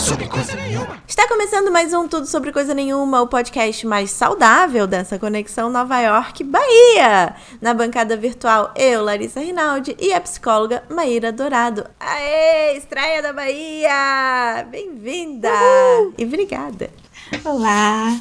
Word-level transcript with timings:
sobre 0.00 0.26
coisa 0.26 0.56
nenhuma. 0.56 0.98
Está 1.06 1.28
começando 1.28 1.70
mais 1.70 1.92
um 1.92 2.08
Tudo 2.08 2.26
Sobre 2.26 2.52
Coisa 2.52 2.72
Nenhuma, 2.72 3.20
o 3.20 3.26
podcast 3.26 3.86
mais 3.86 4.10
saudável 4.10 4.86
dessa 4.86 5.18
conexão 5.18 5.68
Nova 5.68 6.00
York-Bahia. 6.00 7.34
Na 7.60 7.74
bancada 7.74 8.16
virtual, 8.16 8.72
eu, 8.76 9.04
Larissa 9.04 9.40
Rinaldi, 9.40 9.94
e 10.00 10.12
a 10.12 10.20
psicóloga 10.20 10.82
Maíra 10.88 11.30
Dourado. 11.30 11.84
Aê, 12.00 12.78
estreia 12.78 13.22
da 13.22 13.32
Bahia! 13.32 14.66
Bem-vinda! 14.70 15.50
E 16.16 16.24
obrigada. 16.24 16.88
Olá! 17.44 18.18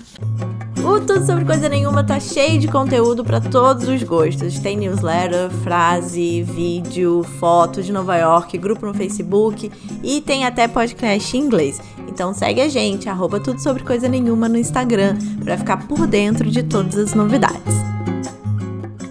O 0.84 1.00
Tudo 1.00 1.26
Sobre 1.26 1.46
Coisa 1.46 1.68
Nenhuma 1.68 2.04
tá 2.04 2.20
cheio 2.20 2.60
de 2.60 2.68
conteúdo 2.68 3.24
para 3.24 3.42
todos 3.42 3.88
os 3.88 4.02
gostos. 4.04 4.60
Tem 4.60 4.78
newsletter, 4.78 5.50
frase, 5.64 6.42
vídeo, 6.44 7.24
foto 7.40 7.84
de 7.84 7.92
Nova 7.92 8.16
York, 8.16 8.58
grupo 8.58 8.86
no 8.86 8.94
Facebook 8.94 9.72
e 10.04 10.22
tem 10.22 10.46
até 10.46 10.68
podcast 10.68 11.36
em 11.36 11.42
inglês. 11.42 11.82
Então 12.08 12.34
segue 12.34 12.62
a 12.62 12.68
gente, 12.68 13.10
arroba 13.10 13.40
Tudo 13.40 13.62
Sobre 13.62 13.84
Coisa 13.84 14.08
Nenhuma 14.08 14.48
no 14.48 14.58
Instagram, 14.58 15.18
para 15.44 15.58
ficar 15.58 15.88
por 15.88 16.08
dentro 16.08 16.50
de 16.50 16.64
todas 16.64 16.98
as 16.98 17.14
novidades. 17.14 17.76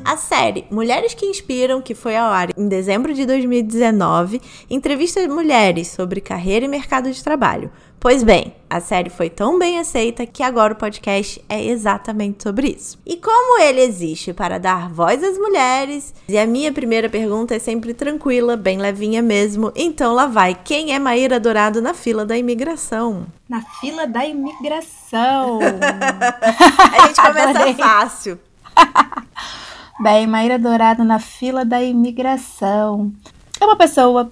A 0.08 0.16
série 0.16 0.64
Mulheres 0.70 1.12
que 1.12 1.26
Inspiram, 1.26 1.82
que 1.82 1.94
foi 1.94 2.16
ao 2.16 2.32
ar 2.32 2.48
em 2.56 2.66
dezembro 2.66 3.12
de 3.12 3.26
2019, 3.26 4.40
entrevista 4.70 5.20
mulheres 5.28 5.88
sobre 5.88 6.22
carreira 6.22 6.64
e 6.64 6.68
mercado 6.68 7.12
de 7.12 7.22
trabalho. 7.22 7.70
Pois 8.00 8.22
bem, 8.22 8.54
a 8.70 8.80
série 8.80 9.10
foi 9.10 9.28
tão 9.28 9.58
bem 9.58 9.78
aceita 9.78 10.24
que 10.24 10.42
agora 10.42 10.72
o 10.72 10.76
podcast 10.76 11.44
é 11.46 11.62
exatamente 11.62 12.42
sobre 12.42 12.68
isso. 12.68 12.98
E 13.04 13.18
como 13.18 13.60
ele 13.60 13.82
existe 13.82 14.32
para 14.32 14.56
dar 14.56 14.88
voz 14.88 15.22
às 15.22 15.36
mulheres, 15.36 16.14
e 16.26 16.38
a 16.38 16.46
minha 16.46 16.72
primeira 16.72 17.10
pergunta 17.10 17.54
é 17.54 17.58
sempre 17.58 17.92
tranquila, 17.92 18.56
bem 18.56 18.78
levinha 18.78 19.20
mesmo, 19.20 19.70
então 19.76 20.14
lá 20.14 20.24
vai: 20.24 20.54
quem 20.54 20.94
é 20.94 20.98
Maíra 20.98 21.38
Dourado 21.38 21.82
na 21.82 21.92
fila 21.92 22.24
da 22.24 22.34
imigração? 22.34 23.26
Na 23.46 23.60
fila 23.78 24.06
da 24.06 24.24
imigração! 24.24 25.58
a 25.68 27.06
gente 27.08 27.20
começa 27.20 27.74
fácil. 27.74 28.38
bem, 30.00 30.26
Maíra 30.26 30.58
Dourado 30.58 31.02
na 31.04 31.18
fila 31.18 31.64
da 31.64 31.82
imigração. 31.82 33.12
É 33.60 33.64
uma 33.64 33.76
pessoa 33.76 34.30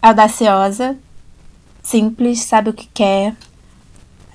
audaciosa, 0.00 0.98
simples, 1.82 2.40
sabe 2.40 2.70
o 2.70 2.74
que 2.74 2.86
quer, 2.86 3.36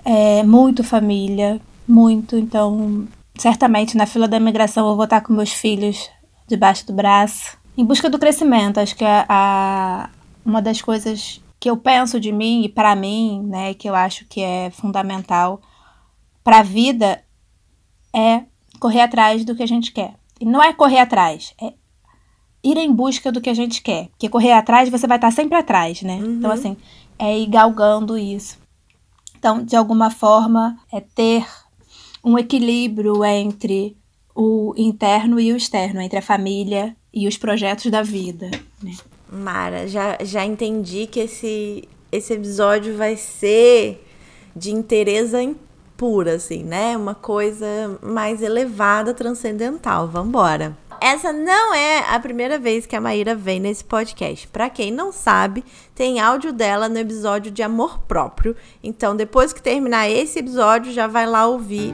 é 0.05 0.43
muito 0.43 0.83
família, 0.83 1.59
muito. 1.87 2.37
Então, 2.37 3.07
certamente 3.35 3.97
na 3.97 4.05
fila 4.05 4.27
da 4.27 4.37
imigração 4.37 4.95
vou 4.95 5.03
estar 5.03 5.21
com 5.21 5.33
meus 5.33 5.51
filhos 5.51 6.09
debaixo 6.47 6.85
do 6.85 6.93
braço, 6.93 7.57
em 7.77 7.83
busca 7.83 8.09
do 8.09 8.19
crescimento. 8.19 8.79
Acho 8.79 8.95
que 8.95 9.05
a, 9.05 9.25
a 9.27 10.09
uma 10.45 10.61
das 10.61 10.81
coisas 10.81 11.41
que 11.59 11.69
eu 11.69 11.77
penso 11.77 12.19
de 12.19 12.31
mim 12.31 12.63
e 12.63 12.69
para 12.69 12.95
mim, 12.95 13.43
né, 13.43 13.73
que 13.73 13.89
eu 13.89 13.95
acho 13.95 14.25
que 14.25 14.41
é 14.41 14.69
fundamental 14.71 15.61
para 16.43 16.59
a 16.59 16.63
vida 16.63 17.21
é 18.15 18.43
correr 18.79 19.01
atrás 19.01 19.43
do 19.43 19.55
que 19.55 19.63
a 19.63 19.67
gente 19.67 19.91
quer. 19.91 20.18
E 20.39 20.45
não 20.45 20.63
é 20.63 20.73
correr 20.73 20.99
atrás, 20.99 21.53
é 21.61 21.73
ir 22.63 22.77
em 22.77 22.91
busca 22.91 23.31
do 23.31 23.41
que 23.41 23.49
a 23.49 23.53
gente 23.53 23.81
quer. 23.81 24.07
Porque 24.09 24.29
correr 24.29 24.53
atrás 24.53 24.89
você 24.89 25.07
vai 25.07 25.17
estar 25.17 25.31
sempre 25.31 25.57
atrás, 25.57 26.01
né? 26.01 26.15
Uhum. 26.15 26.35
Então, 26.35 26.51
assim, 26.51 26.77
é 27.17 27.37
ir 27.37 27.47
galgando 27.47 28.17
isso. 28.17 28.57
Então, 29.37 29.63
de 29.63 29.75
alguma 29.75 30.09
forma, 30.09 30.77
é 30.91 30.99
ter 30.99 31.45
um 32.23 32.37
equilíbrio 32.37 33.23
entre 33.23 33.97
o 34.35 34.73
interno 34.77 35.39
e 35.39 35.51
o 35.51 35.57
externo, 35.57 36.01
entre 36.01 36.19
a 36.19 36.21
família 36.21 36.95
e 37.13 37.27
os 37.27 37.37
projetos 37.37 37.89
da 37.89 38.01
vida. 38.01 38.51
Né? 38.81 38.95
Mara, 39.31 39.87
já, 39.87 40.17
já 40.23 40.45
entendi 40.45 41.07
que 41.07 41.19
esse, 41.19 41.87
esse 42.11 42.33
episódio 42.33 42.97
vai 42.97 43.15
ser 43.15 44.05
de 44.55 44.71
interesse 44.71 45.57
pura, 45.99 46.35
assim, 46.35 46.63
né? 46.63 46.95
Uma 46.95 47.13
coisa 47.13 47.99
mais 48.01 48.41
elevada, 48.41 49.13
transcendental. 49.13 50.07
Vambora! 50.07 50.75
essa 51.01 51.31
não 51.31 51.73
é 51.73 51.99
a 52.09 52.19
primeira 52.19 52.59
vez 52.59 52.85
que 52.85 52.95
a 52.95 53.01
Maíra 53.01 53.33
vem 53.33 53.59
nesse 53.59 53.83
podcast. 53.83 54.47
Para 54.47 54.69
quem 54.69 54.91
não 54.91 55.11
sabe, 55.11 55.63
tem 55.95 56.19
áudio 56.19 56.51
dela 56.51 56.89
no 56.89 56.97
episódio 56.97 57.51
de 57.51 57.63
amor 57.63 57.99
próprio. 57.99 58.55
Então, 58.83 59.15
depois 59.15 59.53
que 59.53 59.61
terminar 59.61 60.09
esse 60.09 60.39
episódio, 60.39 60.91
já 60.91 61.07
vai 61.07 61.25
lá 61.25 61.47
ouvir. 61.47 61.93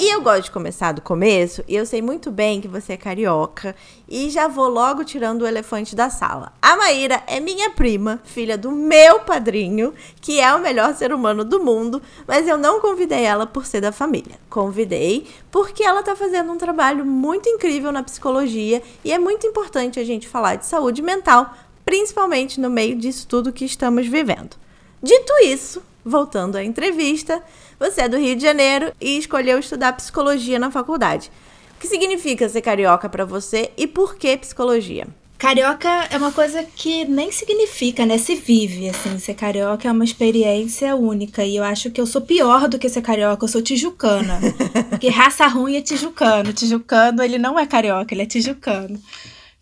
E 0.00 0.14
eu 0.14 0.22
gosto 0.22 0.44
de 0.44 0.50
começar 0.52 0.92
do 0.92 1.02
começo, 1.02 1.64
e 1.66 1.74
eu 1.74 1.84
sei 1.84 2.00
muito 2.00 2.30
bem 2.30 2.60
que 2.60 2.68
você 2.68 2.92
é 2.92 2.96
carioca, 2.96 3.74
e 4.08 4.30
já 4.30 4.46
vou 4.46 4.68
logo 4.68 5.02
tirando 5.02 5.42
o 5.42 5.46
elefante 5.46 5.96
da 5.96 6.08
sala. 6.08 6.52
A 6.62 6.76
Maíra 6.76 7.20
é 7.26 7.40
minha 7.40 7.70
prima, 7.70 8.20
filha 8.22 8.56
do 8.56 8.70
meu 8.70 9.18
padrinho, 9.18 9.92
que 10.20 10.38
é 10.38 10.54
o 10.54 10.60
melhor 10.60 10.94
ser 10.94 11.12
humano 11.12 11.44
do 11.44 11.58
mundo, 11.58 12.00
mas 12.28 12.46
eu 12.46 12.56
não 12.56 12.80
convidei 12.80 13.24
ela 13.24 13.44
por 13.44 13.66
ser 13.66 13.80
da 13.80 13.90
família. 13.90 14.38
Convidei 14.48 15.26
porque 15.50 15.82
ela 15.82 16.00
tá 16.00 16.14
fazendo 16.14 16.52
um 16.52 16.58
trabalho 16.58 17.04
muito 17.04 17.48
incrível 17.48 17.90
na 17.90 18.04
psicologia 18.04 18.80
e 19.04 19.12
é 19.12 19.18
muito 19.18 19.48
importante 19.48 19.98
a 19.98 20.04
gente 20.04 20.28
falar 20.28 20.54
de 20.54 20.66
saúde 20.66 21.02
mental, 21.02 21.52
principalmente 21.84 22.60
no 22.60 22.70
meio 22.70 22.94
disso 22.94 23.26
tudo 23.26 23.52
que 23.52 23.64
estamos 23.64 24.06
vivendo. 24.06 24.56
Dito 25.02 25.32
isso, 25.42 25.82
voltando 26.04 26.56
à 26.56 26.64
entrevista, 26.64 27.42
você 27.78 28.02
é 28.02 28.08
do 28.08 28.18
Rio 28.18 28.36
de 28.36 28.42
Janeiro 28.42 28.92
e 29.00 29.18
escolheu 29.18 29.58
estudar 29.58 29.92
psicologia 29.92 30.58
na 30.58 30.70
faculdade. 30.70 31.30
O 31.76 31.80
que 31.80 31.86
significa 31.86 32.48
ser 32.48 32.60
carioca 32.60 33.08
para 33.08 33.24
você 33.24 33.70
e 33.76 33.86
por 33.86 34.16
que 34.16 34.36
psicologia? 34.36 35.06
Carioca 35.38 35.88
é 36.10 36.16
uma 36.16 36.32
coisa 36.32 36.64
que 36.64 37.04
nem 37.04 37.30
significa, 37.30 38.04
né? 38.04 38.18
Se 38.18 38.34
vive, 38.34 38.88
assim. 38.88 39.16
Ser 39.20 39.34
carioca 39.34 39.86
é 39.86 39.92
uma 39.92 40.02
experiência 40.02 40.96
única. 40.96 41.44
E 41.44 41.54
eu 41.54 41.62
acho 41.62 41.92
que 41.92 42.00
eu 42.00 42.06
sou 42.06 42.20
pior 42.20 42.68
do 42.68 42.76
que 42.76 42.88
ser 42.88 43.02
carioca. 43.02 43.44
Eu 43.44 43.48
sou 43.48 43.62
tijucana. 43.62 44.40
Porque 44.90 45.08
raça 45.08 45.46
ruim 45.46 45.76
é 45.76 45.80
tijucano. 45.80 46.52
Tijucano, 46.52 47.22
ele 47.22 47.38
não 47.38 47.56
é 47.56 47.64
carioca, 47.64 48.12
ele 48.12 48.22
é 48.22 48.26
tijucano. 48.26 49.00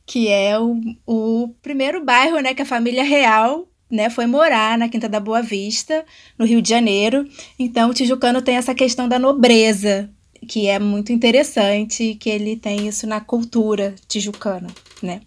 Que 0.07 0.29
é 0.29 0.59
o, 0.59 0.81
o 1.07 1.55
primeiro 1.61 2.03
bairro, 2.03 2.41
né? 2.41 2.55
Que 2.55 2.63
a 2.63 2.67
família 2.67 3.05
real 3.05 3.69
né, 3.91 4.11
foi 4.11 4.27
morar 4.27 4.77
na 4.77 4.89
Quinta 4.89 5.09
da 5.09 5.21
Boa 5.21 5.43
Vista, 5.43 6.05
no 6.39 6.45
Rio 6.45 6.61
de 6.61 6.69
Janeiro. 6.69 7.27
Então, 7.59 7.91
o 7.91 7.95
tijucano 7.95 8.43
tem 8.43 8.57
essa 8.57 8.75
questão 8.75 9.09
da 9.09 9.19
nobreza, 9.19 10.11
que 10.47 10.67
é 10.67 10.79
muito 10.79 11.13
interessante, 11.13 12.15
que 12.15 12.29
ele 12.29 12.57
tem 12.57 12.87
isso 12.89 13.07
na 13.07 13.21
cultura 13.21 13.95
tijucana, 14.09 14.69
né? 15.03 15.21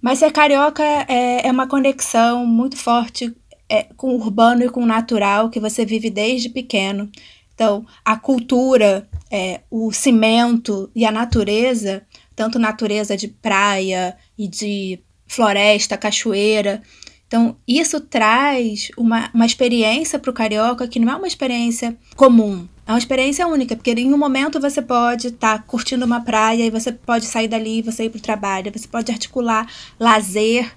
Mas 0.00 0.20
ser 0.20 0.30
carioca 0.30 0.82
é, 0.82 1.46
é 1.46 1.50
uma 1.50 1.66
conexão 1.66 2.46
muito 2.46 2.76
forte 2.76 3.34
é, 3.68 3.84
com 3.96 4.10
o 4.10 4.14
urbano 4.14 4.64
e 4.64 4.68
com 4.68 4.82
o 4.82 4.86
natural 4.86 5.50
que 5.50 5.60
você 5.60 5.84
vive 5.84 6.08
desde 6.08 6.48
pequeno. 6.48 7.10
Então, 7.54 7.84
a 8.04 8.16
cultura, 8.16 9.08
é, 9.30 9.60
o 9.68 9.92
cimento 9.92 10.88
e 10.94 11.04
a 11.04 11.10
natureza, 11.10 12.06
tanto 12.36 12.58
natureza 12.58 13.16
de 13.16 13.26
praia 13.26 14.16
e 14.38 14.46
de 14.46 15.00
floresta, 15.26 15.98
cachoeira, 15.98 16.80
então, 17.28 17.56
isso 17.68 18.00
traz 18.00 18.90
uma, 18.96 19.30
uma 19.34 19.44
experiência 19.44 20.18
para 20.18 20.30
o 20.30 20.34
carioca 20.34 20.88
que 20.88 20.98
não 20.98 21.12
é 21.12 21.16
uma 21.16 21.26
experiência 21.26 21.94
comum. 22.16 22.66
É 22.86 22.90
uma 22.90 22.98
experiência 22.98 23.46
única, 23.46 23.76
porque 23.76 23.90
em 23.92 24.14
um 24.14 24.16
momento 24.16 24.58
você 24.58 24.80
pode 24.80 25.28
estar 25.28 25.58
tá 25.58 25.62
curtindo 25.62 26.06
uma 26.06 26.22
praia 26.22 26.64
e 26.64 26.70
você 26.70 26.90
pode 26.90 27.26
sair 27.26 27.46
dali 27.46 27.80
e 27.80 27.82
você 27.82 28.04
ir 28.04 28.10
para 28.10 28.18
o 28.18 28.22
trabalho. 28.22 28.72
Você 28.74 28.88
pode 28.88 29.12
articular 29.12 29.70
lazer 30.00 30.74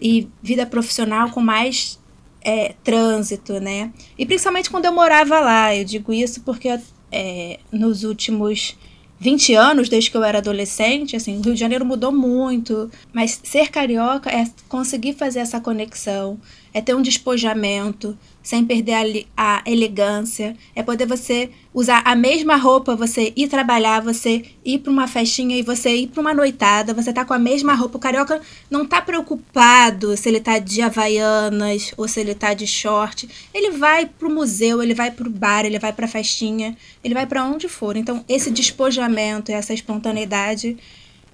e 0.00 0.28
vida 0.40 0.64
profissional 0.64 1.30
com 1.32 1.40
mais 1.40 1.98
é, 2.42 2.76
trânsito, 2.84 3.58
né? 3.58 3.92
E 4.16 4.24
principalmente 4.24 4.70
quando 4.70 4.84
eu 4.84 4.92
morava 4.92 5.40
lá. 5.40 5.74
Eu 5.74 5.84
digo 5.84 6.12
isso 6.12 6.42
porque 6.42 6.78
é, 7.10 7.58
nos 7.72 8.04
últimos 8.04 8.78
20 9.20 9.54
anos, 9.54 9.88
desde 9.88 10.10
que 10.10 10.16
eu 10.16 10.22
era 10.22 10.38
adolescente, 10.38 11.16
assim, 11.16 11.38
o 11.38 11.42
Rio 11.42 11.54
de 11.54 11.60
Janeiro 11.60 11.84
mudou 11.84 12.12
muito, 12.12 12.90
mas 13.12 13.40
ser 13.42 13.68
carioca 13.68 14.30
é 14.30 14.48
conseguir 14.68 15.14
fazer 15.14 15.40
essa 15.40 15.60
conexão, 15.60 16.38
é 16.72 16.80
ter 16.80 16.94
um 16.94 17.02
despojamento, 17.02 18.16
sem 18.42 18.64
perder 18.64 19.26
a, 19.36 19.58
a, 19.58 19.62
elegância. 19.70 20.56
É 20.74 20.82
poder 20.82 21.06
você 21.06 21.50
usar 21.74 22.02
a 22.04 22.14
mesma 22.14 22.56
roupa, 22.56 22.96
você 22.96 23.32
ir 23.36 23.48
trabalhar, 23.48 24.00
você 24.00 24.42
ir 24.64 24.78
para 24.78 24.90
uma 24.90 25.06
festinha 25.06 25.56
e 25.56 25.62
você 25.62 25.94
ir 25.94 26.06
para 26.06 26.20
uma 26.20 26.32
noitada, 26.32 26.94
você 26.94 27.12
tá 27.12 27.24
com 27.24 27.34
a 27.34 27.38
mesma 27.38 27.74
roupa. 27.74 27.98
O 27.98 28.00
carioca 28.00 28.40
não 28.70 28.86
tá 28.86 29.02
preocupado 29.02 30.16
se 30.16 30.28
ele 30.28 30.40
tá 30.40 30.58
de 30.58 30.80
havaianas 30.80 31.92
ou 31.96 32.08
se 32.08 32.20
ele 32.20 32.34
tá 32.34 32.54
de 32.54 32.66
short. 32.66 33.28
Ele 33.52 33.72
vai 33.72 34.06
pro 34.06 34.30
museu, 34.30 34.82
ele 34.82 34.94
vai 34.94 35.10
pro 35.10 35.28
bar, 35.28 35.66
ele 35.66 35.78
vai 35.78 35.92
pra 35.92 36.08
festinha, 36.08 36.76
ele 37.04 37.14
vai 37.14 37.26
para 37.26 37.44
onde 37.44 37.68
for. 37.68 37.96
Então, 37.96 38.24
esse 38.28 38.50
despojamento, 38.50 39.52
essa 39.52 39.74
espontaneidade, 39.74 40.76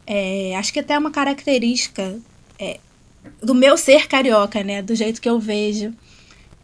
é, 0.06 0.56
acho 0.56 0.72
que 0.72 0.80
até 0.80 0.94
é 0.94 0.98
uma 0.98 1.10
característica 1.10 2.18
é, 2.58 2.78
do 3.42 3.54
meu 3.54 3.76
ser 3.76 4.06
carioca, 4.06 4.62
né? 4.62 4.82
Do 4.82 4.94
jeito 4.94 5.20
que 5.20 5.28
eu 5.28 5.38
vejo 5.38 5.92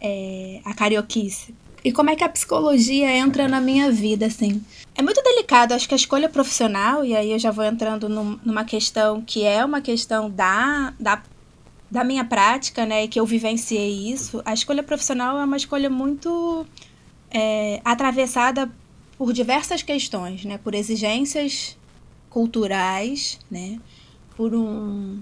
é, 0.00 0.60
a 0.64 0.74
carioquice. 0.74 1.54
E 1.82 1.90
como 1.90 2.10
é 2.10 2.16
que 2.16 2.24
a 2.24 2.28
psicologia 2.28 3.10
entra 3.16 3.48
na 3.48 3.60
minha 3.60 3.90
vida, 3.90 4.26
assim? 4.26 4.62
É 4.94 5.02
muito 5.02 5.22
delicado, 5.22 5.72
acho 5.72 5.88
que 5.88 5.94
a 5.94 5.96
escolha 5.96 6.28
profissional, 6.28 7.04
e 7.04 7.16
aí 7.16 7.32
eu 7.32 7.38
já 7.38 7.50
vou 7.50 7.64
entrando 7.64 8.08
num, 8.08 8.38
numa 8.44 8.64
questão 8.64 9.22
que 9.22 9.44
é 9.44 9.64
uma 9.64 9.80
questão 9.80 10.28
da, 10.28 10.92
da 11.00 11.22
da 11.90 12.04
minha 12.04 12.24
prática, 12.24 12.86
né, 12.86 13.08
que 13.08 13.18
eu 13.18 13.26
vivenciei 13.26 14.12
isso, 14.12 14.40
a 14.44 14.54
escolha 14.54 14.82
profissional 14.82 15.38
é 15.38 15.44
uma 15.44 15.56
escolha 15.56 15.90
muito 15.90 16.64
é, 17.30 17.80
atravessada 17.84 18.70
por 19.18 19.32
diversas 19.32 19.82
questões, 19.82 20.44
né, 20.44 20.56
por 20.56 20.74
exigências 20.74 21.76
culturais, 22.28 23.40
né, 23.50 23.80
por 24.36 24.54
um 24.54 25.20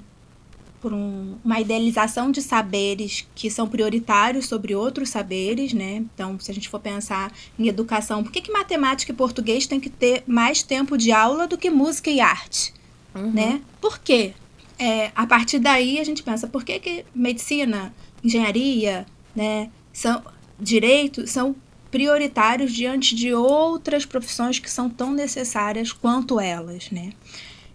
por 0.80 0.92
um, 0.92 1.36
uma 1.44 1.60
idealização 1.60 2.30
de 2.30 2.40
saberes 2.40 3.26
que 3.34 3.50
são 3.50 3.68
prioritários 3.68 4.46
sobre 4.46 4.74
outros 4.74 5.08
saberes, 5.08 5.72
né? 5.72 5.96
Então, 6.14 6.38
se 6.38 6.50
a 6.50 6.54
gente 6.54 6.68
for 6.68 6.80
pensar 6.80 7.32
em 7.58 7.68
educação, 7.68 8.22
por 8.22 8.32
que, 8.32 8.40
que 8.40 8.52
matemática 8.52 9.12
e 9.12 9.14
português 9.14 9.66
tem 9.66 9.80
que 9.80 9.90
ter 9.90 10.22
mais 10.26 10.62
tempo 10.62 10.96
de 10.96 11.12
aula 11.12 11.46
do 11.46 11.58
que 11.58 11.70
música 11.70 12.10
e 12.10 12.20
arte, 12.20 12.72
uhum. 13.14 13.32
né? 13.32 13.60
Por 13.80 13.98
quê? 13.98 14.34
é, 14.78 15.10
a 15.14 15.26
partir 15.26 15.58
daí 15.58 15.98
a 15.98 16.04
gente 16.04 16.22
pensa, 16.22 16.46
por 16.46 16.62
que, 16.62 16.78
que 16.78 17.04
medicina, 17.14 17.92
engenharia, 18.22 19.04
né, 19.34 19.70
são, 19.92 20.22
direito 20.58 21.26
são 21.26 21.54
prioritários 21.90 22.72
diante 22.72 23.14
de 23.14 23.34
outras 23.34 24.06
profissões 24.06 24.58
que 24.58 24.70
são 24.70 24.88
tão 24.88 25.12
necessárias 25.12 25.90
quanto 25.90 26.38
elas, 26.38 26.90
né? 26.90 27.12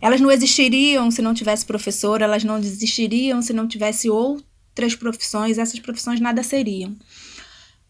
Elas 0.03 0.19
não 0.19 0.29
existiriam 0.29 1.09
se 1.09 1.21
não 1.21 1.33
tivesse 1.33 1.65
professor, 1.65 2.21
elas 2.21 2.43
não 2.43 2.57
existiriam 2.57 3.41
se 3.41 3.53
não 3.53 3.65
tivesse 3.65 4.09
outras 4.09 4.95
profissões, 4.95 5.57
essas 5.57 5.79
profissões 5.79 6.19
nada 6.19 6.43
seriam. 6.43 6.93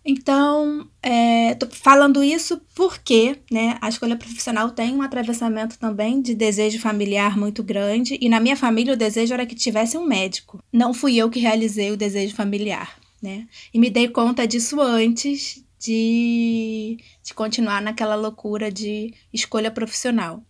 Então, 0.06 0.88
é, 1.02 1.58
falando 1.72 2.24
isso 2.24 2.62
porque 2.76 3.40
né, 3.50 3.80
a 3.82 3.90
escolha 3.90 4.16
profissional 4.16 4.70
tem 4.70 4.94
um 4.94 5.02
atravessamento 5.02 5.80
também 5.80 6.22
de 6.22 6.36
desejo 6.36 6.80
familiar 6.80 7.36
muito 7.36 7.64
grande, 7.64 8.16
e 8.22 8.30
na 8.30 8.40
minha 8.40 8.56
família 8.56 8.94
o 8.94 8.98
desejo 8.98 9.34
era 9.34 9.46
que 9.48 9.56
tivesse 9.56 9.98
um 9.98 10.06
médico. 10.06 10.62
Não 10.72 10.94
fui 10.94 11.16
eu 11.16 11.32
que 11.32 11.40
realizei 11.40 11.92
o 11.92 11.98
desejo 11.98 12.36
familiar, 12.36 12.96
né? 13.24 13.48
E 13.74 13.80
me 13.80 13.90
dei 13.90 14.08
conta 14.08 14.46
disso 14.46 14.80
antes 14.80 15.64
de, 15.80 16.98
de 17.24 17.34
continuar 17.34 17.82
naquela 17.82 18.14
loucura 18.14 18.72
de 18.72 19.14
escolha 19.34 19.72
profissional. 19.72 20.44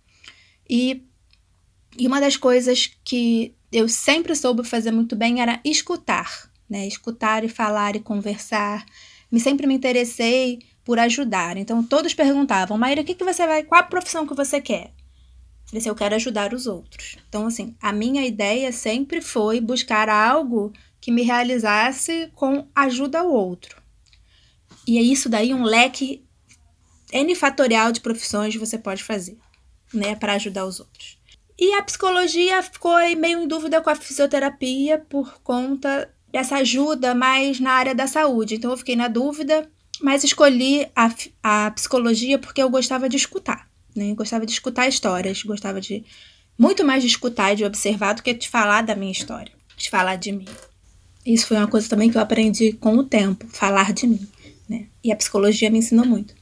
E, 0.70 1.04
e 1.98 2.08
uma 2.08 2.20
das 2.20 2.38
coisas 2.38 2.92
que 3.04 3.54
eu 3.72 3.88
sempre 3.88 4.36
soube 4.36 4.64
fazer 4.64 4.92
muito 4.92 5.16
bem 5.16 5.42
era 5.42 5.60
escutar, 5.64 6.50
né? 6.70 6.88
Escutar 6.88 7.44
e 7.44 7.50
falar 7.50 7.96
e 7.96 8.00
conversar 8.00 8.86
me 9.34 9.40
sempre 9.40 9.66
me 9.66 9.74
interessei 9.74 10.60
por 10.86 11.00
ajudar. 11.00 11.58
Então 11.58 11.84
todos 11.84 12.14
perguntavam, 12.14 12.78
Maíra, 12.78 13.02
o 13.02 13.04
que, 13.04 13.16
que 13.16 13.24
você 13.24 13.48
vai, 13.48 13.64
qual 13.64 13.82
a 13.82 13.84
profissão 13.84 14.28
que 14.28 14.36
você 14.36 14.62
quer? 14.62 14.94
Eu 15.72 15.80
disse, 15.80 15.90
eu 15.90 15.96
quero 15.96 16.14
ajudar 16.14 16.54
os 16.54 16.68
outros. 16.68 17.18
Então, 17.28 17.48
assim, 17.48 17.76
a 17.82 17.92
minha 17.92 18.24
ideia 18.24 18.72
sempre 18.72 19.22
foi 19.22 19.60
buscar 19.60 20.08
algo 20.08 20.72
que 21.02 21.12
me 21.12 21.24
realizasse 21.24 22.32
com 22.36 22.68
ajuda 22.76 23.22
ao 23.22 23.32
outro. 23.32 23.82
E 24.86 25.00
é 25.00 25.02
isso 25.02 25.28
daí 25.28 25.52
um 25.52 25.64
leque 25.64 26.24
N 27.12 27.34
fatorial 27.34 27.92
de 27.92 28.02
profissões 28.02 28.56
você 28.56 28.78
pode 28.78 29.04
fazer, 29.04 29.36
né, 29.92 30.16
para 30.16 30.34
ajudar 30.34 30.66
os 30.66 30.80
outros. 30.80 31.18
E 31.58 31.74
a 31.74 31.84
psicologia 31.84 32.62
ficou 32.64 32.96
meio 33.18 33.44
em 33.44 33.48
dúvida 33.48 33.82
com 33.82 33.90
a 33.90 33.96
fisioterapia 33.96 35.00
por 35.10 35.40
conta 35.44 36.10
essa 36.32 36.58
ajuda 36.58 37.14
mais 37.14 37.60
na 37.60 37.72
área 37.72 37.94
da 37.94 38.08
saúde. 38.08 38.56
Então 38.56 38.72
eu 38.72 38.78
fiquei 38.78 38.96
na 38.96 39.08
dúvida, 39.08 39.70
mas 40.02 40.24
escolhi 40.24 40.88
a, 40.96 41.14
a 41.44 41.72
psicologia 41.72 42.40
porque 42.40 42.62
eu 42.62 42.70
gostava 42.70 43.08
de 43.08 43.18
escutar, 43.18 43.70
né? 43.96 44.10
Eu 44.10 44.16
gostava 44.16 44.46
de 44.46 44.52
escutar 44.52 44.88
histórias, 44.88 45.44
gostava 45.44 45.80
de 45.80 46.04
muito 46.58 46.84
mais 46.84 47.04
de 47.04 47.08
escutar 47.08 47.54
e 47.54 47.58
de 47.58 47.66
observar 47.66 48.14
do 48.14 48.24
que 48.24 48.34
de 48.34 48.50
falar 48.50 48.82
da 48.82 48.96
minha 48.96 49.12
história, 49.12 49.52
de 49.78 49.90
falar 49.90 50.16
de 50.16 50.32
mim. 50.32 50.48
Isso 51.26 51.48
foi 51.48 51.58
uma 51.58 51.68
coisa 51.68 51.88
também 51.88 52.10
que 52.10 52.18
eu 52.18 52.22
aprendi 52.22 52.74
com 52.74 52.98
o 52.98 53.04
tempo, 53.04 53.48
falar 53.48 53.94
de 53.94 54.08
mim, 54.08 54.28
né? 54.68 54.88
E 55.04 55.12
a 55.12 55.16
psicologia 55.16 55.70
me 55.70 55.80
ensinou 55.80 56.06
muito. 56.06 56.36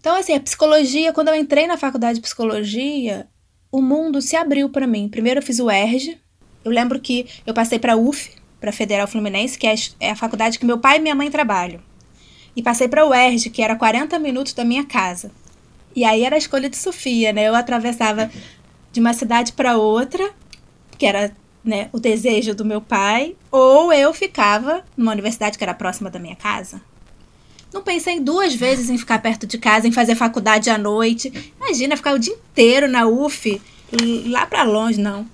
Então, 0.00 0.16
assim, 0.16 0.34
a 0.34 0.40
psicologia, 0.40 1.12
quando 1.12 1.28
eu 1.28 1.34
entrei 1.34 1.66
na 1.66 1.78
faculdade 1.78 2.16
de 2.16 2.22
psicologia, 2.22 3.26
o 3.74 3.82
mundo 3.82 4.22
se 4.22 4.36
abriu 4.36 4.68
para 4.68 4.86
mim. 4.86 5.08
Primeiro 5.08 5.40
eu 5.40 5.42
fiz 5.42 5.58
o 5.58 5.68
ERJ. 5.68 6.16
Eu 6.64 6.70
lembro 6.70 7.00
que 7.00 7.26
eu 7.44 7.52
passei 7.52 7.76
para 7.76 7.96
UF, 7.96 8.30
para 8.60 8.70
Federal 8.70 9.08
Fluminense, 9.08 9.58
que 9.58 9.66
é, 9.66 9.74
é 9.98 10.10
a 10.12 10.16
faculdade 10.16 10.60
que 10.60 10.64
meu 10.64 10.78
pai 10.78 10.98
e 10.98 11.00
minha 11.00 11.14
mãe 11.14 11.28
trabalham. 11.28 11.80
E 12.54 12.62
passei 12.62 12.86
para 12.86 13.04
o 13.04 13.08
UERJ, 13.08 13.50
que 13.50 13.60
era 13.60 13.74
40 13.74 14.16
minutos 14.20 14.52
da 14.52 14.64
minha 14.64 14.84
casa. 14.84 15.32
E 15.92 16.04
aí 16.04 16.24
era 16.24 16.36
a 16.36 16.38
escolha 16.38 16.70
de 16.70 16.76
Sofia, 16.76 17.32
né? 17.32 17.48
Eu 17.48 17.56
atravessava 17.56 18.30
de 18.92 19.00
uma 19.00 19.12
cidade 19.12 19.52
para 19.52 19.76
outra, 19.76 20.30
que 20.96 21.04
era 21.04 21.36
né, 21.64 21.88
o 21.92 21.98
desejo 21.98 22.54
do 22.54 22.64
meu 22.64 22.80
pai, 22.80 23.34
ou 23.50 23.92
eu 23.92 24.14
ficava 24.14 24.84
numa 24.96 25.10
universidade 25.10 25.58
que 25.58 25.64
era 25.64 25.74
próxima 25.74 26.10
da 26.10 26.20
minha 26.20 26.36
casa. 26.36 26.80
Não 27.74 27.82
pensei 27.82 28.20
duas 28.20 28.54
vezes 28.54 28.88
em 28.88 28.96
ficar 28.96 29.18
perto 29.18 29.48
de 29.48 29.58
casa, 29.58 29.88
em 29.88 29.90
fazer 29.90 30.14
faculdade 30.14 30.70
à 30.70 30.78
noite. 30.78 31.52
Imagina 31.60 31.96
ficar 31.96 32.14
o 32.14 32.20
dia 32.20 32.32
inteiro 32.32 32.86
na 32.86 33.04
UF, 33.04 33.60
lá 34.28 34.46
para 34.46 34.62
longe, 34.62 35.00
não. 35.00 35.28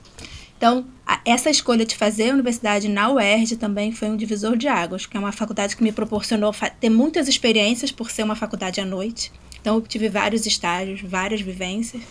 Então, 0.57 0.87
essa 1.23 1.51
escolha 1.51 1.85
de 1.85 1.95
fazer 1.95 2.31
a 2.31 2.33
universidade 2.33 2.89
na 2.89 3.11
UERJ 3.11 3.57
também 3.57 3.93
foi 3.93 4.09
um 4.09 4.17
divisor 4.17 4.57
de 4.57 4.69
águas, 4.69 5.05
que 5.05 5.19
é 5.19 5.21
uma 5.21 5.33
faculdade 5.33 5.77
que 5.77 5.83
me 5.83 5.93
proporcionou 5.93 6.55
ter 6.81 6.89
muitas 6.89 7.29
experiências 7.29 7.93
por 7.93 8.11
ser 8.11 8.23
uma 8.23 8.35
faculdade 8.35 8.81
à 8.81 8.87
noite. 8.87 9.31
Então, 9.61 9.75
eu 9.75 9.83
tive 9.83 10.09
vários 10.09 10.47
estágios, 10.47 11.03
várias 11.03 11.43
vivências. 11.43 12.03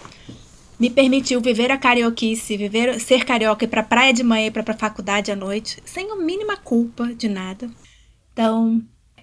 Me 0.79 0.91
permitiu 0.91 1.41
viver 1.41 1.71
a 1.71 1.77
carioquice, 1.77 2.55
viver, 2.55 2.99
ser 3.01 3.25
carioca 3.25 3.67
para 3.67 3.81
praia 3.81 4.13
de 4.13 4.23
manhã 4.23 4.45
e 4.45 4.51
para 4.51 4.77
faculdade 4.77 5.31
à 5.31 5.35
noite, 5.35 5.81
sem 5.83 6.11
a 6.11 6.15
mínima 6.15 6.55
culpa 6.55 7.07
de 7.15 7.27
nada. 7.27 7.67
Então, 8.31 8.79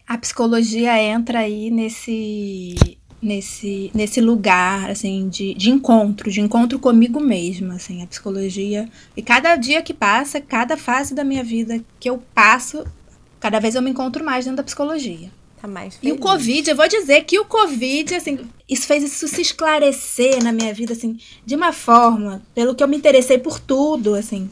a 0.06 0.16
psicologia 0.18 1.02
entra 1.02 1.40
aí 1.40 1.70
nesse 1.70 2.98
nesse, 3.20 3.90
nesse 3.94 4.20
lugar, 4.20 4.90
assim, 4.90 5.28
de, 5.28 5.54
de 5.54 5.70
encontro, 5.70 6.30
de 6.30 6.40
encontro 6.40 6.78
comigo 6.78 7.18
mesma, 7.18 7.74
assim, 7.74 8.02
a 8.02 8.06
psicologia. 8.06 8.88
E 9.16 9.22
cada 9.22 9.56
dia 9.56 9.82
que 9.82 9.92
passa, 9.92 10.40
cada 10.40 10.76
fase 10.76 11.14
da 11.14 11.24
minha 11.24 11.42
vida 11.42 11.82
que 11.98 12.08
eu 12.08 12.22
passo, 12.34 12.86
cada 13.40 13.58
vez 13.58 13.74
eu 13.74 13.82
me 13.82 13.90
encontro 13.90 14.24
mais 14.24 14.44
dentro 14.44 14.58
da 14.58 14.62
psicologia. 14.62 15.30
Tá 15.60 15.66
mais 15.66 15.96
feliz. 15.96 16.14
E 16.14 16.16
o 16.16 16.20
Covid, 16.20 16.70
eu 16.70 16.76
vou 16.76 16.86
dizer 16.86 17.24
que 17.24 17.38
o 17.38 17.44
Covid, 17.44 18.14
assim, 18.14 18.38
isso 18.68 18.86
fez 18.86 19.02
isso 19.02 19.26
se 19.26 19.40
esclarecer 19.40 20.42
na 20.42 20.52
minha 20.52 20.72
vida, 20.72 20.92
assim, 20.92 21.18
de 21.44 21.56
uma 21.56 21.72
forma, 21.72 22.42
pelo 22.54 22.74
que 22.74 22.84
eu 22.84 22.88
me 22.88 22.96
interessei 22.96 23.38
por 23.38 23.58
tudo, 23.58 24.14
assim, 24.14 24.48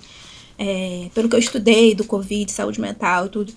é, 0.58 1.08
pelo 1.14 1.28
que 1.28 1.36
eu 1.36 1.40
estudei 1.40 1.94
do 1.94 2.04
Covid, 2.04 2.50
saúde 2.50 2.80
mental, 2.80 3.28
tudo. 3.28 3.52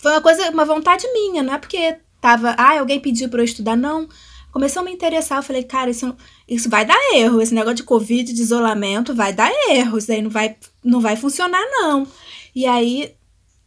Foi 0.00 0.12
uma 0.12 0.20
coisa, 0.20 0.50
uma 0.50 0.64
vontade 0.64 1.06
minha, 1.12 1.42
não 1.42 1.54
é 1.54 1.58
porque 1.58 1.96
tava, 2.20 2.54
ah, 2.58 2.78
alguém 2.78 3.00
pediu 3.00 3.28
para 3.28 3.40
eu 3.40 3.44
estudar, 3.44 3.76
não 3.76 4.08
começou 4.50 4.82
a 4.82 4.84
me 4.84 4.92
interessar. 4.92 5.38
Eu 5.38 5.42
falei, 5.42 5.62
cara, 5.62 5.90
isso, 5.90 6.14
isso 6.48 6.68
vai 6.68 6.84
dar 6.84 6.98
erro. 7.14 7.40
Esse 7.40 7.54
negócio 7.54 7.76
de 7.76 7.82
Covid, 7.84 8.32
de 8.32 8.42
isolamento, 8.42 9.14
vai 9.14 9.32
dar 9.32 9.50
erro. 9.70 9.98
Isso 9.98 10.10
aí 10.10 10.22
não 10.22 10.30
vai, 10.30 10.56
não 10.82 11.00
vai 11.00 11.16
funcionar, 11.16 11.62
não. 11.70 12.06
E 12.54 12.66
aí 12.66 13.12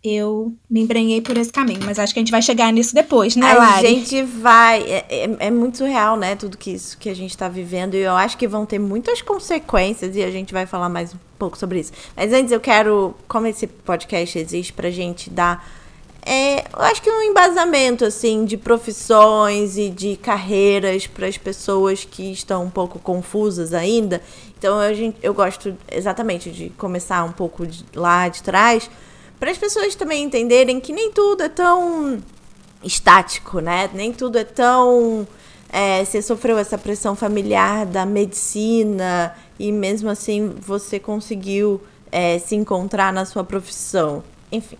eu 0.03 0.53
me 0.69 0.81
embrenhei 0.81 1.21
por 1.21 1.37
esse 1.37 1.51
caminho. 1.51 1.81
Mas 1.85 1.99
acho 1.99 2.13
que 2.13 2.19
a 2.19 2.21
gente 2.21 2.31
vai 2.31 2.41
chegar 2.41 2.71
nisso 2.73 2.93
depois, 2.93 3.35
né, 3.35 3.53
Lari? 3.53 3.87
A 3.87 3.89
gente 3.89 4.23
vai. 4.23 4.81
É, 4.81 5.05
é, 5.09 5.35
é, 5.39 5.51
muito 5.51 5.77
surreal, 5.77 6.17
né? 6.17 6.35
Tudo 6.35 6.57
que 6.57 6.71
isso 6.71 6.97
que 6.97 7.09
a 7.09 7.15
gente 7.15 7.37
tá 7.37 7.47
vivendo. 7.47 7.95
E 7.95 7.99
eu 7.99 8.15
acho 8.15 8.37
que 8.37 8.47
vão 8.47 8.65
ter 8.65 8.79
muitas 8.79 9.21
consequências. 9.21 10.15
E 10.15 10.23
a 10.23 10.31
gente 10.31 10.51
vai 10.51 10.65
falar 10.65 10.89
mais 10.89 11.13
um 11.13 11.17
pouco 11.37 11.57
sobre 11.57 11.79
isso. 11.79 11.93
Mas 12.15 12.33
antes 12.33 12.51
eu 12.51 12.59
quero. 12.59 13.15
Como 13.27 13.47
esse 13.47 13.67
podcast 13.67 14.37
existe 14.37 14.73
pra 14.73 14.89
gente 14.89 15.29
dar 15.29 15.65
é, 16.23 16.59
eu 16.59 16.81
acho 16.83 17.01
que 17.01 17.09
um 17.09 17.21
embasamento 17.21 18.05
assim 18.05 18.45
de 18.45 18.55
profissões 18.55 19.77
e 19.77 19.89
de 19.89 20.15
carreiras 20.15 21.07
para 21.07 21.25
as 21.27 21.37
pessoas 21.37 22.05
que 22.05 22.31
estão 22.31 22.63
um 22.63 22.69
pouco 22.69 22.99
confusas 22.99 23.73
ainda. 23.73 24.21
Então 24.57 24.79
a 24.79 24.93
gente, 24.93 25.17
eu 25.23 25.33
gosto 25.33 25.75
exatamente 25.91 26.51
de 26.51 26.69
começar 26.71 27.23
um 27.23 27.31
pouco 27.31 27.65
de, 27.65 27.83
lá 27.95 28.27
de 28.27 28.43
trás 28.43 28.89
para 29.39 29.49
as 29.49 29.57
pessoas 29.57 29.95
também 29.95 30.23
entenderem 30.23 30.79
que 30.79 30.93
nem 30.93 31.11
tudo 31.11 31.41
é 31.41 31.49
tão 31.49 32.21
estático, 32.83 33.59
né? 33.59 33.89
Nem 33.91 34.13
tudo 34.13 34.37
é 34.37 34.43
tão 34.43 35.27
é, 35.69 36.05
você 36.05 36.21
sofreu 36.21 36.57
essa 36.59 36.77
pressão 36.77 37.15
familiar 37.15 37.85
da 37.87 38.05
medicina 38.05 39.35
e 39.57 39.71
mesmo 39.71 40.09
assim 40.09 40.53
você 40.59 40.99
conseguiu 40.99 41.81
é, 42.11 42.37
se 42.37 42.55
encontrar 42.55 43.11
na 43.11 43.25
sua 43.25 43.43
profissão. 43.43 44.23
Enfim 44.51 44.77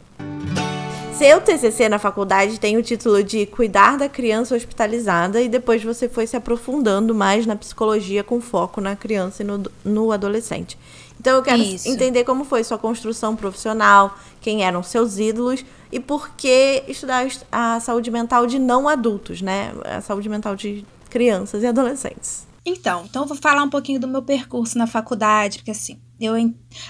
seu 1.21 1.39
TCC 1.39 1.87
na 1.87 1.99
faculdade 1.99 2.59
tem 2.59 2.77
o 2.77 2.81
título 2.81 3.23
de 3.23 3.45
Cuidar 3.45 3.95
da 3.95 4.09
Criança 4.09 4.55
Hospitalizada 4.55 5.39
e 5.39 5.47
depois 5.47 5.83
você 5.83 6.09
foi 6.09 6.25
se 6.25 6.35
aprofundando 6.35 7.13
mais 7.13 7.45
na 7.45 7.55
psicologia 7.55 8.23
com 8.23 8.41
foco 8.41 8.81
na 8.81 8.95
criança 8.95 9.43
e 9.43 9.45
no, 9.45 9.61
no 9.85 10.11
adolescente. 10.11 10.79
Então 11.19 11.35
eu 11.35 11.43
quero 11.43 11.61
Isso. 11.61 11.87
entender 11.87 12.23
como 12.23 12.43
foi 12.43 12.63
sua 12.63 12.79
construção 12.79 13.35
profissional, 13.35 14.17
quem 14.41 14.65
eram 14.65 14.81
seus 14.81 15.19
ídolos 15.19 15.63
e 15.91 15.99
por 15.99 16.29
que 16.29 16.83
estudar 16.87 17.27
a 17.51 17.79
saúde 17.79 18.09
mental 18.09 18.47
de 18.47 18.57
não 18.57 18.89
adultos, 18.89 19.43
né? 19.43 19.73
A 19.85 20.01
saúde 20.01 20.27
mental 20.27 20.55
de 20.55 20.83
crianças 21.07 21.61
e 21.61 21.67
adolescentes. 21.67 22.47
Então, 22.65 23.03
então 23.07 23.21
eu 23.21 23.27
vou 23.27 23.37
falar 23.37 23.61
um 23.61 23.69
pouquinho 23.69 23.99
do 23.99 24.07
meu 24.07 24.23
percurso 24.23 24.75
na 24.75 24.87
faculdade, 24.87 25.59
porque 25.59 25.69
assim, 25.69 25.99
eu 26.19 26.33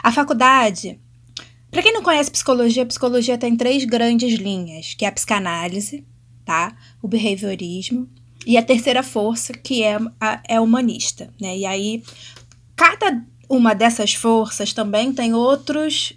a 0.02 0.10
faculdade 0.10 1.02
Para 1.72 1.82
quem 1.82 1.94
não 1.94 2.04
conhece 2.04 2.30
psicologia, 2.30 2.84
a 2.84 2.86
psicologia 2.86 3.38
tem 3.38 3.56
três 3.56 3.86
grandes 3.86 4.38
linhas, 4.38 4.94
que 4.94 5.06
é 5.06 5.08
a 5.08 5.12
psicanálise, 5.12 6.06
tá? 6.46 6.76
O 7.02 7.08
behaviorismo 7.08 8.10
e 8.46 8.58
a 8.58 8.62
terceira 8.64 9.02
força, 9.02 9.54
que 9.54 9.82
é 9.82 9.98
a 10.20 10.42
é 10.48 10.60
humanista, 10.60 11.34
né? 11.40 11.58
E 11.58 11.66
aí 11.66 12.04
cada 12.76 13.24
uma 13.48 13.74
dessas 13.74 14.14
forças 14.14 14.74
também 14.74 15.14
tem 15.14 15.34
outros 15.34 16.14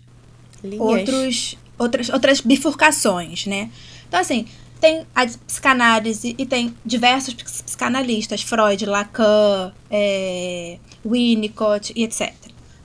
Linhas. 0.63 0.81
outros 0.81 1.59
outras 1.79 2.09
outras 2.09 2.41
bifurcações, 2.41 3.47
né? 3.47 3.71
Então 4.09 4.19
assim, 4.19 4.47
tem 4.81 5.07
a 5.15 5.25
psicanálise 5.27 6.35
e 6.37 6.45
tem 6.45 6.75
diversos 6.85 7.35
psicanalistas, 7.35 8.43
Freud, 8.43 8.85
Lacan, 8.87 9.73
é, 9.89 10.79
Winnicott 11.05 11.93
e 11.95 12.03
etc. 12.03 12.44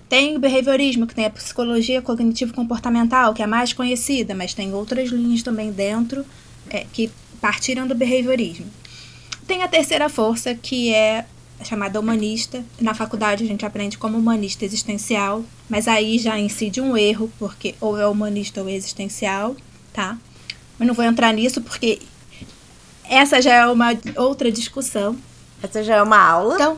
Tem 0.09 0.35
o 0.35 0.39
behaviorismo, 0.39 1.05
que 1.05 1.13
tem 1.13 1.25
a 1.25 1.29
psicologia 1.29 2.01
cognitivo-comportamental, 2.01 3.33
que 3.33 3.43
é 3.43 3.45
a 3.45 3.47
mais 3.47 3.71
conhecida, 3.71 4.33
mas 4.33 4.55
tem 4.55 4.73
outras 4.73 5.09
linhas 5.09 5.43
também 5.43 5.71
dentro 5.71 6.25
é, 6.69 6.85
que 6.91 7.11
partiram 7.39 7.87
do 7.87 7.93
behaviorismo. 7.93 8.65
Tem 9.45 9.61
a 9.61 9.67
terceira 9.67 10.09
força, 10.09 10.55
que 10.55 10.93
é 10.93 11.25
chamada 11.63 11.99
humanista. 11.99 12.63
Na 12.79 12.93
faculdade 12.93 13.43
a 13.43 13.47
gente 13.47 13.65
aprende 13.65 13.97
como 13.97 14.17
humanista 14.17 14.65
existencial, 14.65 15.43
mas 15.69 15.87
aí 15.87 16.17
já 16.17 16.39
incide 16.39 16.81
um 16.81 16.97
erro, 16.97 17.31
porque 17.37 17.75
ou 17.79 17.97
é 17.97 18.07
humanista 18.07 18.61
ou 18.61 18.69
é 18.69 18.73
existencial, 18.73 19.55
tá? 19.93 20.17
Mas 20.77 20.87
não 20.87 20.95
vou 20.95 21.05
entrar 21.05 21.33
nisso 21.33 21.61
porque 21.61 21.99
essa 23.03 23.41
já 23.41 23.53
é 23.55 23.65
uma 23.67 23.97
outra 24.15 24.51
discussão. 24.51 25.17
Essa 25.61 25.83
já 25.83 25.97
é 25.97 26.01
uma 26.01 26.17
aula. 26.17 26.55
Então, 26.55 26.77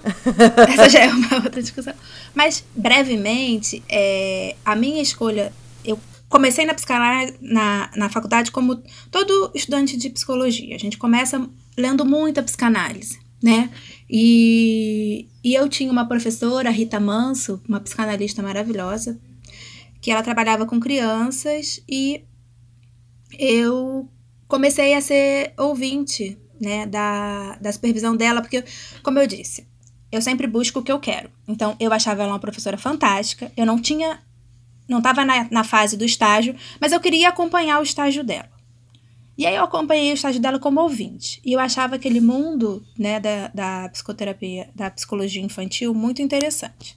essa 0.67 0.89
já 0.89 1.01
é 1.01 1.09
uma 1.09 1.35
outra 1.35 1.61
discussão. 1.61 1.93
Mas, 2.33 2.63
brevemente, 2.75 3.83
é, 3.89 4.55
a 4.63 4.75
minha 4.75 5.01
escolha. 5.01 5.53
Eu 5.83 5.99
comecei 6.29 6.65
na 6.65 6.73
psicanálise 6.73 7.37
na, 7.41 7.89
na 7.95 8.09
faculdade 8.09 8.51
como 8.51 8.81
todo 9.09 9.51
estudante 9.53 9.97
de 9.97 10.09
psicologia. 10.09 10.75
A 10.75 10.79
gente 10.79 10.97
começa 10.97 11.49
lendo 11.77 12.05
muita 12.05 12.41
psicanálise, 12.41 13.19
né? 13.41 13.69
E, 14.09 15.27
e 15.43 15.53
eu 15.53 15.67
tinha 15.67 15.91
uma 15.91 16.07
professora, 16.07 16.69
Rita 16.69 16.99
Manso, 16.99 17.61
uma 17.67 17.79
psicanalista 17.79 18.41
maravilhosa, 18.41 19.19
que 20.01 20.11
ela 20.11 20.23
trabalhava 20.23 20.65
com 20.65 20.79
crianças 20.79 21.81
e 21.87 22.23
eu 23.37 24.09
comecei 24.47 24.93
a 24.93 25.01
ser 25.01 25.53
ouvinte 25.57 26.37
né, 26.59 26.85
da, 26.85 27.55
da 27.55 27.71
supervisão 27.71 28.15
dela, 28.15 28.41
porque, 28.41 28.63
como 29.01 29.17
eu 29.17 29.25
disse, 29.25 29.65
eu 30.11 30.21
sempre 30.21 30.47
busco 30.47 30.79
o 30.79 30.83
que 30.83 30.91
eu 30.91 30.99
quero. 30.99 31.29
Então, 31.47 31.75
eu 31.79 31.93
achava 31.93 32.23
ela 32.23 32.33
uma 32.33 32.39
professora 32.39 32.77
fantástica, 32.77 33.51
eu 33.55 33.65
não 33.65 33.79
tinha, 33.79 34.19
não 34.87 34.97
estava 34.97 35.23
na, 35.23 35.47
na 35.49 35.63
fase 35.63 35.95
do 35.95 36.05
estágio, 36.05 36.55
mas 36.79 36.91
eu 36.91 36.99
queria 36.99 37.29
acompanhar 37.29 37.79
o 37.79 37.83
estágio 37.83 38.23
dela. 38.23 38.49
E 39.37 39.45
aí 39.45 39.55
eu 39.55 39.63
acompanhei 39.63 40.11
o 40.11 40.13
estágio 40.13 40.41
dela 40.41 40.59
como 40.59 40.81
ouvinte. 40.81 41.41
E 41.43 41.53
eu 41.53 41.59
achava 41.59 41.95
aquele 41.95 42.21
mundo 42.21 42.85
né, 42.97 43.19
da, 43.19 43.47
da 43.47 43.89
psicoterapia, 43.89 44.69
da 44.75 44.91
psicologia 44.91 45.41
infantil 45.41 45.93
muito 45.93 46.21
interessante. 46.21 46.95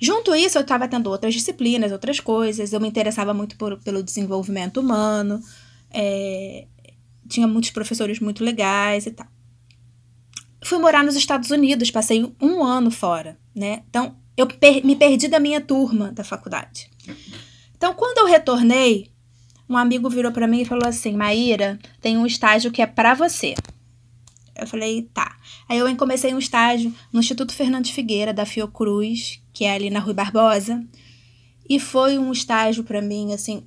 Junto 0.00 0.32
a 0.32 0.38
isso, 0.38 0.56
eu 0.56 0.62
estava 0.62 0.86
tendo 0.86 1.10
outras 1.10 1.34
disciplinas, 1.34 1.90
outras 1.90 2.20
coisas. 2.20 2.72
Eu 2.72 2.80
me 2.80 2.88
interessava 2.88 3.34
muito 3.34 3.56
por, 3.56 3.76
pelo 3.80 4.02
desenvolvimento 4.02 4.78
humano. 4.80 5.42
É, 5.90 6.66
tinha 7.28 7.46
muitos 7.46 7.70
professores 7.70 8.20
muito 8.20 8.44
legais 8.44 9.06
e 9.06 9.10
tal. 9.10 9.26
Fui 10.62 10.78
morar 10.78 11.04
nos 11.04 11.16
Estados 11.16 11.50
Unidos, 11.50 11.90
passei 11.90 12.34
um 12.40 12.64
ano 12.64 12.90
fora, 12.90 13.38
né? 13.54 13.82
Então, 13.88 14.16
eu 14.36 14.46
per 14.46 14.84
me 14.84 14.96
perdi 14.96 15.28
da 15.28 15.38
minha 15.38 15.60
turma 15.60 16.12
da 16.12 16.24
faculdade. 16.24 16.90
Então, 17.76 17.94
quando 17.94 18.18
eu 18.18 18.26
retornei, 18.26 19.10
um 19.68 19.76
amigo 19.76 20.08
virou 20.08 20.32
para 20.32 20.46
mim 20.46 20.62
e 20.62 20.64
falou 20.64 20.86
assim: 20.86 21.14
Maíra, 21.14 21.78
tem 22.00 22.16
um 22.16 22.26
estágio 22.26 22.70
que 22.70 22.82
é 22.82 22.86
para 22.86 23.14
você. 23.14 23.54
Eu 24.56 24.66
falei, 24.66 25.02
tá. 25.14 25.36
Aí 25.68 25.78
eu 25.78 25.96
comecei 25.96 26.34
um 26.34 26.38
estágio 26.38 26.92
no 27.12 27.20
Instituto 27.20 27.54
Fernandes 27.54 27.92
Figueira, 27.92 28.34
da 28.34 28.44
Fiocruz, 28.44 29.40
que 29.52 29.64
é 29.64 29.72
ali 29.72 29.88
na 29.88 30.00
Rui 30.00 30.14
Barbosa. 30.14 30.84
E 31.68 31.78
foi 31.78 32.18
um 32.18 32.32
estágio 32.32 32.82
para 32.82 33.00
mim, 33.00 33.32
assim, 33.32 33.64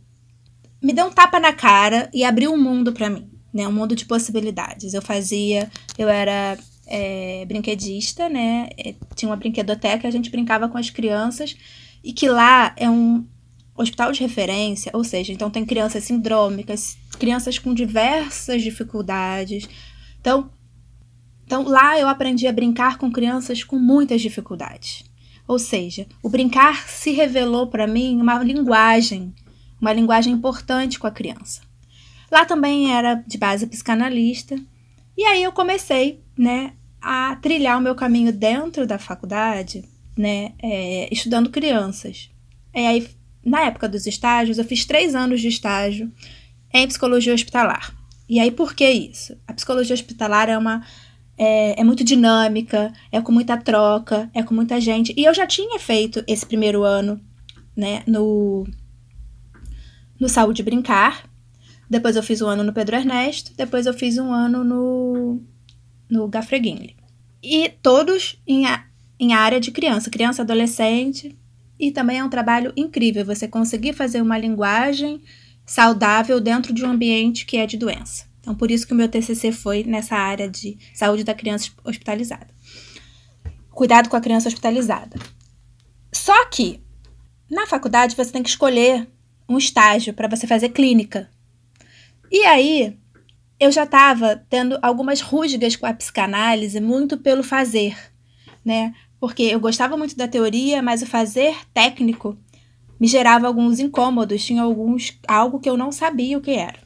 me 0.81 0.91
deu 0.91 1.05
um 1.05 1.11
tapa 1.11 1.39
na 1.39 1.53
cara 1.53 2.09
e 2.13 2.23
abriu 2.23 2.51
um 2.51 2.57
mundo 2.57 2.91
para 2.91 3.09
mim, 3.09 3.29
né? 3.53 3.67
Um 3.67 3.71
mundo 3.71 3.95
de 3.95 4.05
possibilidades. 4.05 4.93
Eu 4.93 5.01
fazia, 5.01 5.71
eu 5.97 6.09
era 6.09 6.57
é, 6.87 7.45
brinquedista, 7.45 8.29
né? 8.29 8.69
É, 8.77 8.95
tinha 9.15 9.29
uma 9.29 9.35
brinquedoteca, 9.35 10.07
a 10.07 10.11
gente 10.11 10.29
brincava 10.29 10.67
com 10.67 10.77
as 10.77 10.89
crianças 10.89 11.55
e 12.03 12.13
que 12.13 12.27
lá 12.27 12.73
é 12.77 12.89
um 12.89 13.25
hospital 13.75 14.11
de 14.11 14.21
referência, 14.21 14.91
ou 14.93 15.03
seja, 15.03 15.31
então 15.31 15.49
tem 15.49 15.65
crianças 15.65 16.03
sindrômicas, 16.03 16.97
crianças 17.17 17.57
com 17.57 17.73
diversas 17.73 18.61
dificuldades. 18.61 19.67
Então, 20.19 20.49
então 21.45 21.63
lá 21.63 21.99
eu 21.99 22.07
aprendi 22.07 22.47
a 22.47 22.51
brincar 22.53 22.97
com 22.97 23.11
crianças 23.11 23.63
com 23.63 23.77
muitas 23.77 24.21
dificuldades. 24.21 25.03
Ou 25.47 25.57
seja, 25.57 26.05
o 26.21 26.29
brincar 26.29 26.87
se 26.87 27.11
revelou 27.11 27.67
para 27.67 27.87
mim 27.87 28.21
uma 28.21 28.43
linguagem 28.43 29.33
uma 29.81 29.91
linguagem 29.91 30.31
importante 30.31 30.99
com 30.99 31.07
a 31.07 31.11
criança. 31.11 31.61
Lá 32.31 32.45
também 32.45 32.93
era 32.93 33.15
de 33.15 33.37
base 33.37 33.65
psicanalista, 33.65 34.55
e 35.17 35.25
aí 35.25 35.43
eu 35.43 35.51
comecei, 35.51 36.23
né, 36.41 36.73
a 36.99 37.35
trilhar 37.35 37.77
o 37.77 37.81
meu 37.81 37.93
caminho 37.93 38.33
dentro 38.33 38.87
da 38.87 38.97
faculdade, 38.97 39.87
né, 40.17 40.53
é, 40.57 41.07
estudando 41.13 41.51
crianças. 41.51 42.31
E 42.73 42.79
aí, 42.79 43.07
na 43.45 43.61
época 43.61 43.87
dos 43.87 44.07
estágios, 44.07 44.57
eu 44.57 44.65
fiz 44.65 44.83
três 44.83 45.13
anos 45.13 45.39
de 45.39 45.49
estágio 45.49 46.11
em 46.73 46.87
psicologia 46.87 47.31
hospitalar. 47.31 47.95
E 48.27 48.39
aí, 48.39 48.49
por 48.49 48.73
que 48.73 48.89
isso? 48.89 49.37
A 49.45 49.53
psicologia 49.53 49.93
hospitalar 49.93 50.49
é 50.49 50.57
uma 50.57 50.83
é, 51.37 51.79
é, 51.79 51.83
muito 51.83 52.03
dinâmica, 52.03 52.91
é 53.11 53.21
com 53.21 53.31
muita 53.31 53.55
troca, 53.55 54.27
é 54.33 54.41
com 54.41 54.55
muita 54.55 54.81
gente. 54.81 55.13
E 55.15 55.23
eu 55.23 55.35
já 55.35 55.45
tinha 55.45 55.77
feito 55.77 56.23
esse 56.27 56.43
primeiro 56.43 56.81
ano, 56.81 57.21
né, 57.77 58.01
no 58.07 58.65
no 60.19 60.27
Saúde 60.27 60.63
Brincar. 60.63 61.23
Depois 61.87 62.15
eu 62.15 62.23
fiz 62.23 62.41
um 62.41 62.47
ano 62.47 62.63
no 62.63 62.73
Pedro 62.73 62.95
Ernesto. 62.95 63.51
Depois 63.55 63.85
eu 63.85 63.93
fiz 63.93 64.17
um 64.17 64.31
ano 64.31 64.63
no, 64.63 65.41
no 66.11 66.27
Gafreguinle. 66.27 66.97
E 67.41 67.69
todos 67.81 68.39
em, 68.45 68.65
a, 68.67 68.85
em 69.17 69.33
área 69.33 69.59
de 69.59 69.71
criança, 69.71 70.09
criança, 70.11 70.41
adolescente. 70.41 71.35
E 71.79 71.89
também 71.91 72.19
é 72.19 72.23
um 72.23 72.29
trabalho 72.29 72.73
incrível 72.75 73.25
você 73.25 73.47
conseguir 73.47 73.93
fazer 73.93 74.21
uma 74.21 74.37
linguagem 74.37 75.23
saudável 75.65 76.39
dentro 76.39 76.73
de 76.73 76.83
um 76.83 76.91
ambiente 76.91 77.45
que 77.45 77.57
é 77.57 77.65
de 77.65 77.77
doença. 77.77 78.29
Então, 78.41 78.53
por 78.53 78.69
isso 78.69 78.85
que 78.85 78.93
o 78.93 78.95
meu 78.95 79.07
TCC 79.07 79.51
foi 79.51 79.83
nessa 79.83 80.15
área 80.15 80.49
de 80.49 80.77
saúde 80.93 81.23
da 81.23 81.33
criança 81.33 81.71
hospitalizada. 81.83 82.47
Cuidado 83.69 84.09
com 84.09 84.15
a 84.17 84.21
criança 84.21 84.49
hospitalizada. 84.49 85.17
Só 86.11 86.45
que, 86.49 86.81
na 87.49 87.65
faculdade, 87.65 88.15
você 88.15 88.31
tem 88.31 88.43
que 88.43 88.49
escolher 88.49 89.07
um 89.47 89.57
estágio 89.57 90.13
para 90.13 90.27
você 90.27 90.45
fazer 90.45 90.69
clínica. 90.69 91.29
E 92.31 92.43
aí, 92.45 92.97
eu 93.61 93.71
já 93.71 93.83
estava 93.83 94.43
tendo 94.49 94.79
algumas 94.81 95.21
rusgas 95.21 95.75
com 95.75 95.85
a 95.85 95.93
psicanálise 95.93 96.81
muito 96.81 97.15
pelo 97.15 97.43
fazer, 97.43 97.95
né? 98.65 98.91
Porque 99.19 99.43
eu 99.43 99.59
gostava 99.59 99.95
muito 99.95 100.17
da 100.17 100.27
teoria, 100.27 100.81
mas 100.81 101.03
o 101.03 101.05
fazer 101.05 101.55
técnico 101.71 102.35
me 102.99 103.05
gerava 103.05 103.45
alguns 103.45 103.79
incômodos, 103.79 104.43
tinha 104.43 104.63
alguns 104.63 105.15
algo 105.27 105.59
que 105.59 105.69
eu 105.69 105.77
não 105.77 105.91
sabia 105.91 106.39
o 106.39 106.41
que 106.41 106.49
era. 106.49 106.79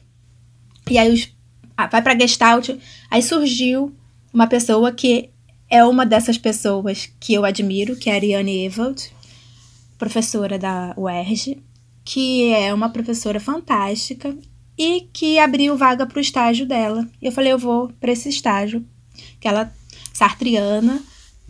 E 0.90 0.98
aí 0.98 1.10
os, 1.10 1.34
ah, 1.74 1.86
vai 1.86 2.02
para 2.02 2.18
Gestalt, 2.18 2.68
aí 3.10 3.22
surgiu 3.22 3.96
uma 4.30 4.46
pessoa 4.46 4.92
que 4.92 5.30
é 5.70 5.82
uma 5.82 6.04
dessas 6.04 6.36
pessoas 6.36 7.10
que 7.18 7.32
eu 7.32 7.46
admiro, 7.46 7.96
que 7.96 8.10
é 8.10 8.12
a 8.12 8.16
Ariane 8.16 8.66
Ewald, 8.66 9.10
professora 9.96 10.58
da 10.58 10.92
UERJ, 10.94 11.56
que 12.04 12.52
é 12.52 12.74
uma 12.74 12.90
professora 12.90 13.40
fantástica 13.40 14.36
e 14.78 15.08
que 15.12 15.38
abriu 15.38 15.76
vaga 15.76 16.06
para 16.06 16.18
o 16.18 16.20
estágio 16.20 16.66
dela. 16.66 17.08
E 17.20 17.26
eu 17.26 17.32
falei, 17.32 17.52
eu 17.52 17.58
vou 17.58 17.88
para 18.00 18.12
esse 18.12 18.28
estágio, 18.28 18.84
que 19.40 19.48
ela 19.48 19.72
sartriana 20.12 21.02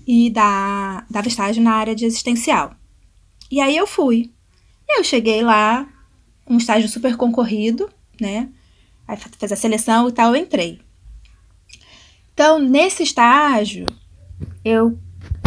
e 0.06 0.30
dá, 0.30 1.04
dava 1.10 1.28
estágio 1.28 1.62
na 1.62 1.72
área 1.72 1.94
de 1.94 2.04
existencial. 2.04 2.74
E 3.50 3.60
aí 3.60 3.76
eu 3.76 3.86
fui. 3.86 4.30
Eu 4.88 5.02
cheguei 5.02 5.42
lá, 5.42 5.88
um 6.48 6.58
estágio 6.58 6.88
super 6.88 7.16
concorrido, 7.16 7.90
né? 8.20 8.48
Aí 9.06 9.16
fez 9.16 9.52
a 9.52 9.56
seleção 9.56 10.08
e 10.08 10.12
tal, 10.12 10.34
eu 10.34 10.42
entrei. 10.42 10.80
Então, 12.32 12.58
nesse 12.58 13.02
estágio, 13.02 13.86
eu 14.64 14.98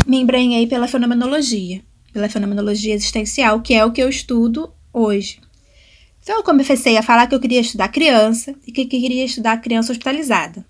me 0.05 0.17
embrenhei 0.17 0.65
pela 0.65 0.87
fenomenologia, 0.87 1.83
pela 2.11 2.29
fenomenologia 2.29 2.93
existencial, 2.93 3.61
que 3.61 3.73
é 3.73 3.85
o 3.85 3.91
que 3.91 4.01
eu 4.01 4.09
estudo 4.09 4.73
hoje. 4.91 5.39
Então 6.29 6.37
eu 6.37 6.43
comecei 6.43 6.95
a 6.95 7.01
falar 7.01 7.25
que 7.25 7.33
eu 7.33 7.39
queria 7.39 7.59
estudar 7.59 7.87
criança 7.87 8.53
e 8.67 8.71
que 8.71 8.85
queria 8.85 9.25
estudar 9.25 9.57
criança 9.57 9.91
hospitalizada. 9.91 10.63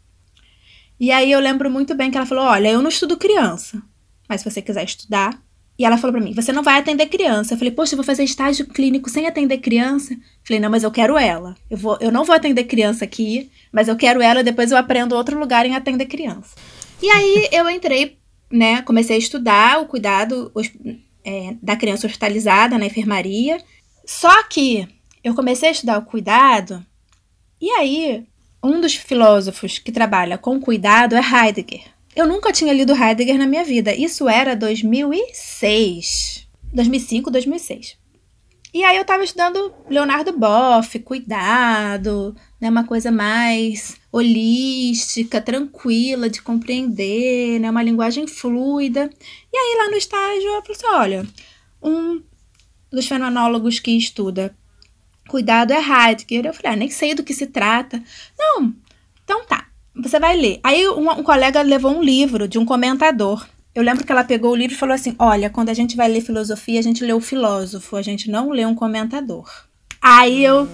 E 0.98 1.12
aí 1.12 1.30
eu 1.30 1.39
lembro 1.42 1.70
muito 1.70 1.94
bem 1.94 2.10
que 2.10 2.16
ela 2.16 2.25
falou: 2.25 2.46
Olha, 2.46 2.70
eu 2.70 2.82
não 2.82 2.88
estudo 2.88 3.18
criança, 3.18 3.84
mas 4.30 4.39
se 4.39 4.50
você 4.50 4.62
quiser 4.62 4.86
estudar, 4.86 5.38
E 5.78 5.84
ela 5.84 5.98
falou 5.98 6.13
para 6.13 6.24
mim: 6.24 6.34
Você 6.34 6.54
não 6.54 6.63
vai 6.63 6.80
atender 6.80 7.08
criança. 7.08 7.54
Eu 7.54 7.58
falei: 7.58 7.74
Poxa, 7.74 7.92
eu 7.92 7.98
vou 7.98 8.06
fazer 8.06 8.24
estágio 8.24 8.68
clínico 8.68 9.10
sem 9.10 9.28
atender 9.28 9.58
criança. 9.58 10.13
Eu 10.13 10.20
falei: 10.46 10.62
Não, 10.62 10.70
mas 10.70 10.84
eu 10.84 10.92
quero 10.92 11.18
ela. 11.18 11.58
Eu, 11.70 11.78
vou, 11.78 11.98
eu 12.00 12.10
não 12.10 12.24
vou 12.24 12.34
atender 12.34 12.63
criança 12.63 13.04
aqui, 13.04 13.51
mas 13.70 13.89
eu 13.89 13.98
quero 13.98 14.22
ela. 14.22 14.42
Depois 14.42 14.72
eu 14.72 14.78
aprendo 14.78 15.13
outro 15.13 15.38
lugar 15.38 15.66
em 15.66 15.75
atender 15.75 16.06
criança. 16.06 16.56
E 17.01 17.10
aí 17.10 17.50
eu 17.51 17.70
entrei, 17.70 18.18
né? 18.50 18.82
Comecei 18.84 19.18
a 19.18 19.20
estudar 19.20 19.82
o 19.82 19.88
cuidado 19.88 20.54
é, 21.25 21.56
da 21.62 21.75
criança 21.75 22.08
hospitalizada 22.08 22.78
na 22.78 22.86
enfermaria. 22.86 23.58
Só 24.06 24.42
que 24.44 24.88
eu 25.24 25.36
comecei 25.36 25.70
a 25.70 25.72
estudar 25.72 25.98
o 25.98 26.06
cuidado, 26.06 26.86
e 27.62 27.70
aí 27.72 28.26
um 28.64 28.82
dos 28.82 28.96
filósofos 28.96 29.80
que 29.80 29.92
trabalha 29.92 30.38
com 30.38 30.60
cuidado 30.60 31.16
é 31.16 31.22
Heidegger. 31.22 31.84
Eu 32.16 32.28
nunca 32.28 32.52
tinha 32.52 32.74
lido 32.74 32.94
Heidegger 32.94 33.38
na 33.38 33.48
minha 33.48 33.64
vida. 33.64 33.94
Isso 33.94 34.28
era 34.28 34.56
2006. 34.56 36.48
2005, 36.74 37.32
2006. 37.32 37.98
E 38.74 38.84
aí 38.84 38.98
eu 38.98 39.02
estava 39.02 39.24
estudando 39.24 39.74
Leonardo 39.90 40.32
Boff, 40.32 41.00
cuidado, 41.00 42.36
né, 42.62 42.70
uma 42.70 42.84
coisa 42.84 43.12
mais 43.12 43.98
holística, 44.12 45.42
tranquila 45.42 46.30
de 46.30 46.42
compreender, 46.42 47.60
né, 47.60 47.72
uma 47.72 47.82
linguagem 47.82 48.28
fluida. 48.28 49.10
E 49.52 49.58
aí 49.58 49.78
lá 49.78 49.90
no 49.90 49.98
estágio 49.98 50.50
eu 50.50 50.62
falei 50.62 50.78
assim, 50.78 50.88
olha, 50.88 51.28
um 51.82 52.22
dos 52.92 53.08
fenomenólogos 53.08 53.80
que 53.80 53.92
estuda 53.92 54.56
cuidado 55.30 55.72
é 55.72 55.78
Heidegger. 55.78 56.46
Eu 56.46 56.54
falei, 56.54 56.74
ah, 56.74 56.76
nem 56.76 56.90
sei 56.90 57.16
do 57.16 57.24
que 57.24 57.34
se 57.34 57.48
trata. 57.48 58.02
Não, 58.38 58.74
então 59.24 59.46
tá, 59.46 59.68
você 59.96 60.20
vai 60.20 60.36
ler. 60.36 60.60
Aí 60.64 60.88
um, 60.90 61.10
um 61.10 61.24
colega 61.24 61.62
levou 61.62 61.96
um 61.96 62.04
livro 62.04 62.48
de 62.48 62.60
um 62.60 62.66
comentador. 62.66 63.48
Eu 63.74 63.84
lembro 63.84 64.06
que 64.06 64.12
ela 64.12 64.24
pegou 64.24 64.52
o 64.52 64.56
livro 64.56 64.76
e 64.76 64.78
falou 64.78 64.96
assim: 64.96 65.16
Olha, 65.18 65.50
quando 65.50 65.70
a 65.70 65.74
gente 65.74 65.96
vai 65.96 66.10
ler 66.10 66.22
filosofia, 66.22 66.80
a 66.80 66.84
gente 66.84 67.06
lê 67.06 67.14
o 67.14 67.22
filósofo, 67.22 67.96
a 67.96 68.02
gente 68.02 68.30
não 68.30 68.50
lê 68.50 68.66
um 68.66 68.76
comentador. 68.76 69.48
Aí 70.02 70.44
eu. 70.44 70.68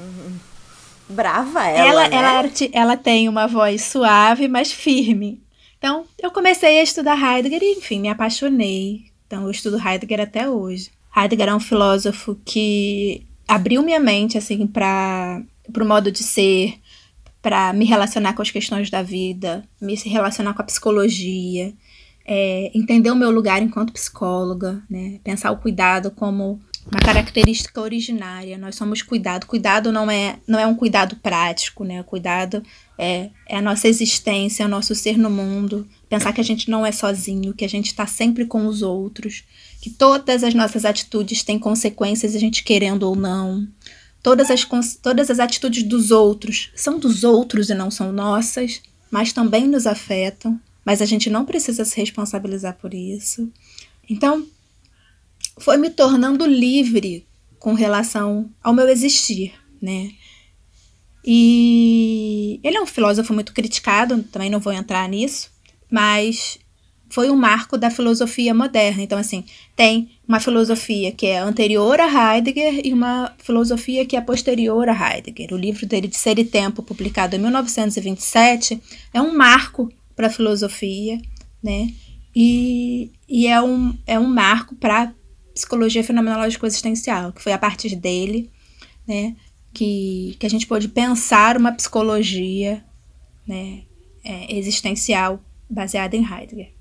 Brava 1.08 1.68
ela. 1.68 2.08
Ela, 2.08 2.10
né? 2.10 2.16
ela, 2.16 2.52
ela 2.72 2.98
tem 2.98 3.30
uma 3.30 3.48
voz 3.48 3.84
suave, 3.84 4.48
mas 4.48 4.72
firme. 4.72 5.44
Então, 5.78 6.06
eu 6.18 6.32
comecei 6.32 6.80
a 6.80 6.84
estudar 6.84 7.16
Heidegger 7.16 7.62
e, 7.62 7.74
enfim, 7.74 8.00
me 8.00 8.10
apaixonei. 8.10 9.06
Então, 9.28 9.44
eu 9.44 9.52
estudo 9.52 9.78
Heidegger 9.78 10.22
até 10.22 10.50
hoje. 10.50 10.90
Heidegger 11.16 11.50
é 11.50 11.56
um 11.56 11.60
filósofo 11.60 12.36
que 12.44 13.28
abriu 13.48 13.82
minha 13.82 14.00
mente, 14.00 14.38
assim, 14.38 14.66
para 14.68 15.42
o 15.70 15.86
modo 15.86 16.12
de 16.12 16.24
ser, 16.24 16.76
para 17.42 17.74
me 17.74 17.86
relacionar 17.86 18.34
com 18.34 18.42
as 18.42 18.52
questões 18.52 18.90
da 18.90 19.02
vida, 19.02 19.64
me 19.80 19.96
relacionar 19.96 20.54
com 20.54 20.62
a 20.62 20.66
psicologia, 20.66 21.74
é, 22.26 22.72
entender 22.74 23.12
o 23.12 23.16
meu 23.16 23.30
lugar 23.30 23.62
enquanto 23.62 23.94
psicóloga, 23.94 24.82
né? 24.90 25.20
Pensar 25.24 25.52
o 25.52 25.58
cuidado 25.58 26.10
como 26.10 26.60
uma 26.92 27.00
característica 27.00 27.82
originária. 27.82 28.58
Nós 28.58 28.76
somos 28.76 29.02
cuidado. 29.02 29.46
Cuidado 29.46 29.92
não 29.92 30.10
é, 30.10 30.38
não 30.48 30.60
é 30.60 30.66
um 30.68 30.76
cuidado 30.76 31.16
prático, 31.18 31.84
né? 31.84 32.04
Cuidado 32.04 32.62
é, 32.98 33.30
é 33.48 33.58
a 33.58 33.62
nossa 33.62 33.88
existência, 33.88 34.64
é 34.64 34.66
o 34.66 34.70
nosso 34.70 34.94
ser 34.94 35.18
no 35.18 35.30
mundo. 35.30 35.88
Pensar 36.08 36.32
que 36.34 36.42
a 36.42 36.44
gente 36.44 36.70
não 36.70 36.86
é 36.86 36.92
sozinho, 36.92 37.54
que 37.54 37.66
a 37.66 37.70
gente 37.70 37.88
está 37.88 38.06
sempre 38.06 38.46
com 38.46 38.68
os 38.68 38.82
outros, 38.82 39.44
que 39.86 39.92
todas 39.92 40.44
as 40.44 40.56
nossas 40.56 40.84
atitudes 40.84 41.44
têm 41.44 41.60
consequências, 41.60 42.36
a 42.36 42.40
gente 42.40 42.64
querendo 42.64 43.04
ou 43.04 43.16
não. 43.16 43.68
Todas 44.24 44.50
as, 44.50 44.66
todas 45.00 45.30
as 45.30 45.38
atitudes 45.38 45.84
dos 45.84 46.10
outros 46.10 46.72
são 46.76 46.98
dos 46.98 47.24
outros 47.24 47.70
e 47.70 47.76
não 47.76 47.92
são 47.92 48.12
nossas, 48.12 48.82
mas 49.12 49.32
também 49.32 49.68
nos 49.68 49.86
afetam, 49.86 50.60
mas 50.84 51.04
a 51.04 51.06
gente 51.06 51.30
não 51.30 51.46
precisa 51.46 51.86
se 51.86 51.98
responsabilizar 51.98 52.76
por 52.82 52.96
isso. 52.96 53.48
Então, 54.10 54.48
foi 55.60 55.78
me 55.78 55.92
tornando 55.92 56.48
livre 56.48 57.24
com 57.60 57.76
relação 57.76 58.50
ao 58.64 58.74
meu 58.74 58.90
existir, 58.90 59.54
né? 59.80 60.14
E 61.24 62.60
ele 62.64 62.78
é 62.78 62.82
um 62.82 62.88
filósofo 62.88 63.36
muito 63.36 63.54
criticado, 63.54 64.24
também 64.32 64.50
não 64.50 64.60
vou 64.60 64.74
entrar 64.74 65.08
nisso, 65.08 65.52
mas 65.92 66.58
foi 67.16 67.32
um 67.32 67.36
marco 67.38 67.78
da 67.78 67.90
filosofia 67.90 68.54
moderna. 68.54 69.02
Então, 69.02 69.18
assim, 69.18 69.46
tem 69.74 70.10
uma 70.28 70.42
filosofia 70.42 71.14
que 71.14 71.26
é 71.26 71.38
anterior 71.38 71.98
a 71.98 72.36
Heidegger 72.36 72.82
e 72.84 72.92
uma 72.92 73.34
filosofia 73.38 74.06
que 74.06 74.18
é 74.18 74.22
posterior 74.22 74.90
a 74.90 75.16
Heidegger. 75.16 75.54
O 75.54 75.58
livro 75.58 75.86
dele 75.86 76.10
de 76.10 76.18
Ser 76.18 76.38
e 76.38 76.44
Tempo, 76.44 76.84
publicado 76.84 77.38
em 77.38 77.40
1927, 77.40 78.82
é 79.14 79.22
um 79.22 79.34
marco 79.34 79.90
para 80.14 80.28
a 80.28 80.30
filosofia, 80.30 81.18
né? 81.64 81.94
E, 82.36 83.14
e 83.30 83.48
é, 83.48 83.62
um, 83.62 83.98
é 84.06 84.20
um 84.20 84.28
marco 84.28 84.76
para 84.76 85.14
psicologia 85.54 86.04
fenomenológica 86.04 86.68
existencial, 86.68 87.32
que 87.32 87.42
foi 87.42 87.54
a 87.54 87.58
partir 87.58 87.96
dele, 87.96 88.52
né, 89.08 89.38
que, 89.74 90.36
que 90.38 90.46
a 90.46 90.50
gente 90.50 90.68
pôde 90.68 90.90
pensar 90.90 91.56
uma 91.56 91.72
psicologia 91.72 92.84
né, 93.48 93.84
é, 94.22 94.54
existencial 94.54 95.40
baseada 95.70 96.18
em 96.18 96.30
Heidegger. 96.30 96.75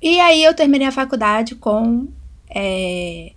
E 0.00 0.20
aí 0.20 0.44
eu 0.44 0.54
terminei 0.54 0.86
a 0.86 0.92
faculdade 0.92 1.54
com, 1.54 2.08
é, 2.48 3.32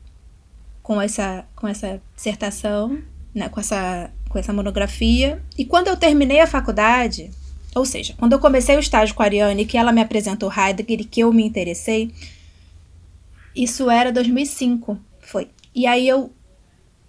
com, 0.84 1.02
essa, 1.02 1.46
com 1.56 1.68
essa 1.68 2.02
dissertação, 2.16 3.02
né, 3.34 3.50
com, 3.50 3.60
essa, 3.60 4.12
com 4.30 4.38
essa 4.38 4.54
monografia. 4.54 5.42
E 5.58 5.66
quando 5.66 5.88
eu 5.88 5.98
terminei 5.98 6.40
a 6.40 6.48
faculdade, 6.48 7.32
ou 7.74 7.86
seja, 7.86 8.14
quando 8.18 8.34
eu 8.34 8.40
comecei 8.40 8.76
o 8.76 8.80
estágio 8.80 9.16
com 9.16 9.24
a 9.24 9.26
Ariane, 9.26 9.66
que 9.66 9.78
ela 9.78 9.92
me 9.92 10.02
apresentou 10.02 10.52
Heidegger 10.52 11.02
e 11.02 11.06
que 11.06 11.22
eu 11.22 11.34
me 11.34 11.44
interessei, 11.44 12.12
isso 13.56 13.90
era 13.90 14.12
2005, 14.12 14.98
foi. 15.20 15.50
E 15.74 15.88
aí 15.88 16.08
eu 16.08 16.32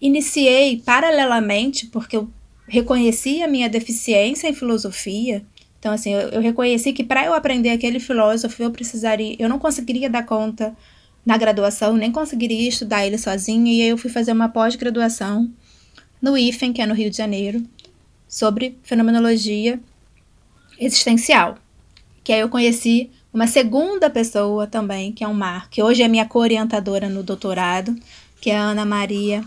iniciei 0.00 0.78
paralelamente, 0.78 1.86
porque 1.86 2.16
eu 2.16 2.28
reconheci 2.66 3.42
a 3.42 3.48
minha 3.48 3.68
deficiência 3.68 4.48
em 4.48 4.54
filosofia, 4.54 5.44
então, 5.82 5.92
assim, 5.92 6.12
eu, 6.12 6.28
eu 6.28 6.40
reconheci 6.40 6.92
que 6.92 7.02
para 7.02 7.24
eu 7.26 7.34
aprender 7.34 7.70
aquele 7.70 7.98
filósofo, 7.98 8.62
eu 8.62 8.70
precisaria. 8.70 9.34
Eu 9.36 9.48
não 9.48 9.58
conseguiria 9.58 10.08
dar 10.08 10.24
conta 10.24 10.76
na 11.26 11.36
graduação, 11.36 11.96
nem 11.96 12.12
conseguiria 12.12 12.68
estudar 12.68 13.04
ele 13.04 13.18
sozinha, 13.18 13.72
e 13.72 13.82
aí 13.82 13.88
eu 13.88 13.98
fui 13.98 14.08
fazer 14.08 14.30
uma 14.30 14.48
pós-graduação 14.48 15.50
no 16.20 16.38
IFEM, 16.38 16.72
que 16.72 16.80
é 16.80 16.86
no 16.86 16.94
Rio 16.94 17.10
de 17.10 17.16
Janeiro, 17.16 17.64
sobre 18.28 18.78
fenomenologia 18.84 19.80
existencial. 20.78 21.58
Que 22.22 22.32
aí 22.32 22.38
eu 22.38 22.48
conheci 22.48 23.10
uma 23.34 23.48
segunda 23.48 24.08
pessoa 24.08 24.68
também, 24.68 25.10
que 25.10 25.24
é 25.24 25.28
um 25.28 25.34
mar, 25.34 25.68
que 25.68 25.82
hoje 25.82 26.00
é 26.00 26.06
minha 26.06 26.26
co-orientadora 26.26 27.08
no 27.08 27.24
doutorado, 27.24 27.92
que 28.40 28.50
é 28.50 28.56
a 28.56 28.62
Ana 28.66 28.84
Maria 28.84 29.42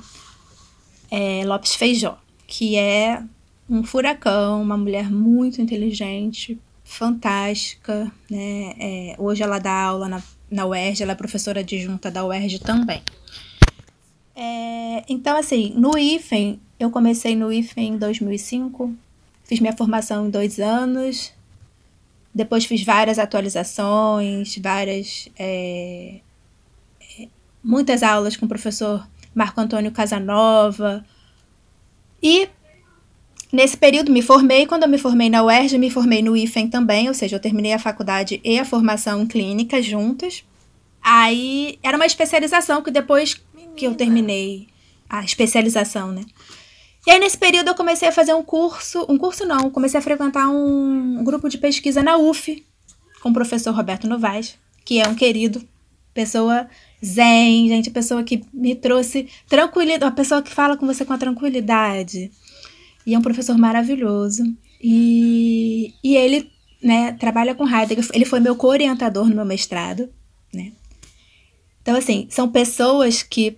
é, 1.09 1.45
Lopes 1.45 1.75
Feijó, 1.75 2.17
que 2.45 2.75
é 2.75 3.23
um 3.69 3.83
furacão, 3.83 4.61
uma 4.61 4.77
mulher 4.77 5.11
muito 5.11 5.61
inteligente, 5.61 6.59
fantástica, 6.83 8.11
né? 8.29 8.73
É, 8.79 9.15
hoje 9.17 9.41
ela 9.41 9.59
dá 9.59 9.73
aula 9.73 10.07
na, 10.07 10.21
na 10.49 10.65
UERJ, 10.65 11.03
ela 11.03 11.13
é 11.13 11.15
professora 11.15 11.61
adjunta 11.61 12.11
da 12.11 12.23
UERJ 12.23 12.59
também. 12.59 13.01
É, 14.35 15.03
então, 15.09 15.37
assim, 15.37 15.73
no 15.75 15.97
IFEM, 15.97 16.59
eu 16.79 16.91
comecei 16.91 17.35
no 17.35 17.51
IFEM 17.51 17.93
em 17.93 17.97
2005, 17.97 18.93
fiz 19.43 19.59
minha 19.59 19.75
formação 19.75 20.27
em 20.27 20.29
dois 20.29 20.59
anos, 20.59 21.33
depois 22.33 22.65
fiz 22.65 22.83
várias 22.83 23.17
atualizações, 23.17 24.57
várias. 24.57 25.29
É, 25.39 26.19
é 27.17 27.27
muitas 27.63 28.03
aulas 28.03 28.35
com 28.35 28.45
o 28.45 28.49
professor 28.49 29.07
Marco 29.33 29.59
Antônio 29.61 29.91
Casanova. 29.91 31.05
E 32.21 32.49
Nesse 33.55 33.77
período 33.77 34.11
me 34.11 34.21
formei, 34.21 34.67
quando 34.67 34.83
eu 34.83 34.89
me 34.89 34.97
formei 34.97 35.29
na 35.29 35.41
UERJ, 35.41 35.77
me 35.77 35.89
formei 35.89 36.21
no 36.21 36.35
IFEM 36.35 36.67
também, 36.67 37.07
ou 37.07 37.13
seja, 37.13 37.37
eu 37.37 37.39
terminei 37.39 37.71
a 37.71 37.79
faculdade 37.79 38.41
e 38.43 38.59
a 38.59 38.65
formação 38.65 39.25
clínica 39.25 39.81
juntas. 39.81 40.43
Aí 41.01 41.79
era 41.81 41.95
uma 41.95 42.05
especialização 42.05 42.81
que 42.81 42.91
depois 42.91 43.41
que 43.77 43.85
eu 43.85 43.95
terminei 43.95 44.67
a 45.09 45.23
especialização, 45.23 46.11
né? 46.11 46.25
E 47.07 47.11
aí 47.11 47.17
nesse 47.17 47.37
período 47.37 47.69
eu 47.69 47.75
comecei 47.75 48.09
a 48.09 48.11
fazer 48.11 48.33
um 48.33 48.43
curso, 48.43 49.05
um 49.07 49.17
curso 49.17 49.45
não, 49.45 49.71
comecei 49.71 50.01
a 50.01 50.03
frequentar 50.03 50.49
um 50.49 51.23
grupo 51.23 51.47
de 51.47 51.57
pesquisa 51.57 52.03
na 52.03 52.17
UF 52.17 52.61
com 53.23 53.29
o 53.29 53.33
professor 53.33 53.73
Roberto 53.73 54.05
Novaes, 54.05 54.57
que 54.83 54.99
é 54.99 55.07
um 55.07 55.15
querido, 55.15 55.65
pessoa 56.13 56.67
zen, 57.03 57.69
gente, 57.69 57.89
pessoa 57.89 58.21
que 58.21 58.43
me 58.53 58.75
trouxe 58.75 59.29
tranquilidade, 59.47 60.03
uma 60.03 60.11
pessoa 60.11 60.41
que 60.41 60.53
fala 60.53 60.75
com 60.75 60.85
você 60.85 61.05
com 61.05 61.13
a 61.13 61.17
tranquilidade 61.17 62.29
e 63.05 63.13
é 63.13 63.17
um 63.17 63.21
professor 63.21 63.57
maravilhoso. 63.57 64.43
E, 64.81 65.93
e 66.03 66.15
ele 66.15 66.51
né, 66.81 67.13
trabalha 67.13 67.55
com 67.55 67.67
Heidegger. 67.67 68.07
Ele 68.13 68.25
foi 68.25 68.39
meu 68.39 68.55
co-orientador 68.55 69.27
no 69.27 69.35
meu 69.35 69.45
mestrado. 69.45 70.09
Né? 70.53 70.71
Então, 71.81 71.95
assim, 71.95 72.27
são 72.29 72.49
pessoas 72.49 73.21
que. 73.21 73.57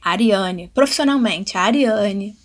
A 0.00 0.10
Ariane, 0.10 0.68
profissionalmente, 0.74 1.56
a 1.56 1.60
Ariane, 1.60 2.36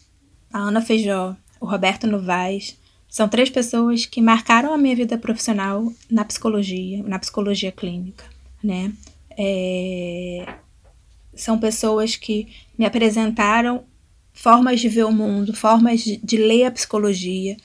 a 0.54 0.60
Ana 0.60 0.80
Feijó, 0.80 1.36
o 1.60 1.66
Roberto 1.66 2.06
Novaes, 2.06 2.78
são 3.10 3.28
três 3.28 3.50
pessoas 3.50 4.06
que 4.06 4.22
marcaram 4.22 4.72
a 4.72 4.78
minha 4.78 4.96
vida 4.96 5.18
profissional 5.18 5.92
na 6.08 6.24
psicologia, 6.24 7.02
na 7.02 7.18
psicologia 7.18 7.72
clínica. 7.72 8.26
né? 8.64 8.94
É, 9.36 10.56
são 11.34 11.58
pessoas 11.60 12.16
que 12.16 12.48
me 12.78 12.86
apresentaram 12.86 13.86
formas 14.38 14.80
de 14.80 14.88
ver 14.88 15.04
o 15.04 15.12
mundo, 15.12 15.54
formas 15.54 16.02
de, 16.02 16.18
de 16.18 16.38
ler 16.38 16.66
a 16.66 16.72
psicologia, 16.72 17.58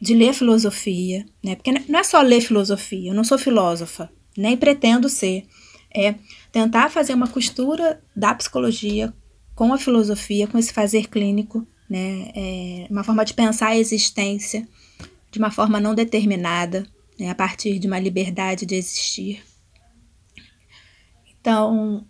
de 0.00 0.14
ler 0.14 0.34
filosofia, 0.34 1.24
né? 1.42 1.56
Porque 1.56 1.72
não 1.72 1.98
é 1.98 2.04
só 2.04 2.20
ler 2.20 2.42
filosofia, 2.42 3.10
eu 3.10 3.14
não 3.14 3.24
sou 3.24 3.38
filósofa, 3.38 4.10
nem 4.36 4.56
pretendo 4.56 5.08
ser. 5.08 5.46
É 5.94 6.14
tentar 6.52 6.90
fazer 6.90 7.14
uma 7.14 7.26
costura 7.26 8.02
da 8.14 8.34
psicologia 8.34 9.12
com 9.54 9.72
a 9.72 9.78
filosofia, 9.78 10.46
com 10.46 10.58
esse 10.58 10.72
fazer 10.72 11.08
clínico, 11.08 11.66
né? 11.88 12.30
É 12.34 12.86
uma 12.90 13.02
forma 13.02 13.24
de 13.24 13.32
pensar 13.32 13.68
a 13.68 13.78
existência 13.78 14.68
de 15.30 15.38
uma 15.38 15.50
forma 15.50 15.80
não 15.80 15.94
determinada, 15.94 16.86
né? 17.18 17.30
a 17.30 17.34
partir 17.34 17.78
de 17.78 17.86
uma 17.86 17.98
liberdade 17.98 18.66
de 18.66 18.74
existir. 18.74 19.42
Então, 21.40 22.06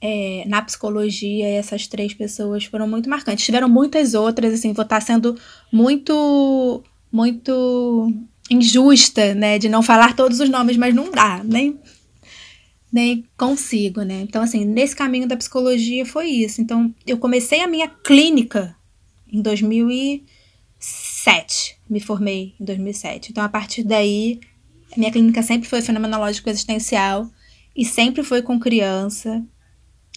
é, 0.00 0.44
na 0.46 0.62
psicologia, 0.62 1.48
essas 1.48 1.86
três 1.86 2.14
pessoas 2.14 2.64
foram 2.64 2.88
muito 2.88 3.10
marcantes. 3.10 3.44
Tiveram 3.44 3.68
muitas 3.68 4.14
outras, 4.14 4.54
assim, 4.54 4.72
vou 4.72 4.84
estar 4.84 5.02
sendo 5.02 5.38
muito, 5.70 6.82
muito 7.12 8.10
injusta, 8.50 9.34
né, 9.34 9.58
de 9.58 9.68
não 9.68 9.82
falar 9.82 10.16
todos 10.16 10.40
os 10.40 10.48
nomes, 10.48 10.76
mas 10.76 10.94
não 10.94 11.10
dá, 11.10 11.42
nem, 11.44 11.78
nem 12.92 13.24
consigo, 13.36 14.02
né. 14.02 14.22
Então, 14.22 14.42
assim, 14.42 14.64
nesse 14.64 14.96
caminho 14.96 15.28
da 15.28 15.36
psicologia 15.36 16.06
foi 16.06 16.28
isso. 16.28 16.60
Então, 16.60 16.92
eu 17.06 17.18
comecei 17.18 17.60
a 17.60 17.68
minha 17.68 17.88
clínica 17.88 18.76
em 19.30 19.40
2007, 19.42 21.78
me 21.88 22.00
formei 22.00 22.54
em 22.58 22.64
2007. 22.64 23.30
Então, 23.30 23.44
a 23.44 23.48
partir 23.48 23.84
daí, 23.84 24.40
a 24.92 24.98
minha 24.98 25.12
clínica 25.12 25.42
sempre 25.42 25.68
foi 25.68 25.82
fenomenológico 25.82 26.48
existencial 26.48 27.30
e 27.76 27.84
sempre 27.84 28.24
foi 28.24 28.42
com 28.42 28.58
criança, 28.58 29.44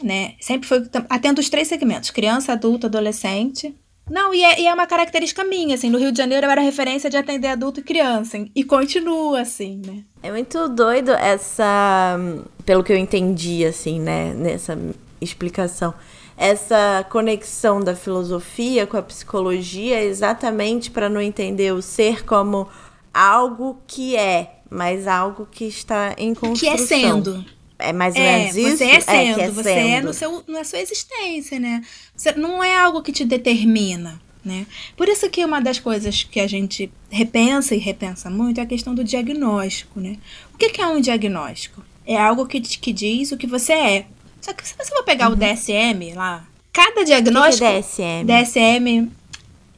né? 0.01 0.33
Sempre 0.39 0.67
foi 0.67 0.83
atendo 1.09 1.41
os 1.41 1.49
três 1.49 1.67
segmentos: 1.67 2.09
criança, 2.09 2.53
adulto, 2.53 2.87
adolescente. 2.87 3.75
Não, 4.09 4.33
e 4.33 4.43
é, 4.43 4.61
e 4.61 4.67
é 4.67 4.73
uma 4.73 4.85
característica 4.85 5.45
minha, 5.45 5.75
assim, 5.75 5.89
no 5.89 5.97
Rio 5.97 6.11
de 6.11 6.17
Janeiro 6.17 6.45
eu 6.45 6.51
era 6.51 6.61
referência 6.61 7.09
de 7.09 7.15
atender 7.15 7.47
adulto 7.47 7.79
e 7.79 7.83
criança, 7.83 8.45
e 8.53 8.63
continua 8.63 9.39
assim, 9.41 9.81
né? 9.85 10.03
É 10.21 10.29
muito 10.29 10.67
doido 10.67 11.11
essa, 11.11 12.19
pelo 12.65 12.83
que 12.83 12.91
eu 12.91 12.97
entendi, 12.97 13.63
assim, 13.63 14.01
né, 14.01 14.33
nessa 14.33 14.77
explicação, 15.21 15.93
essa 16.35 17.05
conexão 17.09 17.79
da 17.79 17.95
filosofia 17.95 18.85
com 18.85 18.97
a 18.97 19.01
psicologia 19.01 20.03
exatamente 20.03 20.91
para 20.91 21.07
não 21.07 21.21
entender 21.21 21.73
o 21.73 21.81
ser 21.81 22.25
como 22.25 22.67
algo 23.13 23.77
que 23.87 24.17
é, 24.17 24.55
mas 24.69 25.07
algo 25.07 25.47
que 25.49 25.65
está 25.65 26.13
em 26.17 26.33
construção. 26.33 26.75
Que 26.75 26.83
é 26.83 26.85
sendo. 26.85 27.45
É 27.79 27.91
mais 27.91 28.15
ou 28.15 28.21
é, 28.21 28.37
menos 28.37 28.55
isso? 28.55 28.77
Você 28.77 28.83
é 28.85 28.99
sendo, 28.99 29.39
é, 29.39 29.43
é 29.43 29.49
você 29.49 29.73
sendo. 29.73 29.87
é 29.87 30.01
no 30.01 30.13
seu, 30.13 30.43
na 30.47 30.63
sua 30.63 30.79
existência, 30.79 31.59
né? 31.59 31.83
Você, 32.15 32.31
não 32.33 32.63
é 32.63 32.77
algo 32.77 33.01
que 33.01 33.11
te 33.11 33.25
determina, 33.25 34.21
né? 34.43 34.65
Por 34.95 35.07
isso 35.07 35.29
que 35.29 35.43
uma 35.43 35.59
das 35.59 35.79
coisas 35.79 36.23
que 36.23 36.39
a 36.39 36.47
gente 36.47 36.91
repensa 37.09 37.75
e 37.75 37.79
repensa 37.79 38.29
muito 38.29 38.59
é 38.59 38.63
a 38.63 38.65
questão 38.65 38.93
do 38.93 39.03
diagnóstico, 39.03 39.99
né? 39.99 40.17
O 40.53 40.57
que, 40.57 40.69
que 40.69 40.81
é 40.81 40.87
um 40.87 41.01
diagnóstico? 41.01 41.83
É 42.05 42.17
algo 42.17 42.45
que, 42.45 42.61
que 42.61 42.93
diz 42.93 43.31
o 43.31 43.37
que 43.37 43.47
você 43.47 43.73
é. 43.73 44.05
Só 44.41 44.53
que 44.53 44.67
se 44.67 44.75
você 44.77 44.93
for 44.93 45.03
pegar 45.03 45.27
uhum. 45.27 45.33
o 45.33 45.35
DSM 45.35 46.13
lá, 46.15 46.45
cada 46.71 47.03
diagnóstico... 47.03 47.65
O 47.65 47.81
que, 47.81 47.95
que 47.95 48.01
é 48.01 48.23
DSM? 48.23 48.25
DSM, 48.25 49.11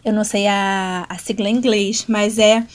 eu 0.03 0.13
não 0.13 0.23
sei 0.23 0.47
a, 0.47 1.05
a 1.07 1.17
sigla 1.17 1.49
em 1.49 1.55
inglês, 1.55 2.05
mas 2.07 2.39
é 2.39 2.65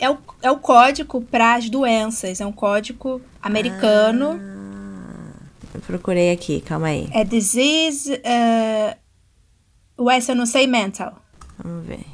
é 0.00 0.10
o, 0.10 0.18
é 0.42 0.50
o 0.50 0.58
código 0.58 1.20
para 1.22 1.54
as 1.54 1.70
doenças, 1.70 2.40
é 2.40 2.46
um 2.46 2.52
código 2.52 3.20
americano. 3.44 4.40
Ah, 4.40 5.68
eu 5.74 5.80
procurei 5.80 6.30
aqui, 6.32 6.60
calma 6.60 6.88
aí. 6.88 7.08
É 7.12 7.24
disease. 7.24 8.12
Uh, 8.12 8.96
o 9.96 10.10
S 10.10 10.28
eu 10.28 10.34
não 10.34 10.46
sei 10.46 10.66
mental. 10.66 11.22
Vamos 11.62 11.86
ver. 11.86 12.04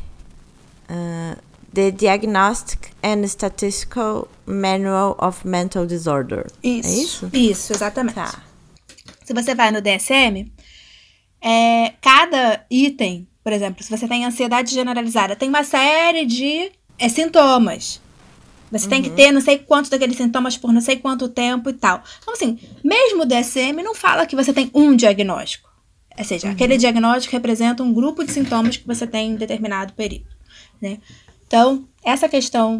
Uh, 0.90 1.40
the 1.72 1.90
Diagnostic 1.90 2.90
and 3.02 3.26
Statistical 3.26 4.28
Manual 4.46 5.16
of 5.20 5.46
Mental 5.46 5.86
Disorder. 5.86 6.46
Isso. 6.62 6.88
É 6.88 6.92
isso? 6.92 7.30
Isso, 7.32 7.72
exatamente. 7.72 8.14
Tá. 8.14 8.42
Se 9.24 9.32
você 9.32 9.54
vai 9.54 9.70
no 9.70 9.80
DSM, 9.80 10.52
é, 11.40 11.94
cada 12.00 12.66
item, 12.70 13.26
por 13.42 13.52
exemplo, 13.52 13.82
se 13.82 13.90
você 13.90 14.06
tem 14.06 14.24
ansiedade 14.24 14.74
generalizada, 14.74 15.36
tem 15.36 15.48
uma 15.48 15.64
série 15.64 16.26
de 16.26 16.72
é 16.98 17.08
sintomas. 17.08 18.00
Você 18.70 18.84
uhum. 18.84 18.90
tem 18.90 19.02
que 19.02 19.08
uhum. 19.10 19.16
ter 19.16 19.32
não 19.32 19.40
sei 19.40 19.58
quantos 19.58 19.90
daqueles 19.90 20.16
sintomas 20.16 20.56
por 20.56 20.72
não 20.72 20.80
sei 20.80 20.96
quanto 20.96 21.28
tempo 21.28 21.70
e 21.70 21.72
tal. 21.72 22.02
Então, 22.20 22.34
assim, 22.34 22.58
mesmo 22.84 23.22
o 23.22 23.26
DSM 23.26 23.82
não 23.82 23.94
fala 23.94 24.26
que 24.26 24.36
você 24.36 24.52
tem 24.52 24.70
um 24.74 24.94
diagnóstico. 24.94 25.68
Ou 26.16 26.24
seja, 26.24 26.46
uhum. 26.46 26.52
aquele 26.52 26.76
diagnóstico 26.76 27.34
representa 27.34 27.82
um 27.82 27.92
grupo 27.92 28.24
de 28.24 28.32
sintomas 28.32 28.76
que 28.76 28.86
você 28.86 29.06
tem 29.06 29.30
em 29.30 29.36
determinado 29.36 29.92
período. 29.94 30.26
Né? 30.80 30.98
Então, 31.46 31.88
essa 32.04 32.28
questão 32.28 32.78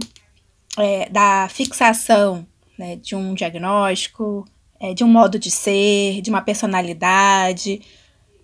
é, 0.79 1.09
da 1.09 1.49
fixação 1.49 2.47
né, 2.79 2.97
de 2.97 3.15
um 3.15 3.35
diagnóstico, 3.35 4.45
é, 4.79 4.95
de 4.95 5.05
um 5.05 5.09
modo 5.09 5.39
de 5.39 5.51
ser, 5.51 6.21
de 6.23 6.31
uma 6.31 6.41
personalidade, 6.41 7.83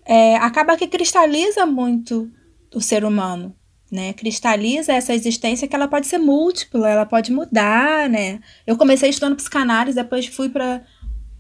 é, 0.05 0.37
acaba 0.37 0.77
que 0.77 0.87
cristaliza 0.87 1.65
muito 1.65 2.31
o 2.75 2.81
ser 2.81 3.05
humano 3.05 3.55
né? 3.91 4.13
Cristaliza 4.13 4.93
essa 4.93 5.15
existência 5.15 5.69
que 5.69 5.75
ela 5.75 5.89
pode 5.89 6.07
ser 6.07 6.19
múltipla, 6.19 6.89
ela 6.89 7.07
pode 7.07 7.33
mudar, 7.33 8.09
né? 8.09 8.41
Eu 8.67 8.77
comecei 8.77 9.11
estudando 9.11 9.37
psicanálise, 9.37 9.97
depois 9.97 10.27
fui 10.27 10.49
para 10.49 10.83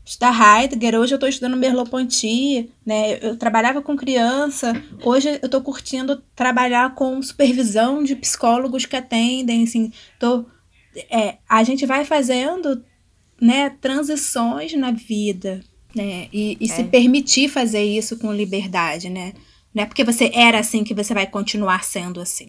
estudar 0.05 0.61
Heidegger, 0.61 0.95
hoje 0.95 1.15
eu 1.15 1.17
estou 1.17 1.29
estudando 1.29 1.57
Merleau-Ponty, 1.57 2.71
né? 2.85 3.19
Eu 3.21 3.37
trabalhava 3.37 3.83
com 3.83 3.97
criança, 3.97 4.73
hoje 5.03 5.29
eu 5.43 5.47
estou 5.47 5.61
curtindo 5.61 6.23
trabalhar 6.37 6.95
com 6.95 7.21
supervisão 7.21 8.05
de 8.05 8.15
psicólogos 8.15 8.87
que 8.87 8.95
atendem, 8.95 9.65
assim, 9.65 9.93
tô, 10.21 10.47
é, 11.11 11.39
a 11.49 11.65
gente 11.65 11.85
vai 11.85 12.05
fazendo, 12.05 12.85
né, 13.41 13.71
transições 13.81 14.73
na 14.75 14.93
vida, 14.93 15.61
né? 15.93 16.29
E, 16.33 16.57
e 16.61 16.67
é. 16.67 16.69
se 16.69 16.85
permitir 16.85 17.49
fazer 17.49 17.83
isso 17.83 18.17
com 18.17 18.33
liberdade, 18.33 19.11
né? 19.11 19.33
Não 19.77 19.83
é 19.83 19.87
porque 19.87 20.03
você 20.03 20.31
era 20.33 20.59
assim 20.59 20.83
que 20.83 20.95
você 20.95 21.13
vai 21.13 21.27
continuar 21.27 21.85
sendo 21.85 22.19
assim. 22.19 22.49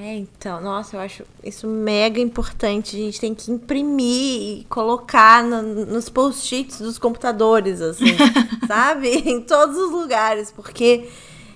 É, 0.00 0.16
então, 0.16 0.60
nossa, 0.60 0.96
eu 0.96 1.00
acho 1.00 1.22
isso 1.44 1.68
mega 1.68 2.20
importante. 2.20 2.96
A 2.96 2.98
gente 2.98 3.20
tem 3.20 3.32
que 3.32 3.52
imprimir 3.52 4.58
e 4.58 4.66
colocar 4.68 5.44
no, 5.44 5.62
nos 5.86 6.08
post-its 6.08 6.80
dos 6.80 6.98
computadores, 6.98 7.80
assim, 7.80 8.16
sabe? 8.66 9.08
Em 9.08 9.40
todos 9.40 9.76
os 9.76 9.92
lugares, 9.92 10.50
porque 10.50 11.08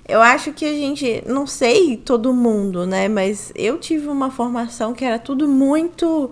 eu 0.07 0.23
acho 0.23 0.53
que 0.53 0.65
a 0.65 0.73
gente, 0.73 1.25
não 1.27 1.49
sei 1.49 1.97
todo 1.97 2.33
mundo, 2.33 2.87
né? 2.87 3.09
Mas 3.09 3.53
eu 3.57 3.77
tive 3.77 4.07
uma 4.07 4.31
formação 4.31 4.95
que 4.95 5.05
era 5.05 5.19
tudo 5.19 5.49
muito. 5.49 6.31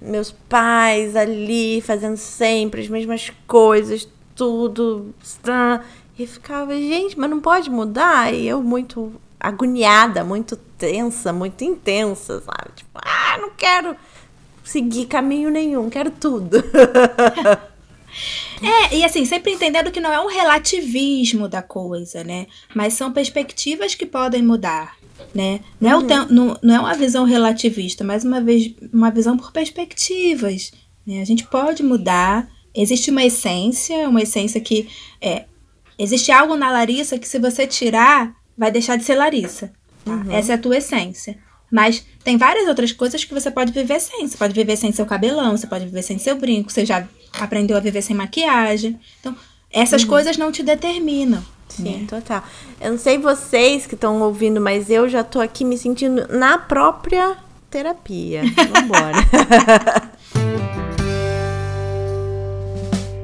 Meus 0.00 0.32
pais 0.32 1.14
ali 1.14 1.80
fazendo 1.82 2.16
sempre 2.16 2.80
as 2.80 2.88
mesmas 2.88 3.30
coisas, 3.46 4.08
tudo. 4.34 5.14
E 6.18 6.26
ficava, 6.26 6.74
gente, 6.74 7.18
mas 7.18 7.30
não 7.30 7.40
pode 7.40 7.70
mudar? 7.70 8.34
E 8.34 8.46
eu 8.46 8.62
muito 8.62 9.12
agoniada, 9.38 10.24
muito 10.24 10.56
tensa, 10.56 11.32
muito 11.32 11.62
intensa, 11.62 12.40
sabe? 12.40 12.72
Tipo, 12.74 12.98
ah, 13.04 13.38
não 13.38 13.50
quero 13.50 13.94
seguir 14.64 15.06
caminho 15.06 15.50
nenhum, 15.50 15.88
quero 15.88 16.10
tudo. 16.10 16.58
É, 18.60 18.96
e 18.96 19.04
assim, 19.04 19.24
sempre 19.24 19.52
entendendo 19.52 19.92
que 19.92 20.00
não 20.00 20.12
é 20.12 20.20
um 20.20 20.26
relativismo 20.26 21.46
da 21.46 21.62
coisa, 21.62 22.24
né? 22.24 22.46
Mas 22.74 22.94
são 22.94 23.12
perspectivas 23.12 23.94
que 23.94 24.04
podem 24.04 24.42
mudar, 24.42 24.96
né? 25.34 25.60
Não, 25.80 26.00
uhum. 26.00 26.10
é, 26.10 26.18
o 26.18 26.22
uhum. 26.22 26.26
não, 26.30 26.58
não 26.62 26.74
é 26.74 26.80
uma 26.80 26.94
visão 26.94 27.24
relativista, 27.24 28.02
mas 28.02 28.24
uma, 28.24 28.40
vez, 28.40 28.74
uma 28.92 29.10
visão 29.10 29.36
por 29.36 29.52
perspectivas. 29.52 30.72
Né? 31.06 31.20
A 31.20 31.24
gente 31.24 31.46
pode 31.46 31.82
mudar. 31.82 32.50
Existe 32.74 33.10
uma 33.10 33.24
essência, 33.24 34.08
uma 34.08 34.22
essência 34.22 34.60
que 34.60 34.88
é, 35.20 35.44
Existe 35.98 36.30
algo 36.30 36.56
na 36.56 36.70
Larissa 36.70 37.18
que 37.18 37.28
se 37.28 37.38
você 37.38 37.66
tirar, 37.66 38.34
vai 38.56 38.70
deixar 38.70 38.96
de 38.96 39.04
ser 39.04 39.16
Larissa. 39.16 39.72
Tá? 40.04 40.12
Uhum. 40.12 40.32
Essa 40.32 40.52
é 40.52 40.54
a 40.54 40.58
tua 40.58 40.76
essência. 40.76 41.36
Mas 41.70 42.04
tem 42.24 42.36
várias 42.36 42.66
outras 42.68 42.92
coisas 42.92 43.24
que 43.24 43.34
você 43.34 43.50
pode 43.50 43.72
viver 43.72 44.00
sem. 44.00 44.26
Você 44.26 44.36
pode 44.36 44.54
viver 44.54 44.76
sem 44.76 44.92
seu 44.92 45.04
cabelão, 45.04 45.56
você 45.56 45.66
pode 45.66 45.84
viver 45.84 46.02
sem 46.02 46.18
seu 46.18 46.36
brinco, 46.36 46.70
você 46.70 46.86
já 46.86 47.06
aprendeu 47.38 47.76
a 47.76 47.80
viver 47.80 48.02
sem 48.02 48.16
maquiagem. 48.16 48.98
Então, 49.20 49.36
essas 49.70 50.02
uhum. 50.02 50.08
coisas 50.08 50.36
não 50.36 50.50
te 50.50 50.62
determinam. 50.62 51.44
Sim, 51.68 51.82
né? 51.82 52.06
total. 52.08 52.42
Eu 52.80 52.92
não 52.92 52.98
sei 52.98 53.18
vocês 53.18 53.86
que 53.86 53.94
estão 53.94 54.20
ouvindo, 54.22 54.60
mas 54.60 54.88
eu 54.90 55.08
já 55.08 55.22
tô 55.22 55.40
aqui 55.40 55.64
me 55.64 55.76
sentindo 55.76 56.26
na 56.28 56.56
própria 56.58 57.36
terapia. 57.70 58.42
Vambora. 58.72 59.18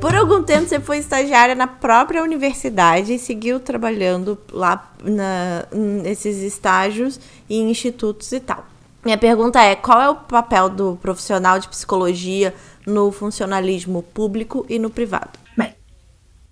Por 0.05 0.15
algum 0.15 0.43
tempo 0.43 0.69
você 0.69 0.79
foi 0.79 0.99
estagiária 0.99 1.55
na 1.55 1.67
própria 1.67 2.23
universidade 2.23 3.15
e 3.15 3.19
seguiu 3.19 3.59
trabalhando 3.59 4.39
lá 4.53 4.93
na, 5.03 5.65
nesses 5.73 6.43
estágios 6.43 7.19
e 7.49 7.57
institutos 7.57 8.31
e 8.33 8.39
tal. 8.39 8.67
Minha 9.03 9.17
pergunta 9.17 9.63
é: 9.63 9.75
qual 9.75 10.03
é 10.03 10.11
o 10.11 10.15
papel 10.15 10.69
do 10.69 10.99
profissional 11.01 11.59
de 11.59 11.69
psicologia 11.69 12.55
no 12.87 13.11
funcionalismo 13.11 14.03
público 14.03 14.67
e 14.69 14.79
no 14.79 14.91
privado? 14.91 15.39
Bem, 15.57 15.75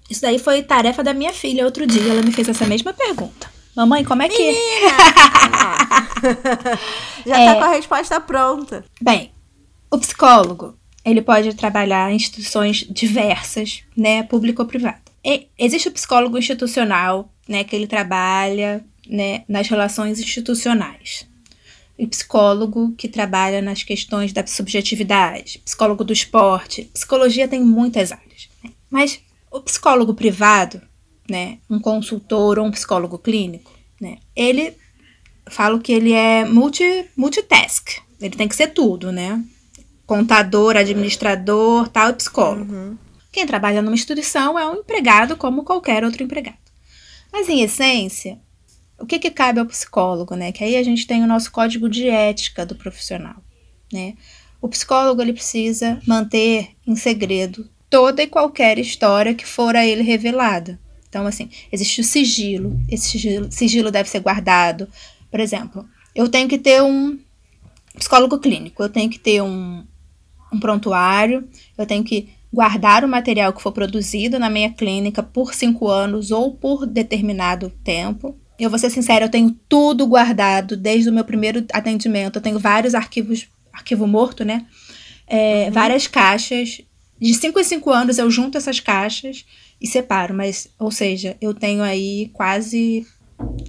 isso 0.08 0.22
daí 0.22 0.38
foi 0.38 0.62
tarefa 0.62 1.04
da 1.04 1.12
minha 1.12 1.34
filha 1.34 1.66
outro 1.66 1.86
dia. 1.86 2.10
Ela 2.10 2.22
me 2.22 2.32
fez 2.32 2.48
essa 2.48 2.64
mesma 2.64 2.94
pergunta. 2.94 3.50
Mamãe, 3.76 4.02
como 4.02 4.22
é 4.22 4.30
que. 4.30 4.56
Já 7.26 7.38
é... 7.38 7.52
tá 7.52 7.56
com 7.56 7.64
a 7.64 7.68
resposta 7.68 8.18
pronta. 8.18 8.82
Bem, 8.98 9.30
o 9.90 9.98
psicólogo, 9.98 10.74
ele 11.04 11.20
pode 11.22 11.54
trabalhar 11.54 12.10
em 12.10 12.16
instituições 12.16 12.86
diversas, 12.88 13.82
né, 13.96 14.22
público 14.22 14.62
ou 14.62 14.68
privado. 14.68 15.00
E 15.24 15.48
existe 15.58 15.88
o 15.88 15.92
psicólogo 15.92 16.38
institucional, 16.38 17.32
né, 17.48 17.64
que 17.64 17.74
ele 17.74 17.86
trabalha, 17.86 18.84
né, 19.08 19.44
nas 19.48 19.68
relações 19.68 20.18
institucionais. 20.20 21.26
E 21.98 22.06
psicólogo 22.06 22.92
que 22.96 23.08
trabalha 23.08 23.60
nas 23.60 23.82
questões 23.82 24.32
da 24.32 24.46
subjetividade, 24.46 25.60
psicólogo 25.64 26.02
do 26.02 26.12
esporte. 26.12 26.84
Psicologia 26.92 27.46
tem 27.46 27.62
muitas 27.62 28.10
áreas. 28.10 28.48
Né? 28.64 28.70
Mas 28.90 29.20
o 29.50 29.60
psicólogo 29.60 30.14
privado, 30.14 30.80
né, 31.28 31.58
um 31.68 31.78
consultor 31.78 32.58
ou 32.58 32.66
um 32.66 32.70
psicólogo 32.70 33.18
clínico, 33.18 33.72
né, 34.00 34.18
ele 34.34 34.74
falo 35.48 35.80
que 35.80 35.92
ele 35.92 36.12
é 36.12 36.44
multi, 36.44 37.06
multitask. 37.16 37.90
Ele 38.20 38.36
tem 38.36 38.48
que 38.48 38.56
ser 38.56 38.68
tudo, 38.68 39.10
né? 39.10 39.42
Contador, 40.12 40.76
administrador, 40.76 41.88
tal, 41.88 42.10
e 42.10 42.12
psicólogo. 42.12 42.70
Uhum. 42.70 42.98
Quem 43.32 43.46
trabalha 43.46 43.80
numa 43.80 43.94
instituição 43.94 44.58
é 44.58 44.68
um 44.68 44.76
empregado 44.76 45.38
como 45.38 45.64
qualquer 45.64 46.04
outro 46.04 46.22
empregado. 46.22 46.58
Mas, 47.32 47.48
em 47.48 47.62
essência, 47.62 48.38
o 48.98 49.06
que, 49.06 49.18
que 49.18 49.30
cabe 49.30 49.58
ao 49.58 49.64
psicólogo, 49.64 50.34
né? 50.36 50.52
Que 50.52 50.64
aí 50.64 50.76
a 50.76 50.82
gente 50.82 51.06
tem 51.06 51.22
o 51.22 51.26
nosso 51.26 51.50
código 51.50 51.88
de 51.88 52.08
ética 52.08 52.66
do 52.66 52.74
profissional, 52.74 53.36
né? 53.90 54.12
O 54.60 54.68
psicólogo 54.68 55.22
ele 55.22 55.32
precisa 55.32 55.98
manter 56.06 56.72
em 56.86 56.94
segredo 56.94 57.66
toda 57.88 58.22
e 58.22 58.26
qualquer 58.26 58.78
história 58.78 59.34
que 59.34 59.46
for 59.46 59.74
a 59.74 59.86
ele 59.86 60.02
revelada. 60.02 60.78
Então, 61.08 61.26
assim, 61.26 61.48
existe 61.72 62.02
o 62.02 62.04
sigilo. 62.04 62.78
Esse 62.86 63.08
sigilo, 63.08 63.50
sigilo 63.50 63.90
deve 63.90 64.10
ser 64.10 64.20
guardado. 64.20 64.86
Por 65.30 65.40
exemplo, 65.40 65.88
eu 66.14 66.28
tenho 66.28 66.50
que 66.50 66.58
ter 66.58 66.82
um 66.82 67.18
psicólogo 67.96 68.38
clínico, 68.38 68.82
eu 68.82 68.88
tenho 68.90 69.10
que 69.10 69.18
ter 69.18 69.42
um, 69.42 69.84
um 70.52 70.60
prontuário, 70.60 71.48
eu 71.76 71.86
tenho 71.86 72.04
que 72.04 72.28
guardar 72.52 73.04
o 73.04 73.08
material 73.08 73.52
que 73.52 73.62
for 73.62 73.72
produzido 73.72 74.38
na 74.38 74.50
minha 74.50 74.70
clínica 74.70 75.22
por 75.22 75.54
cinco 75.54 75.88
anos 75.88 76.30
ou 76.30 76.52
por 76.52 76.86
determinado 76.86 77.70
tempo. 77.82 78.36
Eu 78.58 78.68
vou 78.68 78.78
ser 78.78 78.90
sincera, 78.90 79.24
eu 79.24 79.30
tenho 79.30 79.50
tudo 79.68 80.06
guardado 80.06 80.76
desde 80.76 81.08
o 81.08 81.12
meu 81.12 81.24
primeiro 81.24 81.64
atendimento. 81.72 82.36
Eu 82.36 82.42
tenho 82.42 82.58
vários 82.58 82.94
arquivos, 82.94 83.48
arquivo 83.72 84.06
morto, 84.06 84.44
né? 84.44 84.66
É, 85.26 85.64
uhum. 85.66 85.72
Várias 85.72 86.06
caixas. 86.06 86.82
De 87.18 87.32
5 87.32 87.58
em 87.58 87.64
5 87.64 87.90
anos 87.90 88.18
eu 88.18 88.30
junto 88.30 88.58
essas 88.58 88.80
caixas 88.80 89.46
e 89.80 89.86
separo, 89.86 90.34
mas, 90.34 90.68
ou 90.78 90.90
seja, 90.90 91.36
eu 91.40 91.54
tenho 91.54 91.82
aí 91.82 92.30
quase 92.32 93.06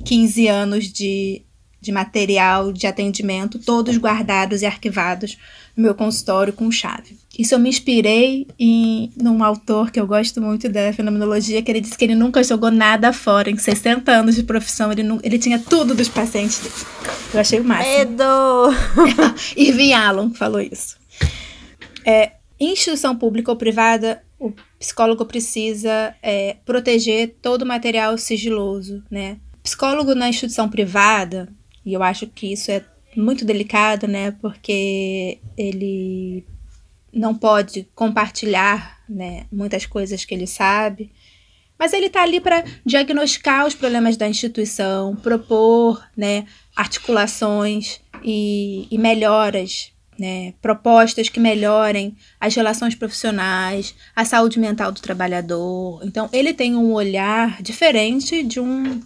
15 0.06 0.48
anos 0.48 0.92
de, 0.92 1.44
de 1.80 1.92
material 1.92 2.74
de 2.74 2.86
atendimento, 2.86 3.60
todos 3.60 3.98
guardados 3.98 4.62
e 4.62 4.66
arquivados 4.66 5.38
no 5.76 5.84
meu 5.84 5.96
consultório 5.96 6.54
com 6.54 6.70
chave. 6.72 7.18
Isso 7.38 7.56
eu 7.56 7.60
me 7.60 7.70
inspirei 7.70 8.48
em 8.60 9.12
num 9.18 9.44
autor 9.44 9.90
que 9.90 10.00
eu 10.00 10.06
gosto 10.06 10.40
muito 10.40 10.70
da 10.70 10.94
fenomenologia, 10.94 11.64
que 11.64 11.72
ele 11.72 11.82
disse 11.82 11.98
que 11.98 12.06
ele 12.06 12.14
nunca 12.14 12.44
jogou 12.44 12.70
nada 12.70 13.12
fora. 13.12 13.50
Em 13.50 13.58
60 13.58 14.12
anos 14.12 14.36
de 14.36 14.44
profissão, 14.44 14.92
ele, 14.92 15.02
não, 15.02 15.20
ele 15.24 15.40
tinha 15.40 15.58
tudo 15.58 15.96
dos 15.96 16.08
pacientes 16.08 16.60
dele. 16.60 16.76
Eu 17.34 17.40
achei 17.40 17.60
o 17.60 17.64
máximo. 17.64 17.98
Medo! 17.98 18.24
Irving 19.58 19.94
Allen 19.94 20.34
falou 20.36 20.62
isso. 20.62 20.96
É, 22.06 22.34
instituição 22.60 23.16
pública 23.16 23.50
ou 23.50 23.58
privada, 23.58 24.22
o 24.40 24.54
psicólogo 24.78 25.26
precisa 25.26 26.14
é, 26.22 26.58
proteger 26.66 27.36
todo 27.42 27.64
o 27.64 27.66
material 27.66 28.16
sigiloso, 28.18 29.04
né? 29.10 29.38
Psicólogo 29.64 30.14
na 30.14 30.30
instituição 30.30 30.70
privada, 30.70 31.50
e 31.86 31.94
eu 31.94 32.04
acho 32.04 32.28
que 32.28 32.52
isso 32.52 32.70
é 32.70 32.84
muito 33.16 33.46
delicado, 33.46 34.08
né? 34.08 34.32
Porque 34.42 35.40
ele 35.58 36.46
não 37.14 37.36
pode 37.36 37.88
compartilhar, 37.94 39.00
né, 39.08 39.46
muitas 39.52 39.86
coisas 39.86 40.26
que 40.26 40.34
ele 40.34 40.48
sabe, 40.48 41.12
mas 41.78 41.94
ele 41.94 42.08
está 42.08 42.24
ali 42.24 42.40
para 42.40 42.64
diagnosticar 42.86 43.68
os 43.68 43.76
problemas 43.76 44.18
da 44.18 44.28
instituição, 44.28 45.16
propor, 45.16 46.04
né, 46.18 46.46
articulações 46.76 48.00
e, 48.24 48.88
e 48.90 48.98
melhoras, 48.98 49.92
né, 50.18 50.54
propostas 50.62 51.30
que 51.30 51.40
melhorem 51.40 52.16
as 52.40 52.56
relações 52.56 52.96
profissionais, 52.96 53.94
a 54.16 54.26
saúde 54.26 54.60
mental 54.60 54.92
do 54.92 55.02
trabalhador. 55.02 56.02
Então, 56.04 56.30
ele 56.32 56.54
tem 56.54 56.76
um 56.76 56.94
olhar 56.94 57.62
diferente 57.62 58.44
de 58.44 58.60
um 58.60 59.02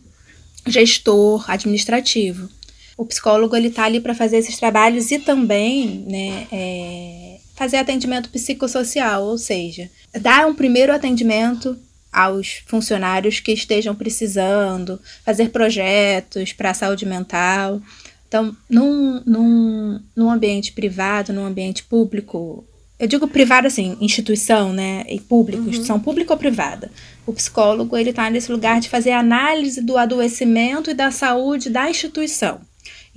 gestor 0.65 1.49
administrativo 1.49 2.49
o 2.97 3.05
psicólogo 3.05 3.55
ele 3.55 3.69
tá 3.69 3.83
ali 3.83 3.99
para 3.99 4.15
fazer 4.15 4.37
esses 4.37 4.57
trabalhos 4.57 5.11
e 5.11 5.19
também, 5.19 6.03
né, 6.07 6.47
é, 6.51 7.37
fazer 7.55 7.77
atendimento 7.77 8.29
psicossocial, 8.31 9.23
ou 9.23 9.37
seja, 9.37 9.89
dar 10.19 10.47
um 10.47 10.55
primeiro 10.55 10.91
atendimento 10.91 11.77
aos 12.11 12.63
funcionários 12.65 13.39
que 13.39 13.51
estejam 13.51 13.93
precisando, 13.93 14.99
fazer 15.23 15.49
projetos 15.49 16.53
para 16.53 16.71
a 16.71 16.73
saúde 16.73 17.05
mental. 17.05 17.79
Então, 18.27 18.55
num, 18.67 19.21
num, 19.23 19.99
num 20.15 20.31
ambiente 20.31 20.71
privado, 20.71 21.31
num 21.31 21.45
ambiente 21.45 21.83
público, 21.83 22.65
eu 22.97 23.07
digo 23.07 23.27
privado 23.27 23.67
assim, 23.67 23.95
instituição, 24.01 24.73
né, 24.73 25.05
e 25.07 25.19
público, 25.19 25.61
uhum. 25.61 25.69
instituição 25.69 25.99
pública 25.99 26.33
ou 26.33 26.39
privada. 26.39 26.89
O 27.27 27.33
psicólogo, 27.33 27.95
ele 27.95 28.09
está 28.09 28.27
nesse 28.31 28.51
lugar 28.51 28.79
de 28.79 28.89
fazer 28.89 29.11
análise 29.11 29.81
do 29.81 29.97
adoecimento 29.97 30.89
e 30.89 30.95
da 30.95 31.11
saúde 31.11 31.69
da 31.69 31.87
instituição 31.87 32.61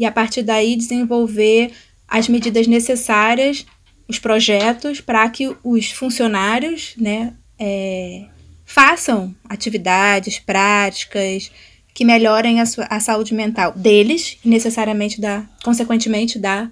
e 0.01 0.07
a 0.07 0.11
partir 0.11 0.43
daí 0.43 0.77
desenvolver 0.77 1.73
as 2.09 2.27
medidas 2.27 2.67
necessárias, 2.67 3.67
os 4.09 4.19
projetos 4.19 4.99
para 5.03 5.29
que 5.29 5.55
os 5.63 5.93
funcionários 5.93 6.95
né, 6.97 7.35
é, 7.59 8.25
façam 8.65 9.35
atividades, 9.45 10.39
práticas 10.39 11.53
que 11.93 12.03
melhorem 12.03 12.63
a, 12.63 12.67
sua, 12.67 12.85
a 12.87 12.99
saúde 12.99 13.35
mental 13.35 13.73
deles 13.73 14.39
e 14.43 14.49
necessariamente 14.49 15.21
da, 15.21 15.47
consequentemente 15.63 16.39
da 16.39 16.71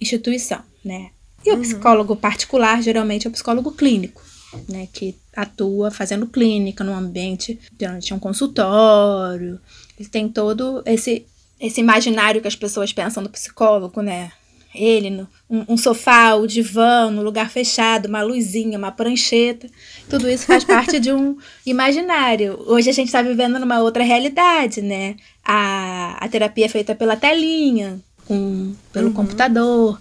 instituição, 0.00 0.62
né? 0.82 1.10
E 1.44 1.50
uhum. 1.50 1.58
o 1.58 1.60
psicólogo 1.60 2.16
particular 2.16 2.82
geralmente 2.82 3.26
é 3.26 3.28
o 3.28 3.32
psicólogo 3.32 3.72
clínico, 3.72 4.22
né, 4.68 4.88
que 4.92 5.14
atua 5.36 5.90
fazendo 5.90 6.26
clínica 6.26 6.82
no 6.82 6.94
ambiente, 6.94 7.58
geralmente 7.78 8.12
é 8.12 8.16
um 8.16 8.18
consultório, 8.18 9.60
ele 9.98 10.08
tem 10.08 10.28
todo 10.28 10.82
esse 10.86 11.26
esse 11.60 11.80
imaginário 11.80 12.40
que 12.40 12.48
as 12.48 12.56
pessoas 12.56 12.92
pensam 12.92 13.22
do 13.22 13.30
psicólogo, 13.30 14.00
né? 14.00 14.30
Ele, 14.74 15.10
no, 15.10 15.28
um, 15.48 15.64
um, 15.70 15.76
sofá, 15.76 16.34
o 16.34 16.46
divã, 16.46 17.10
no 17.10 17.22
lugar 17.22 17.50
fechado, 17.50 18.06
uma 18.06 18.22
luzinha, 18.22 18.78
uma 18.78 18.92
prancheta. 18.92 19.66
Tudo 20.08 20.28
isso 20.28 20.46
faz 20.46 20.62
parte 20.62 21.00
de 21.00 21.12
um 21.12 21.36
imaginário. 21.66 22.62
Hoje 22.66 22.90
a 22.90 22.92
gente 22.92 23.08
está 23.08 23.22
vivendo 23.22 23.58
numa 23.58 23.80
outra 23.80 24.04
realidade, 24.04 24.82
né? 24.82 25.16
A, 25.44 26.16
a 26.20 26.28
terapia 26.28 26.66
é 26.66 26.68
feita 26.68 26.94
pela 26.94 27.16
telinha, 27.16 27.98
com, 28.26 28.74
pelo 28.92 29.08
uhum. 29.08 29.14
computador. 29.14 30.00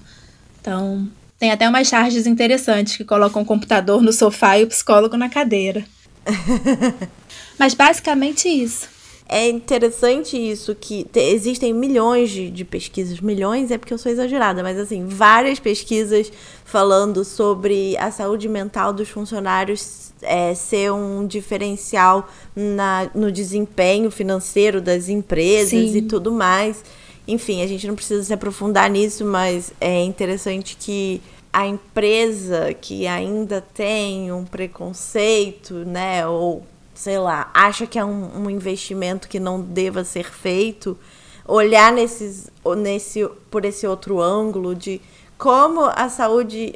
Então, 0.62 1.10
tem 1.40 1.50
até 1.50 1.68
umas 1.68 1.88
charges 1.88 2.28
interessantes 2.28 2.98
que 2.98 3.06
colocam 3.06 3.42
o 3.42 3.46
computador 3.46 4.02
no 4.02 4.12
sofá 4.12 4.60
e 4.60 4.66
o 4.66 4.68
psicólogo 4.68 5.16
na 5.16 5.30
cadeira. 5.30 5.86
Mas 7.58 7.74
basicamente 7.74 8.48
isso 8.50 8.97
é 9.30 9.50
interessante 9.50 10.38
isso, 10.38 10.74
que 10.74 11.04
te, 11.04 11.20
existem 11.20 11.74
milhões 11.74 12.30
de, 12.30 12.50
de, 12.50 12.64
pesquisas, 12.64 13.20
milhões 13.20 13.72
é 13.72 13.78
porque 13.78 13.94
eu 13.94 13.98
sou 13.98 14.12
exagerada, 14.12 14.64
mas 14.64 14.80
assim, 14.80 15.06
várias 15.06 15.60
pesquisas 15.60 16.32
falando 16.64 17.26
sobre 17.26 17.98
a 17.98 18.10
saúde 18.10 18.48
mental 18.48 18.94
dos 18.94 19.10
funcionários 19.10 20.14
é, 20.22 20.54
ser 20.56 20.92
um 20.94 21.28
diferencial 21.28 22.30
na, 22.56 23.10
no 23.14 23.32
desempenho 23.32 24.10
financeiro 24.10 24.80
das 24.80 25.10
empresas 25.10 25.92
Sim. 25.92 25.98
e 25.98 26.02
tudo 26.04 26.32
mais. 26.32 26.84
Enfim, 27.28 27.62
a 27.62 27.68
gente 27.68 27.86
não 27.86 27.96
precisa 27.96 28.24
se 28.24 28.34
aprofundar 28.34 28.90
nisso, 28.90 29.26
mas 29.26 29.74
é 29.82 30.02
interessante 30.04 30.78
que 30.80 31.22
a 31.52 31.68
empresa 31.68 32.74
que 32.80 33.06
ainda 33.08 33.60
tem 33.60 34.32
um 34.32 34.46
preconceito, 34.46 35.74
né, 35.74 36.26
ou 36.26 36.64
sei 36.98 37.20
lá, 37.20 37.52
acha 37.54 37.86
que 37.86 38.00
é 38.00 38.04
um, 38.04 38.44
um 38.44 38.50
investimento 38.50 39.28
que 39.28 39.40
não 39.40 39.62
deva 39.62 40.04
ser 40.04 40.32
feito, 40.32 40.98
olhar 41.46 41.94
nesses, 41.94 42.50
nesse, 42.76 43.24
por 43.52 43.64
esse 43.66 43.86
outro 43.86 44.20
ângulo 44.20 44.74
de 44.74 45.00
como 45.38 45.82
a 45.82 46.10
saúde 46.10 46.74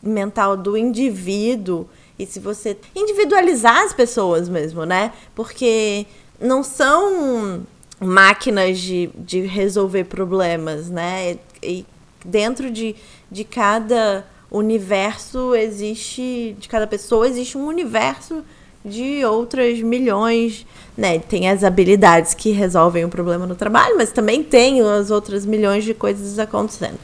mental 0.00 0.56
do 0.56 0.76
indivíduo 0.76 1.88
e 2.16 2.24
se 2.24 2.38
você 2.38 2.78
individualizar 2.94 3.78
as 3.78 3.92
pessoas 3.92 4.48
mesmo, 4.48 4.84
né? 4.84 5.12
Porque 5.34 6.06
não 6.40 6.62
são 6.62 7.66
máquinas 7.98 8.78
de, 8.78 9.10
de 9.16 9.40
resolver 9.40 10.04
problemas, 10.04 10.88
né? 10.88 11.36
E 11.60 11.84
dentro 12.24 12.70
de, 12.70 12.94
de 13.28 13.42
cada 13.42 14.24
universo 14.48 15.52
existe, 15.56 16.54
de 16.60 16.68
cada 16.68 16.86
pessoa 16.86 17.26
existe 17.26 17.58
um 17.58 17.66
universo 17.66 18.44
de 18.84 19.24
outras 19.24 19.80
milhões, 19.80 20.66
né? 20.96 21.18
Tem 21.18 21.48
as 21.48 21.62
habilidades 21.62 22.34
que 22.34 22.50
resolvem 22.50 23.04
o 23.04 23.08
problema 23.08 23.46
no 23.46 23.54
trabalho, 23.54 23.96
mas 23.96 24.12
também 24.12 24.42
tem 24.42 24.80
as 24.80 25.10
outras 25.10 25.46
milhões 25.46 25.84
de 25.84 25.94
coisas 25.94 26.38
acontecendo. 26.38 26.98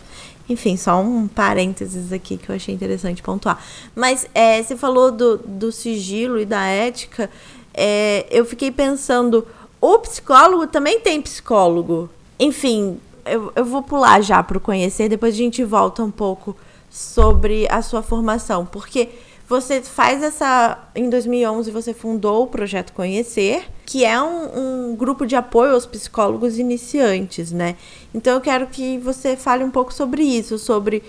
Enfim, 0.48 0.76
só 0.76 1.00
um 1.00 1.28
parênteses 1.28 2.12
aqui 2.12 2.36
que 2.38 2.48
eu 2.48 2.56
achei 2.56 2.74
interessante 2.74 3.22
pontuar. 3.22 3.62
Mas 3.94 4.26
é, 4.34 4.62
você 4.62 4.76
falou 4.76 5.12
do, 5.12 5.36
do 5.38 5.70
sigilo 5.70 6.40
e 6.40 6.46
da 6.46 6.64
ética. 6.64 7.30
É, 7.74 8.26
eu 8.30 8.44
fiquei 8.44 8.70
pensando, 8.70 9.46
o 9.80 9.98
psicólogo 9.98 10.66
também 10.66 11.00
tem 11.00 11.20
psicólogo. 11.20 12.08
Enfim, 12.40 12.98
eu, 13.26 13.52
eu 13.54 13.64
vou 13.64 13.82
pular 13.82 14.22
já 14.22 14.42
para 14.42 14.56
o 14.56 14.60
conhecer, 14.60 15.08
depois 15.08 15.34
a 15.34 15.36
gente 15.36 15.62
volta 15.62 16.02
um 16.02 16.10
pouco 16.10 16.56
sobre 16.90 17.68
a 17.70 17.82
sua 17.82 18.02
formação, 18.02 18.64
porque 18.64 19.10
você 19.48 19.80
faz 19.82 20.22
essa. 20.22 20.78
Em 20.94 21.08
2011, 21.08 21.70
você 21.70 21.94
fundou 21.94 22.44
o 22.44 22.46
Projeto 22.46 22.92
Conhecer, 22.92 23.64
que 23.86 24.04
é 24.04 24.20
um, 24.20 24.90
um, 24.90 24.96
grupo 24.96 25.24
de 25.24 25.34
apoio 25.34 25.72
aos 25.72 25.86
psicólogos 25.86 26.58
iniciantes, 26.58 27.50
né? 27.50 27.76
Então 28.14 28.34
eu 28.34 28.40
quero 28.40 28.66
que 28.66 28.98
você 28.98 29.36
fale 29.36 29.64
um 29.64 29.70
pouco 29.70 29.92
sobre 29.92 30.22
isso, 30.22 30.58
sobre 30.58 31.02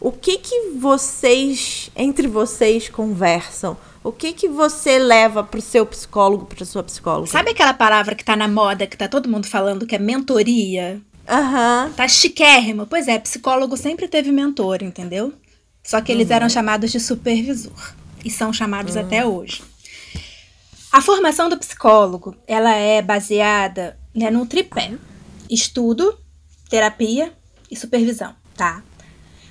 o 0.00 0.10
que 0.10 0.38
que 0.38 0.70
vocês, 0.78 1.90
entre 1.94 2.26
vocês, 2.26 2.88
conversam. 2.88 3.76
O 4.02 4.10
que 4.10 4.32
que 4.32 4.48
você 4.48 4.98
leva 4.98 5.44
para 5.44 5.58
o 5.58 5.62
seu 5.62 5.86
psicólogo, 5.86 6.46
para 6.46 6.64
sua 6.64 6.82
psicóloga? 6.82 7.28
Sabe 7.28 7.50
aquela 7.50 7.74
palavra 7.74 8.16
que 8.16 8.22
está 8.22 8.34
na 8.34 8.48
moda, 8.48 8.86
que 8.86 8.96
está 8.96 9.06
todo 9.06 9.28
mundo 9.28 9.46
falando, 9.46 9.86
que 9.86 9.94
é 9.94 9.98
mentoria? 9.98 11.00
Aham. 11.28 11.86
Uhum. 11.86 11.92
Tá 11.92 12.08
chiquérrimo. 12.08 12.86
Pois 12.86 13.06
é, 13.06 13.18
psicólogo 13.18 13.76
sempre 13.76 14.08
teve 14.08 14.32
mentor, 14.32 14.82
entendeu? 14.82 15.32
Só 15.82 16.00
que 16.00 16.12
eles 16.12 16.28
uhum. 16.28 16.36
eram 16.36 16.48
chamados 16.48 16.92
de 16.92 17.00
supervisor 17.00 17.94
e 18.24 18.30
são 18.30 18.52
chamados 18.52 18.94
uhum. 18.94 19.02
até 19.02 19.26
hoje. 19.26 19.62
A 20.92 21.00
formação 21.00 21.48
do 21.48 21.58
psicólogo, 21.58 22.36
ela 22.46 22.74
é 22.74 23.02
baseada 23.02 23.98
né, 24.14 24.30
no 24.30 24.46
tripé: 24.46 24.92
estudo, 25.50 26.18
terapia 26.68 27.32
e 27.70 27.76
supervisão, 27.76 28.34
tá? 28.54 28.82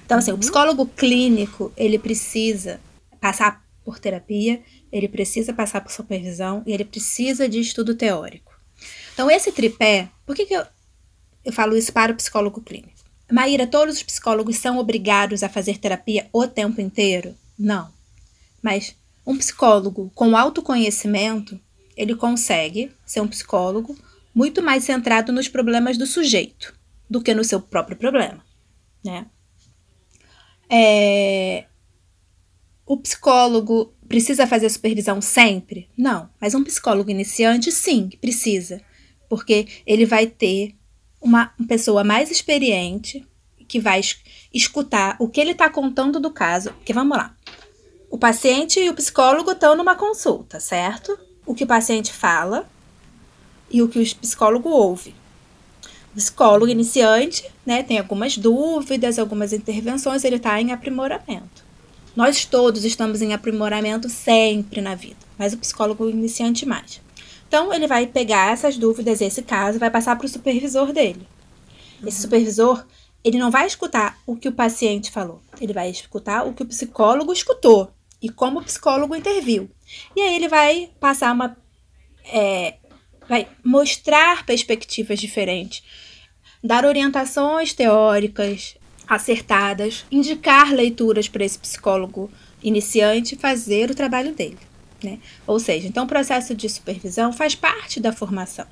Então, 0.05 0.19
assim, 0.19 0.31
uhum. 0.31 0.37
o 0.37 0.39
psicólogo 0.39 0.85
clínico, 0.85 1.71
ele 1.75 1.97
precisa 1.97 2.79
passar 3.19 3.63
por 3.83 3.99
terapia, 3.99 4.61
ele 4.91 5.07
precisa 5.07 5.53
passar 5.53 5.81
por 5.81 5.91
supervisão 5.91 6.63
e 6.65 6.71
ele 6.71 6.85
precisa 6.85 7.49
de 7.49 7.59
estudo 7.59 7.95
teórico. 7.95 8.51
Então, 9.13 9.29
esse 9.29 9.51
tripé, 9.51 10.09
por 10.25 10.35
que, 10.35 10.45
que 10.45 10.53
eu, 10.53 10.65
eu 11.43 11.51
falo 11.51 11.75
isso 11.75 11.91
para 11.91 12.11
o 12.11 12.15
psicólogo 12.15 12.61
clínico? 12.61 13.00
Maíra, 13.31 13.65
todos 13.65 13.95
os 13.95 14.03
psicólogos 14.03 14.57
são 14.57 14.77
obrigados 14.77 15.41
a 15.41 15.49
fazer 15.49 15.77
terapia 15.77 16.27
o 16.33 16.47
tempo 16.47 16.81
inteiro? 16.81 17.35
Não. 17.57 17.91
Mas 18.61 18.95
um 19.25 19.37
psicólogo 19.37 20.11
com 20.13 20.35
autoconhecimento, 20.35 21.59
ele 21.95 22.15
consegue 22.15 22.91
ser 23.05 23.21
um 23.21 23.27
psicólogo 23.27 23.97
muito 24.33 24.61
mais 24.61 24.83
centrado 24.83 25.31
nos 25.31 25.47
problemas 25.47 25.97
do 25.97 26.05
sujeito 26.05 26.73
do 27.09 27.21
que 27.21 27.33
no 27.33 27.43
seu 27.43 27.61
próprio 27.61 27.97
problema, 27.97 28.43
né? 29.03 29.25
É... 30.69 31.65
O 32.85 32.97
psicólogo 32.97 33.93
precisa 34.07 34.47
fazer 34.47 34.69
supervisão 34.69 35.21
sempre? 35.21 35.89
Não, 35.97 36.29
mas 36.39 36.55
um 36.55 36.63
psicólogo 36.63 37.11
iniciante 37.11 37.71
sim, 37.71 38.09
precisa, 38.19 38.81
porque 39.29 39.67
ele 39.85 40.05
vai 40.05 40.27
ter 40.27 40.75
uma 41.21 41.53
pessoa 41.67 42.03
mais 42.03 42.31
experiente 42.31 43.25
que 43.67 43.79
vai 43.79 44.01
escutar 44.53 45.15
o 45.19 45.29
que 45.29 45.39
ele 45.39 45.51
está 45.51 45.69
contando 45.69 46.19
do 46.19 46.31
caso. 46.31 46.73
Porque 46.73 46.91
vamos 46.91 47.17
lá. 47.17 47.35
O 48.09 48.17
paciente 48.17 48.79
e 48.79 48.89
o 48.89 48.93
psicólogo 48.93 49.51
estão 49.51 49.77
numa 49.77 49.95
consulta, 49.95 50.59
certo? 50.59 51.17
O 51.45 51.55
que 51.55 51.63
o 51.63 51.67
paciente 51.67 52.11
fala 52.11 52.69
e 53.69 53.81
o 53.81 53.87
que 53.87 53.99
o 53.99 54.15
psicólogo 54.17 54.67
ouve. 54.67 55.15
O 56.11 56.15
psicólogo 56.15 56.69
iniciante, 56.69 57.49
né, 57.65 57.83
tem 57.83 57.97
algumas 57.97 58.37
dúvidas, 58.37 59.17
algumas 59.17 59.53
intervenções, 59.53 60.25
ele 60.25 60.35
está 60.35 60.59
em 60.59 60.73
aprimoramento. 60.73 61.63
Nós 62.13 62.43
todos 62.43 62.83
estamos 62.83 63.21
em 63.21 63.33
aprimoramento 63.33 64.09
sempre 64.09 64.81
na 64.81 64.93
vida, 64.93 65.15
mas 65.37 65.53
o 65.53 65.57
psicólogo 65.57 66.09
iniciante 66.09 66.65
mais. 66.65 66.99
Então, 67.51 67.73
ele 67.73 67.85
vai 67.85 68.07
pegar 68.07 68.53
essas 68.53 68.77
dúvidas, 68.77 69.19
esse 69.19 69.41
caso, 69.41 69.77
vai 69.77 69.91
passar 69.91 70.15
para 70.15 70.25
o 70.25 70.29
supervisor 70.29 70.93
dele. 70.93 71.27
Esse 71.97 72.19
uhum. 72.19 72.21
supervisor, 72.21 72.85
ele 73.21 73.37
não 73.37 73.51
vai 73.51 73.67
escutar 73.67 74.17
o 74.25 74.37
que 74.37 74.47
o 74.47 74.53
paciente 74.53 75.11
falou, 75.11 75.41
ele 75.59 75.73
vai 75.73 75.89
escutar 75.89 76.47
o 76.47 76.53
que 76.53 76.63
o 76.63 76.65
psicólogo 76.65 77.33
escutou 77.33 77.91
e 78.21 78.29
como 78.29 78.59
o 78.59 78.63
psicólogo 78.63 79.13
interviu. 79.17 79.69
E 80.15 80.21
aí 80.21 80.33
ele 80.33 80.47
vai 80.47 80.91
passar 80.97 81.33
uma. 81.33 81.57
É, 82.23 82.75
vai 83.27 83.45
mostrar 83.61 84.45
perspectivas 84.45 85.19
diferentes, 85.19 85.83
dar 86.63 86.85
orientações 86.85 87.73
teóricas 87.73 88.77
acertadas, 89.05 90.05
indicar 90.09 90.71
leituras 90.71 91.27
para 91.27 91.43
esse 91.43 91.59
psicólogo 91.59 92.31
iniciante 92.63 93.35
fazer 93.35 93.91
o 93.91 93.95
trabalho 93.95 94.33
dele. 94.33 94.70
Né? 95.03 95.19
Ou 95.47 95.59
seja, 95.59 95.87
então 95.87 96.05
o 96.05 96.07
processo 96.07 96.53
de 96.53 96.69
supervisão 96.69 97.33
faz 97.33 97.55
parte 97.55 97.99
da 97.99 98.11
formação. 98.11 98.67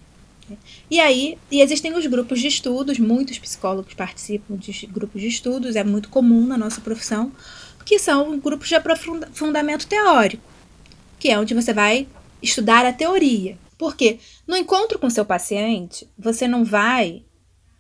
Né? 0.48 0.58
E 0.90 1.00
aí, 1.00 1.38
e 1.52 1.62
existem 1.62 1.94
os 1.94 2.06
grupos 2.06 2.40
de 2.40 2.48
estudos, 2.48 3.00
muitos 3.00 3.40
psicólogos 3.40 3.94
participam 3.94 4.56
de 4.56 4.86
grupos 4.88 5.22
de 5.22 5.28
estudos, 5.28 5.76
é 5.76 5.84
muito 5.84 6.10
comum 6.10 6.46
na 6.46 6.58
nossa 6.58 6.82
profissão, 6.82 7.32
que 7.86 7.98
são 7.98 8.38
grupos 8.38 8.68
de 8.68 8.76
aprofundamento 8.76 9.88
teórico, 9.88 10.44
que 11.18 11.30
é 11.30 11.40
onde 11.40 11.56
você 11.56 11.74
vai 11.74 12.08
estudar 12.42 12.86
a 12.86 12.94
teoria. 12.94 13.58
Porque 13.78 14.20
no 14.46 14.56
encontro 14.56 15.00
com 15.00 15.10
seu 15.10 15.26
paciente, 15.26 16.08
você 16.18 16.48
não 16.48 16.64
vai 16.64 17.24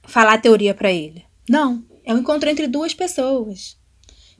falar 0.03 0.33
a 0.33 0.37
teoria 0.39 0.73
para 0.73 0.91
ele. 0.91 1.25
Não, 1.47 1.83
é 2.03 2.13
um 2.13 2.19
encontro 2.19 2.49
entre 2.49 2.67
duas 2.67 2.93
pessoas. 2.93 3.77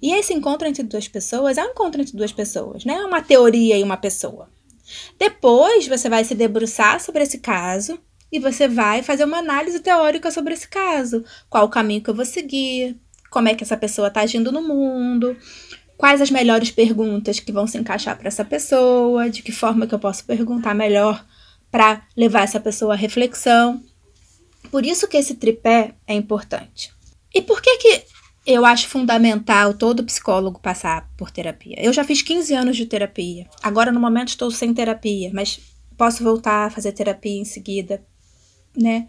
E 0.02 0.14
esse 0.14 0.34
encontro 0.34 0.68
entre 0.68 0.84
duas 0.84 1.08
pessoas 1.08 1.58
é 1.58 1.64
um 1.64 1.72
encontro 1.72 2.02
entre 2.02 2.16
duas 2.16 2.32
pessoas, 2.32 2.86
não 2.86 2.96
é 2.96 3.06
uma 3.06 3.22
teoria 3.22 3.78
e 3.78 3.84
uma 3.84 3.98
pessoa. 3.98 4.50
Depois 5.18 5.88
você 5.88 6.10
vai 6.10 6.24
se 6.24 6.34
debruçar 6.34 7.00
sobre 7.00 7.24
esse 7.24 7.40
caso 7.40 8.00
e 8.32 8.40
você 8.40 8.68
vai 8.68 9.04
fazer 9.04 9.24
uma 9.24 9.38
análise 9.38 9.80
teórica 9.80 10.32
sobre 10.32 10.54
esse 10.54 10.68
caso. 10.68 11.24
Qual 11.50 11.66
o 11.66 11.70
caminho 11.70 12.02
que 12.02 12.10
eu 12.10 12.16
vou 12.16 12.26
seguir? 12.26 12.98
Como 13.30 13.48
é 13.48 13.56
que 13.56 13.64
essa 13.64 13.78
pessoa 13.78 14.08
está 14.08 14.22
agindo 14.22 14.52
no 14.52 14.62
mundo? 14.62 15.36
Quais 15.98 16.22
as 16.22 16.32
melhores 16.32 16.72
perguntas 16.72 17.40
que 17.40 17.52
vão 17.52 17.68
se 17.68 17.78
encaixar 17.78 18.18
para 18.18 18.28
essa 18.28 18.46
pessoa? 18.46 19.30
De 19.30 19.42
que 19.42 19.52
forma 19.52 19.86
que 19.86 19.94
eu 19.94 20.00
posso 20.00 20.24
perguntar 20.24 20.74
melhor 20.74 21.26
para 21.70 22.04
levar 22.16 22.44
essa 22.44 22.60
pessoa 22.60 22.94
à 22.94 22.98
reflexão? 22.98 23.84
Por 24.72 24.86
isso 24.86 25.08
que 25.08 25.18
esse 25.18 25.36
tripé 25.36 25.96
é 26.08 26.14
importante. 26.14 26.92
E 27.34 27.42
por 27.42 27.62
que 27.62 27.78
que 27.78 28.04
eu 28.50 28.66
acho 28.66 28.88
fundamental 28.88 29.76
todo 29.76 30.04
psicólogo 30.04 30.60
passar 30.60 31.08
por 31.16 31.30
terapia. 31.30 31.76
Eu 31.80 31.94
já 31.94 32.04
fiz 32.04 32.24
15 32.24 32.52
anos 32.56 32.76
de 32.76 32.88
terapia. 32.88 33.48
Agora, 33.62 33.92
no 33.92 34.00
momento, 34.00 34.30
estou 34.30 34.50
sem 34.50 34.74
terapia, 34.74 35.30
mas 35.32 35.60
posso 35.96 36.24
voltar 36.24 36.66
a 36.66 36.70
fazer 36.72 36.92
terapia 36.94 37.40
em 37.40 37.46
seguida, 37.46 38.04
né? 38.76 39.08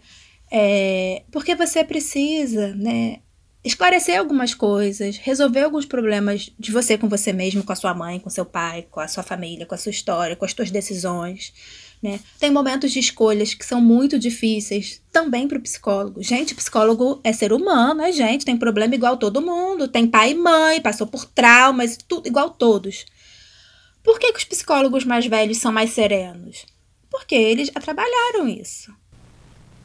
É, 0.51 1.23
porque 1.31 1.55
você 1.55 1.83
precisa, 1.83 2.75
né? 2.75 3.17
Esclarecer 3.63 4.19
algumas 4.19 4.53
coisas, 4.53 5.17
resolver 5.17 5.61
alguns 5.63 5.87
problemas 5.87 6.51
de 6.59 6.71
você 6.71 6.95
com 6.95 7.09
você 7.09 7.33
mesmo, 7.33 7.63
com 7.63 7.73
a 7.73 7.75
sua 7.75 7.95
mãe, 7.95 8.19
com 8.19 8.29
seu 8.29 8.45
pai, 8.45 8.85
com 8.91 8.99
a 8.99 9.07
sua 9.07 9.23
família, 9.23 9.65
com 9.65 9.73
a 9.73 9.77
sua 9.77 9.89
história, 9.89 10.35
com 10.35 10.45
as 10.45 10.51
suas 10.51 10.69
decisões. 10.69 11.51
Né? 12.01 12.19
Tem 12.39 12.49
momentos 12.49 12.91
de 12.91 12.99
escolhas 12.99 13.53
que 13.53 13.63
são 13.63 13.79
muito 13.79 14.17
difíceis 14.17 15.01
também 15.11 15.47
para 15.47 15.59
o 15.59 15.61
psicólogo. 15.61 16.23
Gente, 16.23 16.55
psicólogo 16.55 17.21
é 17.23 17.31
ser 17.31 17.53
humano, 17.53 18.01
é 18.01 18.11
gente, 18.11 18.43
tem 18.43 18.57
problema 18.57 18.95
igual 18.95 19.17
todo 19.17 19.41
mundo, 19.41 19.87
tem 19.87 20.07
pai 20.07 20.31
e 20.31 20.35
mãe, 20.35 20.81
passou 20.81 21.05
por 21.05 21.25
traumas, 21.25 21.97
tudo 22.07 22.27
igual 22.27 22.49
todos. 22.49 23.05
Por 24.03 24.17
que, 24.19 24.31
que 24.31 24.39
os 24.39 24.45
psicólogos 24.45 25.05
mais 25.05 25.27
velhos 25.27 25.57
são 25.57 25.71
mais 25.71 25.91
serenos? 25.91 26.65
Porque 27.09 27.35
eles 27.35 27.67
já 27.67 27.79
trabalharam 27.79 28.47
isso. 28.47 28.91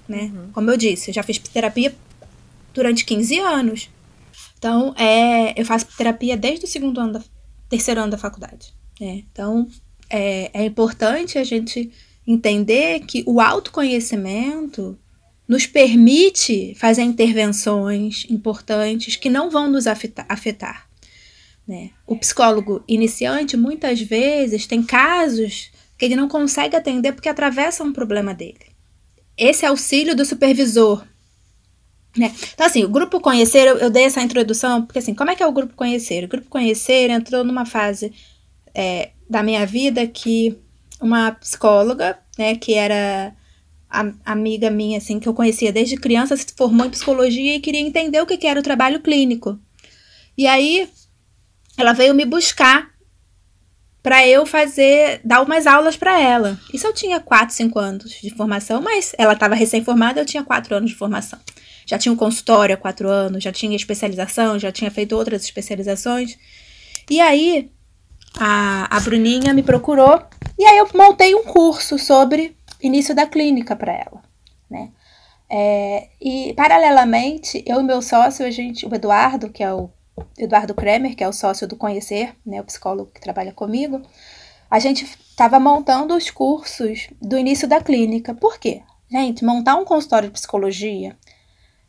Né? 0.09 0.33
Uhum. 0.35 0.53
Como 0.53 0.71
eu 0.71 0.77
disse, 0.77 1.11
eu 1.11 1.14
já 1.14 1.23
fiz 1.23 1.39
terapia 1.39 1.95
durante 2.73 3.05
15 3.05 3.39
anos. 3.41 3.91
Então, 4.57 4.95
é, 4.97 5.61
eu 5.61 5.67
faço 5.67 5.87
terapia 5.99 6.35
desde 6.35 6.64
o 6.64 6.69
segundo 6.69 6.99
ano, 6.99 7.14
da, 7.14 7.23
terceiro 7.69 8.01
ano 8.01 8.11
da 8.11 8.17
faculdade. 8.17 8.73
Né? 8.99 9.25
Então, 9.31 9.69
é, 10.09 10.51
é 10.62 10.64
importante 10.64 11.37
a 11.37 11.45
gente 11.45 11.93
entender 12.27 13.01
que 13.01 13.22
o 13.27 13.41
autoconhecimento 13.41 14.99
nos 15.47 15.66
permite 15.66 16.74
fazer 16.74 17.03
intervenções 17.03 18.27
importantes 18.29 19.14
que 19.16 19.31
não 19.31 19.49
vão 19.49 19.70
nos 19.70 19.87
afetar. 19.87 20.89
Né? 21.66 21.91
O 22.07 22.16
psicólogo 22.16 22.83
iniciante, 22.87 23.57
muitas 23.57 24.01
vezes, 24.01 24.66
tem 24.66 24.83
casos 24.83 25.70
que 25.97 26.05
ele 26.05 26.16
não 26.16 26.29
consegue 26.29 26.77
atender 26.77 27.12
porque 27.12 27.29
atravessa 27.29 27.85
um 27.85 27.93
problema 27.93 28.35
dele. 28.35 28.74
Esse 29.37 29.64
auxílio 29.64 30.16
do 30.16 30.24
supervisor 30.24 31.07
Né? 32.16 32.35
Então, 32.55 32.66
assim, 32.66 32.83
o 32.83 32.89
grupo 32.89 33.20
conhecer, 33.20 33.66
eu, 33.66 33.77
eu, 33.77 33.91
dei 33.91 34.05
essa 34.05 34.22
introdução, 34.22 34.87
porque 34.87 34.99
assim, 34.99 35.14
como 35.14 35.31
é 35.31 35.37
que 35.37 35.43
é 35.43 35.47
o 35.47 35.53
grupo 35.53 35.74
conhecer? 35.74 36.24
O 36.24 36.29
grupo 36.29 36.49
conhecer 36.49 37.11
entrou 37.11 37.45
numa 37.45 37.66
fase 37.66 38.12
é, 38.74 39.11
da 39.29 39.43
minha 39.43 39.66
vida 39.66 40.07
que 40.07 40.59
uma 41.01 41.32
psicóloga, 41.32 42.18
né, 42.38 42.57
que 42.57 42.74
era 42.74 43.34
a, 43.88 44.12
amiga 44.24 44.70
minha, 44.70 44.99
assim, 44.99 45.18
que 45.18 45.28
eu 45.28 45.34
conhecia 45.34 45.72
desde 45.72 45.97
criança, 45.97 46.36
se 46.36 46.47
formou 46.57 46.86
em 46.86 46.90
psicologia 46.90 47.57
e 47.57 47.61
queria 47.61 47.80
entender 47.80 48.20
o 48.20 48.26
que, 48.26 48.36
que 48.36 48.47
era 48.47 48.61
o 48.61 48.62
trabalho 48.62 49.01
clínico. 49.01 49.59
E 50.36 50.47
aí, 50.47 50.88
ela 51.76 51.92
veio 51.92 52.14
me 52.14 52.24
buscar 52.24 52.90
para 54.03 54.26
eu 54.26 54.47
fazer, 54.47 55.20
dar 55.24 55.42
umas 55.42 55.66
aulas 55.66 55.97
para 55.97 56.20
ela. 56.20 56.61
Isso 56.72 56.86
eu 56.86 56.92
tinha 56.92 57.18
4, 57.18 57.55
5 57.55 57.78
anos 57.78 58.11
de 58.22 58.30
formação, 58.30 58.80
mas 58.80 59.12
ela 59.18 59.32
estava 59.32 59.55
recém-formada, 59.55 60.20
eu 60.20 60.26
tinha 60.26 60.44
4 60.44 60.76
anos 60.76 60.90
de 60.90 60.97
formação. 60.97 61.38
Já 61.84 61.99
tinha 61.99 62.12
um 62.12 62.16
consultório 62.16 62.74
há 62.74 62.78
4 62.78 63.09
anos, 63.09 63.42
já 63.42 63.51
tinha 63.51 63.74
especialização, 63.74 64.59
já 64.59 64.70
tinha 64.70 64.90
feito 64.92 65.16
outras 65.16 65.42
especializações. 65.42 66.38
E 67.11 67.20
aí, 67.20 67.70
a, 68.39 68.97
a 68.97 69.01
Bruninha 69.01 69.53
me 69.53 69.62
procurou 69.62 70.22
e 70.59 70.64
aí 70.64 70.78
eu 70.78 70.89
montei 70.95 71.34
um 71.34 71.45
curso 71.45 71.99
sobre 71.99 72.57
início 72.82 73.14
da 73.14 73.26
clínica 73.26 73.74
para 73.74 73.93
ela, 73.93 74.22
né? 74.70 74.91
É, 75.49 76.09
e 76.20 76.53
paralelamente, 76.55 77.62
eu 77.66 77.80
e 77.80 77.84
meu 77.84 78.03
sócio, 78.03 78.45
a 78.45 78.51
gente, 78.51 78.84
o 78.84 78.95
Eduardo, 78.95 79.49
que 79.51 79.62
é 79.62 79.72
o 79.72 79.91
Eduardo 80.37 80.74
Kremer, 80.74 81.14
que 81.14 81.22
é 81.22 81.28
o 81.28 81.32
sócio 81.32 81.68
do 81.68 81.76
Conhecer, 81.76 82.34
né, 82.45 82.61
o 82.61 82.64
psicólogo 82.64 83.11
que 83.12 83.20
trabalha 83.20 83.53
comigo, 83.53 84.03
a 84.68 84.78
gente 84.78 85.05
estava 85.05 85.61
montando 85.61 86.16
os 86.16 86.30
cursos 86.30 87.09
do 87.22 87.39
início 87.39 87.68
da 87.68 87.80
clínica. 87.80 88.34
Por 88.34 88.59
quê? 88.59 88.82
Gente, 89.09 89.45
montar 89.45 89.76
um 89.76 89.84
consultório 89.84 90.28
de 90.28 90.32
psicologia 90.32 91.16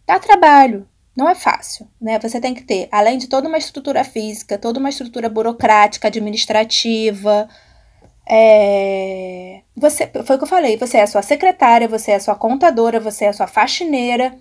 dá 0.05 0.19
trabalho, 0.19 0.87
não 1.17 1.27
é 1.27 1.33
fácil, 1.33 1.89
né? 1.99 2.19
Você 2.19 2.39
tem 2.39 2.53
que 2.53 2.63
ter, 2.63 2.87
além 2.91 3.17
de 3.17 3.27
toda 3.27 3.47
uma 3.47 3.57
estrutura 3.57 4.03
física, 4.03 4.55
toda 4.55 4.79
uma 4.79 4.89
estrutura 4.89 5.27
burocrática, 5.27 6.07
administrativa. 6.07 7.49
É... 8.29 9.63
Você, 9.75 10.11
foi 10.23 10.35
o 10.35 10.37
que 10.37 10.43
eu 10.43 10.47
falei, 10.47 10.77
você 10.77 10.97
é 10.97 11.01
a 11.01 11.07
sua 11.07 11.23
secretária, 11.23 11.87
você 11.87 12.11
é 12.11 12.15
a 12.17 12.19
sua 12.19 12.35
contadora, 12.35 12.99
você 12.99 13.25
é 13.25 13.29
a 13.29 13.33
sua 13.33 13.47
faxineira, 13.47 14.37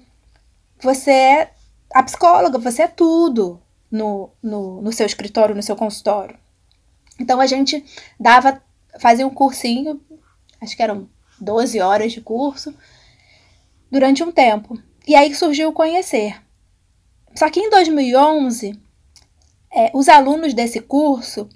você 0.78 1.10
é 1.10 1.50
a 1.94 2.02
psicóloga, 2.02 2.58
você 2.58 2.82
é 2.82 2.88
tudo 2.88 3.58
no, 3.90 4.28
no, 4.42 4.82
no 4.82 4.92
seu 4.92 5.06
escritório, 5.06 5.54
no 5.54 5.62
seu 5.62 5.76
consultório. 5.76 6.36
Então 7.18 7.40
a 7.40 7.46
gente 7.46 7.82
dava, 8.20 8.60
fazia 9.00 9.26
um 9.26 9.30
cursinho, 9.30 9.98
acho 10.60 10.76
que 10.76 10.82
eram 10.82 11.08
12 11.40 11.80
horas 11.80 12.12
de 12.12 12.20
curso, 12.20 12.74
durante 13.90 14.22
um 14.22 14.30
tempo. 14.30 14.78
E 15.06 15.14
aí 15.14 15.34
surgiu 15.34 15.70
o 15.70 15.72
conhecer. 15.72 16.44
Só 17.36 17.50
que 17.50 17.60
em 17.60 17.70
2011, 17.70 18.78
é, 19.72 19.90
os 19.94 20.08
alunos 20.08 20.54
desse 20.54 20.80
curso 20.80 21.48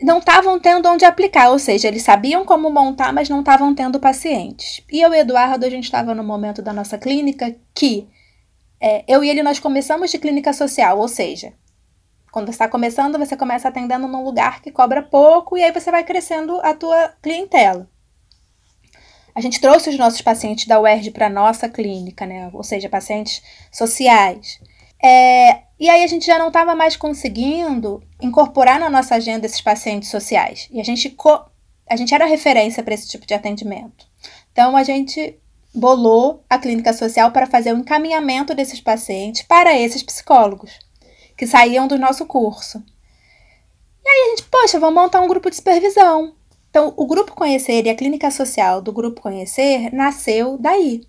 não 0.00 0.18
estavam 0.18 0.60
tendo 0.60 0.88
onde 0.88 1.04
aplicar, 1.04 1.50
ou 1.50 1.58
seja, 1.58 1.88
eles 1.88 2.02
sabiam 2.02 2.44
como 2.44 2.70
montar, 2.70 3.12
mas 3.12 3.28
não 3.28 3.40
estavam 3.40 3.74
tendo 3.74 3.98
pacientes. 3.98 4.80
E 4.90 5.00
eu 5.00 5.12
e 5.12 5.18
Eduardo, 5.18 5.66
a 5.66 5.70
gente 5.70 5.84
estava 5.84 6.14
no 6.14 6.22
momento 6.22 6.62
da 6.62 6.72
nossa 6.72 6.96
clínica 6.96 7.54
que 7.74 8.08
é, 8.80 9.04
eu 9.08 9.24
e 9.24 9.28
ele 9.28 9.42
nós 9.42 9.58
começamos 9.58 10.10
de 10.10 10.18
clínica 10.18 10.52
social, 10.52 10.98
ou 11.00 11.08
seja, 11.08 11.52
quando 12.30 12.46
você 12.46 12.52
está 12.52 12.68
começando, 12.68 13.18
você 13.18 13.36
começa 13.36 13.68
atendendo 13.68 14.06
num 14.06 14.22
lugar 14.22 14.62
que 14.62 14.70
cobra 14.70 15.02
pouco 15.02 15.56
e 15.56 15.62
aí 15.64 15.72
você 15.72 15.90
vai 15.90 16.04
crescendo 16.04 16.60
a 16.60 16.72
tua 16.74 17.12
clientela. 17.20 17.88
A 19.34 19.40
gente 19.40 19.60
trouxe 19.60 19.90
os 19.90 19.98
nossos 19.98 20.20
pacientes 20.20 20.66
da 20.66 20.80
UERJ 20.80 21.10
para 21.10 21.28
nossa 21.28 21.68
clínica, 21.68 22.26
né? 22.26 22.50
Ou 22.52 22.62
seja, 22.62 22.88
pacientes 22.88 23.42
sociais. 23.72 24.60
É, 25.02 25.62
e 25.78 25.88
aí 25.88 26.02
a 26.02 26.06
gente 26.06 26.26
já 26.26 26.38
não 26.38 26.48
estava 26.48 26.74
mais 26.74 26.96
conseguindo 26.96 28.02
incorporar 28.20 28.80
na 28.80 28.90
nossa 28.90 29.14
agenda 29.14 29.46
esses 29.46 29.60
pacientes 29.60 30.10
sociais. 30.10 30.68
E 30.72 30.80
a 30.80 30.84
gente, 30.84 31.16
a 31.88 31.96
gente 31.96 32.14
era 32.14 32.26
referência 32.26 32.82
para 32.82 32.94
esse 32.94 33.08
tipo 33.08 33.26
de 33.26 33.34
atendimento. 33.34 34.06
Então 34.52 34.76
a 34.76 34.82
gente 34.82 35.38
bolou 35.74 36.42
a 36.50 36.58
clínica 36.58 36.92
social 36.92 37.30
para 37.30 37.46
fazer 37.46 37.72
o 37.72 37.78
encaminhamento 37.78 38.54
desses 38.54 38.80
pacientes 38.80 39.42
para 39.42 39.78
esses 39.78 40.02
psicólogos 40.02 40.72
que 41.36 41.46
saíam 41.46 41.86
do 41.86 41.98
nosso 41.98 42.26
curso. 42.26 42.82
E 44.04 44.08
aí 44.08 44.26
a 44.26 44.30
gente, 44.30 44.48
poxa, 44.50 44.80
vamos 44.80 45.00
montar 45.00 45.20
um 45.20 45.28
grupo 45.28 45.48
de 45.48 45.56
supervisão. 45.56 46.34
Então, 46.70 46.92
o 46.96 47.06
Grupo 47.06 47.34
Conhecer 47.34 47.86
e 47.86 47.90
a 47.90 47.94
clínica 47.94 48.30
social 48.30 48.82
do 48.82 48.92
Grupo 48.92 49.20
Conhecer 49.20 49.92
nasceu 49.94 50.58
daí. 50.58 51.02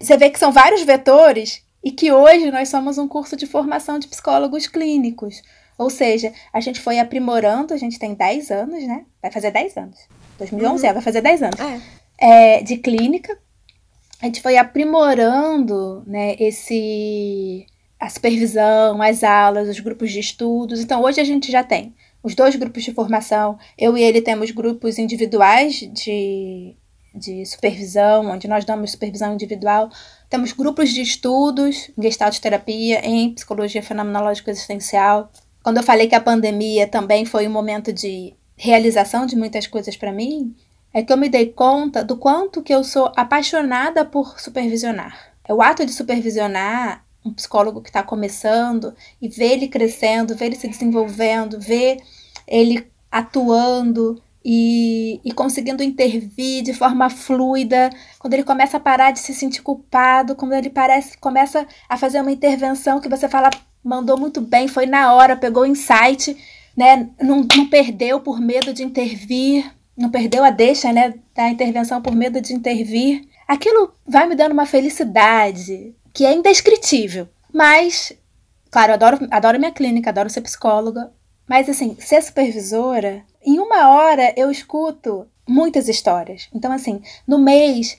Você 0.00 0.16
vê 0.16 0.28
que 0.28 0.38
são 0.38 0.52
vários 0.52 0.82
vetores 0.82 1.62
e 1.86 1.92
que 1.92 2.10
hoje 2.10 2.50
nós 2.50 2.68
somos 2.68 2.98
um 2.98 3.06
curso 3.06 3.36
de 3.36 3.46
formação 3.46 3.96
de 3.96 4.08
psicólogos 4.08 4.66
clínicos. 4.66 5.40
Ou 5.78 5.88
seja, 5.88 6.32
a 6.52 6.58
gente 6.58 6.80
foi 6.80 6.98
aprimorando, 6.98 7.72
a 7.72 7.76
gente 7.76 7.96
tem 7.96 8.12
10 8.12 8.50
anos, 8.50 8.84
né? 8.84 9.04
Vai 9.22 9.30
fazer 9.30 9.52
10 9.52 9.76
anos. 9.76 9.96
2011 10.36 10.82
uhum. 10.82 10.90
é, 10.90 10.92
vai 10.92 11.00
fazer 11.00 11.20
10 11.20 11.42
anos. 11.44 11.60
É. 11.60 12.58
É, 12.58 12.62
de 12.64 12.78
clínica. 12.78 13.38
A 14.20 14.26
gente 14.26 14.42
foi 14.42 14.56
aprimorando 14.56 16.02
né, 16.08 16.34
esse, 16.40 17.64
a 18.00 18.10
supervisão, 18.10 19.00
as 19.00 19.22
aulas, 19.22 19.68
os 19.68 19.78
grupos 19.78 20.10
de 20.10 20.18
estudos. 20.18 20.80
Então, 20.80 21.00
hoje 21.04 21.20
a 21.20 21.24
gente 21.24 21.52
já 21.52 21.62
tem 21.62 21.94
os 22.20 22.34
dois 22.34 22.56
grupos 22.56 22.82
de 22.82 22.92
formação. 22.92 23.56
Eu 23.78 23.96
e 23.96 24.02
ele 24.02 24.20
temos 24.20 24.50
grupos 24.50 24.98
individuais 24.98 25.88
de, 25.92 26.74
de 27.14 27.46
supervisão, 27.46 28.26
onde 28.26 28.48
nós 28.48 28.64
damos 28.64 28.90
supervisão 28.90 29.34
individual. 29.34 29.88
Temos 30.36 30.52
grupos 30.52 30.90
de 30.90 31.00
estudos, 31.00 31.90
gestalt 31.96 32.38
terapia, 32.40 33.00
em 33.02 33.32
psicologia 33.32 33.82
fenomenológica 33.82 34.50
existencial. 34.50 35.32
Quando 35.62 35.78
eu 35.78 35.82
falei 35.82 36.08
que 36.08 36.14
a 36.14 36.20
pandemia 36.20 36.86
também 36.86 37.24
foi 37.24 37.48
um 37.48 37.50
momento 37.50 37.90
de 37.90 38.34
realização 38.54 39.24
de 39.24 39.34
muitas 39.34 39.66
coisas 39.66 39.96
para 39.96 40.12
mim, 40.12 40.54
é 40.92 41.02
que 41.02 41.10
eu 41.10 41.16
me 41.16 41.30
dei 41.30 41.46
conta 41.46 42.04
do 42.04 42.18
quanto 42.18 42.62
que 42.62 42.74
eu 42.74 42.84
sou 42.84 43.10
apaixonada 43.16 44.04
por 44.04 44.38
supervisionar. 44.38 45.32
É 45.42 45.54
o 45.54 45.62
ato 45.62 45.86
de 45.86 45.92
supervisionar 45.94 47.02
um 47.24 47.32
psicólogo 47.32 47.80
que 47.80 47.88
está 47.88 48.02
começando 48.02 48.94
e 49.22 49.30
ver 49.30 49.52
ele 49.52 49.68
crescendo, 49.68 50.36
ver 50.36 50.48
ele 50.48 50.56
se 50.56 50.68
desenvolvendo, 50.68 51.58
ver 51.58 51.96
ele 52.46 52.86
atuando 53.10 54.22
e, 54.48 55.20
e 55.24 55.32
conseguindo 55.32 55.82
intervir 55.82 56.62
de 56.62 56.72
forma 56.72 57.10
fluida, 57.10 57.90
quando 58.16 58.34
ele 58.34 58.44
começa 58.44 58.76
a 58.76 58.80
parar 58.80 59.10
de 59.10 59.18
se 59.18 59.34
sentir 59.34 59.60
culpado, 59.60 60.36
quando 60.36 60.54
ele 60.54 60.70
parece, 60.70 61.18
começa 61.18 61.66
a 61.88 61.96
fazer 61.96 62.20
uma 62.20 62.30
intervenção 62.30 63.00
que 63.00 63.08
você 63.08 63.28
fala, 63.28 63.50
mandou 63.82 64.16
muito 64.16 64.40
bem, 64.40 64.68
foi 64.68 64.86
na 64.86 65.12
hora, 65.12 65.34
pegou 65.34 65.64
o 65.64 65.66
insight, 65.66 66.36
né? 66.76 67.08
Não, 67.20 67.40
não 67.56 67.68
perdeu 67.68 68.20
por 68.20 68.40
medo 68.40 68.72
de 68.72 68.84
intervir, 68.84 69.68
não 69.96 70.10
perdeu 70.10 70.44
a 70.44 70.50
deixa 70.50 70.92
né, 70.92 71.14
da 71.34 71.48
intervenção 71.48 72.00
por 72.00 72.14
medo 72.14 72.40
de 72.40 72.54
intervir. 72.54 73.26
Aquilo 73.48 73.94
vai 74.06 74.28
me 74.28 74.36
dando 74.36 74.52
uma 74.52 74.66
felicidade, 74.66 75.92
que 76.12 76.24
é 76.24 76.32
indescritível. 76.32 77.28
Mas, 77.52 78.12
claro, 78.70 78.92
adoro, 78.92 79.26
adoro 79.28 79.58
minha 79.58 79.72
clínica, 79.72 80.10
adoro 80.10 80.30
ser 80.30 80.42
psicóloga. 80.42 81.10
Mas, 81.48 81.68
assim, 81.68 81.96
ser 81.98 82.22
supervisora, 82.22 83.24
em 83.46 83.58
uma 83.60 83.88
hora 83.90 84.34
eu 84.36 84.50
escuto 84.50 85.26
muitas 85.48 85.88
histórias. 85.88 86.48
Então, 86.52 86.72
assim, 86.72 87.00
no 87.26 87.38
mês 87.38 87.96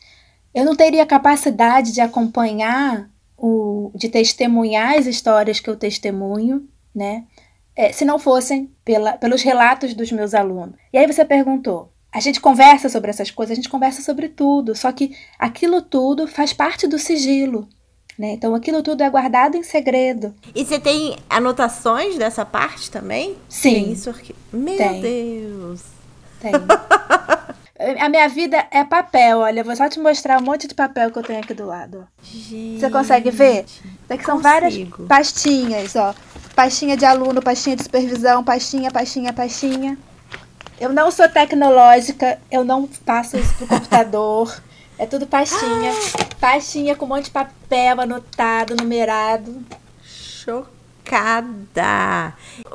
eu 0.53 0.65
não 0.65 0.75
teria 0.75 1.05
capacidade 1.05 1.93
de 1.93 2.01
acompanhar, 2.01 3.09
o, 3.37 3.91
de 3.93 4.09
testemunhar 4.09 4.97
as 4.97 5.05
histórias 5.05 5.59
que 5.59 5.69
eu 5.69 5.75
testemunho, 5.75 6.67
né? 6.93 7.25
É, 7.75 7.91
se 7.93 8.03
não 8.03 8.17
fossem 8.17 8.71
pela, 8.83 9.13
pelos 9.13 9.43
relatos 9.43 9.93
dos 9.93 10.11
meus 10.11 10.33
alunos. 10.33 10.75
E 10.91 10.97
aí 10.97 11.05
você 11.05 11.23
perguntou, 11.23 11.93
a 12.11 12.19
gente 12.19 12.41
conversa 12.41 12.89
sobre 12.89 13.11
essas 13.11 13.29
coisas, 13.29 13.51
a 13.51 13.55
gente 13.55 13.69
conversa 13.69 14.01
sobre 14.01 14.29
tudo, 14.29 14.75
só 14.75 14.91
que 14.91 15.15
aquilo 15.37 15.81
tudo 15.83 16.27
faz 16.27 16.51
parte 16.51 16.87
do 16.87 16.97
sigilo. 16.97 17.69
Né? 18.18 18.32
Então 18.32 18.55
aquilo 18.55 18.82
tudo 18.82 19.03
é 19.03 19.09
guardado 19.09 19.55
em 19.55 19.63
segredo. 19.63 20.34
E 20.55 20.65
você 20.65 20.80
tem 20.80 21.18
anotações 21.30 22.18
dessa 22.18 22.43
parte 22.43 22.89
também? 22.89 23.38
Sim. 23.47 23.74
Tem 23.74 23.91
isso 23.91 24.09
aqui. 24.09 24.36
Meu 24.51 24.78
tem. 24.78 25.01
Deus. 25.01 25.82
Tem. 26.41 26.51
A 27.99 28.09
minha 28.09 28.28
vida 28.28 28.65
é 28.72 28.84
papel, 28.84 29.38
olha, 29.38 29.63
vou 29.63 29.76
só 29.76 29.88
te 29.88 29.99
mostrar 29.99 30.41
um 30.41 30.43
monte 30.43 30.68
de 30.68 30.74
papel 30.74 31.11
que 31.11 31.20
eu 31.20 31.24
tenho 31.24 31.39
aqui 31.39 31.53
do 31.53 31.68
lado. 31.68 32.07
Gente, 32.24 32.80
Você 32.80 32.89
consegue 32.89 33.30
ver? 33.30 33.65
Daqui 34.07 34.26
são 34.26 34.39
várias 34.39 34.76
pastinhas, 35.07 35.95
ó. 35.95 36.15
Pastinha 36.55 36.97
de 36.97 37.05
aluno, 37.05 37.39
pastinha 37.39 37.76
de 37.76 37.84
supervisão, 37.84 38.43
pastinha, 38.43 38.89
pastinha, 38.89 39.32
pastinha. 39.32 39.95
Eu 40.80 40.91
não 40.91 41.11
sou 41.11 41.30
tecnológica, 41.30 42.39
eu 42.51 42.63
não 42.63 42.88
passo 43.05 43.38
isso 43.38 43.53
pro 43.55 43.68
computador. 43.68 44.61
É 44.99 45.05
tudo 45.05 45.27
pastinha. 45.27 45.91
Ah. 45.91 46.25
Pastinha 46.39 46.95
com 46.95 47.05
um 47.05 47.09
monte 47.09 47.25
de 47.25 47.31
papel 47.31 48.01
anotado, 48.01 48.75
numerado. 48.75 49.63
Chocada. 50.03 50.63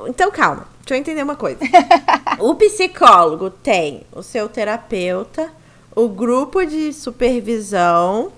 Então, 0.07 0.31
calma. 0.31 0.69
Deixa 0.81 0.95
eu 0.95 0.99
entender 0.99 1.23
uma 1.23 1.37
coisa. 1.37 1.59
o 2.39 2.55
psicólogo 2.55 3.51
tem 3.51 4.03
o 4.13 4.23
seu 4.23 4.49
terapeuta, 4.49 5.51
o 5.95 6.09
grupo 6.09 6.65
de 6.65 6.93
supervisão 6.93 8.33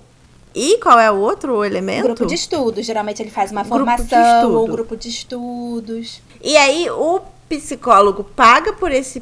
E 0.55 0.79
qual 0.79 1.01
é 1.01 1.11
o 1.11 1.17
outro 1.17 1.65
elemento? 1.65 2.05
Grupo 2.05 2.27
de 2.27 2.35
estudos. 2.35 2.87
Geralmente 2.87 3.21
ele 3.21 3.31
faz 3.31 3.51
uma 3.51 3.65
formação 3.65 4.53
ou 4.53 4.69
grupo 4.69 4.97
de 4.97 5.09
estudos. 5.09 6.23
E 6.41 6.57
aí 6.57 6.89
o 6.91 7.21
psicólogo 7.49 8.23
paga 8.23 8.73
por 8.73 8.93
esse 8.93 9.21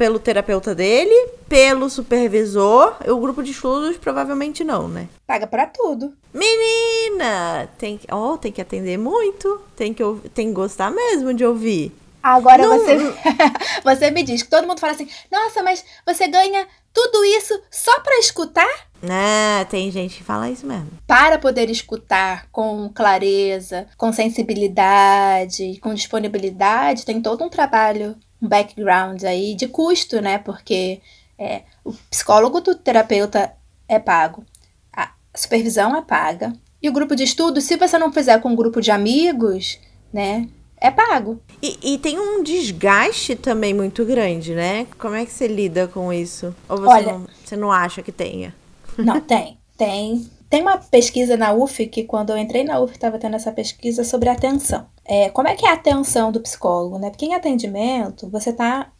pelo 0.00 0.18
terapeuta 0.18 0.74
dele, 0.74 1.14
pelo 1.46 1.90
supervisor, 1.90 2.96
o 3.06 3.18
grupo 3.18 3.42
de 3.42 3.50
estudos 3.50 3.98
provavelmente 3.98 4.64
não, 4.64 4.88
né? 4.88 5.10
Paga 5.26 5.46
para 5.46 5.66
tudo. 5.66 6.14
Menina, 6.32 7.68
tem 7.76 7.98
que, 7.98 8.06
oh, 8.10 8.38
tem 8.38 8.50
que 8.50 8.62
atender 8.62 8.96
muito, 8.96 9.60
tem 9.76 9.92
que 9.92 10.02
tem 10.32 10.46
que 10.46 10.54
gostar 10.54 10.90
mesmo 10.90 11.34
de 11.34 11.44
ouvir. 11.44 11.92
Agora 12.22 12.66
não... 12.66 12.78
você 12.78 12.96
você 13.84 14.10
me 14.10 14.22
diz 14.22 14.42
que 14.42 14.48
todo 14.48 14.66
mundo 14.66 14.80
fala 14.80 14.94
assim: 14.94 15.06
"Nossa, 15.30 15.62
mas 15.62 15.84
você 16.06 16.26
ganha 16.28 16.66
tudo 16.94 17.22
isso 17.22 17.60
só 17.70 18.00
para 18.00 18.20
escutar?" 18.20 18.88
Ah, 19.02 19.66
tem 19.68 19.90
gente 19.90 20.16
que 20.16 20.24
fala 20.24 20.48
isso 20.48 20.66
mesmo. 20.66 20.88
Para 21.06 21.38
poder 21.38 21.68
escutar 21.68 22.46
com 22.50 22.88
clareza, 22.88 23.86
com 23.98 24.10
sensibilidade, 24.14 25.78
com 25.82 25.92
disponibilidade, 25.92 27.04
tem 27.04 27.20
todo 27.20 27.44
um 27.44 27.50
trabalho 27.50 28.16
um 28.40 28.48
background 28.48 29.22
aí 29.24 29.54
de 29.54 29.68
custo, 29.68 30.20
né? 30.20 30.38
Porque 30.38 31.00
é, 31.38 31.62
o 31.84 31.92
psicólogo 32.10 32.60
do 32.60 32.74
terapeuta 32.74 33.52
é 33.88 33.98
pago, 33.98 34.44
a 34.92 35.10
supervisão 35.34 35.96
é 35.96 36.02
paga. 36.02 36.52
E 36.82 36.88
o 36.88 36.92
grupo 36.92 37.14
de 37.14 37.24
estudo, 37.24 37.60
se 37.60 37.76
você 37.76 37.98
não 37.98 38.12
fizer 38.12 38.40
com 38.40 38.50
um 38.50 38.56
grupo 38.56 38.80
de 38.80 38.90
amigos, 38.90 39.78
né? 40.12 40.48
É 40.80 40.90
pago. 40.90 41.38
E, 41.62 41.94
e, 41.94 41.98
tem 41.98 42.18
um 42.18 42.42
desgaste 42.42 43.36
também 43.36 43.74
muito 43.74 44.02
grande, 44.02 44.54
né? 44.54 44.86
Como 44.98 45.14
é 45.14 45.26
que 45.26 45.32
você 45.32 45.46
lida 45.46 45.86
com 45.86 46.10
isso? 46.10 46.54
Ou 46.66 46.78
você, 46.78 46.88
Olha, 46.88 47.12
não, 47.12 47.26
você 47.44 47.54
não 47.54 47.70
acha 47.70 48.02
que 48.02 48.10
tenha? 48.10 48.54
Não, 48.96 49.20
tem. 49.20 49.58
Tem. 49.76 50.30
Tem 50.50 50.62
uma 50.62 50.78
pesquisa 50.78 51.36
na 51.36 51.52
UF 51.52 51.86
que 51.86 52.02
quando 52.02 52.30
eu 52.30 52.36
entrei 52.36 52.64
na 52.64 52.80
UF 52.80 52.94
estava 52.94 53.20
tendo 53.20 53.36
essa 53.36 53.52
pesquisa 53.52 54.02
sobre 54.02 54.28
atenção. 54.28 54.88
É, 55.04 55.30
como 55.30 55.46
é 55.46 55.54
que 55.54 55.64
é 55.64 55.70
a 55.70 55.74
atenção 55.74 56.32
do 56.32 56.40
psicólogo, 56.40 56.98
né? 56.98 57.08
Porque 57.08 57.24
em 57.24 57.34
atendimento 57.34 58.28
você 58.28 58.50
está 58.50 58.92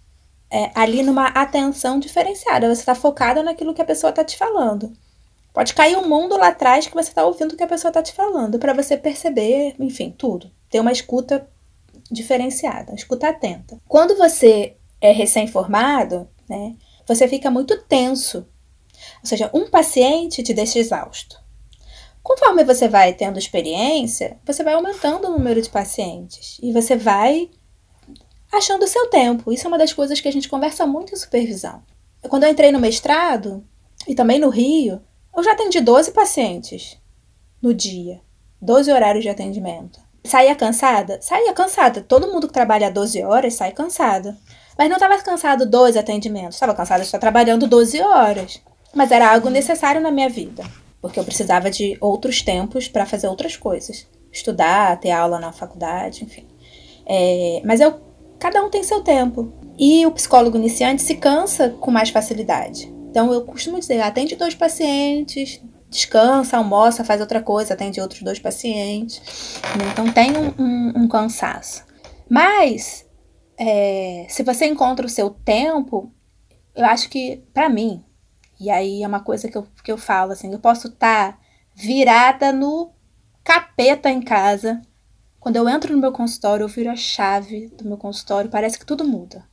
é, 0.48 0.70
ali 0.76 1.02
numa 1.02 1.26
atenção 1.26 1.98
diferenciada, 1.98 2.72
você 2.72 2.82
está 2.82 2.94
focada 2.94 3.42
naquilo 3.42 3.74
que 3.74 3.82
a 3.82 3.84
pessoa 3.84 4.10
está 4.10 4.22
te 4.22 4.36
falando. 4.36 4.92
Pode 5.52 5.74
cair 5.74 5.96
um 5.96 6.08
mundo 6.08 6.36
lá 6.36 6.48
atrás 6.48 6.86
que 6.86 6.94
você 6.94 7.08
está 7.08 7.26
ouvindo 7.26 7.52
o 7.52 7.56
que 7.56 7.64
a 7.64 7.68
pessoa 7.68 7.90
está 7.90 8.00
te 8.00 8.12
falando, 8.12 8.56
para 8.56 8.72
você 8.72 8.96
perceber, 8.96 9.74
enfim, 9.80 10.14
tudo. 10.16 10.48
Ter 10.70 10.78
uma 10.78 10.92
escuta 10.92 11.48
diferenciada, 12.08 12.94
escuta 12.94 13.28
atenta. 13.28 13.76
Quando 13.88 14.16
você 14.16 14.76
é 15.00 15.10
recém-formado, 15.10 16.28
né, 16.48 16.76
você 17.08 17.26
fica 17.26 17.50
muito 17.50 17.76
tenso 17.82 18.46
ou 19.22 19.28
seja, 19.28 19.50
um 19.52 19.68
paciente 19.68 20.42
te 20.42 20.54
deixa 20.54 20.78
exausto. 20.78 21.39
Conforme 22.30 22.62
você 22.62 22.86
vai 22.86 23.12
tendo 23.12 23.40
experiência, 23.40 24.38
você 24.46 24.62
vai 24.62 24.74
aumentando 24.74 25.26
o 25.26 25.32
número 25.32 25.60
de 25.60 25.68
pacientes 25.68 26.58
e 26.62 26.72
você 26.72 26.94
vai 26.94 27.50
achando 28.52 28.84
o 28.84 28.88
seu 28.88 29.08
tempo. 29.08 29.52
Isso 29.52 29.66
é 29.66 29.68
uma 29.68 29.76
das 29.76 29.92
coisas 29.92 30.20
que 30.20 30.28
a 30.28 30.32
gente 30.32 30.48
conversa 30.48 30.86
muito 30.86 31.12
em 31.12 31.16
supervisão. 31.16 31.82
Quando 32.28 32.44
eu 32.44 32.50
entrei 32.50 32.70
no 32.70 32.78
mestrado 32.78 33.64
e 34.06 34.14
também 34.14 34.38
no 34.38 34.48
Rio, 34.48 35.02
eu 35.36 35.42
já 35.42 35.54
atendi 35.54 35.80
12 35.80 36.12
pacientes 36.12 36.96
no 37.60 37.74
dia, 37.74 38.20
12 38.62 38.92
horários 38.92 39.24
de 39.24 39.28
atendimento. 39.28 39.98
Saía 40.24 40.54
cansada? 40.54 41.20
Saía 41.20 41.52
cansada. 41.52 42.00
Todo 42.00 42.30
mundo 42.30 42.46
que 42.46 42.54
trabalha 42.54 42.92
12 42.92 43.24
horas 43.24 43.54
sai 43.54 43.72
cansado. 43.72 44.36
Mas 44.78 44.88
não 44.88 44.98
estava 44.98 45.20
cansado 45.20 45.68
dois 45.68 45.96
atendimentos, 45.96 46.54
estava 46.54 46.74
cansado 46.74 47.00
de 47.00 47.06
estar 47.06 47.18
trabalhando 47.18 47.66
12 47.66 48.00
horas. 48.00 48.62
Mas 48.94 49.10
era 49.10 49.32
algo 49.32 49.50
necessário 49.50 50.00
na 50.00 50.12
minha 50.12 50.28
vida, 50.28 50.62
porque 51.00 51.18
eu 51.18 51.24
precisava 51.24 51.70
de 51.70 51.96
outros 52.00 52.42
tempos 52.42 52.88
para 52.88 53.06
fazer 53.06 53.28
outras 53.28 53.56
coisas. 53.56 54.06
Estudar, 54.32 54.98
ter 55.00 55.10
aula 55.10 55.40
na 55.40 55.52
faculdade, 55.52 56.24
enfim. 56.24 56.46
É, 57.06 57.62
mas 57.64 57.80
eu, 57.80 58.00
cada 58.38 58.62
um 58.62 58.70
tem 58.70 58.82
seu 58.82 59.02
tempo. 59.02 59.52
E 59.78 60.04
o 60.06 60.12
psicólogo 60.12 60.56
iniciante 60.56 61.02
se 61.02 61.16
cansa 61.16 61.70
com 61.70 61.90
mais 61.90 62.10
facilidade. 62.10 62.92
Então 63.10 63.32
eu 63.32 63.44
costumo 63.44 63.78
dizer, 63.78 64.00
atende 64.00 64.36
dois 64.36 64.54
pacientes, 64.54 65.60
descansa, 65.88 66.56
almoça, 66.56 67.02
faz 67.02 67.20
outra 67.20 67.42
coisa, 67.42 67.74
atende 67.74 68.00
outros 68.00 68.22
dois 68.22 68.38
pacientes. 68.38 69.60
Então 69.90 70.12
tem 70.12 70.32
um, 70.36 70.54
um, 70.58 70.92
um 71.04 71.08
cansaço. 71.08 71.84
Mas 72.28 73.04
é, 73.58 74.26
se 74.28 74.42
você 74.42 74.66
encontra 74.66 75.04
o 75.04 75.08
seu 75.08 75.30
tempo, 75.30 76.12
eu 76.74 76.86
acho 76.86 77.10
que, 77.10 77.42
para 77.52 77.68
mim, 77.68 78.04
e 78.60 78.70
aí 78.70 79.02
é 79.02 79.08
uma 79.08 79.20
coisa 79.20 79.48
que 79.48 79.56
eu, 79.56 79.66
que 79.82 79.90
eu 79.90 79.96
falo 79.96 80.32
assim, 80.32 80.52
eu 80.52 80.58
posso 80.58 80.88
estar 80.88 81.32
tá 81.32 81.38
virada 81.74 82.52
no 82.52 82.92
capeta 83.42 84.10
em 84.10 84.20
casa. 84.20 84.82
Quando 85.38 85.56
eu 85.56 85.68
entro 85.68 85.94
no 85.94 86.00
meu 86.00 86.12
consultório, 86.12 86.64
eu 86.64 86.68
viro 86.68 86.90
a 86.90 86.96
chave 86.96 87.68
do 87.68 87.86
meu 87.86 87.96
consultório, 87.96 88.50
parece 88.50 88.78
que 88.78 88.84
tudo 88.84 89.04
muda. 89.04 89.44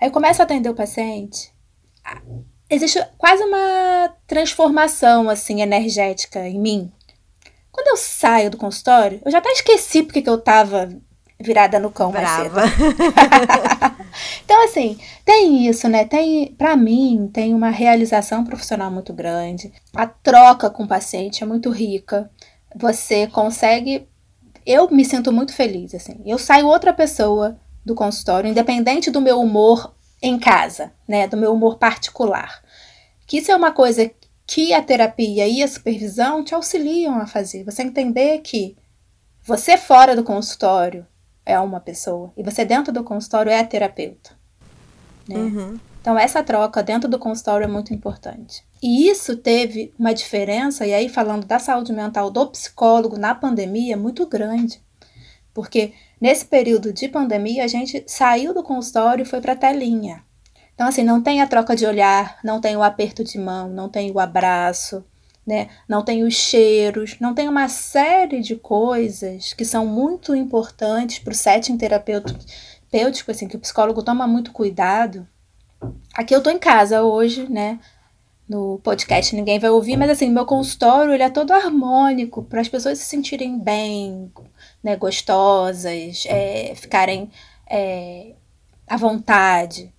Aí 0.00 0.08
eu 0.08 0.12
começo 0.12 0.40
a 0.40 0.44
atender 0.44 0.70
o 0.70 0.74
paciente, 0.74 1.52
existe 2.70 3.04
quase 3.18 3.42
uma 3.42 4.14
transformação 4.26 5.28
assim 5.28 5.60
energética 5.60 6.48
em 6.48 6.58
mim. 6.58 6.92
Quando 7.70 7.88
eu 7.88 7.96
saio 7.96 8.50
do 8.50 8.56
consultório, 8.56 9.20
eu 9.24 9.30
já 9.30 9.38
até 9.38 9.50
esqueci 9.50 10.02
porque 10.02 10.22
que 10.22 10.30
eu 10.30 10.40
tava 10.40 10.88
virada 11.40 11.78
no 11.78 11.90
cão 11.90 12.10
Brava. 12.10 12.62
então, 14.44 14.64
assim, 14.64 14.98
tem 15.24 15.66
isso, 15.66 15.88
né? 15.88 16.04
Tem, 16.04 16.54
para 16.56 16.76
mim, 16.76 17.30
tem 17.32 17.54
uma 17.54 17.70
realização 17.70 18.44
profissional 18.44 18.90
muito 18.90 19.12
grande. 19.12 19.72
A 19.94 20.06
troca 20.06 20.68
com 20.68 20.84
o 20.84 20.88
paciente 20.88 21.42
é 21.42 21.46
muito 21.46 21.70
rica. 21.70 22.30
Você 22.76 23.26
consegue. 23.26 24.06
Eu 24.66 24.90
me 24.90 25.04
sinto 25.04 25.32
muito 25.32 25.54
feliz, 25.54 25.94
assim. 25.94 26.20
Eu 26.26 26.38
saio 26.38 26.66
outra 26.66 26.92
pessoa 26.92 27.58
do 27.84 27.94
consultório, 27.94 28.50
independente 28.50 29.10
do 29.10 29.20
meu 29.20 29.40
humor 29.40 29.94
em 30.22 30.38
casa, 30.38 30.92
né? 31.08 31.26
Do 31.26 31.36
meu 31.36 31.54
humor 31.54 31.78
particular. 31.78 32.62
Que 33.26 33.38
isso 33.38 33.50
é 33.50 33.56
uma 33.56 33.72
coisa 33.72 34.10
que 34.46 34.74
a 34.74 34.82
terapia 34.82 35.48
e 35.48 35.62
a 35.62 35.68
supervisão 35.68 36.44
te 36.44 36.54
auxiliam 36.54 37.14
a 37.14 37.26
fazer. 37.26 37.64
Você 37.64 37.82
entender 37.82 38.40
que 38.40 38.76
você 39.42 39.78
fora 39.78 40.14
do 40.14 40.22
consultório 40.22 41.06
é 41.44 41.58
uma 41.58 41.80
pessoa 41.80 42.32
e 42.36 42.42
você 42.42 42.64
dentro 42.64 42.92
do 42.92 43.04
consultório 43.04 43.50
é 43.50 43.58
a 43.58 43.66
terapeuta. 43.66 44.38
Né? 45.28 45.36
Uhum. 45.36 45.80
Então 46.00 46.18
essa 46.18 46.42
troca 46.42 46.82
dentro 46.82 47.08
do 47.08 47.18
consultório 47.18 47.64
é 47.64 47.68
muito 47.68 47.92
importante. 47.92 48.64
E 48.82 49.08
isso 49.08 49.36
teve 49.36 49.92
uma 49.98 50.14
diferença, 50.14 50.86
e 50.86 50.94
aí 50.94 51.08
falando 51.08 51.46
da 51.46 51.58
saúde 51.58 51.92
mental 51.92 52.30
do 52.30 52.46
psicólogo 52.46 53.18
na 53.18 53.34
pandemia, 53.34 53.96
muito 53.96 54.26
grande. 54.26 54.82
Porque 55.52 55.92
nesse 56.20 56.46
período 56.46 56.92
de 56.92 57.08
pandemia 57.08 57.64
a 57.64 57.68
gente 57.68 58.02
saiu 58.06 58.54
do 58.54 58.62
consultório 58.62 59.22
e 59.22 59.26
foi 59.26 59.40
para 59.40 59.52
a 59.52 59.56
telinha. 59.56 60.24
Então, 60.74 60.88
assim, 60.88 61.02
não 61.02 61.22
tem 61.22 61.42
a 61.42 61.46
troca 61.46 61.76
de 61.76 61.84
olhar, 61.84 62.38
não 62.42 62.58
tem 62.58 62.74
o 62.74 62.82
aperto 62.82 63.22
de 63.22 63.38
mão, 63.38 63.68
não 63.68 63.86
tem 63.86 64.10
o 64.10 64.18
abraço, 64.18 65.04
né? 65.50 65.68
Não 65.88 66.04
tem 66.04 66.22
os 66.22 66.34
cheiros, 66.34 67.16
não 67.18 67.34
tem 67.34 67.48
uma 67.48 67.68
série 67.68 68.40
de 68.40 68.54
coisas 68.54 69.52
que 69.52 69.64
são 69.64 69.84
muito 69.84 70.32
importantes 70.32 71.18
para 71.18 71.32
o 71.32 71.34
setting 71.34 71.76
terapêutico, 71.76 73.30
assim, 73.30 73.48
que 73.48 73.56
o 73.56 73.60
psicólogo 73.60 74.00
toma 74.00 74.28
muito 74.28 74.52
cuidado. 74.52 75.26
Aqui 76.14 76.32
eu 76.32 76.40
tô 76.40 76.50
em 76.50 76.58
casa 76.58 77.02
hoje, 77.02 77.50
né? 77.50 77.80
No 78.48 78.78
podcast 78.78 79.34
ninguém 79.34 79.58
vai 79.58 79.70
ouvir, 79.70 79.96
mas 79.96 80.10
assim, 80.10 80.30
meu 80.30 80.46
consultório 80.46 81.12
ele 81.12 81.22
é 81.22 81.30
todo 81.30 81.52
harmônico 81.52 82.44
para 82.44 82.60
as 82.60 82.68
pessoas 82.68 82.98
se 82.98 83.04
sentirem 83.04 83.58
bem, 83.58 84.32
né, 84.82 84.96
gostosas, 84.96 86.24
é, 86.26 86.74
ficarem 86.76 87.30
é, 87.68 88.34
à 88.86 88.96
vontade. 88.96 89.92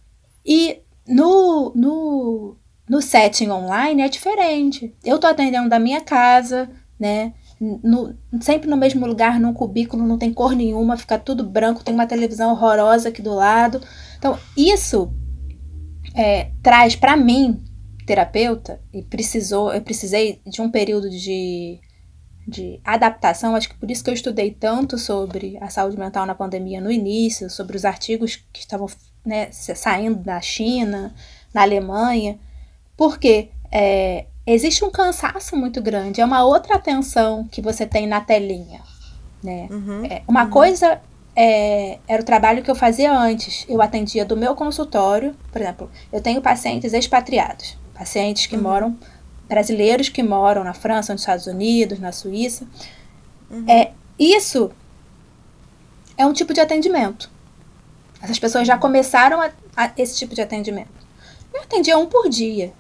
E 0.46 0.82
no, 1.06 1.72
no 1.76 2.58
no 2.92 3.02
setting 3.02 3.50
online 3.50 4.02
é 4.02 4.10
diferente. 4.10 4.94
Eu 5.02 5.18
tô 5.18 5.26
atendendo 5.26 5.70
da 5.70 5.80
minha 5.80 6.02
casa, 6.02 6.70
né? 7.00 7.34
No, 7.58 8.14
sempre 8.42 8.70
no 8.70 8.76
mesmo 8.76 9.08
lugar, 9.08 9.40
num 9.40 9.54
cubículo, 9.54 10.06
não 10.06 10.18
tem 10.18 10.34
cor 10.34 10.54
nenhuma, 10.54 10.98
fica 10.98 11.18
tudo 11.18 11.42
branco, 11.42 11.86
tem 11.86 11.94
uma 11.94 12.06
televisão 12.06 12.52
horrorosa 12.52 13.08
aqui 13.08 13.22
do 13.22 13.34
lado. 13.34 13.82
Então, 14.18 14.38
isso 14.58 15.10
é, 16.14 16.52
traz 16.62 16.94
para 16.94 17.16
mim, 17.16 17.64
terapeuta, 18.06 18.82
e 18.94 19.02
precisou, 19.02 19.74
eu 19.74 19.82
precisei 19.82 20.42
de 20.46 20.62
um 20.62 20.70
período 20.70 21.10
de, 21.10 21.80
de 22.46 22.82
adaptação, 22.84 23.56
acho 23.56 23.70
que 23.70 23.78
por 23.78 23.90
isso 23.90 24.04
que 24.04 24.10
eu 24.10 24.16
estudei 24.16 24.52
tanto 24.52 24.98
sobre 24.98 25.58
a 25.62 25.70
saúde 25.70 25.98
mental 25.98 26.26
na 26.26 26.36
pandemia 26.36 26.82
no 26.82 26.92
início, 26.92 27.50
sobre 27.50 27.78
os 27.78 27.86
artigos 27.86 28.36
que 28.52 28.60
estavam 28.60 28.88
né, 29.26 29.50
saindo 29.50 30.22
da 30.22 30.42
China, 30.42 31.16
na 31.54 31.62
Alemanha, 31.62 32.38
porque 33.02 33.50
é, 33.72 34.26
existe 34.46 34.86
um 34.86 34.92
cansaço 34.92 35.56
muito 35.56 35.82
grande, 35.82 36.22
é 36.22 36.24
uma 36.24 36.46
outra 36.46 36.76
atenção 36.76 37.48
que 37.52 37.60
você 37.60 37.84
tem 37.84 38.06
na 38.06 38.22
telinha. 38.22 38.80
Né? 39.44 39.68
Uhum, 39.72 40.06
é, 40.06 40.22
uma 40.28 40.44
uhum. 40.44 40.52
coisa 40.52 41.02
é, 41.36 41.98
era 42.08 42.22
o 42.22 42.24
trabalho 42.24 42.62
que 42.62 42.70
eu 42.70 42.76
fazia 42.76 43.12
antes. 43.12 43.66
Eu 43.68 43.82
atendia 43.82 44.24
do 44.24 44.38
meu 44.38 44.54
consultório, 44.54 45.36
por 45.52 45.60
exemplo, 45.60 45.90
eu 46.14 46.22
tenho 46.22 46.44
pacientes 46.44 46.94
expatriados, 46.94 47.76
pacientes 47.96 48.46
que 48.46 48.56
uhum. 48.56 48.62
moram 48.62 48.98
brasileiros 49.50 50.08
que 50.08 50.22
moram 50.22 50.64
na 50.64 50.76
França, 50.76 51.12
nos 51.12 51.24
Estados 51.24 51.48
Unidos, 51.48 52.00
na 52.00 52.12
Suíça. 52.12 52.68
Uhum. 53.50 53.66
É, 53.68 53.94
isso 54.20 54.70
é 56.16 56.24
um 56.24 56.34
tipo 56.34 56.54
de 56.54 56.62
atendimento. 56.62 57.32
Essas 58.22 58.38
pessoas 58.38 58.68
já 58.68 58.78
começaram 58.78 59.42
a, 59.42 59.50
a 59.76 59.92
esse 59.98 60.20
tipo 60.20 60.36
de 60.36 60.42
atendimento. 60.42 61.01
Eu 61.54 61.62
atendia 61.62 61.98
um 61.98 62.06
por 62.06 62.30
dia. 62.30 62.74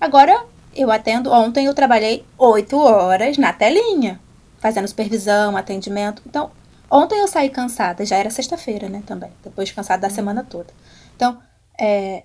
Agora 0.00 0.44
eu 0.74 0.90
atendo. 0.90 1.30
Ontem 1.30 1.66
eu 1.66 1.74
trabalhei 1.74 2.24
oito 2.38 2.78
horas 2.78 3.36
na 3.36 3.52
telinha, 3.52 4.20
fazendo 4.58 4.88
supervisão, 4.88 5.56
atendimento. 5.56 6.22
Então, 6.26 6.50
ontem 6.90 7.18
eu 7.20 7.28
saí 7.28 7.50
cansada, 7.50 8.04
já 8.04 8.16
era 8.16 8.30
sexta-feira, 8.30 8.88
né, 8.88 9.02
também, 9.06 9.32
depois 9.42 9.70
cansada 9.72 10.02
da 10.02 10.08
uhum. 10.08 10.14
semana 10.14 10.44
toda. 10.44 10.72
Então, 11.16 11.38
é, 11.78 12.24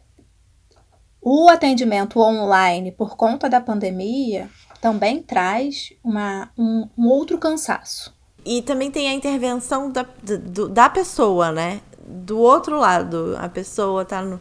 o 1.21 1.49
atendimento 1.49 2.19
online 2.19 2.91
por 2.91 3.17
conta 3.17 3.49
da 3.49 3.59
pandemia 3.59 4.49
também 4.79 5.21
traz 5.21 5.91
uma, 6.03 6.51
um, 6.57 6.87
um 6.97 7.07
outro 7.07 7.37
cansaço. 7.37 8.13
E 8.45 8.61
também 8.61 8.91
tem 8.91 9.07
a 9.07 9.13
intervenção 9.13 9.91
da, 9.91 10.05
do, 10.23 10.69
da 10.69 10.87
pessoa, 10.87 11.51
né? 11.51 11.81
Do 12.07 12.37
outro 12.37 12.77
lado, 12.77 13.35
a 13.39 13.49
pessoa 13.49 14.05
tá 14.05 14.21
no, 14.21 14.39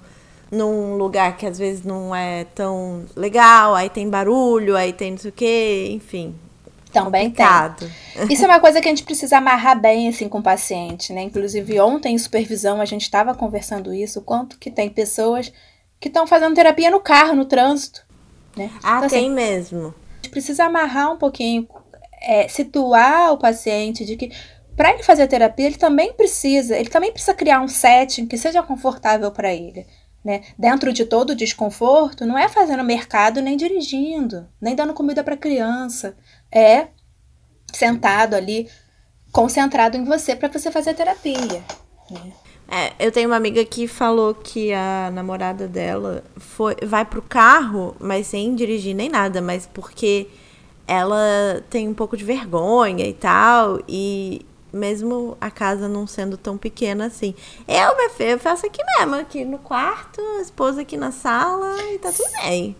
num 0.50 0.96
lugar 0.96 1.36
que 1.36 1.46
às 1.46 1.58
vezes 1.58 1.84
não 1.84 2.14
é 2.14 2.44
tão 2.54 3.04
legal, 3.16 3.74
aí 3.74 3.88
tem 3.88 4.08
barulho, 4.08 4.76
aí 4.76 4.92
tem 4.92 5.12
não 5.12 5.18
sei 5.18 5.30
o 5.30 5.32
quê, 5.32 5.88
enfim. 5.90 6.34
Também 6.92 7.24
complicado. 7.24 7.90
tem. 8.14 8.32
Isso 8.32 8.44
é 8.44 8.46
uma 8.46 8.60
coisa 8.60 8.80
que 8.80 8.86
a 8.86 8.90
gente 8.90 9.02
precisa 9.02 9.38
amarrar 9.38 9.80
bem 9.80 10.08
assim 10.08 10.28
com 10.28 10.38
o 10.38 10.42
paciente, 10.42 11.12
né? 11.12 11.22
Inclusive 11.22 11.80
ontem 11.80 12.14
em 12.14 12.18
supervisão 12.18 12.80
a 12.80 12.84
gente 12.84 13.02
estava 13.02 13.34
conversando 13.34 13.92
isso, 13.92 14.22
quanto 14.22 14.58
que 14.58 14.70
tem 14.70 14.88
pessoas 14.88 15.52
que 16.00 16.08
estão 16.08 16.26
fazendo 16.26 16.54
terapia 16.54 16.90
no 16.90 17.00
carro, 17.00 17.34
no 17.34 17.46
trânsito, 17.46 18.04
né? 18.56 18.70
Ah, 18.82 18.98
então, 18.98 19.08
tem 19.08 19.26
assim, 19.26 19.34
mesmo. 19.34 19.86
A 19.88 20.16
gente 20.16 20.30
precisa 20.30 20.64
amarrar 20.66 21.12
um 21.12 21.16
pouquinho, 21.16 21.66
é, 22.22 22.46
situar 22.46 23.32
o 23.32 23.38
paciente 23.38 24.04
de 24.04 24.16
que 24.16 24.30
para 24.76 24.92
ele 24.92 25.02
fazer 25.02 25.26
terapia, 25.26 25.66
ele 25.66 25.76
também 25.76 26.12
precisa, 26.12 26.76
ele 26.76 26.90
também 26.90 27.12
precisa 27.12 27.34
criar 27.34 27.60
um 27.60 27.68
setting 27.68 28.26
que 28.26 28.36
seja 28.36 28.62
confortável 28.62 29.30
para 29.30 29.52
ele. 29.52 29.86
Né? 30.24 30.42
Dentro 30.58 30.92
de 30.92 31.04
todo 31.04 31.30
o 31.30 31.36
desconforto, 31.36 32.24
não 32.24 32.38
é 32.38 32.48
fazendo 32.48 32.82
mercado 32.82 33.42
nem 33.42 33.56
dirigindo, 33.56 34.48
nem 34.60 34.74
dando 34.74 34.94
comida 34.94 35.22
para 35.22 35.36
criança. 35.36 36.16
É 36.50 36.88
sentado 37.72 38.34
ali, 38.34 38.68
concentrado 39.30 39.96
em 39.96 40.04
você 40.04 40.34
para 40.34 40.48
você 40.48 40.70
fazer 40.70 40.94
terapia. 40.94 41.62
Né? 42.10 42.32
É, 42.66 42.92
eu 42.98 43.12
tenho 43.12 43.28
uma 43.28 43.36
amiga 43.36 43.62
que 43.64 43.86
falou 43.86 44.34
que 44.34 44.72
a 44.72 45.10
namorada 45.12 45.68
dela 45.68 46.24
foi, 46.36 46.74
vai 46.82 47.04
pro 47.04 47.20
carro, 47.20 47.94
mas 48.00 48.28
sem 48.28 48.54
dirigir 48.54 48.94
nem 48.94 49.10
nada, 49.10 49.42
mas 49.42 49.66
porque 49.66 50.28
ela 50.86 51.62
tem 51.68 51.88
um 51.88 51.94
pouco 51.94 52.16
de 52.16 52.24
vergonha 52.24 53.06
e 53.06 53.12
tal, 53.12 53.80
e 53.86 54.46
mesmo 54.74 55.36
a 55.40 55.50
casa 55.50 55.88
não 55.88 56.06
sendo 56.06 56.36
tão 56.36 56.58
pequena 56.58 57.06
assim. 57.06 57.34
Eu, 57.66 57.96
minha 57.96 58.10
filha, 58.10 58.30
eu 58.30 58.38
faço 58.38 58.66
aqui 58.66 58.82
mesmo, 58.98 59.14
aqui 59.14 59.44
no 59.44 59.58
quarto, 59.58 60.20
a 60.38 60.42
esposa 60.42 60.82
aqui 60.82 60.96
na 60.96 61.12
sala 61.12 61.76
e 61.92 61.98
tá 61.98 62.12
tudo 62.12 62.30
bem. 62.42 62.76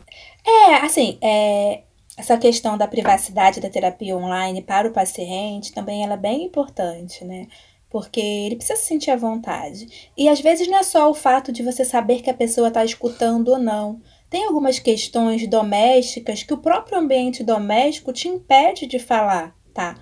É, 0.47 0.75
assim, 0.77 1.19
é, 1.23 1.83
essa 2.17 2.37
questão 2.39 2.77
da 2.79 2.87
privacidade 2.87 3.61
da 3.61 3.71
terapia 3.71 4.17
online 4.17 4.63
para 4.63 4.89
o 4.89 4.93
paciente 4.93 5.73
também 5.73 6.05
ela 6.05 6.15
é 6.15 6.19
bem 6.19 6.45
importante, 6.45 7.25
né? 7.25 7.47
Porque 7.91 8.21
ele 8.21 8.57
precisa 8.57 8.79
se 8.79 8.87
sentir 8.87 9.11
à 9.11 9.17
vontade. 9.17 10.11
E 10.17 10.29
às 10.29 10.41
vezes 10.41 10.67
não 10.69 10.79
é 10.79 10.83
só 10.83 11.09
o 11.09 11.15
fato 11.15 11.53
de 11.53 11.63
você 11.63 11.85
saber 11.85 12.23
que 12.23 12.31
a 12.31 12.35
pessoa 12.35 12.69
está 12.69 12.85
escutando 12.85 13.49
ou 13.49 13.59
não. 13.59 14.01
Tem 14.29 14.47
algumas 14.47 14.81
questões 14.81 15.47
domésticas 15.47 16.43
que 16.43 16.53
o 16.53 16.59
próprio 16.59 16.99
ambiente 16.99 17.45
doméstico 17.45 18.13
te 18.13 18.27
impede 18.27 18.87
de 18.87 18.99
falar, 18.99 19.55
tá? 19.73 19.95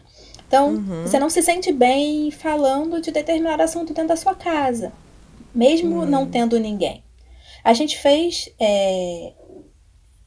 Então, 0.52 0.74
uhum. 0.74 1.02
você 1.04 1.18
não 1.18 1.30
se 1.30 1.40
sente 1.40 1.72
bem 1.72 2.30
falando 2.30 3.00
de 3.00 3.10
determinado 3.10 3.62
assunto 3.62 3.94
dentro 3.94 4.08
da 4.08 4.16
sua 4.16 4.34
casa, 4.34 4.92
mesmo 5.54 6.00
uhum. 6.00 6.04
não 6.04 6.30
tendo 6.30 6.60
ninguém. 6.60 7.02
A 7.64 7.72
gente 7.72 7.98
fez 7.98 8.50
é, 8.60 9.32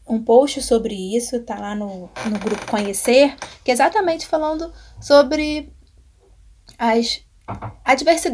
um 0.10 0.20
post 0.20 0.64
sobre 0.64 0.96
isso, 1.16 1.40
tá 1.42 1.60
lá 1.60 1.76
no, 1.76 2.10
no 2.26 2.40
grupo 2.40 2.66
Conhecer, 2.66 3.36
que 3.64 3.70
é 3.70 3.74
exatamente 3.76 4.26
falando 4.26 4.74
sobre 5.00 5.72
as 6.76 7.24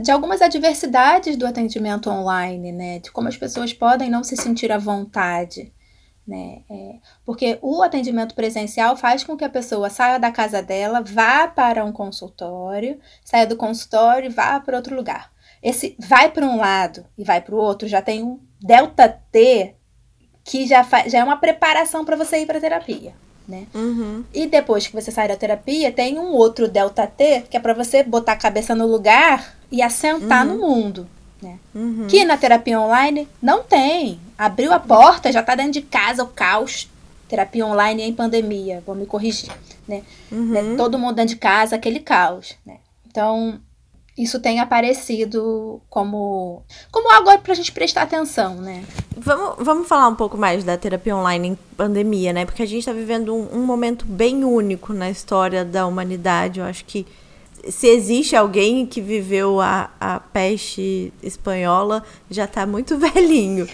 de 0.01 0.11
algumas 0.11 0.41
adversidades 0.41 1.35
do 1.35 1.45
atendimento 1.45 2.09
online, 2.09 2.71
né? 2.71 2.99
De 2.99 3.11
como 3.11 3.27
as 3.27 3.35
pessoas 3.35 3.73
podem 3.73 4.09
não 4.09 4.23
se 4.23 4.37
sentir 4.37 4.71
à 4.71 4.77
vontade 4.77 5.73
né? 6.28 6.61
É, 6.69 6.95
porque 7.26 7.57
o 7.61 7.82
atendimento 7.82 8.36
presencial 8.36 8.95
faz 8.95 9.24
com 9.24 9.36
que 9.36 9.43
a 9.43 9.49
pessoa 9.49 9.89
saia 9.89 10.19
da 10.19 10.32
casa 10.32 10.61
dela, 10.61 11.01
vá 11.01 11.47
para 11.47 11.84
um 11.84 11.91
consultório, 11.91 12.99
saia 13.24 13.47
do 13.47 13.55
consultório 13.55 14.28
e 14.28 14.34
vá 14.34 14.59
para 14.59 14.78
outro 14.78 14.95
lugar. 14.95 15.32
Esse 15.61 15.95
vai 15.99 16.32
para 16.32 16.45
um 16.45 16.57
lado 16.57 17.05
e 17.17 17.24
vai 17.24 17.41
para 17.41 17.55
o 17.55 17.57
outro 17.57 17.88
já 17.88 18.01
tem 18.01 18.24
um 18.24 18.39
delta 18.59 19.09
T 19.32 19.76
que 20.43 20.65
já, 20.65 20.84
já 21.07 21.19
é 21.19 21.24
uma 21.24 21.38
preparação 21.38 22.03
para 22.03 22.15
você 22.15 22.41
ir 22.41 22.45
para 22.45 22.59
terapia. 22.59 23.13
Né? 23.47 23.67
Uhum. 23.74 24.24
E 24.34 24.47
depois 24.47 24.88
que 24.88 24.93
você 24.93 25.11
sai 25.11 25.28
da 25.28 25.36
terapia, 25.36 25.91
tem 25.91 26.17
um 26.17 26.32
outro 26.32 26.67
delta 26.67 27.05
T 27.05 27.43
que 27.49 27.57
é 27.57 27.59
para 27.59 27.74
você 27.74 28.03
botar 28.03 28.34
a 28.34 28.38
cabeça 28.38 28.74
no 28.74 28.88
lugar 28.88 29.55
e 29.72 29.82
assentar 29.82 30.47
uhum. 30.47 30.53
no 30.53 30.61
mundo. 30.61 31.07
Né? 31.41 31.59
Uhum. 31.74 32.07
Que 32.07 32.24
na 32.24 32.38
terapia 32.38 32.80
online 32.80 33.28
não 33.41 33.63
tem. 33.63 34.19
Abriu 34.41 34.73
a 34.73 34.79
porta, 34.79 35.31
já 35.31 35.41
está 35.41 35.53
dentro 35.53 35.73
de 35.73 35.83
casa, 35.83 36.23
o 36.23 36.27
caos. 36.27 36.89
Terapia 37.29 37.63
online 37.63 38.01
em 38.01 38.11
pandemia, 38.11 38.81
vou 38.83 38.95
me 38.95 39.05
corrigir. 39.05 39.51
Né? 39.87 40.01
Uhum. 40.31 40.45
né? 40.45 40.75
Todo 40.75 40.97
mundo 40.97 41.13
dentro 41.13 41.35
de 41.35 41.39
casa, 41.39 41.75
aquele 41.75 41.99
caos. 41.99 42.55
Né? 42.65 42.77
Então, 43.05 43.61
isso 44.17 44.39
tem 44.39 44.59
aparecido 44.59 45.79
como, 45.91 46.63
como 46.91 47.13
algo 47.13 47.37
para 47.37 47.51
a 47.51 47.55
gente 47.55 47.71
prestar 47.71 48.01
atenção, 48.01 48.55
né? 48.55 48.83
Vamos, 49.15 49.63
vamos 49.63 49.87
falar 49.87 50.07
um 50.07 50.15
pouco 50.15 50.35
mais 50.35 50.63
da 50.63 50.75
terapia 50.75 51.15
online 51.15 51.49
em 51.49 51.55
pandemia, 51.77 52.33
né? 52.33 52.43
Porque 52.43 52.63
a 52.63 52.65
gente 52.65 52.79
está 52.79 52.93
vivendo 52.93 53.35
um, 53.35 53.59
um 53.59 53.63
momento 53.63 54.07
bem 54.07 54.43
único 54.43 54.91
na 54.91 55.11
história 55.11 55.63
da 55.63 55.85
humanidade. 55.85 56.59
Eu 56.59 56.65
acho 56.65 56.83
que 56.85 57.05
se 57.70 57.88
existe 57.88 58.36
alguém 58.36 58.86
que 58.86 59.01
viveu 59.01 59.62
a, 59.62 59.89
a 59.99 60.20
peste 60.20 61.14
espanhola, 61.22 62.03
já 62.30 62.47
tá 62.47 62.66
muito 62.66 62.97
velhinho. 62.99 63.68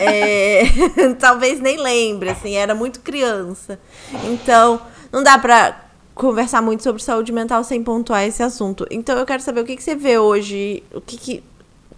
é, 0.00 0.62
talvez 1.18 1.60
nem 1.60 1.76
lembre, 1.76 2.30
assim, 2.30 2.54
era 2.54 2.74
muito 2.74 3.00
criança. 3.00 3.78
Então, 4.24 4.80
não 5.12 5.22
dá 5.22 5.38
pra 5.38 5.84
conversar 6.14 6.62
muito 6.62 6.82
sobre 6.82 7.02
saúde 7.02 7.32
mental 7.32 7.64
sem 7.64 7.82
pontuar 7.82 8.24
esse 8.24 8.42
assunto. 8.42 8.86
Então, 8.90 9.18
eu 9.18 9.26
quero 9.26 9.42
saber 9.42 9.60
o 9.60 9.64
que, 9.64 9.76
que 9.76 9.82
você 9.82 9.94
vê 9.94 10.18
hoje, 10.18 10.82
o 10.94 11.00
que, 11.00 11.16
que 11.16 11.42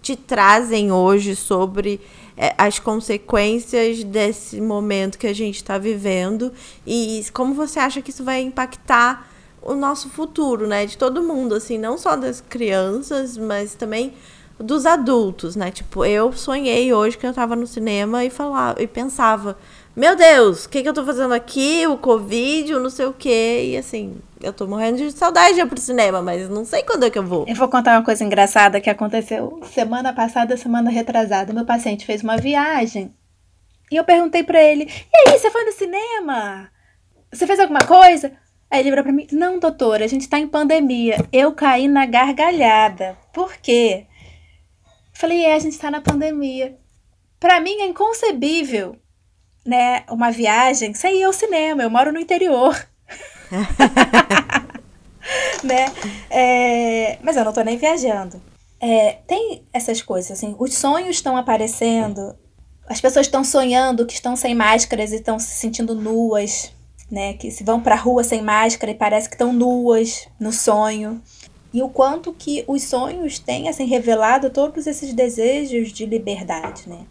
te 0.01 0.15
trazem 0.15 0.91
hoje 0.91 1.35
sobre 1.35 1.99
é, 2.37 2.53
as 2.57 2.79
consequências 2.79 4.03
desse 4.03 4.61
momento 4.61 5.17
que 5.17 5.27
a 5.27 5.33
gente 5.33 5.55
está 5.55 5.77
vivendo 5.77 6.53
e 6.85 7.25
como 7.33 7.53
você 7.53 7.79
acha 7.79 8.01
que 8.01 8.11
isso 8.11 8.23
vai 8.23 8.41
impactar 8.41 9.26
o 9.67 9.75
nosso 9.75 10.09
futuro, 10.09 10.65
né? 10.65 10.85
De 10.85 10.97
todo 10.97 11.21
mundo, 11.21 11.53
assim, 11.53 11.77
não 11.77 11.97
só 11.97 12.15
das 12.15 12.39
crianças, 12.39 13.37
mas 13.37 13.75
também 13.75 14.13
dos 14.57 14.85
adultos, 14.85 15.57
né? 15.57 15.69
Tipo, 15.69 16.05
eu 16.05 16.31
sonhei 16.31 16.93
hoje 16.93 17.17
que 17.17 17.27
eu 17.27 17.33
tava 17.33 17.55
no 17.55 17.67
cinema 17.67 18.23
e 18.23 18.29
falava 18.29 18.81
e 18.81 18.87
pensava, 18.87 19.57
meu 19.93 20.15
Deus, 20.15 20.65
o 20.65 20.69
que, 20.69 20.81
que 20.81 20.87
eu 20.87 20.93
tô 20.93 21.03
fazendo 21.03 21.33
aqui? 21.33 21.85
O 21.85 21.97
Covid, 21.97 22.75
o 22.75 22.79
não 22.79 22.89
sei 22.89 23.07
o 23.07 23.13
quê. 23.13 23.71
E 23.71 23.77
assim, 23.77 24.15
eu 24.41 24.53
tô 24.53 24.65
morrendo 24.65 24.97
de 24.97 25.11
saudade 25.11 25.55
de 25.55 25.61
ir 25.61 25.67
pro 25.67 25.79
cinema, 25.79 26.21
mas 26.21 26.49
não 26.49 26.63
sei 26.63 26.83
quando 26.83 27.05
é 27.05 27.09
que 27.09 27.19
eu 27.19 27.25
vou. 27.25 27.45
Eu 27.45 27.55
vou 27.55 27.67
contar 27.67 27.97
uma 27.97 28.05
coisa 28.05 28.23
engraçada 28.23 28.79
que 28.79 28.89
aconteceu 28.89 29.59
semana 29.71 30.13
passada, 30.13 30.55
semana 30.55 30.89
retrasada. 30.89 31.51
Meu 31.51 31.65
paciente 31.65 32.05
fez 32.05 32.23
uma 32.23 32.37
viagem 32.37 33.13
e 33.91 33.97
eu 33.97 34.05
perguntei 34.05 34.43
para 34.43 34.63
ele: 34.63 34.85
E 34.85 35.29
aí, 35.29 35.37
você 35.37 35.51
foi 35.51 35.65
no 35.65 35.73
cinema? 35.73 36.69
Você 37.33 37.45
fez 37.45 37.59
alguma 37.59 37.83
coisa? 37.83 38.31
Aí 38.69 38.79
ele 38.79 38.89
virou 38.89 39.03
pra 39.03 39.13
mim: 39.13 39.27
Não, 39.31 39.59
doutora, 39.59 40.05
a 40.05 40.07
gente 40.07 40.27
tá 40.27 40.39
em 40.39 40.47
pandemia. 40.47 41.17
Eu 41.31 41.53
caí 41.53 41.87
na 41.87 42.05
gargalhada. 42.05 43.17
Por 43.33 43.55
quê? 43.57 44.05
Falei: 45.13 45.43
É, 45.43 45.55
a 45.55 45.59
gente 45.59 45.77
tá 45.77 45.89
na 45.89 46.01
pandemia. 46.01 46.77
Para 47.39 47.59
mim 47.59 47.81
é 47.81 47.85
inconcebível, 47.85 48.95
né? 49.65 50.03
Uma 50.09 50.31
viagem 50.31 50.93
sem 50.93 51.19
ir 51.19 51.23
ao 51.23 51.33
cinema. 51.33 51.83
Eu 51.83 51.89
moro 51.89 52.11
no 52.11 52.19
interior. 52.19 52.75
né? 55.63 55.91
É, 56.29 57.17
mas 57.21 57.37
eu 57.37 57.45
não 57.45 57.53
tô 57.53 57.61
nem 57.61 57.77
viajando. 57.77 58.41
É, 58.79 59.19
tem 59.27 59.63
essas 59.73 60.01
coisas, 60.01 60.31
assim, 60.31 60.55
os 60.59 60.75
sonhos 60.75 61.15
estão 61.15 61.35
aparecendo, 61.35 62.35
as 62.87 63.01
pessoas 63.01 63.25
estão 63.25 63.43
sonhando 63.43 64.05
que 64.05 64.13
estão 64.13 64.35
sem 64.35 64.53
máscaras 64.53 65.11
e 65.11 65.15
estão 65.15 65.39
se 65.39 65.55
sentindo 65.55 65.95
nuas, 65.95 66.71
né, 67.09 67.33
que 67.33 67.49
se 67.51 67.63
vão 67.63 67.81
para 67.81 67.95
a 67.95 67.97
rua 67.97 68.23
sem 68.23 68.41
máscara 68.41 68.91
e 68.91 68.95
parece 68.95 69.29
que 69.29 69.35
estão 69.35 69.53
nuas 69.53 70.27
no 70.39 70.51
sonho. 70.51 71.21
E 71.73 71.81
o 71.81 71.89
quanto 71.89 72.33
que 72.33 72.63
os 72.67 72.83
sonhos 72.83 73.39
têm 73.39 73.69
assim 73.69 73.85
revelado 73.85 74.49
todos 74.49 74.87
esses 74.87 75.13
desejos 75.13 75.91
de 75.91 76.05
liberdade, 76.05 76.87
né? 76.87 77.05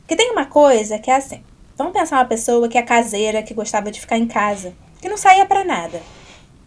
Porque 0.00 0.16
tem 0.16 0.30
uma 0.30 0.46
coisa 0.46 0.98
que 0.98 1.10
é 1.10 1.16
assim, 1.16 1.42
vamos 1.76 1.92
pensar 1.92 2.16
uma 2.16 2.24
pessoa 2.24 2.68
que 2.68 2.78
é 2.78 2.82
caseira, 2.82 3.42
que 3.42 3.54
gostava 3.54 3.90
de 3.90 4.00
ficar 4.00 4.18
em 4.18 4.26
casa, 4.26 4.74
que 5.00 5.08
não 5.08 5.16
saía 5.16 5.44
para 5.44 5.64
nada. 5.64 6.00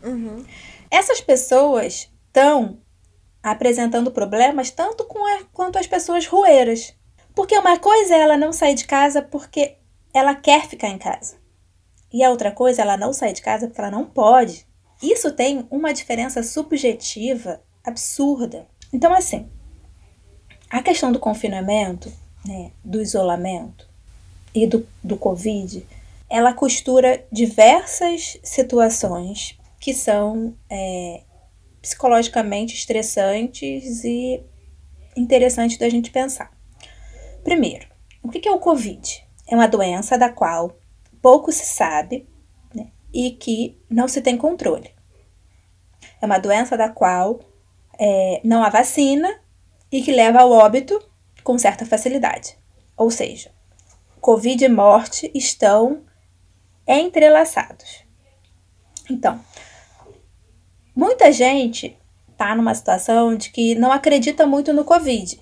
Uhum. 0.04 0.44
Essas 0.92 1.22
pessoas 1.22 2.10
estão 2.28 2.80
apresentando 3.42 4.12
problemas 4.12 4.72
tanto 4.72 5.06
com 5.06 5.26
a, 5.26 5.44
quanto 5.54 5.78
as 5.78 5.88
pessoas 5.88 6.26
rueiras. 6.28 6.94
Porque 7.34 7.58
uma 7.58 7.78
coisa 7.78 8.16
é 8.16 8.20
ela 8.20 8.38
não 8.38 8.52
sair 8.52 8.76
de 8.76 8.86
casa 8.86 9.22
porque 9.22 9.78
ela 10.14 10.36
quer 10.36 10.68
ficar 10.68 10.90
em 10.90 10.98
casa. 10.98 11.39
E 12.12 12.24
a 12.24 12.30
outra 12.30 12.52
coisa 12.52 12.82
ela 12.82 12.98
não 12.98 13.14
sair 13.14 13.34
de 13.34 13.42
casa 13.42 13.68
porque 13.68 13.80
ela 13.80 13.92
não 13.92 14.06
pode. 14.06 14.66
Isso 15.02 15.32
tem 15.32 15.66
uma 15.70 15.94
diferença 15.94 16.44
subjetiva 16.44 17.62
absurda. 17.84 18.68
Então, 18.92 19.14
assim, 19.14 19.48
a 20.70 20.82
questão 20.82 21.12
do 21.12 21.20
confinamento, 21.20 22.12
né, 22.46 22.72
do 22.84 23.02
isolamento 23.02 23.88
e 24.54 24.68
do, 24.68 24.88
do 25.04 25.18
Covid, 25.18 25.86
ela 26.30 26.54
costura 26.54 27.26
diversas 27.32 28.38
situações 28.44 29.58
que 29.80 29.94
são 29.94 30.54
é, 30.70 31.24
psicologicamente 31.82 32.76
estressantes 32.76 34.04
e 34.04 34.44
interessantes 35.16 35.78
da 35.78 35.90
gente 35.90 36.12
pensar. 36.12 36.52
Primeiro, 37.44 37.88
o 38.22 38.30
que 38.30 38.48
é 38.48 38.52
o 38.52 38.60
Covid? 38.60 39.26
É 39.48 39.56
uma 39.56 39.68
doença 39.68 40.18
da 40.18 40.30
qual 40.30 40.76
pouco 41.22 41.52
se 41.52 41.66
sabe 41.66 42.28
né, 42.74 42.92
e 43.14 43.32
que 43.32 43.80
não 43.90 44.08
se 44.08 44.22
tem 44.22 44.38
controle. 44.38 44.94
É 46.22 46.26
uma 46.26 46.38
doença 46.38 46.78
da 46.78 46.90
qual 46.90 47.40
é, 47.98 48.42
não 48.44 48.64
há 48.64 48.70
vacina 48.70 49.40
e 49.92 50.02
que 50.02 50.12
leva 50.12 50.40
ao 50.40 50.52
óbito 50.52 51.00
com 51.44 51.58
certa 51.58 51.86
facilidade. 51.86 52.58
Ou 52.96 53.10
seja, 53.10 53.52
Covid 54.20 54.64
e 54.64 54.70
morte 54.70 55.32
estão 55.34 56.04
entrelaçados. 56.88 58.04
Então, 59.10 59.40
muita 60.96 61.32
gente 61.32 61.98
está 62.32 62.56
numa 62.56 62.74
situação 62.76 63.36
de 63.36 63.50
que 63.52 63.76
não 63.76 63.92
acredita 63.92 64.46
muito 64.46 64.72
no 64.74 64.84
Covid, 64.84 65.42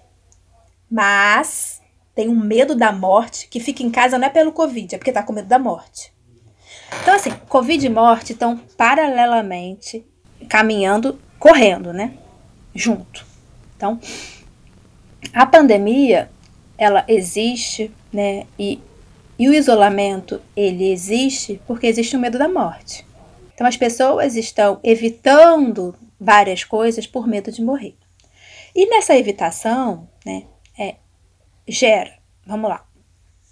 mas 0.90 1.77
tem 2.18 2.30
um 2.30 2.36
medo 2.36 2.74
da 2.74 2.92
morte, 2.92 3.48
que 3.48 3.60
fica 3.60 3.84
em 3.84 3.92
casa 3.92 4.18
não 4.18 4.26
é 4.26 4.30
pelo 4.32 4.52
Covid, 4.52 4.96
é 4.96 4.98
porque 4.98 5.12
está 5.12 5.22
com 5.22 5.32
medo 5.32 5.48
da 5.48 5.60
morte. 5.60 6.12
Então, 7.04 7.14
assim, 7.14 7.30
Covid 7.48 7.86
e 7.86 7.90
morte 7.90 8.34
estão 8.34 8.58
paralelamente 8.76 10.04
caminhando, 10.50 11.20
correndo, 11.38 11.94
né? 11.94 12.14
Junto. 12.74 13.24
Então, 13.76 14.00
a 15.32 15.46
pandemia, 15.46 16.32
ela 16.76 17.06
existe, 17.08 17.92
né? 18.12 18.48
E, 18.58 18.82
e 19.38 19.48
o 19.48 19.54
isolamento, 19.54 20.42
ele 20.56 20.92
existe 20.92 21.62
porque 21.68 21.86
existe 21.86 22.16
o 22.16 22.20
medo 22.20 22.40
da 22.40 22.50
morte. 22.50 23.06
Então, 23.54 23.68
as 23.68 23.78
pessoas 23.78 24.36
estão 24.36 24.80
evitando 24.84 25.94
várias 26.20 26.64
coisas 26.64 27.06
por 27.06 27.28
medo 27.28 27.52
de 27.52 27.62
morrer. 27.62 27.96
E 28.76 28.90
nessa 28.90 29.16
evitação, 29.16 30.10
né? 30.26 30.46
Gera, 31.68 32.14
vamos 32.46 32.70
lá, 32.70 32.86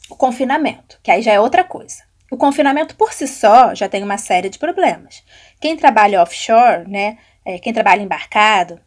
o 0.09 0.15
confinamento, 0.15 0.99
que 1.03 1.11
aí 1.11 1.21
já 1.21 1.33
é 1.33 1.39
outra 1.39 1.63
coisa. 1.63 2.03
O 2.31 2.37
confinamento 2.37 2.95
por 2.95 3.13
si 3.13 3.27
só 3.27 3.75
já 3.75 3.87
tem 3.87 4.03
uma 4.03 4.17
série 4.17 4.49
de 4.49 4.57
problemas. 4.57 5.23
Quem 5.59 5.77
trabalha 5.77 6.21
offshore, 6.21 6.89
né, 6.89 7.17
é, 7.45 7.59
quem 7.59 7.73
trabalha 7.73 8.01
embarcado, 8.01 8.79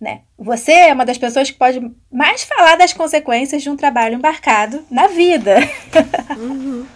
né, 0.00 0.22
você 0.36 0.72
é 0.72 0.92
uma 0.92 1.06
das 1.06 1.16
pessoas 1.16 1.50
que 1.50 1.56
pode 1.56 1.80
mais 2.10 2.42
falar 2.44 2.76
das 2.76 2.92
consequências 2.92 3.62
de 3.62 3.70
um 3.70 3.76
trabalho 3.76 4.16
embarcado 4.16 4.84
na 4.90 5.06
vida. 5.06 5.56
Uhum. 6.36 6.86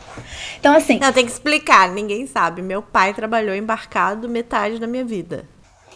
então, 0.59 0.75
assim. 0.75 0.99
Não, 0.99 1.13
tem 1.13 1.25
que 1.25 1.33
explicar, 1.33 1.89
ninguém 1.91 2.27
sabe. 2.27 2.61
Meu 2.61 2.83
pai 2.83 3.15
trabalhou 3.15 3.55
embarcado 3.55 4.29
metade 4.29 4.79
da 4.79 4.87
minha 4.87 5.05
vida. 5.05 5.49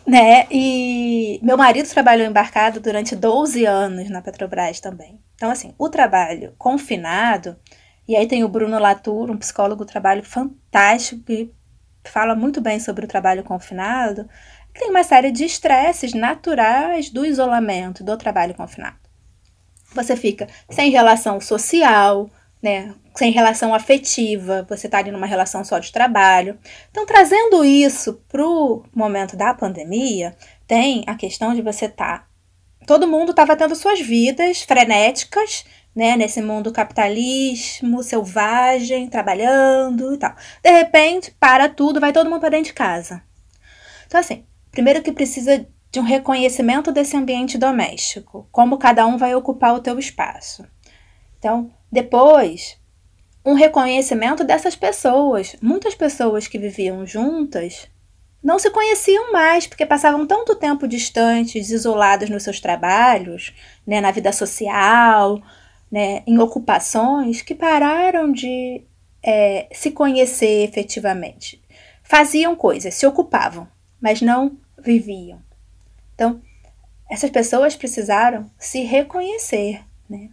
Né? 0.06 0.46
E 0.50 1.38
meu 1.42 1.56
marido 1.56 1.88
trabalhou 1.88 2.26
embarcado 2.26 2.80
durante 2.80 3.14
12 3.14 3.64
anos 3.64 4.10
na 4.10 4.20
Petrobras 4.20 4.80
também. 4.80 5.20
Então, 5.42 5.50
assim, 5.50 5.74
o 5.76 5.88
trabalho 5.88 6.54
confinado, 6.56 7.56
e 8.06 8.14
aí 8.14 8.28
tem 8.28 8.44
o 8.44 8.48
Bruno 8.48 8.78
Latour, 8.78 9.28
um 9.28 9.36
psicólogo 9.36 9.84
trabalho 9.84 10.22
fantástico, 10.22 11.24
que 11.24 11.50
fala 12.04 12.36
muito 12.36 12.60
bem 12.60 12.78
sobre 12.78 13.06
o 13.06 13.08
trabalho 13.08 13.42
confinado, 13.42 14.28
tem 14.72 14.88
uma 14.88 15.02
série 15.02 15.32
de 15.32 15.44
estresses 15.44 16.14
naturais 16.14 17.10
do 17.10 17.26
isolamento, 17.26 18.04
do 18.04 18.16
trabalho 18.16 18.54
confinado. 18.54 19.00
Você 19.92 20.14
fica 20.14 20.46
sem 20.70 20.92
relação 20.92 21.40
social, 21.40 22.30
né? 22.62 22.94
Sem 23.16 23.32
relação 23.32 23.74
afetiva, 23.74 24.64
você 24.68 24.86
está 24.86 24.98
ali 24.98 25.10
numa 25.10 25.26
relação 25.26 25.64
só 25.64 25.80
de 25.80 25.90
trabalho. 25.90 26.56
Então, 26.92 27.04
trazendo 27.04 27.64
isso 27.64 28.22
para 28.28 28.46
o 28.46 28.84
momento 28.94 29.36
da 29.36 29.52
pandemia, 29.52 30.36
tem 30.68 31.02
a 31.04 31.16
questão 31.16 31.52
de 31.52 31.62
você 31.62 31.86
estar. 31.86 32.20
Tá, 32.20 32.31
todo 32.86 33.06
mundo 33.06 33.30
estava 33.30 33.56
tendo 33.56 33.74
suas 33.74 34.00
vidas 34.00 34.62
frenéticas, 34.62 35.64
né? 35.94 36.16
Nesse 36.16 36.40
mundo 36.40 36.72
capitalismo, 36.72 38.02
selvagem, 38.02 39.08
trabalhando 39.08 40.14
e 40.14 40.18
tal. 40.18 40.34
De 40.62 40.70
repente, 40.70 41.34
para 41.38 41.68
tudo, 41.68 42.00
vai 42.00 42.12
todo 42.12 42.30
mundo 42.30 42.40
para 42.40 42.50
dentro 42.50 42.66
de 42.66 42.74
casa. 42.74 43.22
Então, 44.06 44.20
assim, 44.20 44.44
primeiro 44.70 45.02
que 45.02 45.12
precisa 45.12 45.66
de 45.90 46.00
um 46.00 46.02
reconhecimento 46.02 46.90
desse 46.90 47.16
ambiente 47.16 47.58
doméstico, 47.58 48.48
como 48.50 48.78
cada 48.78 49.06
um 49.06 49.18
vai 49.18 49.34
ocupar 49.34 49.74
o 49.74 49.80
teu 49.80 49.98
espaço. 49.98 50.66
Então, 51.38 51.70
depois, 51.90 52.78
um 53.44 53.54
reconhecimento 53.54 54.44
dessas 54.44 54.74
pessoas. 54.74 55.56
Muitas 55.60 55.94
pessoas 55.94 56.46
que 56.46 56.58
viviam 56.58 57.04
juntas 57.04 57.88
não 58.42 58.58
se 58.58 58.70
conheciam 58.70 59.32
mais 59.32 59.66
porque 59.66 59.86
passavam 59.86 60.26
tanto 60.26 60.56
tempo 60.56 60.88
distantes, 60.88 61.70
isoladas 61.70 62.28
nos 62.28 62.42
seus 62.42 62.60
trabalhos, 62.60 63.54
né, 63.86 64.00
na 64.00 64.10
vida 64.10 64.32
social, 64.32 65.40
né, 65.90 66.22
em 66.26 66.38
ocupações, 66.38 67.42
que 67.42 67.54
pararam 67.54 68.32
de 68.32 68.82
é, 69.22 69.68
se 69.72 69.90
conhecer 69.90 70.64
efetivamente. 70.64 71.62
Faziam 72.02 72.56
coisas, 72.56 72.94
se 72.94 73.06
ocupavam, 73.06 73.68
mas 74.00 74.20
não 74.20 74.58
viviam. 74.78 75.40
Então, 76.14 76.42
essas 77.10 77.30
pessoas 77.30 77.76
precisaram 77.76 78.50
se 78.58 78.82
reconhecer. 78.82 79.84
Né? 80.08 80.30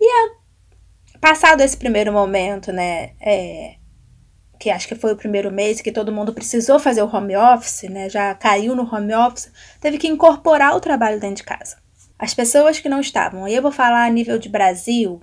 E 0.00 0.04
a 0.04 0.42
Passado 1.22 1.60
esse 1.60 1.76
primeiro 1.76 2.12
momento, 2.12 2.72
né, 2.72 3.12
é, 3.20 3.76
que 4.62 4.70
acho 4.70 4.86
que 4.86 4.94
foi 4.94 5.12
o 5.12 5.16
primeiro 5.16 5.50
mês 5.50 5.80
que 5.80 5.90
todo 5.90 6.12
mundo 6.12 6.32
precisou 6.32 6.78
fazer 6.78 7.02
o 7.02 7.12
home 7.12 7.34
office, 7.34 7.82
né, 7.90 8.08
já 8.08 8.32
caiu 8.32 8.76
no 8.76 8.84
home 8.84 9.12
office, 9.12 9.50
teve 9.80 9.98
que 9.98 10.06
incorporar 10.06 10.76
o 10.76 10.80
trabalho 10.80 11.18
dentro 11.18 11.38
de 11.38 11.42
casa. 11.42 11.78
As 12.16 12.32
pessoas 12.32 12.78
que 12.78 12.88
não 12.88 13.00
estavam, 13.00 13.44
aí 13.44 13.56
eu 13.56 13.60
vou 13.60 13.72
falar 13.72 14.04
a 14.04 14.08
nível 14.08 14.38
de 14.38 14.48
Brasil, 14.48 15.20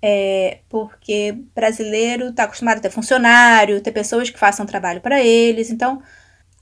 é, 0.00 0.60
porque 0.68 1.36
brasileiro 1.52 2.28
está 2.28 2.44
acostumado 2.44 2.78
a 2.78 2.80
ter 2.82 2.90
funcionário, 2.90 3.80
ter 3.80 3.90
pessoas 3.90 4.30
que 4.30 4.38
façam 4.38 4.64
trabalho 4.64 5.00
para 5.00 5.20
eles, 5.20 5.68
então 5.68 6.00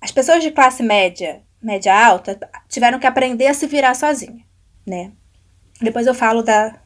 as 0.01 0.11
pessoas 0.11 0.43
de 0.43 0.53
classe 0.53 0.83
média, 0.83 1.43
média 1.61 1.95
alta, 1.95 2.39
tiveram 2.67 2.99
que 2.99 3.07
aprender 3.07 3.49
a 3.49 3.53
se 3.55 3.67
virar 3.67 3.95
sozinha, 3.95 4.43
né? 4.87 5.13
Depois 5.83 6.07
eu 6.07 6.15
falo 6.15 6.41
da, 6.41 6.79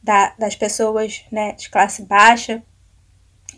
da, 0.00 0.34
das 0.38 0.54
pessoas 0.54 1.24
né, 1.32 1.52
de 1.54 1.68
classe 1.68 2.04
baixa 2.04 2.62
e 2.62 2.67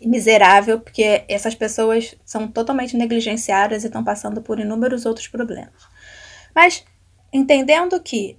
miserável, 0.03 0.79
porque 0.79 1.23
essas 1.27 1.55
pessoas 1.55 2.15
são 2.25 2.47
totalmente 2.47 2.97
negligenciadas 2.97 3.83
e 3.83 3.87
estão 3.87 4.03
passando 4.03 4.41
por 4.41 4.59
inúmeros 4.59 5.05
outros 5.05 5.27
problemas. 5.27 5.87
Mas 6.53 6.83
entendendo 7.31 8.01
que 8.01 8.37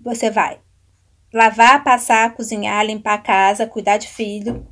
você 0.00 0.30
vai 0.30 0.60
lavar, 1.32 1.84
passar, 1.84 2.34
cozinhar, 2.34 2.84
limpar 2.84 3.14
a 3.14 3.18
casa, 3.18 3.66
cuidar 3.66 3.98
de 3.98 4.08
filho, 4.08 4.66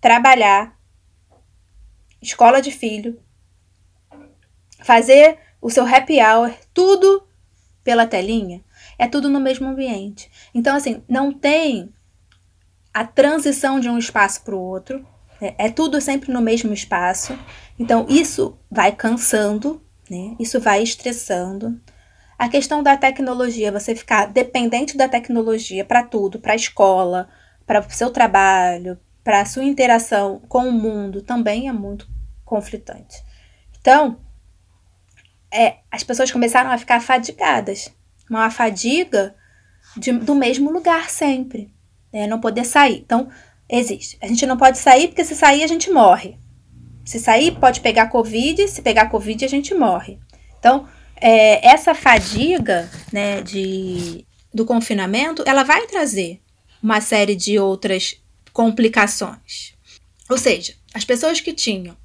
trabalhar, 0.00 0.78
escola 2.22 2.62
de 2.62 2.70
filho, 2.70 3.20
fazer 4.80 5.38
o 5.60 5.70
seu 5.70 5.84
happy 5.86 6.20
hour, 6.22 6.52
tudo 6.72 7.26
pela 7.82 8.06
telinha, 8.06 8.64
é 8.98 9.08
tudo 9.08 9.28
no 9.28 9.40
mesmo 9.40 9.68
ambiente. 9.68 10.30
Então, 10.54 10.76
assim, 10.76 11.02
não 11.08 11.32
tem 11.32 11.92
a 12.92 13.04
transição 13.04 13.80
de 13.80 13.88
um 13.88 13.98
espaço 13.98 14.42
para 14.42 14.54
o 14.54 14.60
outro. 14.60 15.06
Né? 15.40 15.54
É 15.58 15.68
tudo 15.68 16.00
sempre 16.00 16.32
no 16.32 16.40
mesmo 16.40 16.72
espaço. 16.72 17.38
Então, 17.78 18.06
isso 18.08 18.58
vai 18.70 18.92
cansando, 18.92 19.82
né? 20.10 20.34
Isso 20.38 20.60
vai 20.60 20.82
estressando. 20.82 21.80
A 22.38 22.48
questão 22.48 22.82
da 22.82 22.96
tecnologia, 22.96 23.72
você 23.72 23.94
ficar 23.94 24.26
dependente 24.26 24.96
da 24.96 25.08
tecnologia 25.08 25.84
para 25.84 26.02
tudo, 26.02 26.38
para 26.38 26.52
a 26.52 26.56
escola, 26.56 27.28
para 27.66 27.80
o 27.80 27.90
seu 27.90 28.10
trabalho, 28.10 28.98
para 29.24 29.40
a 29.40 29.44
sua 29.44 29.64
interação 29.64 30.40
com 30.48 30.68
o 30.68 30.72
mundo, 30.72 31.22
também 31.22 31.68
é 31.68 31.72
muito 31.72 32.08
conflitante. 32.44 33.22
Então, 33.80 34.20
é, 35.52 35.78
as 35.90 36.04
pessoas 36.04 36.30
começaram 36.30 36.70
a 36.70 36.78
ficar 36.78 37.00
fadigadas. 37.00 37.92
Uma 38.30 38.50
fadiga 38.50 39.34
de, 39.96 40.12
do 40.12 40.34
mesmo 40.34 40.70
lugar 40.70 41.10
sempre 41.10 41.72
né? 42.12 42.26
Não 42.26 42.40
poder 42.40 42.64
sair. 42.64 42.98
Então, 42.98 43.28
Existe. 43.68 44.16
A 44.22 44.26
gente 44.26 44.46
não 44.46 44.56
pode 44.56 44.78
sair 44.78 45.08
porque 45.08 45.24
se 45.24 45.34
sair 45.34 45.62
a 45.62 45.66
gente 45.66 45.90
morre. 45.90 46.36
Se 47.04 47.18
sair, 47.18 47.52
pode 47.52 47.80
pegar 47.80 48.08
Covid, 48.08 48.66
se 48.68 48.82
pegar 48.82 49.10
Covid, 49.10 49.44
a 49.44 49.48
gente 49.48 49.74
morre. 49.74 50.18
Então, 50.58 50.88
é, 51.16 51.66
essa 51.66 51.94
fadiga 51.94 52.90
né, 53.12 53.42
de, 53.42 54.24
do 54.52 54.64
confinamento, 54.64 55.42
ela 55.46 55.62
vai 55.62 55.86
trazer 55.86 56.40
uma 56.82 57.00
série 57.00 57.34
de 57.34 57.58
outras 57.58 58.16
complicações. 58.52 59.74
Ou 60.28 60.38
seja, 60.38 60.74
as 60.94 61.04
pessoas 61.04 61.40
que 61.40 61.52
tinham 61.52 61.96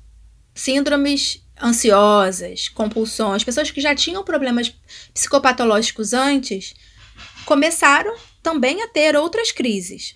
síndromes 0.53 1.43
ansiosas, 1.61 2.67
compulsões, 2.69 3.43
pessoas 3.43 3.71
que 3.71 3.81
já 3.81 3.95
tinham 3.95 4.23
problemas 4.23 4.73
psicopatológicos 5.13 6.13
antes, 6.13 6.73
começaram 7.45 8.15
também 8.41 8.81
a 8.81 8.87
ter 8.87 9.15
outras 9.15 9.51
crises 9.51 10.13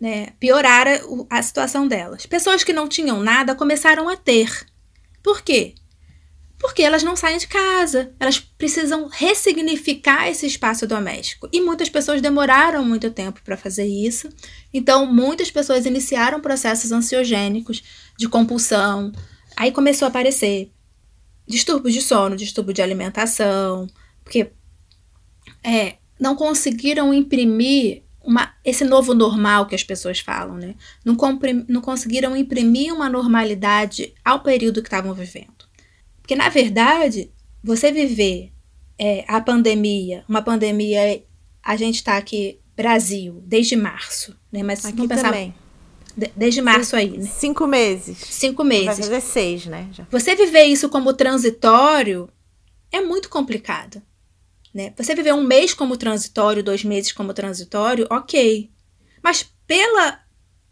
né, 0.00 0.28
piorar 0.40 0.86
a, 0.88 1.38
a 1.38 1.42
situação 1.42 1.86
delas. 1.86 2.24
Pessoas 2.24 2.64
que 2.64 2.72
não 2.72 2.88
tinham 2.88 3.20
nada 3.20 3.54
começaram 3.54 4.08
a 4.08 4.16
ter. 4.16 4.66
Por 5.22 5.42
quê? 5.42 5.74
Porque 6.58 6.82
elas 6.82 7.02
não 7.02 7.16
saem 7.16 7.38
de 7.38 7.46
casa, 7.46 8.12
elas 8.20 8.38
precisam 8.38 9.08
ressignificar 9.08 10.28
esse 10.28 10.46
espaço 10.46 10.86
doméstico. 10.86 11.48
E 11.52 11.60
muitas 11.60 11.88
pessoas 11.88 12.20
demoraram 12.20 12.84
muito 12.84 13.10
tempo 13.10 13.40
para 13.42 13.56
fazer 13.56 13.86
isso. 13.86 14.28
Então, 14.72 15.06
muitas 15.06 15.50
pessoas 15.50 15.86
iniciaram 15.86 16.40
processos 16.40 16.92
ansiogênicos 16.92 17.82
de 18.16 18.28
compulsão. 18.28 19.12
Aí 19.56 19.72
começou 19.72 20.06
a 20.06 20.08
aparecer 20.08 20.70
distúrbios 21.46 21.94
de 21.94 22.02
sono, 22.02 22.36
distúrbio 22.36 22.74
de 22.74 22.82
alimentação, 22.82 23.86
porque 24.22 24.52
é, 25.64 25.96
não 26.18 26.36
conseguiram 26.36 27.12
imprimir 27.12 28.02
uma, 28.22 28.54
esse 28.64 28.84
novo 28.84 29.14
normal 29.14 29.66
que 29.66 29.74
as 29.74 29.82
pessoas 29.82 30.20
falam, 30.20 30.56
né? 30.56 30.74
Não, 31.04 31.14
comprim, 31.16 31.64
não 31.68 31.80
conseguiram 31.80 32.36
imprimir 32.36 32.94
uma 32.94 33.08
normalidade 33.08 34.14
ao 34.24 34.40
período 34.40 34.82
que 34.82 34.88
estavam 34.88 35.14
vivendo. 35.14 35.68
Porque, 36.20 36.36
na 36.36 36.48
verdade, 36.48 37.32
você 37.62 37.90
viver 37.90 38.52
é, 38.98 39.24
a 39.26 39.40
pandemia, 39.40 40.24
uma 40.28 40.42
pandemia, 40.42 41.22
a 41.62 41.76
gente 41.76 41.96
está 41.96 42.16
aqui, 42.16 42.60
Brasil, 42.76 43.42
desde 43.44 43.76
março, 43.76 44.36
né? 44.52 44.62
Mas 44.62 44.84
aqui 44.84 45.08
pensar, 45.08 45.24
também. 45.24 45.54
desde 46.36 46.62
março 46.62 46.96
aí, 46.96 47.18
né? 47.18 47.26
Cinco 47.26 47.66
meses. 47.66 48.18
Cinco 48.18 48.62
meses. 48.62 48.86
Vai 48.86 48.96
fazer 48.96 49.20
seis, 49.20 49.66
né? 49.66 49.88
Já. 49.92 50.06
Você 50.10 50.36
viver 50.36 50.64
isso 50.64 50.88
como 50.88 51.12
transitório 51.14 52.28
é 52.92 53.00
muito 53.00 53.28
complicado. 53.28 54.02
Né? 54.72 54.92
Você 54.96 55.14
viver 55.14 55.34
um 55.34 55.42
mês 55.42 55.74
como 55.74 55.96
transitório, 55.96 56.62
dois 56.62 56.84
meses 56.84 57.12
como 57.12 57.34
transitório, 57.34 58.06
ok. 58.10 58.70
Mas 59.22 59.48
pela, 59.66 60.20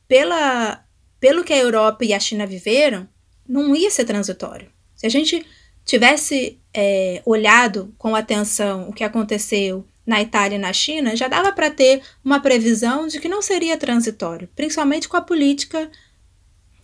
pela, 0.06 0.84
pelo 1.18 1.44
que 1.44 1.52
a 1.52 1.58
Europa 1.58 2.04
e 2.04 2.12
a 2.12 2.20
China 2.20 2.46
viveram, 2.46 3.08
não 3.46 3.74
ia 3.74 3.90
ser 3.90 4.04
transitório. 4.04 4.70
Se 4.94 5.06
a 5.06 5.10
gente 5.10 5.44
tivesse 5.84 6.60
é, 6.74 7.22
olhado 7.24 7.94
com 7.96 8.14
atenção 8.14 8.88
o 8.88 8.92
que 8.92 9.02
aconteceu 9.02 9.86
na 10.06 10.20
Itália 10.20 10.56
e 10.56 10.60
na 10.60 10.72
China, 10.72 11.16
já 11.16 11.28
dava 11.28 11.52
para 11.52 11.70
ter 11.70 12.02
uma 12.24 12.40
previsão 12.40 13.06
de 13.06 13.20
que 13.20 13.28
não 13.28 13.42
seria 13.42 13.76
transitório, 13.76 14.48
principalmente 14.54 15.08
com 15.08 15.16
a 15.16 15.22
política 15.22 15.90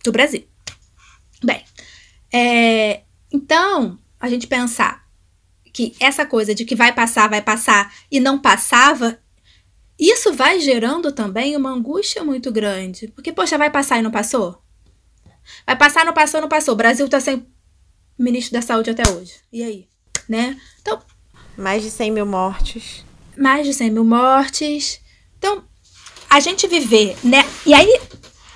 do 0.03 0.11
Brasil. 0.11 0.47
Bem, 1.43 1.63
é, 2.33 3.01
então, 3.31 3.99
a 4.19 4.29
gente 4.29 4.47
pensar 4.47 5.04
que 5.75 5.93
essa 5.99 6.25
coisa 6.25 6.55
de 6.55 6.63
que 6.63 6.73
vai 6.73 6.93
passar, 6.93 7.29
vai 7.29 7.41
passar 7.41 7.93
e 8.09 8.17
não 8.17 8.39
passava, 8.39 9.19
isso 9.99 10.31
vai 10.31 10.57
gerando 10.61 11.11
também 11.11 11.53
uma 11.57 11.69
angústia 11.69 12.23
muito 12.23 12.49
grande. 12.49 13.09
Porque, 13.09 13.33
poxa, 13.33 13.57
vai 13.57 13.69
passar 13.69 13.99
e 13.99 14.01
não 14.01 14.09
passou? 14.09 14.57
Vai 15.67 15.77
passar, 15.77 16.05
não 16.05 16.13
passou, 16.13 16.39
não 16.39 16.47
passou. 16.47 16.73
O 16.73 16.77
Brasil 16.77 17.09
tá 17.09 17.19
sem 17.19 17.45
ministro 18.17 18.53
da 18.53 18.61
saúde 18.61 18.89
até 18.89 19.03
hoje. 19.11 19.33
E 19.51 19.61
aí? 19.63 19.89
Né? 20.29 20.57
Então. 20.81 20.97
Mais 21.57 21.83
de 21.83 21.91
100 21.91 22.09
mil 22.09 22.25
mortes. 22.25 23.03
Mais 23.37 23.67
de 23.67 23.73
100 23.73 23.91
mil 23.91 24.05
mortes. 24.05 25.01
Então, 25.37 25.61
a 26.29 26.39
gente 26.39 26.67
viver, 26.67 27.17
né? 27.21 27.43
E 27.65 27.73
aí 27.73 27.99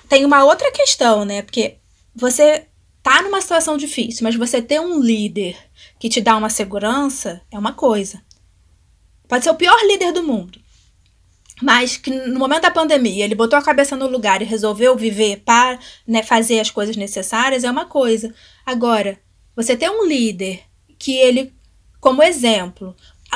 tem 0.08 0.24
uma 0.24 0.46
outra 0.46 0.72
questão, 0.72 1.26
né? 1.26 1.42
Porque 1.42 1.80
você 2.16 2.68
tá 3.04 3.22
numa 3.22 3.42
situação 3.42 3.76
difícil, 3.76 4.24
mas 4.24 4.38
você 4.38 4.62
ter 4.62 4.80
um 4.80 5.02
líder 5.02 5.58
que 6.00 6.10
te 6.10 6.22
dá 6.22 6.38
uma 6.38 6.50
segurança 6.50 7.42
é 7.52 7.60
uma 7.60 7.74
coisa. 7.74 8.22
Pode 9.28 9.44
ser 9.44 9.52
o 9.52 9.56
pior 9.56 9.78
líder 9.86 10.14
do 10.14 10.24
mundo. 10.24 10.60
Mas 11.62 11.98
que 11.98 12.10
no 12.10 12.40
momento 12.40 12.62
da 12.62 12.72
pandemia 12.72 13.26
ele 13.26 13.36
botou 13.36 13.60
a 13.60 13.62
cabeça 13.62 13.98
no 13.98 14.08
lugar 14.08 14.42
e 14.42 14.46
resolveu 14.46 14.96
viver 14.96 15.44
para 15.46 15.78
né, 16.08 16.24
fazer 16.24 16.62
as 16.62 16.72
coisas 16.72 16.96
necessárias 16.96 17.66
é 17.66 17.70
uma 17.70 17.86
coisa. 17.86 18.34
Agora, 18.66 19.20
você 19.54 19.76
ter 19.76 19.90
um 19.90 20.08
líder 20.08 20.64
que 20.98 21.18
ele, 21.18 21.54
como 22.00 22.24
exemplo, 22.24 22.96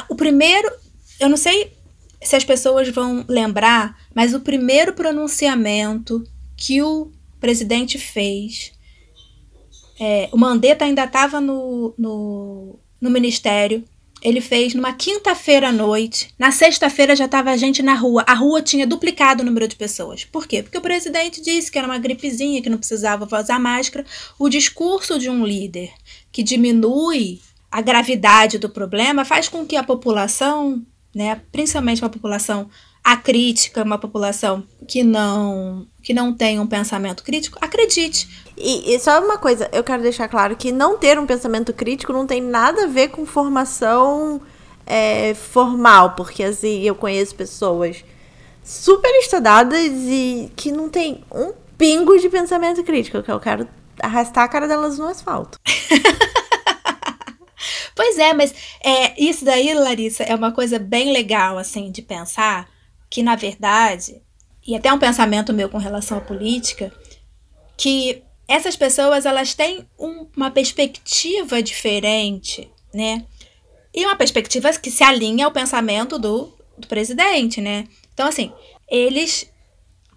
o 0.10 0.16
primeiro, 0.16 0.72
eu 1.20 1.28
não 1.28 1.38
sei 1.38 1.74
se 2.22 2.38
as 2.38 2.46
pessoas 2.46 2.88
vão 2.88 3.26
lembrar, 3.28 3.98
mas 4.16 4.34
o 4.34 4.40
primeiro 4.40 4.94
pronunciamento 4.94 6.24
que 6.56 6.82
o 6.82 7.12
presidente 7.42 8.00
fez 8.00 8.72
é, 10.00 10.30
o 10.32 10.38
Mandetta 10.38 10.86
ainda 10.86 11.04
estava 11.04 11.40
no, 11.40 11.94
no, 11.98 12.80
no 13.00 13.10
ministério. 13.10 13.84
Ele 14.22 14.40
fez 14.40 14.74
numa 14.74 14.94
quinta-feira 14.94 15.68
à 15.68 15.72
noite. 15.72 16.30
Na 16.40 16.50
sexta-feira 16.50 17.16
já 17.16 17.26
estava 17.26 17.58
gente 17.58 17.84
na 17.84 17.94
rua. 17.94 18.24
A 18.26 18.34
rua 18.34 18.62
tinha 18.62 18.88
duplicado 18.88 19.44
o 19.44 19.46
número 19.46 19.68
de 19.68 19.76
pessoas. 19.76 20.24
Por 20.24 20.48
quê? 20.48 20.64
Porque 20.64 20.78
o 20.78 20.82
presidente 20.82 21.42
disse 21.42 21.70
que 21.70 21.78
era 21.78 21.88
uma 21.88 21.98
gripezinha, 21.98 22.62
que 22.62 22.70
não 22.70 22.78
precisava 22.78 23.28
usar 23.38 23.60
máscara. 23.60 24.06
O 24.40 24.48
discurso 24.48 25.20
de 25.20 25.30
um 25.30 25.46
líder 25.46 25.92
que 26.32 26.42
diminui 26.42 27.42
a 27.70 27.82
gravidade 27.82 28.58
do 28.58 28.70
problema 28.70 29.26
faz 29.26 29.50
com 29.50 29.66
que 29.66 29.76
a 29.76 29.84
população, 29.84 30.82
né, 31.14 31.42
principalmente 31.52 32.02
uma 32.02 32.10
população 32.10 32.70
acrítica, 33.04 33.84
uma 33.84 33.98
população 33.98 34.64
que 34.88 35.04
não 35.04 35.86
que 36.02 36.14
não 36.14 36.34
tem 36.34 36.60
um 36.60 36.68
pensamento 36.68 37.24
crítico, 37.24 37.58
acredite. 37.62 38.28
E, 38.66 38.96
e, 38.96 39.00
só 39.00 39.22
uma 39.22 39.38
coisa, 39.38 39.70
eu 39.74 39.84
quero 39.84 40.02
deixar 40.02 40.30
claro 40.30 40.56
que 40.56 40.72
não 40.72 40.98
ter 40.98 41.20
um 41.20 41.26
pensamento 41.26 41.74
crítico 41.74 42.14
não 42.14 42.26
tem 42.26 42.42
nada 42.42 42.86
a 42.86 42.88
ver 42.88 43.10
com 43.10 43.26
formação 43.26 44.42
é, 44.86 45.34
formal, 45.34 46.16
porque 46.16 46.44
assim, 46.44 46.82
eu 46.82 46.96
conheço 46.96 47.36
pessoas 47.36 48.06
super 48.64 49.14
estudadas 49.20 49.92
e 49.92 50.50
que 50.56 50.72
não 50.72 50.88
tem 50.88 51.26
um 51.30 51.52
pingo 51.78 52.18
de 52.18 52.30
pensamento 52.30 52.82
crítico, 52.86 53.22
que 53.22 53.30
eu 53.30 53.38
quero 53.38 53.68
arrastar 54.02 54.46
a 54.46 54.48
cara 54.48 54.66
delas 54.66 54.98
no 54.98 55.08
asfalto. 55.08 55.60
pois 57.94 58.18
é, 58.18 58.32
mas 58.32 58.56
é, 58.82 59.22
isso 59.22 59.44
daí, 59.44 59.74
Larissa, 59.74 60.24
é 60.24 60.34
uma 60.34 60.54
coisa 60.54 60.80
bem 60.80 61.12
legal, 61.12 61.58
assim, 61.58 61.92
de 61.92 62.02
pensar, 62.02 62.70
que 63.10 63.22
na 63.22 63.36
verdade, 63.36 64.22
e 64.66 64.74
até 64.74 64.94
um 64.94 65.00
pensamento 65.00 65.52
meu 65.52 65.68
com 65.68 65.78
relação 65.78 66.18
à 66.18 66.22
política, 66.22 66.94
que 67.76 68.23
essas 68.48 68.76
pessoas 68.76 69.26
elas 69.26 69.54
têm 69.54 69.88
um, 69.98 70.28
uma 70.36 70.52
perspectiva 70.52 71.62
diferente, 71.62 72.70
né? 72.94 73.26
E 73.94 74.06
uma 74.06 74.16
perspectiva 74.16 74.72
que 74.74 74.92
se 74.92 75.04
alinha 75.04 75.46
ao 75.46 75.52
pensamento 75.52 76.18
do, 76.18 76.52
do 76.78 76.88
presidente, 76.88 77.62
né? 77.62 77.88
Então, 78.14 78.28
assim, 78.28 78.52
eles 78.90 79.52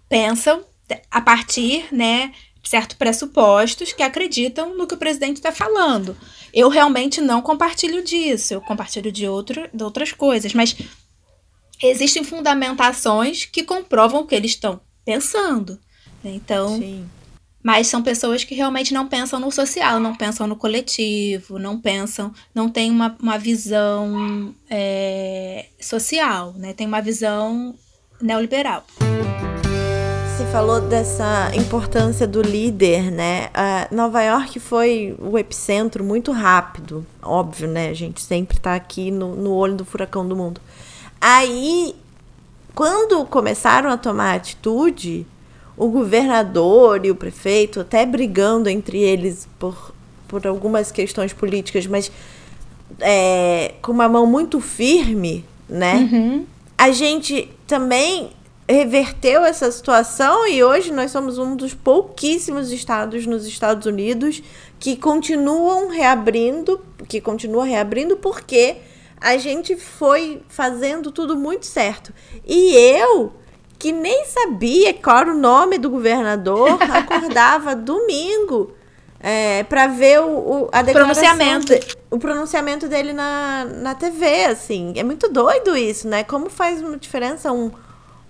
pensam 0.09 0.63
a 1.11 1.21
partir, 1.21 1.85
né, 1.91 2.33
de 2.61 2.69
certos 2.69 2.95
pressupostos 2.97 3.91
que 3.91 4.03
acreditam 4.03 4.75
no 4.75 4.87
que 4.87 4.93
o 4.93 4.97
presidente 4.97 5.37
está 5.37 5.51
falando. 5.51 6.17
Eu 6.53 6.69
realmente 6.69 7.21
não 7.21 7.41
compartilho 7.41 8.03
disso, 8.03 8.53
eu 8.53 8.61
compartilho 8.61 9.11
de, 9.11 9.27
outro, 9.27 9.69
de 9.73 9.83
outras 9.83 10.11
coisas, 10.11 10.53
mas 10.53 10.75
existem 11.83 12.23
fundamentações 12.23 13.45
que 13.45 13.63
comprovam 13.63 14.21
o 14.21 14.27
que 14.27 14.35
eles 14.35 14.51
estão 14.51 14.79
pensando. 15.05 15.79
Né? 16.23 16.31
Então, 16.35 16.77
Sim. 16.77 17.07
Mas 17.67 17.87
são 17.87 18.01
pessoas 18.01 18.45
que 18.45 18.55
realmente 18.55 18.93
não 18.93 19.09
pensam 19.09 19.41
no 19.41 19.51
social, 19.51 19.99
não 19.99 20.15
pensam 20.15 20.47
no 20.47 20.55
coletivo, 20.55 21.59
não 21.59 21.77
pensam, 21.77 22.31
não 22.55 22.69
tem 22.69 22.89
uma, 22.89 23.13
uma 23.21 23.37
visão 23.37 24.55
é, 24.69 25.65
social, 25.77 26.53
né? 26.55 26.71
Tem 26.71 26.87
uma 26.87 27.01
visão 27.01 27.75
neoliberal. 28.21 28.85
Você 29.01 30.45
falou 30.49 30.79
dessa 30.79 31.51
importância 31.57 32.25
do 32.25 32.41
líder, 32.41 33.11
né? 33.11 33.47
Uh, 33.47 33.93
Nova 33.93 34.23
York 34.23 34.61
foi 34.61 35.13
o 35.19 35.37
epicentro 35.37 36.05
muito 36.05 36.31
rápido, 36.31 37.05
óbvio, 37.21 37.67
né? 37.67 37.89
A 37.89 37.93
gente 37.93 38.21
sempre 38.21 38.55
está 38.55 38.75
aqui 38.75 39.11
no, 39.11 39.35
no 39.35 39.51
olho 39.51 39.75
do 39.75 39.83
furacão 39.83 40.25
do 40.25 40.37
mundo. 40.37 40.61
Aí, 41.19 41.93
quando 42.73 43.25
começaram 43.25 43.89
a 43.89 43.97
tomar 43.97 44.35
atitude, 44.35 45.27
o 45.77 45.87
governador 45.89 47.05
e 47.05 47.11
o 47.11 47.15
prefeito, 47.15 47.79
até 47.79 48.05
brigando 48.05 48.67
entre 48.67 48.97
eles 48.97 49.47
por, 49.59 49.93
por 50.27 50.45
algumas 50.47 50.91
questões 50.91 51.31
políticas, 51.31 51.85
mas 51.85 52.11
é, 52.99 53.75
com 53.81 53.91
uma 53.91 54.09
mão 54.09 54.25
muito 54.25 54.59
firme, 54.59 55.45
né? 55.69 56.09
Uhum. 56.11 56.45
A 56.77 56.91
gente 56.91 57.49
também 57.67 58.31
reverteu 58.69 59.45
essa 59.45 59.71
situação 59.71 60.45
e 60.47 60.63
hoje 60.63 60.91
nós 60.91 61.11
somos 61.11 61.37
um 61.37 61.55
dos 61.55 61.73
pouquíssimos 61.73 62.71
estados 62.71 63.25
nos 63.25 63.45
Estados 63.45 63.85
Unidos 63.85 64.43
que 64.79 64.97
continuam 64.97 65.89
reabrindo, 65.89 66.81
que 67.07 67.21
continua 67.21 67.65
reabrindo 67.65 68.17
porque 68.17 68.77
a 69.21 69.37
gente 69.37 69.75
foi 69.75 70.41
fazendo 70.49 71.11
tudo 71.11 71.35
muito 71.35 71.65
certo. 71.65 72.13
E 72.45 72.75
eu, 72.75 73.33
que 73.77 73.91
nem 73.91 74.25
sabia 74.25 74.93
qual 74.93 75.19
era 75.19 75.31
o 75.31 75.37
nome 75.37 75.77
do 75.77 75.89
governador, 75.89 76.77
acordava 76.81 77.75
domingo 77.75 78.73
é, 79.19 79.63
para 79.63 79.87
ver 79.87 80.21
o, 80.21 80.27
o 80.27 80.69
a 80.71 80.83
pronunciamento. 80.83 81.67
De, 81.67 81.97
o 82.09 82.19
pronunciamento 82.19 82.87
dele 82.87 83.13
na, 83.13 83.65
na 83.65 83.95
TV, 83.95 84.45
assim. 84.45 84.93
É 84.95 85.03
muito 85.03 85.29
doido 85.29 85.75
isso, 85.75 86.07
né? 86.07 86.23
Como 86.23 86.49
faz 86.49 86.81
uma 86.81 86.97
diferença 86.97 87.51
um, 87.51 87.71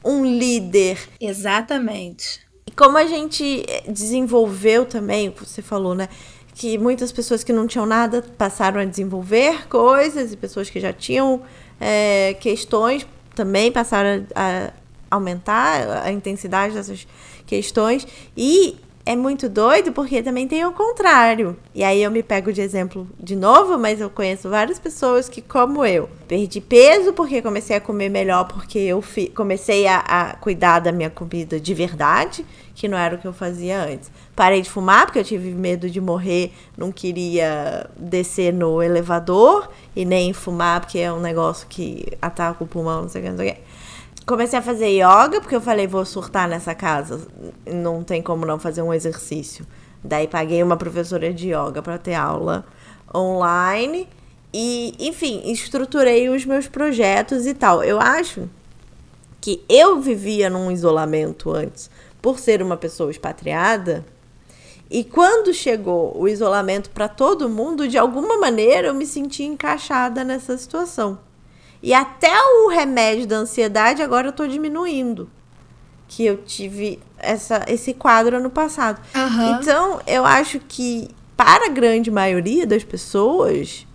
um 0.04 0.26
líder. 0.26 0.98
Exatamente. 1.20 2.42
E 2.66 2.72
como 2.72 2.98
a 2.98 3.06
gente 3.06 3.66
desenvolveu 3.88 4.86
também, 4.86 5.34
você 5.38 5.62
falou, 5.62 5.94
né? 5.94 6.10
Que 6.54 6.78
muitas 6.78 7.12
pessoas 7.12 7.44
que 7.44 7.54
não 7.54 7.68
tinham 7.68 7.86
nada 7.86 8.24
passaram 8.38 8.82
a 8.82 8.86
desenvolver 8.86 9.68
coisas, 9.68 10.34
e 10.34 10.38
pessoas 10.38 10.70
que 10.70 10.80
já 10.80 10.92
tinham 10.92 11.42
é, 11.80 12.36
questões 12.40 13.06
também 13.36 13.72
passaram 13.72 14.26
a, 14.34 14.44
a 14.66 14.72
aumentar 15.10 16.04
a 16.04 16.12
intensidade 16.12 16.74
dessas 16.74 17.08
questões. 17.46 18.08
E 18.36 18.78
é 19.08 19.16
muito 19.16 19.48
doido 19.48 19.94
porque 19.94 20.22
também 20.22 20.50
tem 20.50 20.66
o 20.66 20.74
contrário. 20.74 21.56
E 21.74 21.82
aí 21.82 22.04
eu 22.04 22.12
me 22.12 22.22
pego 22.22 22.52
de 22.52 22.60
exemplo 22.60 23.08
de 23.18 23.38
novo, 23.38 23.78
mas 23.78 24.02
eu 24.02 24.10
conheço 24.10 24.50
várias 24.50 24.78
pessoas 24.78 25.30
que, 25.30 25.42
como 25.42 25.86
eu, 25.86 26.10
perdi 26.28 26.60
peso 26.60 27.14
porque 27.14 27.42
comecei 27.42 27.78
a 27.78 27.80
comer 27.80 28.10
melhor, 28.10 28.44
porque 28.50 28.78
eu 28.78 29.02
comecei 29.34 29.88
a, 29.88 30.00
a 30.00 30.34
cuidar 30.36 30.80
da 30.80 30.92
minha 30.92 31.10
comida 31.10 31.58
de 31.58 31.74
verdade, 31.74 32.46
que 32.76 32.90
não 32.90 32.98
era 32.98 33.16
o 33.16 33.18
que 33.18 33.26
eu 33.26 33.32
fazia 33.32 33.82
antes. 33.82 34.12
Parei 34.36 34.62
de 34.62 34.70
fumar 34.70 35.06
porque 35.06 35.20
eu 35.20 35.24
tive 35.24 35.52
medo 35.52 35.90
de 35.90 36.02
morrer, 36.02 36.52
não 36.78 36.92
queria 36.92 37.90
descer 37.98 38.52
no 38.52 38.84
elevador 38.84 39.70
e 39.96 40.04
nem 40.04 40.34
fumar 40.34 40.82
porque 40.82 41.00
é 41.00 41.14
um 41.14 41.22
negócio 41.22 41.66
que 41.70 42.06
ataca 42.22 42.62
o 42.62 42.68
pulmão, 42.68 43.04
não 43.04 43.10
sei 43.10 43.22
o 43.22 43.24
que, 43.24 43.30
não 43.30 43.38
sei 43.38 43.52
o 43.52 43.54
que 43.54 43.67
comecei 44.28 44.60
a 44.60 44.62
fazer 44.62 44.90
yoga, 44.90 45.40
porque 45.40 45.56
eu 45.56 45.62
falei, 45.62 45.88
vou 45.88 46.06
surtar 46.06 46.50
nessa 46.50 46.76
casa. 46.76 47.26
Não 47.66 48.04
tem 48.04 48.22
como 48.22 48.46
não 48.46 48.60
fazer 48.60 48.82
um 48.82 48.94
exercício. 48.94 49.66
Daí 50.04 50.28
paguei 50.28 50.62
uma 50.62 50.76
professora 50.76 51.34
de 51.34 51.48
yoga 51.48 51.82
para 51.82 51.98
ter 51.98 52.14
aula 52.14 52.66
online. 53.16 54.08
E, 54.54 54.94
enfim, 55.00 55.42
estruturei 55.46 56.30
os 56.30 56.46
meus 56.46 56.68
projetos 56.68 57.48
e 57.48 57.54
tal. 57.54 57.82
Eu 57.82 58.02
acho 58.02 58.50
que 59.40 59.64
eu 59.70 60.02
vivia 60.02 60.50
num 60.50 60.70
isolamento 60.70 61.52
antes, 61.52 61.90
por 62.22 62.38
ser 62.38 62.62
uma 62.62 62.76
pessoa 62.76 63.10
expatriada. 63.10 64.06
E 64.90 65.06
quando 65.06 65.54
chegou 65.54 66.18
o 66.18 66.28
isolamento 66.28 66.90
para 66.90 67.08
todo 67.08 67.50
mundo, 67.50 67.88
de 67.88 67.98
alguma 67.98 68.38
maneira 68.38 68.90
eu 68.90 68.94
me 68.94 69.06
senti 69.06 69.44
encaixada 69.44 70.24
nessa 70.24 70.58
situação. 70.58 71.18
E 71.82 71.94
até 71.94 72.32
o 72.32 72.70
remédio 72.70 73.28
da 73.28 73.38
ansiedade 73.38 74.02
agora 74.02 74.28
eu 74.28 74.32
tô 74.32 74.48
diminuindo. 74.48 75.30
Que 76.08 76.26
eu 76.26 76.38
tive 76.38 77.00
essa, 77.18 77.66
esse 77.68 77.94
quadro 77.94 78.38
ano 78.38 78.50
passado. 78.50 79.02
Uhum. 79.16 79.52
Então, 79.52 80.02
eu 80.08 80.26
acho 80.26 80.60
que 80.60 81.10
para 81.36 81.68
a 81.68 81.70
grande 81.70 82.10
maioria 82.10 82.66
das 82.66 82.84
pessoas, 82.84 83.86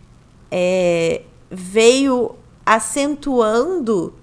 é, 0.51 1.23
veio 1.51 2.37
acentuando. 2.65 4.15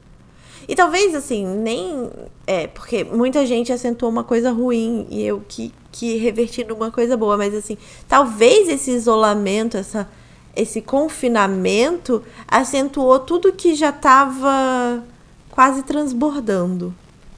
E 0.68 0.76
talvez, 0.76 1.14
assim, 1.14 1.46
nem. 1.46 2.10
É, 2.48 2.68
porque 2.68 3.04
muita 3.04 3.46
gente 3.46 3.74
acentuou 3.74 4.12
uma 4.12 4.24
coisa 4.24 4.52
ruim 4.52 5.06
e 5.10 5.26
eu 5.26 5.44
que, 5.48 5.74
que 5.92 6.18
reverti 6.18 6.64
numa 6.64 6.92
coisa 6.92 7.18
boa, 7.18 7.36
mas, 7.36 7.54
assim, 7.54 7.78
talvez 8.08 8.70
esse 8.70 8.92
isolamento, 8.92 9.76
essa 9.76 10.08
esse 10.62 10.82
confinamento 10.82 12.24
acentuou 12.48 13.20
tudo 13.20 13.54
que 13.54 13.76
já 13.76 13.90
estava 13.90 15.04
quase 15.50 15.84
transbordando. 15.84 16.94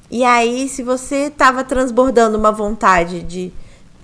E 0.09 0.23
aí, 0.23 0.67
se 0.67 0.83
você 0.83 1.27
estava 1.27 1.63
transbordando 1.63 2.37
uma 2.37 2.51
vontade 2.51 3.21
de 3.23 3.51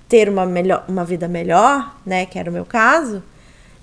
ter 0.08 0.28
uma, 0.28 0.46
melhor, 0.46 0.84
uma 0.88 1.04
vida 1.04 1.28
melhor, 1.28 1.94
né, 2.06 2.24
que 2.24 2.38
era 2.38 2.48
o 2.48 2.52
meu 2.52 2.64
caso, 2.64 3.22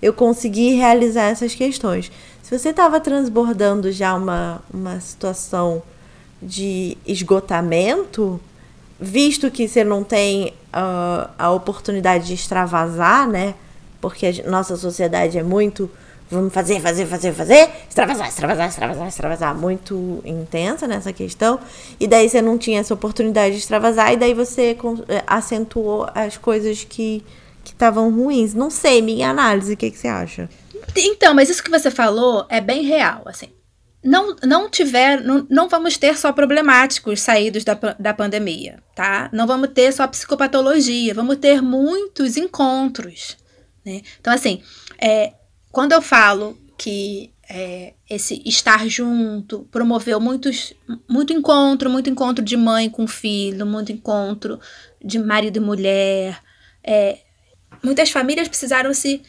eu 0.01 0.11
consegui 0.11 0.73
realizar 0.73 1.25
essas 1.25 1.53
questões. 1.53 2.11
Se 2.41 2.57
você 2.57 2.69
estava 2.69 2.99
transbordando 2.99 3.91
já 3.91 4.15
uma, 4.15 4.61
uma 4.73 4.99
situação 4.99 5.83
de 6.41 6.97
esgotamento, 7.05 8.39
visto 8.99 9.49
que 9.51 9.67
você 9.67 9.83
não 9.83 10.03
tem 10.03 10.53
uh, 10.73 11.29
a 11.37 11.51
oportunidade 11.51 12.27
de 12.27 12.33
extravasar, 12.33 13.27
né? 13.27 13.55
Porque 14.09 14.27
a 14.27 14.49
nossa 14.49 14.77
sociedade 14.77 15.35
é 15.35 15.41
muito 15.41 15.89
vamos 16.29 16.53
fazer, 16.53 16.79
fazer, 16.79 17.07
fazer, 17.07 17.33
fazer, 17.33 17.69
extravasar, 17.89 18.27
extravasar, 18.27 18.69
extravasar, 18.69 19.07
extravasar, 19.07 19.55
muito 19.55 20.21
intensa 20.23 20.87
nessa 20.87 21.11
questão. 21.11 21.59
E 21.99 22.07
daí 22.07 22.29
você 22.29 22.39
não 22.39 22.55
tinha 22.57 22.79
essa 22.79 22.93
oportunidade 22.93 23.55
de 23.55 23.61
extravasar, 23.61 24.13
e 24.13 24.17
daí 24.17 24.33
você 24.33 24.77
eh, 25.07 25.23
acentuou 25.25 26.07
as 26.13 26.37
coisas 26.37 26.83
que 26.83 27.23
estavam 27.63 28.11
ruins. 28.11 28.53
Não 28.53 28.69
sei, 28.69 29.01
minha 29.01 29.29
análise, 29.29 29.73
o 29.73 29.77
que, 29.77 29.89
que 29.89 29.97
você 29.97 30.07
acha? 30.07 30.49
Então, 30.95 31.33
mas 31.33 31.49
isso 31.49 31.63
que 31.63 31.71
você 31.71 31.89
falou 31.89 32.45
é 32.47 32.61
bem 32.61 32.83
real, 32.83 33.23
assim. 33.25 33.49
Não, 34.03 34.35
não 34.43 34.69
tiver, 34.69 35.19
não, 35.19 35.47
não 35.49 35.67
vamos 35.67 35.97
ter 35.97 36.15
só 36.15 36.31
problemáticos 36.31 37.21
saídos 37.21 37.63
da, 37.63 37.73
da 37.99 38.13
pandemia, 38.13 38.77
tá? 38.95 39.29
Não 39.33 39.47
vamos 39.47 39.69
ter 39.69 39.91
só 39.91 40.07
psicopatologia, 40.07 41.11
vamos 41.11 41.37
ter 41.37 41.59
muitos 41.59 42.37
encontros 42.37 43.35
né? 43.85 44.01
Então, 44.19 44.33
assim, 44.33 44.61
é, 44.99 45.33
quando 45.71 45.91
eu 45.91 46.01
falo 46.01 46.57
que 46.77 47.31
é, 47.49 47.93
esse 48.09 48.41
estar 48.45 48.87
junto 48.87 49.67
promoveu 49.71 50.19
muitos, 50.19 50.73
muito 51.07 51.31
encontro, 51.31 51.89
muito 51.89 52.09
encontro 52.09 52.43
de 52.43 52.57
mãe 52.57 52.89
com 52.89 53.07
filho, 53.07 53.65
muito 53.65 53.91
encontro 53.91 54.59
de 55.03 55.19
marido 55.19 55.57
e 55.57 55.59
mulher. 55.59 56.41
É, 56.83 57.19
muitas 57.83 58.09
famílias 58.09 58.47
precisaram 58.47 58.93
se 58.93 59.21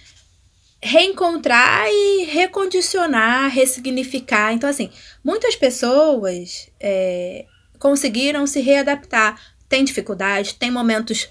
reencontrar 0.82 1.86
e 1.88 2.24
recondicionar, 2.24 3.50
ressignificar. 3.50 4.52
Então, 4.52 4.68
assim, 4.68 4.90
muitas 5.22 5.56
pessoas 5.56 6.70
é, 6.80 7.44
conseguiram 7.78 8.46
se 8.46 8.60
readaptar. 8.60 9.40
Tem 9.68 9.84
dificuldade, 9.84 10.54
tem 10.54 10.70
momentos 10.70 11.28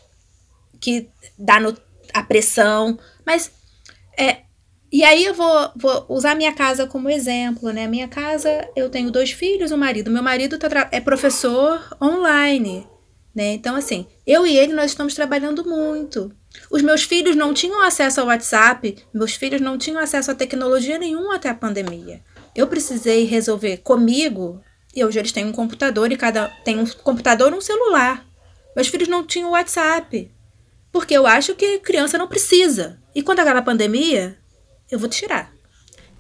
que 0.80 1.10
dá 1.38 1.60
no, 1.60 1.76
a 2.14 2.22
pressão, 2.22 3.00
mas 3.26 3.52
é. 4.18 4.44
E 4.92 5.04
aí 5.04 5.26
eu 5.26 5.34
vou, 5.34 5.72
vou 5.76 6.06
usar 6.08 6.36
minha 6.36 6.54
casa 6.54 6.88
como 6.88 7.10
exemplo, 7.10 7.72
né? 7.72 7.88
Minha 7.88 8.08
casa, 8.08 8.70
eu 8.76 8.90
tenho 8.90 9.12
dois 9.12 9.32
filhos, 9.32 9.72
um 9.72 9.78
marido. 9.78 10.10
Meu 10.10 10.24
marido 10.24 10.58
tá 10.58 10.70
é 10.92 11.02
professor 11.02 11.82
online, 12.02 12.88
né? 13.36 13.54
Então, 13.54 13.76
assim, 13.76 14.08
eu 14.26 14.48
e 14.48 14.56
ele, 14.56 14.72
nós 14.74 14.92
estamos 14.92 15.14
trabalhando 15.14 15.66
muito. 15.66 16.32
Os 16.72 16.82
meus 16.82 17.04
filhos 17.04 17.36
não 17.36 17.54
tinham 17.54 17.82
acesso 17.82 18.22
ao 18.22 18.28
WhatsApp, 18.28 18.98
meus 19.14 19.36
filhos 19.36 19.60
não 19.60 19.78
tinham 19.78 20.00
acesso 20.00 20.32
a 20.32 20.36
tecnologia 20.36 20.98
nenhuma 20.98 21.36
até 21.36 21.50
a 21.50 21.56
pandemia. 21.56 22.22
Eu 22.56 22.68
precisei 22.68 23.26
resolver 23.26 23.78
comigo, 23.78 24.62
e 24.96 25.04
hoje 25.04 25.20
eles 25.20 25.34
têm 25.34 25.46
um 25.46 25.52
computador 25.52 26.10
e 26.12 26.16
cada 26.16 26.48
tem 26.64 26.80
um 26.80 26.86
computador 26.86 27.52
e 27.52 27.56
um 27.56 27.62
celular. 27.62 28.26
Meus 28.74 28.88
filhos 28.88 29.10
não 29.10 29.26
tinham 29.26 29.52
WhatsApp. 29.52 30.32
Porque 30.92 31.14
eu 31.14 31.28
acho 31.28 31.54
que 31.56 31.80
criança 31.80 32.18
não 32.18 32.28
precisa. 32.28 32.98
E 33.16 33.24
quando 33.24 33.40
acabar 33.40 33.60
a 33.60 33.64
pandemia, 33.64 34.38
eu 34.92 35.00
vou 35.00 35.08
tirar. 35.08 35.50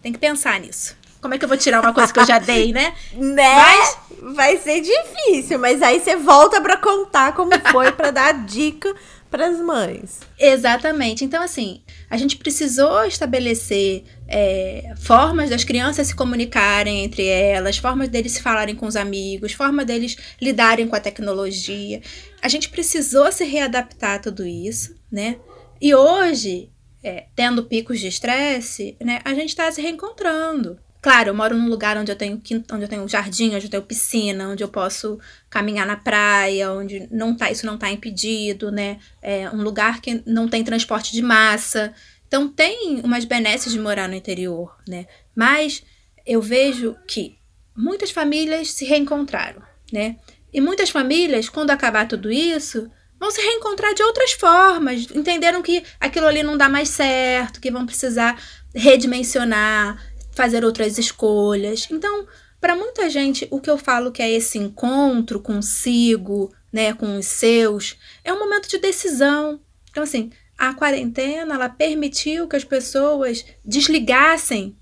Tem 0.01 0.13
que 0.13 0.17
pensar 0.17 0.57
nisso. 0.61 0.95
Como 1.19 1.33
é 1.33 1.37
que 1.37 1.43
eu 1.43 1.49
vou 1.49 1.57
tirar 1.57 1.81
uma 1.81 1.93
coisa 1.93 2.13
que 2.13 2.19
eu 2.19 2.25
já 2.25 2.39
dei, 2.39 2.71
né? 2.71 2.93
né? 3.13 3.55
Mas... 3.55 3.97
Vai 4.33 4.57
ser 4.57 4.81
difícil, 4.81 5.59
mas 5.59 5.83
aí 5.83 5.99
você 5.99 6.15
volta 6.15 6.59
para 6.59 6.77
contar 6.77 7.33
como 7.33 7.51
foi 7.71 7.91
para 7.91 8.11
dar 8.11 8.31
dica 8.45 8.95
para 9.29 9.47
as 9.47 9.59
mães. 9.59 10.19
Exatamente. 10.39 11.25
Então, 11.25 11.43
assim, 11.43 11.81
a 12.09 12.15
gente 12.15 12.37
precisou 12.37 13.05
estabelecer 13.05 14.03
é, 14.27 14.93
formas 14.97 15.49
das 15.49 15.63
crianças 15.63 16.07
se 16.07 16.15
comunicarem 16.15 17.03
entre 17.03 17.27
elas, 17.27 17.77
formas 17.77 18.07
deles 18.07 18.31
se 18.31 18.41
falarem 18.41 18.75
com 18.75 18.87
os 18.87 18.95
amigos, 18.95 19.51
forma 19.51 19.83
deles 19.83 20.15
lidarem 20.41 20.87
com 20.87 20.95
a 20.95 20.99
tecnologia. 20.99 22.01
A 22.41 22.47
gente 22.47 22.69
precisou 22.69 23.31
se 23.31 23.43
readaptar 23.43 24.15
a 24.15 24.19
tudo 24.19 24.45
isso, 24.45 24.95
né? 25.11 25.37
E 25.81 25.93
hoje, 25.93 26.71
é, 27.05 27.27
tendo 27.35 27.63
picos 27.63 27.99
de 27.99 28.07
estresse, 28.07 28.97
né, 28.99 29.21
a 29.23 29.31
gente 29.35 29.49
está 29.49 29.71
se 29.71 29.79
reencontrando. 29.79 30.79
Claro, 30.99 31.29
eu 31.29 31.35
moro 31.35 31.55
num 31.55 31.69
lugar 31.69 31.95
onde 31.97 32.11
eu 32.11 32.15
tenho 32.15 32.41
onde 32.71 32.83
eu 32.83 32.87
tenho 32.87 33.07
jardim, 33.07 33.53
onde 33.53 33.67
eu 33.67 33.69
tenho 33.69 33.83
piscina, 33.83 34.49
onde 34.49 34.63
eu 34.63 34.67
posso 34.67 35.19
caminhar 35.47 35.85
na 35.85 35.95
praia, 35.95 36.71
onde 36.71 37.07
não 37.11 37.37
tá, 37.37 37.51
isso 37.51 37.63
não 37.63 37.75
está 37.75 37.91
impedido, 37.91 38.71
né? 38.71 38.97
É 39.21 39.47
um 39.51 39.61
lugar 39.61 40.01
que 40.01 40.23
não 40.25 40.47
tem 40.47 40.63
transporte 40.63 41.11
de 41.11 41.21
massa. 41.21 41.93
Então 42.27 42.47
tem 42.47 43.01
umas 43.03 43.23
benesses 43.23 43.71
de 43.71 43.79
morar 43.79 44.09
no 44.09 44.15
interior, 44.15 44.75
né? 44.87 45.05
Mas 45.35 45.83
eu 46.25 46.41
vejo 46.41 46.95
que 47.07 47.37
muitas 47.77 48.09
famílias 48.09 48.71
se 48.71 48.83
reencontraram, 48.83 49.61
né? 49.93 50.17
E 50.51 50.59
muitas 50.59 50.89
famílias, 50.89 51.49
quando 51.49 51.69
acabar 51.69 52.07
tudo 52.07 52.31
isso, 52.31 52.89
vão 53.25 53.31
se 53.31 53.41
reencontrar 53.41 53.93
de 53.95 54.03
outras 54.03 54.33
formas. 54.33 55.07
Entenderam 55.13 55.63
que 55.63 55.83
aquilo 55.99 56.27
ali 56.27 56.43
não 56.43 56.55
dá 56.55 56.69
mais 56.69 56.89
certo, 56.89 57.59
que 57.59 57.71
vão 57.71 57.85
precisar 57.85 58.39
redimensionar, 58.73 59.99
fazer 60.31 60.63
outras 60.63 60.99
escolhas. 60.99 61.87
Então, 61.89 62.27
para 62.61 62.75
muita 62.75 63.09
gente, 63.09 63.47
o 63.49 63.59
que 63.59 63.69
eu 63.69 63.79
falo 63.79 64.11
que 64.11 64.21
é 64.21 64.29
esse 64.29 64.59
encontro 64.59 65.39
consigo, 65.39 66.53
né, 66.71 66.93
com 66.93 67.17
os 67.17 67.25
seus, 67.25 67.97
é 68.23 68.31
um 68.31 68.39
momento 68.39 68.69
de 68.69 68.77
decisão. 68.77 69.59
Então, 69.89 70.03
assim, 70.03 70.31
a 70.55 70.73
quarentena 70.73 71.55
ela 71.55 71.69
permitiu 71.69 72.47
que 72.47 72.55
as 72.55 72.63
pessoas 72.63 73.43
desligassem 73.63 74.77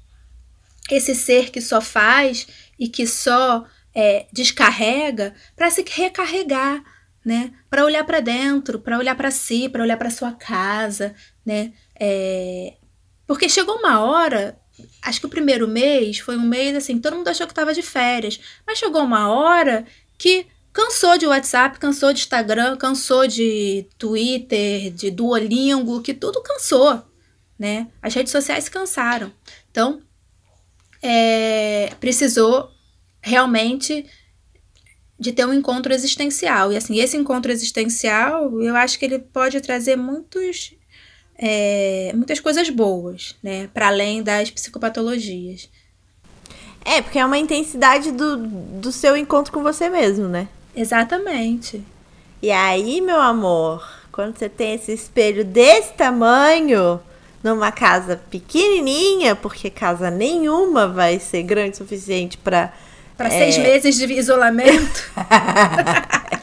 esse 0.92 1.16
ser 1.16 1.50
que 1.50 1.62
só 1.62 1.80
faz 1.80 2.46
e 2.78 2.90
que 2.90 3.08
só 3.08 3.66
é, 3.96 4.26
descarrega 4.34 5.34
para 5.56 5.70
se 5.70 5.86
recarregar, 5.88 6.84
né? 7.26 7.54
Para 7.70 7.86
olhar 7.86 8.04
para 8.04 8.20
dentro, 8.20 8.80
para 8.80 8.98
olhar 8.98 9.16
para 9.16 9.32
si, 9.32 9.70
para 9.70 9.84
olhar 9.84 9.98
para 9.98 10.10
sua 10.10 10.32
casa, 10.32 11.16
né? 11.46 11.74
É, 12.00 12.74
porque 13.26 13.48
chegou 13.48 13.78
uma 13.78 14.02
hora, 14.02 14.60
acho 15.02 15.20
que 15.20 15.26
o 15.26 15.30
primeiro 15.30 15.68
mês 15.68 16.20
foi 16.20 16.38
um 16.38 16.48
mês 16.48 16.76
assim, 16.76 17.00
todo 17.00 17.16
mundo 17.16 17.28
achou 17.28 17.48
que 17.48 17.52
estava 17.52 17.74
de 17.74 17.82
férias, 17.82 18.40
mas 18.68 18.78
chegou 18.78 19.02
uma 19.02 19.32
hora 19.32 19.86
que 20.18 20.46
cansou 20.74 21.18
de 21.18 21.28
WhatsApp, 21.28 21.80
cansou 21.80 22.12
de 22.12 22.22
Instagram, 22.22 22.76
cansou 22.78 23.28
de 23.28 23.86
Twitter, 23.98 24.92
de 24.92 25.12
Duolingo, 25.12 26.02
que 26.02 26.14
tudo 26.14 26.42
cansou, 26.42 27.02
né? 27.58 27.88
As 28.02 28.14
redes 28.14 28.32
sociais 28.32 28.68
cansaram. 28.68 29.32
Então, 29.70 30.02
é, 31.02 31.94
precisou 32.00 32.72
realmente 33.22 34.06
de 35.20 35.32
ter 35.32 35.46
um 35.46 35.54
encontro 35.54 35.94
existencial. 35.94 36.72
E 36.72 36.78
assim, 36.78 37.00
esse 37.00 37.16
encontro 37.16 37.52
existencial, 37.52 38.62
eu 38.62 38.76
acho 38.76 38.98
que 38.98 39.06
ele 39.06 39.20
pode 39.20 39.62
trazer 39.62 39.96
muitos, 39.96 40.74
é, 41.38 42.12
muitas 42.16 42.40
coisas 42.40 42.70
boas, 42.70 43.36
né? 43.42 43.70
Para 43.74 43.88
além 43.88 44.24
das 44.24 44.50
psicopatologias. 44.50 45.70
É, 46.86 47.02
porque 47.02 47.20
é 47.20 47.26
uma 47.26 47.38
intensidade 47.38 48.12
do, 48.12 48.38
do 48.38 48.92
seu 48.92 49.16
encontro 49.16 49.54
com 49.54 49.64
você 49.64 49.90
mesmo, 49.90 50.28
né? 50.28 50.50
Exatamente. 50.76 51.82
E 52.42 52.52
aí, 52.52 53.00
meu 53.00 53.22
amor, 53.22 53.88
quando 54.12 54.38
você 54.38 54.50
tem 54.50 54.74
esse 54.74 54.92
espelho 54.92 55.46
desse 55.46 55.94
tamanho, 55.94 57.00
numa 57.44 57.72
casa 57.72 58.16
pequenininha, 58.30 59.36
porque 59.36 59.70
casa 59.70 60.10
nenhuma 60.10 60.88
vai 60.88 61.20
ser 61.20 61.44
grande 61.44 61.76
o 61.76 61.78
suficiente 61.78 62.38
para 62.38 62.74
para 63.18 63.28
é... 63.28 63.40
seis 63.40 63.58
meses 63.58 63.96
de 63.96 64.12
isolamento. 64.14 65.12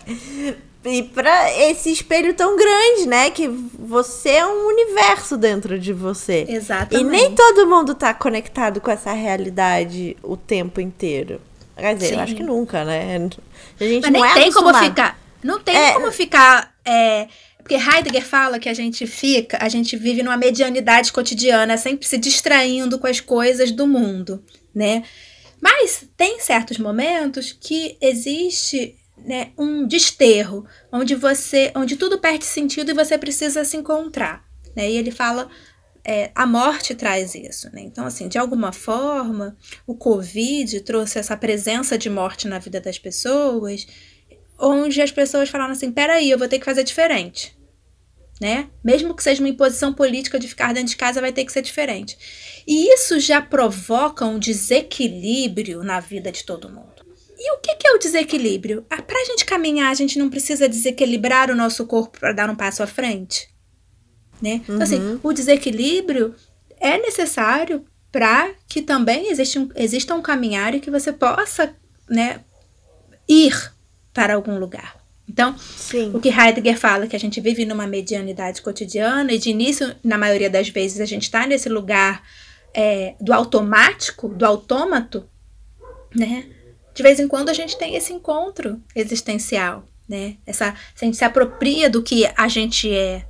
e 0.85 1.03
para 1.03 1.53
esse 1.62 1.93
espelho 1.93 2.35
tão 2.35 2.57
grande, 2.57 3.07
né? 3.07 3.31
Que 3.31 3.49
você 3.49 4.31
é 4.31 4.47
um 4.47 4.68
universo 4.68 5.37
dentro 5.37 5.79
de 5.79 5.93
você. 5.93 6.47
Exatamente. 6.49 7.07
E 7.07 7.11
nem 7.11 7.35
todo 7.35 7.66
mundo 7.66 7.95
tá 7.95 8.14
conectado 8.14 8.81
com 8.81 8.91
essa 8.91 9.12
realidade 9.12 10.16
o 10.23 10.37
tempo 10.37 10.81
inteiro. 10.81 11.41
Quer 11.77 11.95
dizer, 11.95 12.09
Sim. 12.09 12.14
eu 12.14 12.21
acho 12.21 12.35
que 12.35 12.43
nunca, 12.43 12.85
né? 12.85 13.16
A 13.16 13.85
gente 13.85 14.03
Mas 14.03 14.12
nem 14.12 14.25
é 14.25 14.35
tem 14.35 14.53
como 14.53 14.73
ficar. 14.75 15.18
Não 15.43 15.59
tem 15.59 15.77
é... 15.77 15.93
como 15.95 16.12
ficar. 16.12 16.75
É, 16.85 17.27
porque 17.59 17.75
Heidegger 17.75 18.25
fala 18.25 18.59
que 18.59 18.68
a 18.68 18.75
gente 18.75 19.07
fica, 19.07 19.59
a 19.61 19.68
gente 19.68 19.97
vive 19.97 20.23
numa 20.23 20.37
medianidade 20.37 21.12
cotidiana, 21.12 21.77
sempre 21.77 22.07
se 22.07 22.18
distraindo 22.18 22.99
com 22.99 23.07
as 23.07 23.21
coisas 23.21 23.71
do 23.71 23.87
mundo, 23.87 24.43
né? 24.75 25.05
Mas 25.61 26.04
tem 26.16 26.40
certos 26.40 26.78
momentos 26.78 27.52
que 27.52 27.96
existe 28.00 28.96
né, 29.16 29.52
um 29.58 29.86
desterro, 29.86 30.64
onde 30.90 31.14
você, 31.14 31.70
onde 31.76 31.96
tudo 31.96 32.18
perde 32.18 32.44
sentido 32.44 32.90
e 32.90 32.94
você 32.94 33.18
precisa 33.18 33.64
se 33.64 33.76
encontrar. 33.76 34.44
Né? 34.74 34.90
E 34.90 34.96
ele 34.96 35.11
fala 35.11 35.50
é, 36.04 36.30
a 36.34 36.46
morte 36.46 36.94
traz 36.94 37.34
isso, 37.34 37.68
né? 37.72 37.82
Então, 37.82 38.06
assim, 38.06 38.28
de 38.28 38.38
alguma 38.38 38.72
forma, 38.72 39.56
o 39.86 39.94
Covid 39.94 40.80
trouxe 40.80 41.18
essa 41.18 41.36
presença 41.36 41.98
de 41.98 42.08
morte 42.08 42.48
na 42.48 42.58
vida 42.58 42.80
das 42.80 42.98
pessoas, 42.98 43.86
onde 44.58 45.00
as 45.02 45.11
pessoas 45.11 45.48
falaram 45.48 45.72
assim: 45.72 45.92
peraí, 45.92 46.30
eu 46.30 46.38
vou 46.38 46.48
ter 46.48 46.58
que 46.58 46.64
fazer 46.64 46.84
diferente. 46.84 47.54
Né? 48.41 48.70
Mesmo 48.82 49.14
que 49.14 49.22
seja 49.22 49.43
uma 49.43 49.51
imposição 49.51 49.93
política 49.93 50.38
de 50.38 50.49
ficar 50.49 50.72
dentro 50.72 50.88
de 50.88 50.97
casa, 50.97 51.20
vai 51.20 51.30
ter 51.30 51.45
que 51.45 51.53
ser 51.53 51.61
diferente. 51.61 52.16
E 52.66 52.95
isso 52.95 53.20
já 53.20 53.43
provoca 53.43 54.24
um 54.24 54.38
desequilíbrio 54.38 55.82
na 55.82 56.01
vida 56.01 56.32
de 56.32 56.45
todo 56.45 56.68
mundo. 56.70 57.05
E 57.38 57.53
o 57.55 57.59
que, 57.59 57.74
que 57.76 57.88
é 57.88 57.93
o 57.93 57.99
desequilíbrio? 57.99 58.84
Ah, 58.91 59.01
para 59.01 59.18
a 59.18 59.24
gente 59.24 59.45
caminhar, 59.45 59.91
a 59.91 59.95
gente 59.95 60.18
não 60.18 60.28
precisa 60.28 60.68
desequilibrar 60.68 61.51
o 61.51 61.57
nosso 61.57 61.86
corpo 61.86 62.18
para 62.18 62.32
dar 62.32 62.51
um 62.51 62.55
passo 62.55 62.82
à 62.82 62.86
frente? 62.86 63.49
Né? 64.41 64.62
Então, 64.64 64.82
assim, 64.82 64.99
uhum. 64.99 65.20
o 65.22 65.32
desequilíbrio 65.32 66.34
é 66.78 66.99
necessário 66.99 67.84
para 68.12 68.51
que 68.68 68.82
também 68.82 69.30
exista 69.30 69.61
um, 69.61 69.68
exista 69.74 70.14
um 70.14 70.22
caminhar 70.22 70.74
e 70.74 70.80
que 70.80 70.91
você 70.91 71.12
possa 71.12 71.74
né, 72.09 72.41
ir 73.28 73.72
para 74.12 74.34
algum 74.34 74.59
lugar. 74.59 74.99
Então, 75.31 75.57
Sim. 75.57 76.11
o 76.12 76.18
que 76.18 76.28
Heidegger 76.28 76.76
fala 76.76 77.07
que 77.07 77.14
a 77.14 77.20
gente 77.20 77.41
vive 77.41 77.64
numa 77.64 77.87
medianidade 77.87 78.61
cotidiana 78.61 79.33
e 79.33 79.39
de 79.39 79.49
início, 79.49 79.95
na 80.03 80.18
maioria 80.18 80.51
das 80.51 80.68
vezes, 80.68 81.01
a 81.01 81.05
gente 81.05 81.22
está 81.22 81.47
nesse 81.47 81.68
lugar 81.68 82.24
é, 82.74 83.14
do 83.20 83.33
automático, 83.33 84.28
do 84.28 84.45
autômato, 84.45 85.24
né? 86.12 86.47
De 86.93 87.03
vez 87.03 87.20
em 87.20 87.28
quando 87.28 87.49
a 87.49 87.53
gente 87.55 87.78
tem 87.78 87.95
esse 87.95 88.12
encontro 88.12 88.83
existencial, 88.95 89.85
né? 90.09 90.37
Essa, 90.45 90.74
a 91.01 91.05
gente 91.05 91.16
se 91.16 91.24
apropria 91.24 91.89
do 91.89 92.03
que 92.03 92.28
a 92.37 92.49
gente 92.49 92.93
é, 92.93 93.24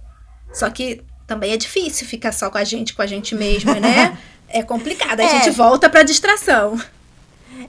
só 0.55 0.71
que 0.71 1.03
também 1.27 1.53
é 1.53 1.57
difícil 1.59 2.07
ficar 2.07 2.33
só 2.33 2.49
com 2.49 2.57
a 2.57 2.65
gente, 2.65 2.95
com 2.95 3.03
a 3.03 3.07
gente 3.07 3.35
mesma, 3.35 3.75
né? 3.79 4.17
é 4.49 4.63
complicado. 4.63 5.21
A 5.21 5.25
é. 5.25 5.29
gente 5.29 5.51
volta 5.51 5.91
pra 5.91 6.03
distração. 6.03 6.81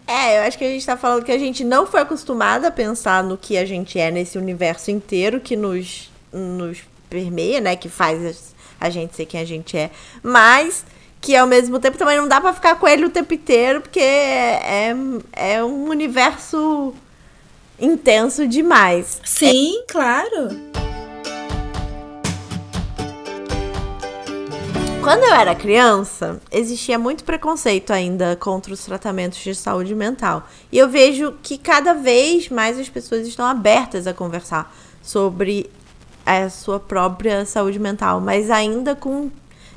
É, 0.07 0.39
eu 0.39 0.43
acho 0.43 0.57
que 0.57 0.63
a 0.63 0.69
gente 0.69 0.85
tá 0.85 0.97
falando 0.97 1.23
que 1.23 1.31
a 1.31 1.37
gente 1.37 1.63
não 1.63 1.85
foi 1.85 2.01
acostumada 2.01 2.67
a 2.67 2.71
pensar 2.71 3.23
no 3.23 3.37
que 3.37 3.57
a 3.57 3.65
gente 3.65 3.99
é 3.99 4.11
nesse 4.11 4.37
universo 4.37 4.91
inteiro 4.91 5.39
que 5.39 5.55
nos, 5.55 6.11
nos 6.31 6.79
permeia, 7.09 7.59
né? 7.59 7.75
Que 7.75 7.89
faz 7.89 8.53
a 8.79 8.89
gente 8.89 9.15
ser 9.15 9.25
quem 9.25 9.39
a 9.39 9.45
gente 9.45 9.77
é. 9.77 9.91
Mas 10.23 10.85
que 11.19 11.35
ao 11.35 11.45
mesmo 11.45 11.79
tempo 11.79 11.97
também 11.97 12.17
não 12.17 12.27
dá 12.27 12.41
para 12.41 12.53
ficar 12.53 12.75
com 12.75 12.87
ele 12.87 13.05
o 13.05 13.09
tempo 13.09 13.33
inteiro, 13.33 13.81
porque 13.81 13.99
é, 13.99 14.89
é, 15.33 15.53
é 15.55 15.63
um 15.63 15.87
universo 15.87 16.93
intenso 17.79 18.47
demais. 18.47 19.21
Sim, 19.23 19.79
é. 19.79 19.91
claro. 19.91 20.90
Quando 25.01 25.23
eu 25.23 25.33
era 25.33 25.55
criança, 25.55 26.39
existia 26.51 26.99
muito 26.99 27.23
preconceito 27.23 27.91
ainda 27.91 28.35
contra 28.35 28.71
os 28.71 28.85
tratamentos 28.85 29.39
de 29.39 29.55
saúde 29.55 29.95
mental. 29.95 30.47
E 30.71 30.77
eu 30.77 30.87
vejo 30.87 31.33
que 31.41 31.57
cada 31.57 31.93
vez 31.93 32.49
mais 32.49 32.77
as 32.77 32.87
pessoas 32.87 33.25
estão 33.25 33.45
abertas 33.45 34.05
a 34.05 34.13
conversar 34.13 34.71
sobre 35.01 35.69
a 36.23 36.49
sua 36.49 36.79
própria 36.79 37.45
saúde 37.45 37.79
mental, 37.79 38.21
mas 38.21 38.51
ainda 38.51 38.95
com 38.95 39.31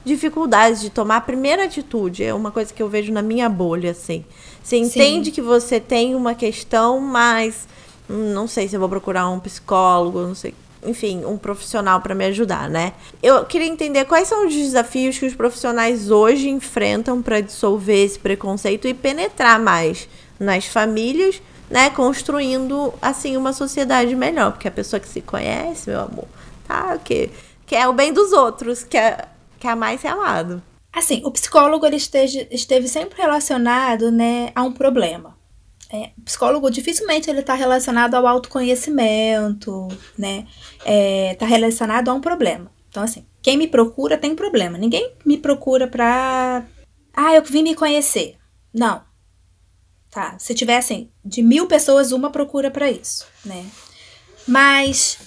dificuldades 0.05 0.83
de 0.83 0.91
tomar 0.91 1.17
a 1.17 1.21
primeira 1.23 1.65
atitude. 1.65 2.23
É 2.23 2.35
uma 2.35 2.51
coisa 2.51 2.73
que 2.73 2.83
eu 2.83 2.89
vejo 2.89 3.11
na 3.11 3.23
minha 3.23 3.49
bolha, 3.49 3.93
assim. 3.93 4.27
Você 4.63 4.77
entende 4.77 5.31
Sim. 5.31 5.33
que 5.33 5.41
você 5.41 5.81
tem 5.81 6.15
uma 6.15 6.35
questão, 6.35 7.01
mas 7.01 7.67
hum, 8.11 8.35
não 8.35 8.47
sei 8.47 8.69
se 8.69 8.77
eu 8.77 8.81
vou 8.81 8.91
procurar 8.91 9.29
um 9.31 9.41
psicólogo, 9.41 10.21
não 10.21 10.35
sei 10.35 10.55
enfim, 10.85 11.24
um 11.24 11.36
profissional 11.36 12.01
para 12.01 12.15
me 12.15 12.24
ajudar, 12.27 12.69
né? 12.69 12.93
Eu 13.23 13.44
queria 13.44 13.69
entender 13.69 14.05
quais 14.05 14.28
são 14.28 14.47
os 14.47 14.55
desafios 14.55 15.19
que 15.19 15.27
os 15.27 15.35
profissionais 15.35 16.11
hoje 16.11 16.48
enfrentam 16.48 17.23
para 17.23 17.40
dissolver 17.40 18.05
esse 18.05 18.19
preconceito 18.19 18.86
e 18.86 18.94
penetrar 18.94 19.59
mais 19.59 20.09
nas 20.39 20.66
famílias, 20.66 21.40
né, 21.70 21.90
construindo 21.90 22.93
assim 23.01 23.36
uma 23.36 23.52
sociedade 23.52 24.15
melhor, 24.15 24.52
porque 24.52 24.69
a 24.69 24.70
pessoa 24.70 25.01
que 25.01 25.09
se 25.09 25.20
conhece, 25.20 25.90
meu 25.90 26.01
amor, 26.01 26.28
tá, 26.66 26.98
que 26.98 27.31
quer 27.66 27.89
o 27.89 27.93
bem 27.93 28.12
dos 28.12 28.32
outros, 28.32 28.85
quer 28.85 29.28
quer 29.59 29.74
mais 29.74 30.01
ser 30.01 30.09
amado. 30.09 30.62
Assim, 30.93 31.23
o 31.24 31.31
psicólogo 31.31 31.86
ele 31.86 31.97
esteve, 31.97 32.47
esteve 32.51 32.86
sempre 32.86 33.20
relacionado, 33.20 34.12
né, 34.12 34.52
a 34.55 34.62
um 34.62 34.73
problema. 34.73 35.34
É, 35.95 36.11
psicólogo 36.25 36.69
dificilmente 36.71 37.31
ele 37.31 37.39
está 37.39 37.55
relacionado 37.55 38.16
ao 38.16 38.27
autoconhecimento, 38.27 39.87
né? 40.19 40.45
Está 40.81 41.47
é, 41.47 41.49
relacionado 41.49 42.09
a 42.09 42.15
um 42.15 42.21
problema. 42.21 42.69
Então, 42.89 43.05
assim, 43.05 43.25
quem 43.41 43.57
me 43.57 43.69
procura 43.69 44.19
tem 44.19 44.35
problema. 44.35 44.77
Ninguém 44.77 45.15
me 45.25 45.39
procura 45.39 45.87
pra. 45.87 46.66
Ah, 47.12 47.35
eu 47.37 47.45
vim 47.45 47.62
me 47.62 47.77
conhecer. 47.77 48.37
Não. 48.73 49.03
Tá. 50.11 50.37
Se 50.37 50.53
tivessem 50.53 51.12
de 51.25 51.43
mil 51.43 51.69
pessoas, 51.69 52.11
uma 52.11 52.29
procura 52.29 52.73
para 52.73 52.91
isso, 52.91 53.25
né? 53.45 53.65
Mas 54.49 55.19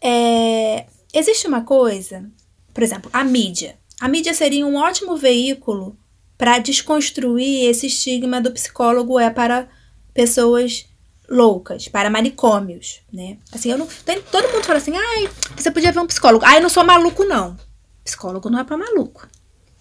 é, 0.00 0.86
existe 1.12 1.48
uma 1.48 1.62
coisa, 1.62 2.30
por 2.72 2.84
exemplo, 2.84 3.10
a 3.12 3.24
mídia. 3.24 3.76
A 4.00 4.08
mídia 4.08 4.34
seria 4.34 4.64
um 4.64 4.76
ótimo 4.76 5.16
veículo 5.16 5.98
para 6.38 6.58
desconstruir 6.58 7.68
esse 7.68 7.88
estigma 7.88 8.40
do 8.40 8.52
psicólogo 8.52 9.18
é 9.18 9.28
para 9.30 9.68
pessoas 10.14 10.86
loucas, 11.28 11.88
para 11.88 12.10
manicômios, 12.10 13.00
né? 13.12 13.38
Assim, 13.52 13.70
eu 13.70 13.78
não. 13.78 13.86
Todo 14.30 14.52
mundo 14.52 14.64
fala 14.64 14.78
assim, 14.78 14.92
ai, 14.94 15.30
você 15.56 15.70
podia 15.70 15.92
ver 15.92 16.00
um 16.00 16.06
psicólogo. 16.06 16.44
Ai, 16.44 16.58
eu 16.58 16.62
não 16.62 16.68
sou 16.68 16.84
maluco, 16.84 17.24
não. 17.24 17.56
Psicólogo 18.04 18.50
não 18.50 18.58
é 18.58 18.64
para 18.64 18.76
maluco, 18.76 19.26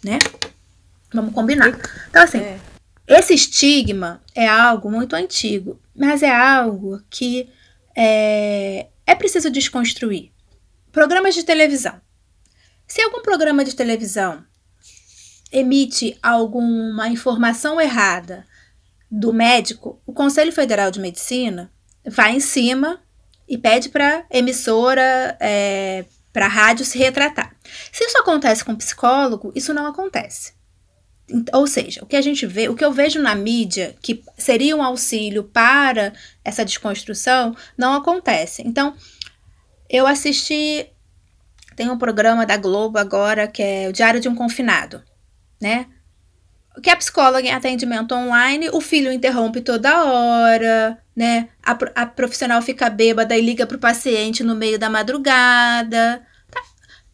né? 0.04 0.18
Vamos 1.14 1.34
combinar. 1.34 1.78
Então, 2.10 2.24
assim, 2.24 2.40
é. 2.40 2.60
esse 3.08 3.34
estigma 3.34 4.22
é 4.34 4.48
algo 4.48 4.90
muito 4.90 5.16
antigo, 5.16 5.80
mas 5.96 6.24
é 6.24 6.34
algo 6.34 7.02
que 7.10 7.50
é, 7.96 8.88
é 9.06 9.16
preciso 9.16 9.50
desconstruir. 9.50 10.32
Programas 10.92 11.36
de 11.36 11.44
televisão. 11.44 12.00
Se 12.88 13.02
algum 13.02 13.22
programa 13.22 13.64
de 13.64 13.76
televisão 13.76 14.44
emite 15.52 16.18
alguma 16.22 17.10
informação 17.10 17.80
errada 17.80 18.46
do 19.12 19.34
médico, 19.34 20.02
o 20.06 20.14
Conselho 20.14 20.54
Federal 20.54 20.90
de 20.90 21.02
Medicina 21.02 21.70
vai 22.06 22.34
em 22.34 22.40
cima 22.40 23.02
e 23.48 23.58
pede 23.58 23.90
para 23.90 24.26
emissora, 24.32 25.38
é, 25.38 26.06
para 26.32 26.48
rádio 26.48 26.86
se 26.86 26.98
retratar. 26.98 27.54
Se 27.92 28.06
isso 28.06 28.18
acontece 28.18 28.64
com 28.64 28.74
psicólogo, 28.74 29.52
isso 29.54 29.74
não 29.74 29.86
acontece. 29.86 30.54
Ou 31.54 31.68
seja, 31.68 32.02
o 32.04 32.06
que 32.06 32.16
a 32.16 32.22
gente 32.22 32.46
vê, 32.46 32.70
o 32.70 32.76
que 32.76 32.84
eu 32.84 32.94
vejo 32.94 33.22
na 33.22 33.36
mídia 33.36 33.96
que 34.02 34.24
seria 34.38 34.76
um 34.76 34.84
auxílio 34.84 35.44
para 35.44 36.14
essa 36.44 36.64
desconstrução, 36.64 37.56
não 37.78 37.94
acontece. 37.94 38.62
Então, 38.66 38.96
eu 39.90 40.08
assisti. 40.08 40.88
Tem 41.76 41.90
um 41.90 41.98
programa 41.98 42.46
da 42.46 42.58
Globo 42.58 42.98
agora 42.98 43.48
que 43.48 43.62
é 43.62 43.90
o 43.90 43.94
Diário 43.94 44.20
de 44.20 44.30
um 44.30 44.36
Confinado, 44.36 45.04
né? 45.62 45.88
Que 46.82 46.90
a 46.90 46.96
psicóloga 46.96 47.48
em 47.48 47.54
atendimento 47.54 48.14
online, 48.14 48.70
o 48.72 48.82
filho 48.82 49.12
interrompe 49.12 49.62
toda 49.62 50.04
hora, 50.04 50.98
né? 51.16 51.50
A, 51.64 51.72
a 51.96 52.06
profissional 52.06 52.62
fica 52.62 52.90
bêbada 52.90 53.38
e 53.38 53.42
liga 53.42 53.66
para 53.66 53.78
o 53.78 53.80
paciente 53.80 54.44
no 54.44 54.56
meio 54.56 54.80
da 54.80 54.90
madrugada. 54.90 56.26
Tá? 56.50 56.62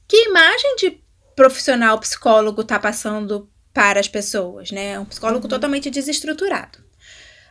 Que 0.08 0.30
imagem 0.30 0.76
de 0.78 1.02
profissional 1.36 2.00
psicólogo 2.00 2.64
tá 2.64 2.80
passando 2.80 3.50
para 3.74 4.00
as 4.00 4.08
pessoas, 4.08 4.72
né? 4.72 5.00
Um 5.00 5.06
psicólogo 5.06 5.44
uhum. 5.44 5.50
totalmente 5.50 5.90
desestruturado. 5.92 6.80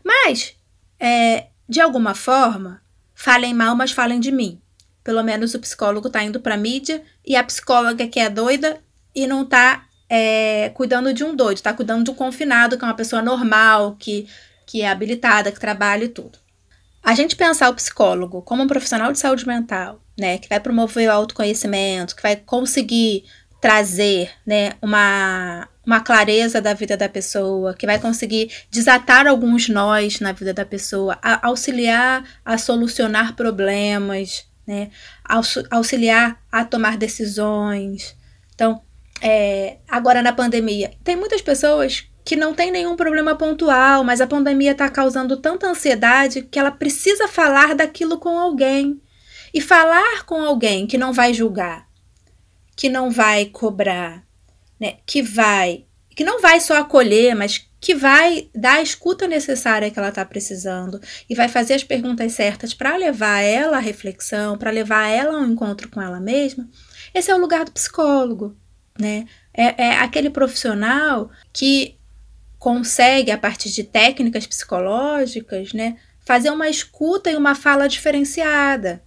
Mas, 0.04 0.56
é, 0.98 1.46
de 1.68 1.80
alguma 1.80 2.14
forma, 2.14 2.82
falem 3.14 3.54
mal, 3.54 3.76
mas 3.76 3.92
falem 3.92 4.18
de 4.18 4.32
mim. 4.32 4.60
Pelo 5.04 5.22
menos 5.22 5.54
o 5.54 5.60
psicólogo 5.60 6.10
tá 6.10 6.22
indo 6.22 6.40
para 6.40 6.56
mídia 6.56 7.02
e 7.24 7.36
a 7.36 7.44
psicóloga 7.44 8.08
que 8.08 8.18
é 8.18 8.28
doida 8.28 8.80
e 9.14 9.26
não 9.26 9.44
tá 9.44 9.85
é, 10.08 10.70
cuidando 10.74 11.12
de 11.12 11.24
um 11.24 11.34
doido, 11.34 11.60
tá 11.60 11.72
cuidando 11.72 12.04
de 12.04 12.10
um 12.10 12.14
confinado, 12.14 12.78
que 12.78 12.84
é 12.84 12.88
uma 12.88 12.94
pessoa 12.94 13.22
normal, 13.22 13.96
que, 13.98 14.28
que 14.64 14.82
é 14.82 14.88
habilitada, 14.88 15.50
que 15.52 15.60
trabalha 15.60 16.04
e 16.04 16.08
tudo. 16.08 16.38
A 17.02 17.14
gente 17.14 17.36
pensar 17.36 17.70
o 17.70 17.74
psicólogo 17.74 18.42
como 18.42 18.62
um 18.62 18.66
profissional 18.66 19.12
de 19.12 19.18
saúde 19.18 19.46
mental, 19.46 20.00
né, 20.18 20.38
que 20.38 20.48
vai 20.48 20.58
promover 20.58 21.08
o 21.08 21.12
autoconhecimento, 21.12 22.16
que 22.16 22.22
vai 22.22 22.36
conseguir 22.36 23.24
trazer, 23.60 24.30
né, 24.44 24.72
uma, 24.82 25.68
uma 25.84 26.00
clareza 26.00 26.60
da 26.60 26.74
vida 26.74 26.96
da 26.96 27.08
pessoa, 27.08 27.74
que 27.74 27.86
vai 27.86 27.98
conseguir 27.98 28.50
desatar 28.70 29.26
alguns 29.26 29.68
nós 29.68 30.20
na 30.20 30.32
vida 30.32 30.52
da 30.52 30.64
pessoa, 30.64 31.18
a, 31.22 31.46
auxiliar 31.46 32.24
a 32.44 32.58
solucionar 32.58 33.34
problemas, 33.34 34.44
né, 34.66 34.90
auxiliar 35.70 36.40
a 36.50 36.64
tomar 36.64 36.96
decisões. 36.96 38.16
Então, 38.54 38.82
é, 39.20 39.78
agora 39.88 40.22
na 40.22 40.32
pandemia. 40.32 40.92
Tem 41.02 41.16
muitas 41.16 41.42
pessoas 41.42 42.08
que 42.24 42.34
não 42.34 42.52
tem 42.52 42.72
nenhum 42.72 42.96
problema 42.96 43.36
pontual, 43.36 44.02
mas 44.02 44.20
a 44.20 44.26
pandemia 44.26 44.72
está 44.72 44.88
causando 44.88 45.36
tanta 45.36 45.68
ansiedade 45.68 46.42
que 46.42 46.58
ela 46.58 46.72
precisa 46.72 47.28
falar 47.28 47.74
daquilo 47.74 48.18
com 48.18 48.38
alguém. 48.38 49.00
E 49.54 49.60
falar 49.60 50.24
com 50.24 50.42
alguém 50.42 50.86
que 50.86 50.98
não 50.98 51.12
vai 51.12 51.32
julgar, 51.32 51.86
que 52.76 52.88
não 52.88 53.10
vai 53.10 53.46
cobrar, 53.46 54.24
né? 54.78 54.96
que 55.06 55.22
vai, 55.22 55.86
que 56.14 56.24
não 56.24 56.40
vai 56.40 56.60
só 56.60 56.76
acolher, 56.78 57.34
mas 57.34 57.66
que 57.80 57.94
vai 57.94 58.50
dar 58.54 58.74
a 58.74 58.82
escuta 58.82 59.28
necessária 59.28 59.90
que 59.90 59.98
ela 59.98 60.08
está 60.08 60.24
precisando 60.24 61.00
e 61.30 61.34
vai 61.34 61.48
fazer 61.48 61.74
as 61.74 61.84
perguntas 61.84 62.32
certas 62.32 62.74
para 62.74 62.96
levar 62.96 63.40
ela 63.40 63.76
à 63.76 63.80
reflexão, 63.80 64.58
para 64.58 64.72
levar 64.72 65.06
ela 65.06 65.38
ao 65.38 65.46
encontro 65.46 65.88
com 65.88 66.02
ela 66.02 66.20
mesma. 66.20 66.68
Esse 67.14 67.30
é 67.30 67.34
o 67.34 67.40
lugar 67.40 67.64
do 67.64 67.72
psicólogo 67.72 68.56
né? 68.98 69.26
É, 69.52 69.86
é 69.86 69.96
aquele 69.98 70.30
profissional 70.30 71.30
que 71.52 71.96
consegue, 72.58 73.30
a 73.30 73.38
partir 73.38 73.70
de 73.70 73.84
técnicas 73.84 74.46
psicológicas, 74.46 75.72
né, 75.72 75.96
fazer 76.24 76.50
uma 76.50 76.68
escuta 76.68 77.30
e 77.30 77.36
uma 77.36 77.54
fala 77.54 77.88
diferenciada. 77.88 79.02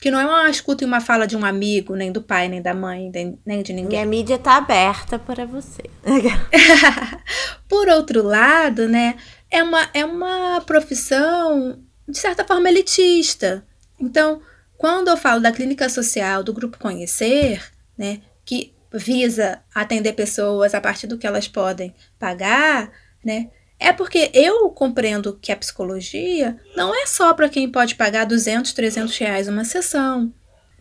Que 0.00 0.10
não 0.10 0.20
é 0.20 0.26
uma 0.26 0.48
escuta 0.48 0.84
e 0.84 0.86
uma 0.86 1.00
fala 1.00 1.26
de 1.26 1.36
um 1.36 1.44
amigo, 1.44 1.96
nem 1.96 2.12
do 2.12 2.22
pai, 2.22 2.48
nem 2.48 2.62
da 2.62 2.72
mãe, 2.72 3.10
nem 3.44 3.62
de 3.62 3.72
ninguém. 3.72 3.98
E 3.98 4.02
a 4.02 4.06
mídia 4.06 4.34
está 4.36 4.56
aberta 4.56 5.18
para 5.18 5.44
você. 5.44 5.82
Por 7.68 7.88
outro 7.88 8.22
lado, 8.22 8.86
né, 8.88 9.16
é 9.50 9.62
uma, 9.62 9.88
é 9.92 10.04
uma 10.04 10.60
profissão, 10.60 11.80
de 12.06 12.18
certa 12.18 12.44
forma, 12.44 12.68
elitista. 12.68 13.66
Então, 13.98 14.40
quando 14.76 15.08
eu 15.08 15.16
falo 15.16 15.40
da 15.40 15.50
clínica 15.50 15.88
social, 15.88 16.44
do 16.44 16.52
grupo 16.52 16.78
Conhecer, 16.78 17.60
né, 17.96 18.20
que 18.44 18.72
visa 18.92 19.60
atender 19.74 20.12
pessoas 20.14 20.74
a 20.74 20.80
partir 20.80 21.06
do 21.06 21.18
que 21.18 21.26
elas 21.26 21.46
podem 21.46 21.94
pagar, 22.18 22.90
né? 23.24 23.50
É 23.78 23.92
porque 23.92 24.30
eu 24.34 24.68
compreendo 24.70 25.38
que 25.40 25.52
a 25.52 25.56
psicologia 25.56 26.58
não 26.74 26.94
é 26.94 27.06
só 27.06 27.32
para 27.32 27.48
quem 27.48 27.70
pode 27.70 27.94
pagar 27.94 28.24
200, 28.24 28.72
300 28.72 29.16
reais 29.18 29.46
uma 29.46 29.64
sessão, 29.64 30.32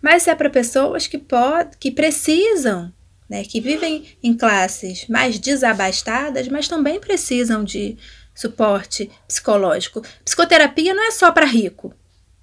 mas 0.01 0.27
é 0.27 0.33
para 0.33 0.49
pessoas 0.49 1.05
que, 1.05 1.17
pod 1.17 1.77
que 1.79 1.91
precisam, 1.91 2.91
né, 3.29 3.43
que 3.43 3.61
vivem 3.61 4.17
em 4.23 4.33
classes 4.33 5.07
mais 5.07 5.37
desabastadas, 5.37 6.47
mas 6.47 6.67
também 6.67 6.99
precisam 6.99 7.63
de 7.63 7.97
suporte 8.33 9.11
psicológico. 9.27 10.01
Psicoterapia 10.23 10.93
não 10.93 11.07
é 11.07 11.11
só 11.11 11.31
para 11.31 11.45
rico, 11.45 11.93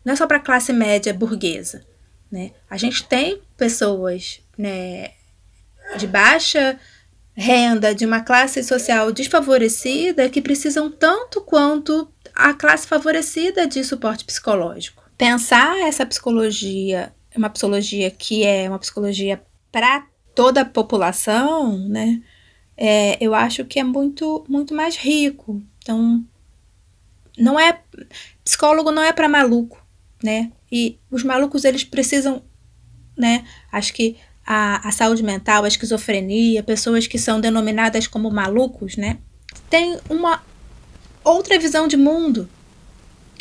não 0.05 0.13
é 0.13 0.17
só 0.17 0.27
para 0.27 0.39
classe 0.39 0.73
média 0.73 1.13
burguesa. 1.13 1.85
Né? 2.31 2.53
A 2.69 2.77
gente 2.77 3.05
tem 3.05 3.41
pessoas 3.57 4.41
né, 4.59 5.13
de 5.97 6.07
baixa 6.07 6.79
renda, 7.37 7.95
de 7.95 8.07
uma 8.07 8.21
classe 8.21 8.63
social 8.63 9.13
desfavorecida, 9.13 10.29
que 10.29 10.41
precisam 10.41 10.91
tanto 10.91 11.41
quanto 11.41 12.09
a 12.35 12.55
classe 12.55 12.87
favorecida 12.87 13.67
de 13.67 13.83
suporte 13.85 14.25
psicológico. 14.25 15.03
Pensar 15.17 15.77
essa 15.79 16.07
psicologia, 16.07 17.13
uma 17.37 17.51
psicologia 17.51 18.11
que 18.11 18.45
é 18.45 18.69
uma 18.69 18.79
psicologia 18.79 19.43
para 19.71 20.07
toda 20.35 20.63
a 20.63 20.65
população, 20.65 21.79
né? 21.89 22.23
É, 22.77 23.17
eu 23.21 23.35
acho 23.35 23.65
que 23.65 23.79
é 23.79 23.85
muito, 23.85 24.45
muito 24.49 24.75
mais 24.75 24.97
rico. 24.97 25.63
Então, 25.79 26.25
não 27.39 27.59
é 27.59 27.81
psicólogo 28.43 28.91
não 28.91 29.03
é 29.03 29.13
para 29.13 29.29
maluco, 29.29 29.85
né? 30.23 30.53
E 30.71 30.99
os 31.11 31.23
malucos 31.23 31.65
eles 31.65 31.85
precisam, 31.85 32.43
né? 33.17 33.45
Acho 33.71 33.93
que 33.93 34.17
a, 34.47 34.87
a 34.87 34.93
saúde 34.93 35.23
mental, 35.23 35.65
a 35.65 35.69
esquizofrenia, 35.69 36.63
pessoas 36.63 37.07
que 37.07 37.19
são 37.19 37.41
denominadas 37.41 38.07
como 38.07 38.31
malucos, 38.31 38.97
né? 38.97 39.19
Tem 39.71 39.99
uma 40.09 40.43
outra 41.23 41.59
visão 41.59 41.89
de 41.89 41.97
mundo, 41.97 42.49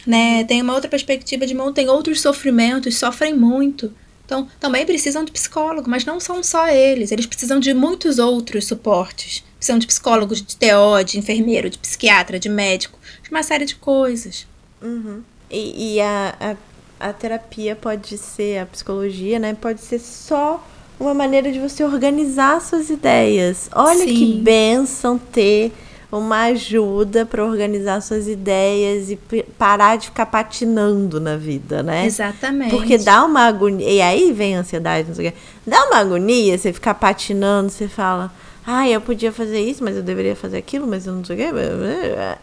né? 0.06 0.44
Tem 0.46 0.62
uma 0.62 0.74
outra 0.74 0.90
perspectiva 0.90 1.46
de 1.46 1.54
mundo, 1.54 1.74
tem 1.74 1.90
outros 1.90 2.22
sofrimentos, 2.22 2.98
sofrem 2.98 3.36
muito. 3.36 3.94
Então, 4.26 4.48
também 4.60 4.86
precisam 4.86 5.26
de 5.26 5.32
psicólogo, 5.32 5.90
mas 5.90 6.06
não 6.06 6.20
são 6.20 6.42
só 6.42 6.68
eles. 6.70 7.12
Eles 7.12 7.26
precisam 7.26 7.60
de 7.60 7.74
muitos 7.74 8.20
outros 8.20 8.66
suportes. 8.66 9.44
Precisam 9.58 9.78
de 9.78 9.86
psicólogos, 9.86 10.42
de 10.42 10.56
TO, 10.56 11.04
de 11.06 11.20
enfermeiro, 11.20 11.70
de 11.70 11.78
psiquiatra, 11.78 12.40
de 12.40 12.48
médico, 12.48 12.98
de 13.22 13.30
uma 13.30 13.44
série 13.44 13.66
de 13.66 13.76
coisas. 13.76 14.48
Uhum. 14.82 15.22
E, 15.52 15.96
e 15.96 16.02
a, 16.02 16.58
a, 17.00 17.10
a 17.10 17.14
terapia 17.14 17.76
pode 17.76 18.18
ser, 18.18 18.60
a 18.60 18.66
psicologia, 18.66 19.38
né? 19.40 19.56
Pode 19.60 19.82
ser 19.82 20.00
só 20.00 20.66
uma 21.00 21.14
maneira 21.14 21.52
de 21.52 21.60
você 21.60 21.84
organizar 21.84 22.62
suas 22.62 22.90
ideias. 22.90 23.70
Olha 23.74 24.06
Sim. 24.06 24.14
que 24.14 24.34
benção 24.42 25.18
ter 25.18 25.72
uma 26.12 26.44
ajuda 26.44 27.26
para 27.26 27.44
organizar 27.44 28.00
suas 28.02 28.28
ideias 28.28 29.10
e 29.10 29.18
parar 29.58 29.98
de 29.98 30.06
ficar 30.08 30.28
patinando 30.28 31.20
na 31.20 31.36
vida, 31.36 31.82
né? 31.82 32.06
Exatamente. 32.06 32.70
Porque 32.70 33.00
dá 33.00 33.26
uma 33.26 33.42
agonia. 33.42 33.90
E 33.90 34.00
aí 34.00 34.32
vem 34.32 34.56
a 34.56 34.60
ansiedade, 34.60 35.08
não 35.08 35.16
sei 35.16 35.30
o 35.30 35.32
quê. 35.32 35.38
Dá 35.66 35.86
uma 35.86 35.98
agonia 35.98 36.56
você 36.58 36.72
ficar 36.72 36.94
patinando, 36.94 37.72
você 37.72 37.88
fala. 37.88 38.32
Ah, 38.66 38.88
eu 38.88 39.02
podia 39.02 39.32
fazer 39.32 39.60
isso, 39.60 39.84
mas 39.84 39.98
eu 39.98 40.04
deveria 40.04 40.36
fazer 40.36 40.58
aquilo, 40.58 40.88
mas 40.88 41.08
eu 41.08 41.14
não 41.14 41.26
sei 41.26 41.36
o 41.36 41.40
quê. 41.40 41.50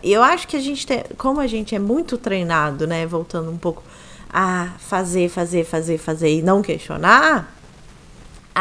E 0.02 0.12
eu 0.12 0.22
acho 0.22 0.48
que 0.48 0.56
a 0.56 0.60
gente 0.60 0.84
tem. 0.84 1.04
Como 1.16 1.40
a 1.40 1.46
gente 1.46 1.74
é 1.74 1.78
muito 1.78 2.18
treinado, 2.18 2.86
né? 2.88 3.06
Voltando 3.06 3.50
um 3.50 3.56
pouco 3.56 3.82
a 4.28 4.74
fazer, 4.78 5.28
fazer, 5.28 5.64
fazer, 5.64 5.96
fazer 5.96 6.38
e 6.38 6.42
não 6.42 6.60
questionar 6.60 7.59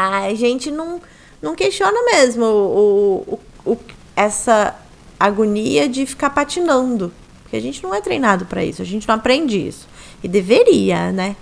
a 0.08 0.34
gente 0.34 0.70
não, 0.70 1.00
não 1.40 1.54
questiona 1.54 2.02
mesmo 2.04 2.44
o, 2.44 3.40
o, 3.64 3.72
o, 3.72 3.78
essa 4.16 4.74
agonia 5.18 5.88
de 5.88 6.06
ficar 6.06 6.30
patinando. 6.30 7.12
Porque 7.42 7.56
a 7.56 7.60
gente 7.60 7.82
não 7.82 7.94
é 7.94 8.00
treinado 8.00 8.46
para 8.46 8.64
isso, 8.64 8.80
a 8.80 8.84
gente 8.84 9.06
não 9.06 9.14
aprende 9.14 9.66
isso. 9.66 9.88
E 10.22 10.28
deveria, 10.28 11.10
né? 11.12 11.36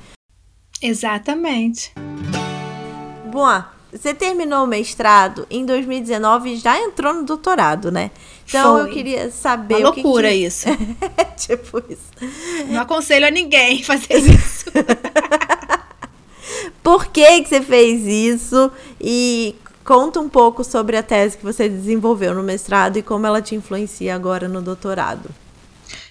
Exatamente. 0.81 1.93
Bom, 3.31 3.63
você 3.93 4.13
terminou 4.13 4.65
o 4.65 4.67
mestrado 4.67 5.47
em 5.51 5.65
2019 5.65 6.51
e 6.51 6.57
já 6.57 6.79
entrou 6.81 7.15
no 7.15 7.25
doutorado, 7.25 7.91
né? 7.91 8.11
Então 8.47 8.77
Foi. 8.77 8.83
eu 8.83 8.93
queria 8.93 9.31
saber. 9.31 9.77
Uma 9.77 9.91
o 9.91 9.93
que 9.93 10.03
loucura 10.03 10.29
que... 10.29 10.35
isso. 10.37 10.67
tipo 11.37 11.83
isso. 11.89 12.11
Não 12.69 12.83
aconselho 12.83 13.27
a 13.27 13.31
ninguém 13.31 13.83
fazer 13.85 14.19
isso. 14.21 14.67
Por 16.83 17.07
que, 17.07 17.43
que 17.43 17.49
você 17.49 17.63
fez 17.63 18.07
isso? 18.07 18.71
E 19.01 19.55
conta 19.85 20.21
um 20.21 20.29
pouco 20.29 20.63
sobre 20.63 20.97
a 20.97 21.03
tese 21.03 21.39
que 21.39 21.45
você 21.45 21.69
desenvolveu 21.69 22.35
no 22.35 22.43
mestrado 22.43 22.99
e 22.99 23.03
como 23.03 23.27
ela 23.27 23.41
te 23.41 23.55
influencia 23.55 24.15
agora 24.15 24.47
no 24.49 24.61
doutorado. 24.61 25.31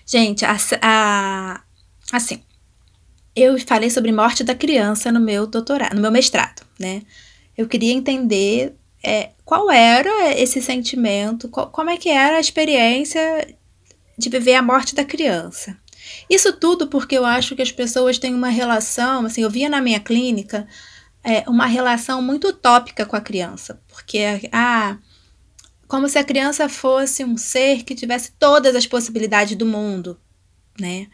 Gente, 0.06 0.46
a, 0.46 0.58
a, 0.82 1.62
assim, 2.12 2.42
eu 3.36 3.60
falei 3.60 3.90
sobre 3.90 4.12
morte 4.12 4.44
da 4.44 4.56
criança 4.56 5.12
no 5.12 5.20
meu 5.20 5.46
doutorado, 5.46 5.94
no 5.94 6.02
meu 6.02 6.12
mestrado, 6.12 6.64
né? 6.80 7.04
Eu 7.56 7.68
queria 7.68 7.94
entender 7.94 8.74
é, 9.04 9.32
qual 9.46 9.70
era 9.70 10.34
esse 10.34 10.62
sentimento, 10.62 11.48
qual, 11.48 11.70
como 11.70 11.90
é 11.90 11.98
que 11.98 12.10
era 12.10 12.38
a 12.38 12.40
experiência 12.40 13.56
de 14.18 14.30
viver 14.30 14.56
a 14.56 14.62
morte 14.62 14.96
da 14.96 15.06
criança. 15.06 15.78
Isso 16.30 16.54
tudo 16.54 16.88
porque 16.88 17.18
eu 17.18 17.26
acho 17.26 17.56
que 17.56 17.62
as 17.62 17.72
pessoas 17.72 18.18
têm 18.18 18.34
uma 18.34 18.50
relação, 18.50 19.26
assim, 19.26 19.42
eu 19.42 19.50
via 19.50 19.70
na 19.70 19.82
minha 19.82 20.00
clínica 20.00 20.68
é, 21.24 21.44
uma 21.50 21.66
relação 21.66 22.22
muito 22.22 22.50
utópica 22.50 23.06
com 23.06 23.16
a 23.16 23.22
criança, 23.22 23.82
porque 23.88 24.50
ah, 24.52 24.98
como 25.88 26.08
se 26.08 26.18
a 26.18 26.24
criança 26.24 26.68
fosse 26.70 27.24
um 27.24 27.38
ser 27.38 27.84
que 27.84 27.96
tivesse 27.96 28.32
todas 28.38 28.76
as 28.76 28.86
possibilidades 28.86 29.56
do 29.56 29.66
mundo, 29.66 30.20
né? 30.80 31.08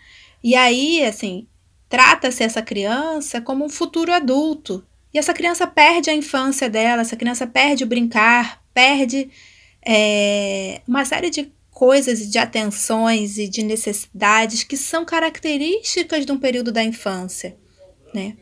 E 0.44 0.56
aí, 0.56 1.06
assim, 1.06 1.48
trata-se 1.88 2.44
essa 2.44 2.62
criança 2.62 3.40
como 3.40 3.64
um 3.64 3.70
futuro 3.70 4.12
adulto. 4.12 4.86
E 5.14 5.20
essa 5.20 5.34
criança 5.34 5.68
perde 5.68 6.10
a 6.10 6.14
infância 6.14 6.70
dela, 6.70 7.04
essa 7.04 7.16
criança 7.16 7.46
perde 7.46 7.84
o 7.84 7.88
brincar, 7.88 8.62
perde 8.74 9.30
é, 9.86 10.82
uma 10.88 11.06
série 11.06 11.30
de 11.30 11.52
coisas 11.74 12.22
e 12.22 12.28
de 12.28 12.38
atenções 12.38 13.38
e 13.38 13.48
de 13.48 13.64
necessidades 13.64 14.64
que 14.64 14.78
são 14.78 15.04
características 15.04 16.26
de 16.26 16.32
um 16.32 16.38
período 16.38 16.72
da 16.72 16.84
infância, 16.84 17.58
né? 18.14 18.38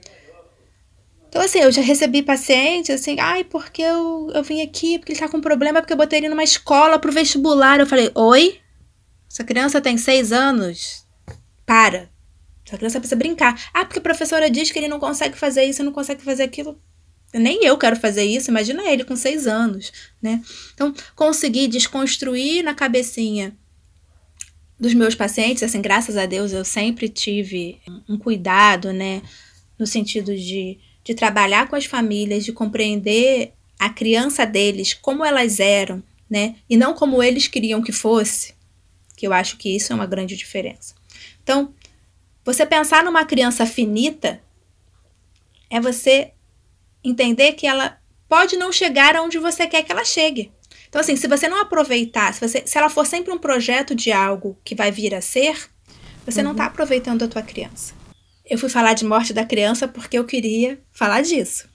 Então, 1.29 1.41
assim, 1.41 1.59
eu 1.59 1.71
já 1.71 1.81
recebi 1.81 2.21
pacientes 2.21 2.93
assim, 2.93 3.17
ai, 3.17 3.45
porque 3.45 3.81
eu, 3.81 4.29
eu 4.35 4.43
vim 4.43 4.61
aqui, 4.61 4.99
porque 4.99 5.13
ele 5.13 5.19
tá 5.19 5.29
com 5.29 5.39
problema, 5.39 5.79
porque 5.79 5.93
eu 5.93 5.97
botei 5.97 6.19
ele 6.19 6.27
numa 6.27 6.43
escola 6.43 6.99
pro 6.99 7.09
vestibular. 7.09 7.79
Eu 7.79 7.87
falei, 7.87 8.11
oi? 8.13 8.59
Essa 9.31 9.45
criança 9.45 9.79
tem 9.79 9.97
seis 9.97 10.33
anos? 10.33 11.07
Para. 11.65 12.09
Essa 12.67 12.77
criança 12.77 12.99
precisa 12.99 13.15
brincar. 13.15 13.69
Ah, 13.73 13.85
porque 13.85 13.99
a 13.99 14.01
professora 14.01 14.49
diz 14.49 14.71
que 14.71 14.79
ele 14.79 14.89
não 14.89 14.99
consegue 14.99 15.37
fazer 15.37 15.63
isso, 15.63 15.81
não 15.81 15.93
consegue 15.93 16.21
fazer 16.21 16.43
aquilo. 16.43 16.77
Nem 17.33 17.63
eu 17.63 17.77
quero 17.77 17.95
fazer 17.95 18.23
isso, 18.23 18.49
imagina 18.49 18.83
ele 18.89 19.05
com 19.05 19.15
seis 19.15 19.47
anos, 19.47 19.91
né? 20.21 20.43
Então, 20.73 20.93
conseguir 21.15 21.67
desconstruir 21.67 22.63
na 22.63 22.73
cabecinha 22.73 23.55
dos 24.77 24.93
meus 24.93 25.15
pacientes, 25.15 25.63
assim, 25.63 25.81
graças 25.81 26.17
a 26.17 26.25
Deus 26.25 26.51
eu 26.51 26.65
sempre 26.65 27.07
tive 27.07 27.79
um 28.09 28.17
cuidado, 28.17 28.91
né? 28.91 29.21
No 29.77 29.87
sentido 29.87 30.35
de, 30.35 30.77
de 31.03 31.13
trabalhar 31.13 31.69
com 31.69 31.75
as 31.75 31.85
famílias, 31.85 32.43
de 32.43 32.51
compreender 32.51 33.53
a 33.79 33.89
criança 33.89 34.45
deles, 34.45 34.93
como 34.93 35.23
elas 35.23 35.59
eram, 35.59 36.03
né? 36.29 36.55
E 36.69 36.75
não 36.75 36.93
como 36.93 37.21
eles 37.23 37.47
queriam 37.47 37.81
que 37.81 37.91
fosse, 37.91 38.53
que 39.15 39.25
eu 39.25 39.31
acho 39.31 39.57
que 39.57 39.75
isso 39.75 39.93
é 39.93 39.95
uma 39.95 40.05
grande 40.05 40.35
diferença. 40.35 40.95
Então, 41.43 41.73
você 42.43 42.65
pensar 42.65 43.03
numa 43.03 43.23
criança 43.23 43.65
finita 43.65 44.41
é 45.69 45.79
você 45.79 46.31
entender 47.03 47.53
que 47.53 47.67
ela 47.67 47.97
pode 48.27 48.55
não 48.55 48.71
chegar 48.71 49.15
aonde 49.15 49.37
você 49.37 49.67
quer 49.67 49.83
que 49.83 49.91
ela 49.91 50.05
chegue. 50.05 50.51
Então, 50.87 50.99
assim, 50.99 51.15
se 51.15 51.27
você 51.27 51.47
não 51.47 51.61
aproveitar, 51.61 52.33
se, 52.33 52.39
você, 52.39 52.63
se 52.65 52.77
ela 52.77 52.89
for 52.89 53.05
sempre 53.05 53.31
um 53.31 53.37
projeto 53.37 53.95
de 53.95 54.11
algo 54.11 54.57
que 54.63 54.75
vai 54.75 54.91
vir 54.91 55.15
a 55.15 55.21
ser, 55.21 55.69
você 56.25 56.39
uhum. 56.39 56.45
não 56.45 56.51
está 56.51 56.65
aproveitando 56.65 57.23
a 57.23 57.27
tua 57.27 57.41
criança. 57.41 57.93
Eu 58.45 58.57
fui 58.57 58.69
falar 58.69 58.93
de 58.93 59.05
morte 59.05 59.33
da 59.33 59.45
criança 59.45 59.87
porque 59.87 60.17
eu 60.17 60.25
queria 60.25 60.79
falar 60.91 61.21
disso. 61.21 61.69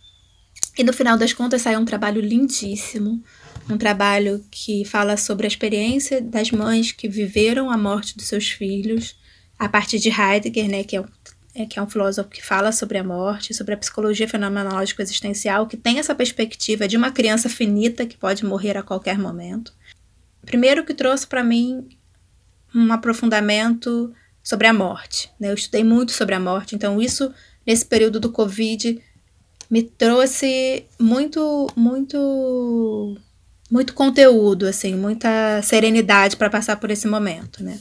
E 0.78 0.84
no 0.84 0.92
final 0.92 1.16
das 1.16 1.32
contas 1.32 1.62
saiu 1.62 1.80
um 1.80 1.84
trabalho 1.86 2.20
lindíssimo, 2.20 3.22
um 3.70 3.78
trabalho 3.78 4.44
que 4.50 4.84
fala 4.84 5.16
sobre 5.16 5.46
a 5.46 5.48
experiência 5.48 6.20
das 6.20 6.50
mães 6.50 6.92
que 6.92 7.08
viveram 7.08 7.70
a 7.70 7.78
morte 7.78 8.16
dos 8.16 8.26
seus 8.26 8.50
filhos, 8.50 9.16
a 9.58 9.68
partir 9.68 9.98
de 9.98 10.10
Heidegger, 10.10 10.68
né, 10.68 10.84
que 10.84 10.96
é, 10.96 11.04
é, 11.56 11.64
que 11.64 11.78
é 11.78 11.82
um 11.82 11.88
filósofo 11.88 12.28
que 12.28 12.44
fala 12.44 12.70
sobre 12.70 12.98
a 12.98 13.04
morte, 13.04 13.54
sobre 13.54 13.72
a 13.72 13.78
psicologia 13.78 14.28
fenomenológica 14.28 15.02
existencial, 15.02 15.66
que 15.66 15.76
tem 15.76 15.98
essa 15.98 16.14
perspectiva 16.14 16.86
de 16.86 16.98
uma 16.98 17.10
criança 17.10 17.48
finita 17.48 18.04
que 18.04 18.16
pode 18.16 18.44
morrer 18.44 18.76
a 18.76 18.82
qualquer 18.82 19.18
momento. 19.18 19.72
Primeiro 20.44 20.84
que 20.84 20.92
trouxe 20.92 21.26
para 21.26 21.42
mim 21.42 21.88
um 22.74 22.92
aprofundamento 22.92 24.12
sobre 24.42 24.66
a 24.66 24.72
morte. 24.72 25.30
Né? 25.40 25.48
Eu 25.50 25.54
estudei 25.54 25.82
muito 25.82 26.12
sobre 26.12 26.34
a 26.34 26.40
morte, 26.40 26.74
então 26.74 27.00
isso, 27.00 27.32
nesse 27.66 27.86
período 27.86 28.20
do 28.20 28.30
Covid, 28.30 29.02
me 29.70 29.82
trouxe 29.82 30.84
muito, 31.00 31.72
muito, 31.74 33.16
muito 33.70 33.94
conteúdo, 33.94 34.66
assim, 34.66 34.94
muita 34.94 35.62
serenidade 35.62 36.36
para 36.36 36.50
passar 36.50 36.76
por 36.76 36.90
esse 36.90 37.08
momento, 37.08 37.64
né? 37.64 37.80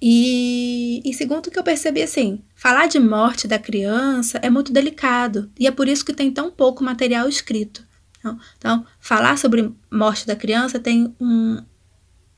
E, 0.00 1.02
e 1.04 1.12
segundo 1.12 1.50
que 1.50 1.58
eu 1.58 1.62
percebi, 1.62 2.02
assim, 2.02 2.40
falar 2.54 2.86
de 2.86 2.98
morte 3.00 3.48
da 3.48 3.58
criança 3.58 4.38
é 4.42 4.48
muito 4.48 4.72
delicado. 4.72 5.50
E 5.58 5.66
é 5.66 5.70
por 5.70 5.88
isso 5.88 6.04
que 6.04 6.14
tem 6.14 6.30
tão 6.30 6.50
pouco 6.50 6.84
material 6.84 7.28
escrito. 7.28 7.86
Então, 8.18 8.38
então 8.56 8.86
falar 9.00 9.36
sobre 9.38 9.72
morte 9.90 10.26
da 10.26 10.36
criança 10.36 10.78
tem 10.78 11.14
um, 11.20 11.62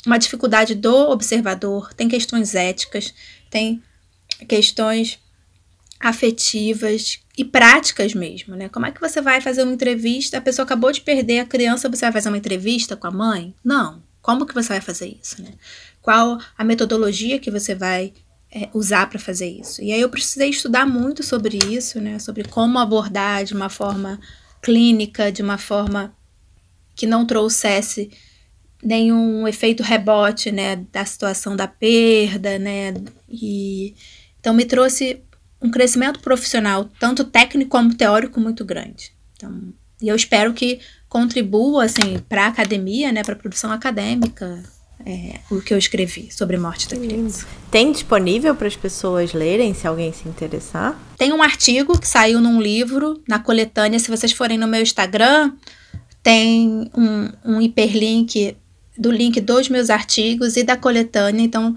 uma 0.07 0.19
dificuldade 0.19 0.75
do 0.75 1.11
observador, 1.11 1.93
tem 1.95 2.09
questões 2.09 2.55
éticas, 2.55 3.15
tem 3.51 3.83
questões 4.49 5.19
afetivas 5.99 7.21
e 7.37 7.45
práticas 7.45 8.15
mesmo, 8.15 8.57
né? 8.57 8.71
Como 8.71 8.87
é 8.87 8.91
que 8.91 9.01
você 9.01 9.21
vai 9.21 9.41
fazer 9.41 9.63
uma 9.63 9.73
entrevista? 9.73 10.39
A 10.39 10.41
pessoa 10.41 10.65
acabou 10.65 10.91
de 10.91 11.03
perder 11.03 11.41
a 11.41 11.47
criança, 11.47 11.91
você 11.91 12.07
vai 12.07 12.13
fazer 12.13 12.31
uma 12.31 12.39
entrevista 12.39 12.97
com 12.97 13.07
a 13.07 13.11
mãe? 13.11 13.55
Não. 13.63 14.03
Como 14.23 14.47
que 14.47 14.55
você 14.55 14.69
vai 14.69 14.81
fazer 14.81 15.17
isso, 15.23 15.43
né? 15.43 15.53
Qual 16.11 16.41
a 16.59 16.65
metodologia 16.65 17.39
que 17.39 17.53
você 17.53 17.73
vai 17.73 18.13
é, 18.51 18.69
usar 18.75 19.09
para 19.09 19.21
fazer 19.21 19.49
isso. 19.49 19.81
E 19.81 19.93
aí 19.93 20.01
eu 20.01 20.09
precisei 20.09 20.51
estudar 20.51 20.85
muito 20.85 21.23
sobre 21.23 21.57
isso, 21.57 22.01
né? 22.01 22.19
Sobre 22.19 22.43
como 22.43 22.81
abordar 22.81 23.45
de 23.45 23.55
uma 23.55 23.69
forma 23.69 24.19
clínica, 24.61 25.31
de 25.31 25.41
uma 25.41 25.57
forma 25.57 26.13
que 26.97 27.07
não 27.07 27.25
trouxesse 27.25 28.11
nenhum 28.83 29.47
efeito 29.47 29.85
rebote, 29.85 30.51
né, 30.51 30.77
da 30.91 31.05
situação 31.05 31.55
da 31.55 31.69
perda, 31.69 32.59
né? 32.59 32.93
E 33.29 33.95
então 34.41 34.53
me 34.53 34.65
trouxe 34.65 35.23
um 35.63 35.71
crescimento 35.71 36.19
profissional, 36.19 36.91
tanto 36.99 37.23
técnico 37.23 37.71
como 37.71 37.95
teórico, 37.95 38.41
muito 38.41 38.65
grande. 38.65 39.13
Então, 39.37 39.73
e 40.03 40.09
eu 40.09 40.17
espero 40.17 40.53
que 40.55 40.81
contribua 41.09 41.85
assim 41.85 42.19
para 42.29 42.47
a 42.47 42.49
academia, 42.49 43.13
né, 43.13 43.23
para 43.23 43.35
a 43.35 43.39
produção 43.39 43.71
acadêmica 43.71 44.61
é, 45.07 45.41
o 45.51 45.61
que 45.61 45.73
eu 45.73 45.79
escrevi 45.79 46.29
sobre 46.31 46.57
morte 46.57 46.89
da 46.89 46.97
criança. 46.97 47.47
Tem 47.71 47.93
disponível 47.93 48.55
para 48.55 48.67
as 48.67 48.77
pessoas 48.77 49.33
lerem, 49.33 49.75
se 49.75 49.87
alguém 49.87 50.13
se 50.13 50.29
interessar? 50.29 50.99
Tem 51.17 51.33
um 51.33 51.43
artigo 51.43 51.99
que 51.99 52.07
saiu 52.07 52.41
num 52.41 52.61
livro, 52.61 53.23
na 53.29 53.39
coletânea. 53.39 53.99
Se 53.99 54.11
vocês 54.11 54.33
forem 54.33 54.59
no 54.59 54.67
meu 54.67 54.83
Instagram, 54.83 55.53
tem 56.23 56.91
um, 56.97 57.29
um 57.45 57.61
hiperlink 57.61 58.57
do 58.97 59.11
link 59.11 59.41
dos 59.41 59.69
meus 59.69 59.89
artigos 59.89 60.57
e 60.57 60.63
da 60.63 60.77
coletânea. 60.77 61.43
Então, 61.43 61.75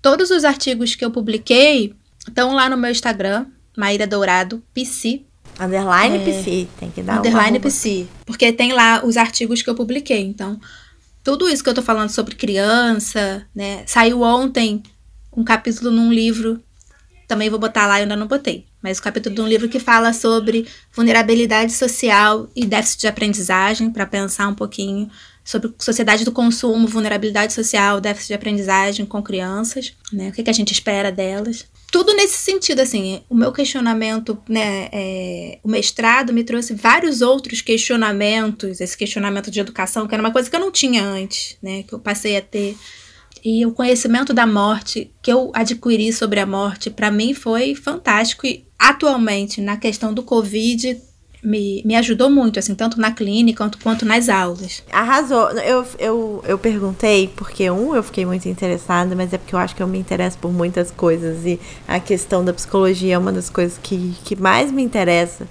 todos 0.00 0.30
os 0.30 0.44
artigos 0.44 0.94
que 0.94 1.04
eu 1.04 1.10
publiquei 1.10 1.94
estão 2.26 2.54
lá 2.54 2.68
no 2.68 2.76
meu 2.76 2.90
Instagram, 2.90 3.46
Maíra 3.76 4.06
Dourado, 4.06 4.62
PC. 4.72 5.22
Underline 5.60 6.16
é, 6.16 6.24
PC, 6.24 6.68
tem 6.80 6.90
que 6.90 7.02
dar 7.02 7.18
Underline 7.18 7.58
um 7.58 7.60
PC. 7.60 8.06
Porque 8.24 8.50
tem 8.52 8.72
lá 8.72 9.04
os 9.04 9.16
artigos 9.16 9.60
que 9.60 9.68
eu 9.68 9.74
publiquei. 9.74 10.20
Então, 10.20 10.58
tudo 11.22 11.48
isso 11.48 11.62
que 11.62 11.70
eu 11.70 11.74
tô 11.74 11.82
falando 11.82 12.10
sobre 12.10 12.34
criança, 12.34 13.46
né? 13.54 13.84
Saiu 13.86 14.22
ontem 14.22 14.82
um 15.34 15.44
capítulo 15.44 15.90
num 15.90 16.12
livro, 16.12 16.62
também 17.26 17.48
vou 17.48 17.58
botar 17.58 17.86
lá, 17.86 17.98
eu 17.98 18.02
ainda 18.02 18.16
não 18.16 18.26
botei, 18.26 18.66
mas 18.82 18.98
o 18.98 19.02
capítulo 19.02 19.34
de 19.34 19.40
um 19.40 19.48
livro 19.48 19.68
que 19.68 19.78
fala 19.78 20.12
sobre 20.12 20.66
vulnerabilidade 20.92 21.72
social 21.72 22.48
e 22.54 22.66
déficit 22.66 23.00
de 23.00 23.06
aprendizagem, 23.06 23.90
para 23.90 24.04
pensar 24.04 24.48
um 24.48 24.54
pouquinho 24.54 25.08
sobre 25.44 25.72
sociedade 25.78 26.24
do 26.24 26.32
consumo, 26.32 26.86
vulnerabilidade 26.86 27.52
social, 27.52 28.00
déficit 28.00 28.28
de 28.28 28.34
aprendizagem 28.34 29.06
com 29.06 29.22
crianças, 29.22 29.94
né? 30.12 30.28
O 30.28 30.32
que, 30.32 30.42
que 30.42 30.50
a 30.50 30.54
gente 30.54 30.72
espera 30.72 31.10
delas 31.10 31.66
tudo 31.92 32.14
nesse 32.14 32.38
sentido, 32.38 32.80
assim, 32.80 33.22
o 33.28 33.34
meu 33.34 33.52
questionamento, 33.52 34.42
né, 34.48 34.88
é, 34.90 35.58
o 35.62 35.68
mestrado 35.68 36.32
me 36.32 36.42
trouxe 36.42 36.72
vários 36.72 37.20
outros 37.20 37.60
questionamentos, 37.60 38.80
esse 38.80 38.96
questionamento 38.96 39.50
de 39.50 39.60
educação, 39.60 40.08
que 40.08 40.14
era 40.14 40.22
uma 40.22 40.32
coisa 40.32 40.48
que 40.48 40.56
eu 40.56 40.60
não 40.60 40.72
tinha 40.72 41.04
antes, 41.04 41.58
né, 41.62 41.82
que 41.82 41.92
eu 41.92 42.00
passei 42.00 42.38
a 42.38 42.40
ter 42.40 42.76
E 43.44 43.66
o 43.66 43.72
conhecimento 43.72 44.32
da 44.32 44.46
morte 44.46 45.10
que 45.20 45.32
eu 45.32 45.50
adquiri 45.54 46.12
sobre 46.12 46.38
a 46.38 46.46
morte, 46.46 46.90
para 46.90 47.10
mim 47.10 47.34
foi 47.34 47.74
fantástico. 47.74 48.46
E 48.46 48.64
atualmente, 48.78 49.60
na 49.60 49.76
questão 49.76 50.14
do 50.14 50.22
Covid, 50.22 50.96
me, 51.42 51.82
me 51.84 51.96
ajudou 51.96 52.30
muito, 52.30 52.58
assim, 52.58 52.74
tanto 52.74 53.00
na 53.00 53.10
clínica 53.10 53.64
quanto, 53.64 53.78
quanto 53.78 54.04
nas 54.04 54.28
aulas. 54.28 54.82
Arrasou. 54.92 55.50
Eu, 55.58 55.84
eu, 55.98 56.44
eu 56.46 56.58
perguntei 56.58 57.28
porque, 57.34 57.68
um, 57.70 57.94
eu 57.96 58.02
fiquei 58.02 58.24
muito 58.24 58.48
interessada, 58.48 59.16
mas 59.16 59.32
é 59.32 59.38
porque 59.38 59.54
eu 59.54 59.58
acho 59.58 59.74
que 59.74 59.82
eu 59.82 59.88
me 59.88 59.98
interesso 59.98 60.38
por 60.38 60.52
muitas 60.52 60.90
coisas 60.90 61.44
e 61.44 61.58
a 61.88 61.98
questão 61.98 62.44
da 62.44 62.52
psicologia 62.52 63.14
é 63.14 63.18
uma 63.18 63.32
das 63.32 63.50
coisas 63.50 63.78
que, 63.82 64.14
que 64.24 64.36
mais 64.36 64.70
me 64.70 64.82
interessa. 64.82 65.48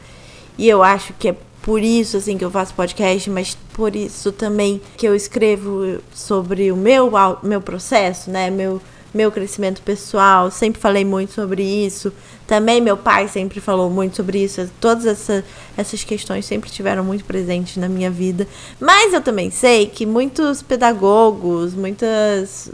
E 0.57 0.69
eu 0.69 0.81
acho 0.81 1.13
que 1.13 1.30
é 1.30 1.35
por 1.61 1.84
isso 1.84 2.18
assim 2.18 2.38
que 2.38 2.45
eu 2.45 2.49
faço 2.49 2.73
podcast, 2.73 3.30
mas 3.30 3.57
por 3.73 3.95
isso 3.95 4.31
também 4.31 4.81
que 4.97 5.07
eu 5.07 5.15
escrevo 5.15 5.99
sobre 6.13 6.72
o 6.72 6.77
meu 6.77 7.11
meu 7.43 7.61
processo, 7.61 8.31
né? 8.31 8.49
Meu 8.49 8.81
meu 9.13 9.31
crescimento 9.31 9.81
pessoal, 9.81 10.49
sempre 10.49 10.79
falei 10.79 11.03
muito 11.03 11.33
sobre 11.33 11.63
isso. 11.63 12.13
Também 12.47 12.79
meu 12.81 12.95
pai 12.95 13.27
sempre 13.27 13.59
falou 13.59 13.89
muito 13.89 14.15
sobre 14.15 14.43
isso. 14.43 14.69
Todas 14.79 15.05
essa, 15.05 15.43
essas 15.75 16.03
questões 16.03 16.45
sempre 16.45 16.69
estiveram 16.69 17.03
muito 17.03 17.25
presentes 17.25 17.77
na 17.77 17.89
minha 17.89 18.09
vida. 18.09 18.47
Mas 18.79 19.13
eu 19.13 19.21
também 19.21 19.51
sei 19.51 19.85
que 19.85 20.05
muitos 20.05 20.61
pedagogos, 20.61 21.73
muitas 21.73 22.71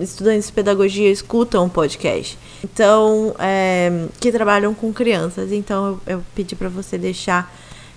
estudantes 0.00 0.48
de 0.48 0.52
pedagogia 0.52 1.10
escutam 1.10 1.66
o 1.66 1.70
podcast. 1.70 2.36
Então, 2.64 3.34
é, 3.38 4.06
que 4.20 4.32
trabalham 4.32 4.74
com 4.74 4.92
crianças. 4.92 5.52
Então, 5.52 6.00
eu, 6.06 6.14
eu 6.14 6.24
pedi 6.34 6.56
para 6.56 6.68
você 6.68 6.98
deixar 6.98 7.52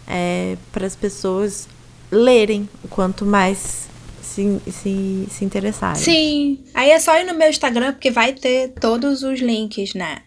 é, 0.07 0.57
para 0.72 0.86
as 0.86 0.95
pessoas 0.95 1.68
lerem 2.11 2.68
quanto 2.90 3.26
mais 3.26 3.89
se, 4.30 4.62
se, 4.72 5.28
se 5.30 5.46
interessarem. 5.46 6.02
Sim, 6.02 6.60
aí 6.74 6.92
é 6.92 7.00
só 7.00 7.18
ir 7.20 7.26
no 7.26 7.34
meu 7.34 7.50
Instagram 7.50 7.94
porque 7.94 8.12
vai 8.12 8.34
ter 8.34 8.70
todos 8.80 9.24
os 9.24 9.40
links, 9.40 9.94
né? 9.94 10.20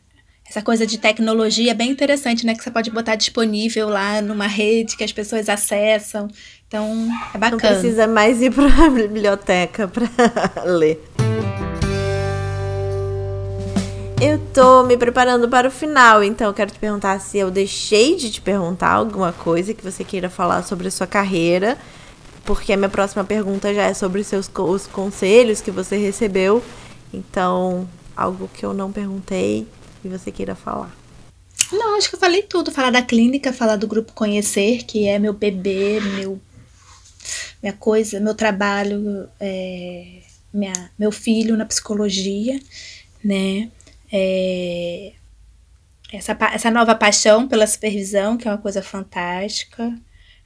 Essa 0.49 0.61
coisa 0.61 0.87
de 0.87 0.99
tecnologia 0.99 1.71
é 1.71 1.75
bem 1.75 1.91
interessante, 1.91 2.45
né? 2.45 2.55
Que 2.55 2.63
você 2.63 2.71
pode 2.71 2.91
botar 2.91 3.15
disponível 3.15 3.89
lá 3.89 4.21
numa 4.21 4.47
rede 4.47 4.99
que 4.99 5.05
as 5.05 5.13
pessoas 5.13 5.49
acessam. 5.49 6.29
Então, 6.69 7.09
é 7.35 7.39
bacana. 7.39 7.51
Não 7.51 7.81
precisa 7.81 8.07
mais 8.07 8.43
ir 8.43 8.53
para 8.53 8.67
a 8.67 8.91
biblioteca 8.91 9.89
para 9.89 10.11
ler. 10.65 11.03
Eu 14.21 14.39
tô 14.53 14.85
me 14.85 14.97
preparando 14.97 15.49
para 15.49 15.67
o 15.67 15.71
final, 15.71 16.23
então 16.23 16.47
eu 16.47 16.55
quero 16.55 16.71
te 16.71 16.79
perguntar 16.79 17.19
se 17.19 17.39
eu 17.39 17.51
deixei 17.51 18.15
de 18.15 18.31
te 18.31 18.41
perguntar 18.41 18.91
alguma 18.91 19.33
coisa 19.33 19.75
que 19.75 19.83
você 19.83 20.05
queira 20.05 20.29
falar 20.29 20.63
sobre 20.63 20.87
a 20.87 20.91
sua 20.91 21.07
carreira, 21.07 21.79
porque 22.45 22.73
a 22.73 22.77
minha 22.77 22.89
próxima 22.89 23.25
pergunta 23.25 23.73
já 23.73 23.85
é 23.85 23.95
sobre 23.95 24.25
seus, 24.25 24.51
os 24.55 24.87
conselhos 24.87 25.61
que 25.61 25.71
você 25.71 25.97
recebeu. 25.97 26.63
Então, 27.13 27.89
algo 28.17 28.49
que 28.49 28.65
eu 28.65 28.73
não 28.73 28.91
perguntei 28.91 29.67
e 30.05 30.09
você 30.09 30.31
queira 30.31 30.55
falar. 30.55 30.95
Não, 31.71 31.97
acho 31.97 32.09
que 32.09 32.17
eu 32.17 32.21
falei 32.21 32.43
tudo. 32.43 32.71
Falar 32.71 32.91
da 32.91 33.03
clínica, 33.03 33.53
falar 33.53 33.77
do 33.77 33.87
grupo 33.87 34.13
Conhecer, 34.13 34.85
que 34.85 35.07
é 35.07 35.19
meu 35.19 35.33
bebê, 35.33 36.01
meu, 36.01 36.41
minha 37.63 37.73
coisa, 37.73 38.21
meu 38.21 38.35
trabalho, 38.35 39.29
é, 39.41 40.23
minha, 40.53 40.91
meu 40.99 41.11
filho 41.13 41.57
na 41.57 41.65
psicologia, 41.65 42.61
né? 43.25 43.71
É, 44.13 45.13
essa, 46.13 46.37
essa 46.53 46.71
nova 46.71 46.95
paixão 46.95 47.49
pela 47.49 47.67
supervisão, 47.67 48.37
que 48.37 48.47
é 48.47 48.51
uma 48.51 48.59
coisa 48.59 48.83
fantástica. 48.83 49.85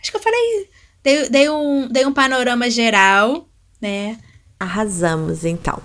Acho 0.00 0.10
que 0.10 0.16
eu 0.16 0.22
falei, 0.22 0.68
dei, 1.06 1.28
dei, 1.28 1.48
um, 1.48 1.86
dei 1.86 2.04
um 2.04 2.12
panorama 2.12 2.68
geral, 2.68 3.48
né? 3.80 4.18
Arrasamos, 4.58 5.44
então. 5.44 5.80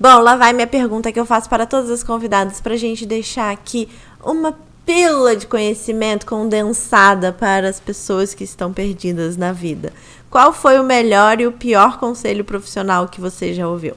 Bom, 0.00 0.20
lá 0.20 0.34
vai 0.34 0.54
minha 0.54 0.66
pergunta 0.66 1.12
que 1.12 1.20
eu 1.20 1.26
faço 1.26 1.46
para 1.46 1.66
todas 1.66 1.90
as 1.90 2.02
convidadas 2.02 2.58
para 2.58 2.72
a 2.72 2.78
gente 2.78 3.04
deixar 3.04 3.52
aqui 3.52 3.86
uma 4.24 4.58
pílula 4.86 5.36
de 5.36 5.46
conhecimento 5.46 6.24
condensada 6.24 7.32
para 7.32 7.68
as 7.68 7.78
pessoas 7.78 8.32
que 8.32 8.44
estão 8.44 8.72
perdidas 8.72 9.36
na 9.36 9.52
vida. 9.52 9.92
Qual 10.30 10.54
foi 10.54 10.80
o 10.80 10.84
melhor 10.84 11.38
e 11.38 11.46
o 11.46 11.52
pior 11.52 11.98
conselho 11.98 12.42
profissional 12.42 13.06
que 13.08 13.20
você 13.20 13.52
já 13.52 13.68
ouviu? 13.68 13.94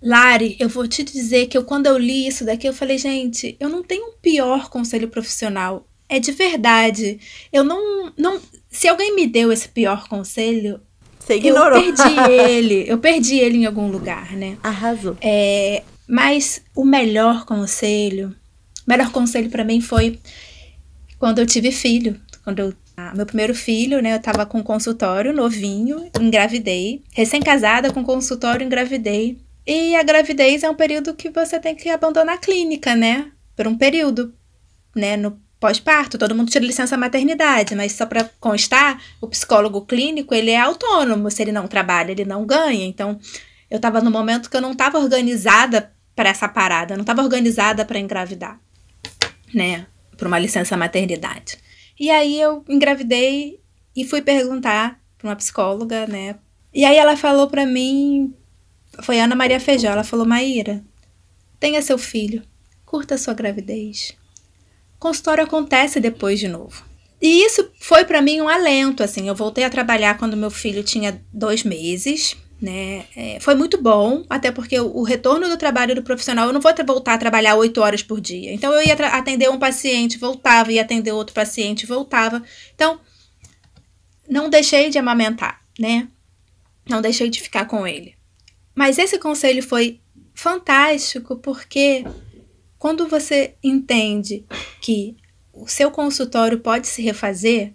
Lari, 0.00 0.56
eu 0.60 0.68
vou 0.68 0.86
te 0.86 1.02
dizer 1.02 1.48
que 1.48 1.58
eu, 1.58 1.64
quando 1.64 1.86
eu 1.86 1.98
li 1.98 2.28
isso 2.28 2.44
daqui, 2.44 2.68
eu 2.68 2.72
falei, 2.72 2.96
gente, 2.96 3.56
eu 3.58 3.68
não 3.68 3.82
tenho 3.82 4.06
um 4.06 4.12
pior 4.22 4.70
conselho 4.70 5.08
profissional. 5.08 5.84
É 6.08 6.20
de 6.20 6.30
verdade. 6.30 7.18
Eu 7.52 7.64
não. 7.64 8.12
não 8.16 8.40
se 8.72 8.88
alguém 8.88 9.14
me 9.14 9.26
deu 9.26 9.52
esse 9.52 9.68
pior 9.68 10.08
conselho, 10.08 10.80
Você 11.18 11.36
ignorou. 11.36 11.78
eu 11.78 11.94
perdi 11.94 12.32
ele. 12.32 12.84
Eu 12.88 12.98
perdi 12.98 13.36
ele 13.36 13.58
em 13.58 13.66
algum 13.66 13.88
lugar, 13.88 14.32
né? 14.32 14.56
Arrasou. 14.62 15.16
É, 15.20 15.82
mas 16.08 16.62
o 16.74 16.84
melhor 16.84 17.44
conselho. 17.44 18.34
O 18.86 18.90
melhor 18.90 19.12
conselho 19.12 19.48
para 19.50 19.62
mim 19.62 19.80
foi 19.80 20.18
quando 21.18 21.38
eu 21.38 21.46
tive 21.46 21.70
filho. 21.70 22.20
Quando 22.42 22.58
eu 22.58 22.74
ah, 22.96 23.12
meu 23.14 23.24
primeiro 23.24 23.54
filho, 23.54 24.02
né? 24.02 24.14
Eu 24.14 24.20
tava 24.20 24.44
com 24.44 24.62
consultório 24.62 25.32
novinho, 25.32 26.10
engravidei. 26.20 27.02
Recém-casada 27.12 27.92
com 27.92 28.04
consultório, 28.04 28.64
engravidei. 28.64 29.38
E 29.66 29.94
a 29.96 30.02
gravidez 30.02 30.62
é 30.62 30.68
um 30.68 30.74
período 30.74 31.14
que 31.14 31.30
você 31.30 31.58
tem 31.58 31.74
que 31.74 31.88
abandonar 31.88 32.34
a 32.34 32.38
clínica, 32.38 32.94
né? 32.94 33.30
Por 33.56 33.66
um 33.66 33.76
período, 33.76 34.34
né? 34.94 35.16
No 35.16 35.38
pós-parto, 35.62 36.18
todo 36.18 36.34
mundo 36.34 36.50
tira 36.50 36.64
licença 36.64 36.96
maternidade, 36.96 37.76
mas 37.76 37.92
só 37.92 38.04
para 38.04 38.28
constar, 38.40 39.00
o 39.20 39.28
psicólogo 39.28 39.86
clínico, 39.86 40.34
ele 40.34 40.50
é 40.50 40.58
autônomo, 40.58 41.30
se 41.30 41.40
ele 41.40 41.52
não 41.52 41.68
trabalha, 41.68 42.10
ele 42.10 42.24
não 42.24 42.44
ganha. 42.44 42.84
Então, 42.84 43.16
eu 43.70 43.76
estava 43.76 44.00
no 44.00 44.10
momento 44.10 44.50
que 44.50 44.56
eu 44.56 44.60
não 44.60 44.72
estava 44.72 44.98
organizada 44.98 45.92
para 46.16 46.30
essa 46.30 46.48
parada, 46.48 46.94
eu 46.94 46.98
não 46.98 47.04
estava 47.04 47.22
organizada 47.22 47.84
para 47.84 48.00
engravidar, 48.00 48.60
né? 49.54 49.86
Para 50.16 50.26
uma 50.26 50.38
licença 50.40 50.76
maternidade. 50.76 51.56
E 51.98 52.10
aí 52.10 52.40
eu 52.40 52.64
engravidei 52.68 53.60
e 53.94 54.04
fui 54.04 54.20
perguntar 54.20 55.00
para 55.16 55.28
uma 55.28 55.36
psicóloga, 55.36 56.08
né? 56.08 56.34
E 56.74 56.84
aí 56.84 56.96
ela 56.96 57.16
falou 57.16 57.46
para 57.46 57.64
mim 57.64 58.34
foi 59.00 59.20
Ana 59.20 59.34
Maria 59.34 59.60
Feijó. 59.60 59.88
Ela 59.88 60.04
falou: 60.04 60.26
Maíra, 60.26 60.84
tenha 61.58 61.80
seu 61.80 61.96
filho, 61.96 62.42
curta 62.84 63.16
sua 63.16 63.32
gravidez. 63.32 64.14
Consultório 65.02 65.42
acontece 65.42 65.98
depois 65.98 66.38
de 66.38 66.46
novo. 66.46 66.84
E 67.20 67.44
isso 67.44 67.68
foi 67.80 68.04
para 68.04 68.22
mim 68.22 68.40
um 68.40 68.48
alento, 68.48 69.02
assim. 69.02 69.26
Eu 69.26 69.34
voltei 69.34 69.64
a 69.64 69.70
trabalhar 69.70 70.16
quando 70.16 70.36
meu 70.36 70.48
filho 70.48 70.84
tinha 70.84 71.20
dois 71.32 71.64
meses, 71.64 72.36
né? 72.60 73.04
É, 73.16 73.40
foi 73.40 73.56
muito 73.56 73.82
bom, 73.82 74.24
até 74.30 74.52
porque 74.52 74.78
o, 74.78 74.98
o, 74.98 75.02
retorno 75.02 75.48
do 75.48 75.56
trabalho 75.56 75.92
do 75.96 76.04
profissional, 76.04 76.46
eu 76.46 76.52
não 76.52 76.60
vou 76.60 76.72
voltar 76.86 77.14
a 77.14 77.18
trabalhar 77.18 77.56
oito 77.56 77.80
horas 77.80 78.00
por 78.00 78.20
dia. 78.20 78.52
Então, 78.52 78.72
eu 78.72 78.80
ia 78.80 78.94
atender 78.94 79.50
um 79.50 79.58
paciente, 79.58 80.18
voltava, 80.18 80.70
ia 80.70 80.82
atender 80.82 81.10
outro 81.10 81.34
paciente, 81.34 81.84
voltava. 81.84 82.40
Então, 82.72 83.00
não 84.28 84.48
deixei 84.48 84.88
de 84.88 84.98
amamentar, 84.98 85.62
né? 85.80 86.06
Não 86.88 87.02
deixei 87.02 87.28
de 87.28 87.40
ficar 87.40 87.64
com 87.64 87.84
ele. 87.84 88.14
Mas 88.72 88.98
esse 88.98 89.18
conselho 89.18 89.64
foi 89.64 90.00
fantástico 90.32 91.36
porque 91.38 92.04
quando 92.82 93.06
você 93.06 93.54
entende 93.62 94.44
que 94.80 95.16
o 95.52 95.68
seu 95.68 95.88
consultório 95.88 96.58
pode 96.58 96.88
se 96.88 97.00
refazer, 97.00 97.74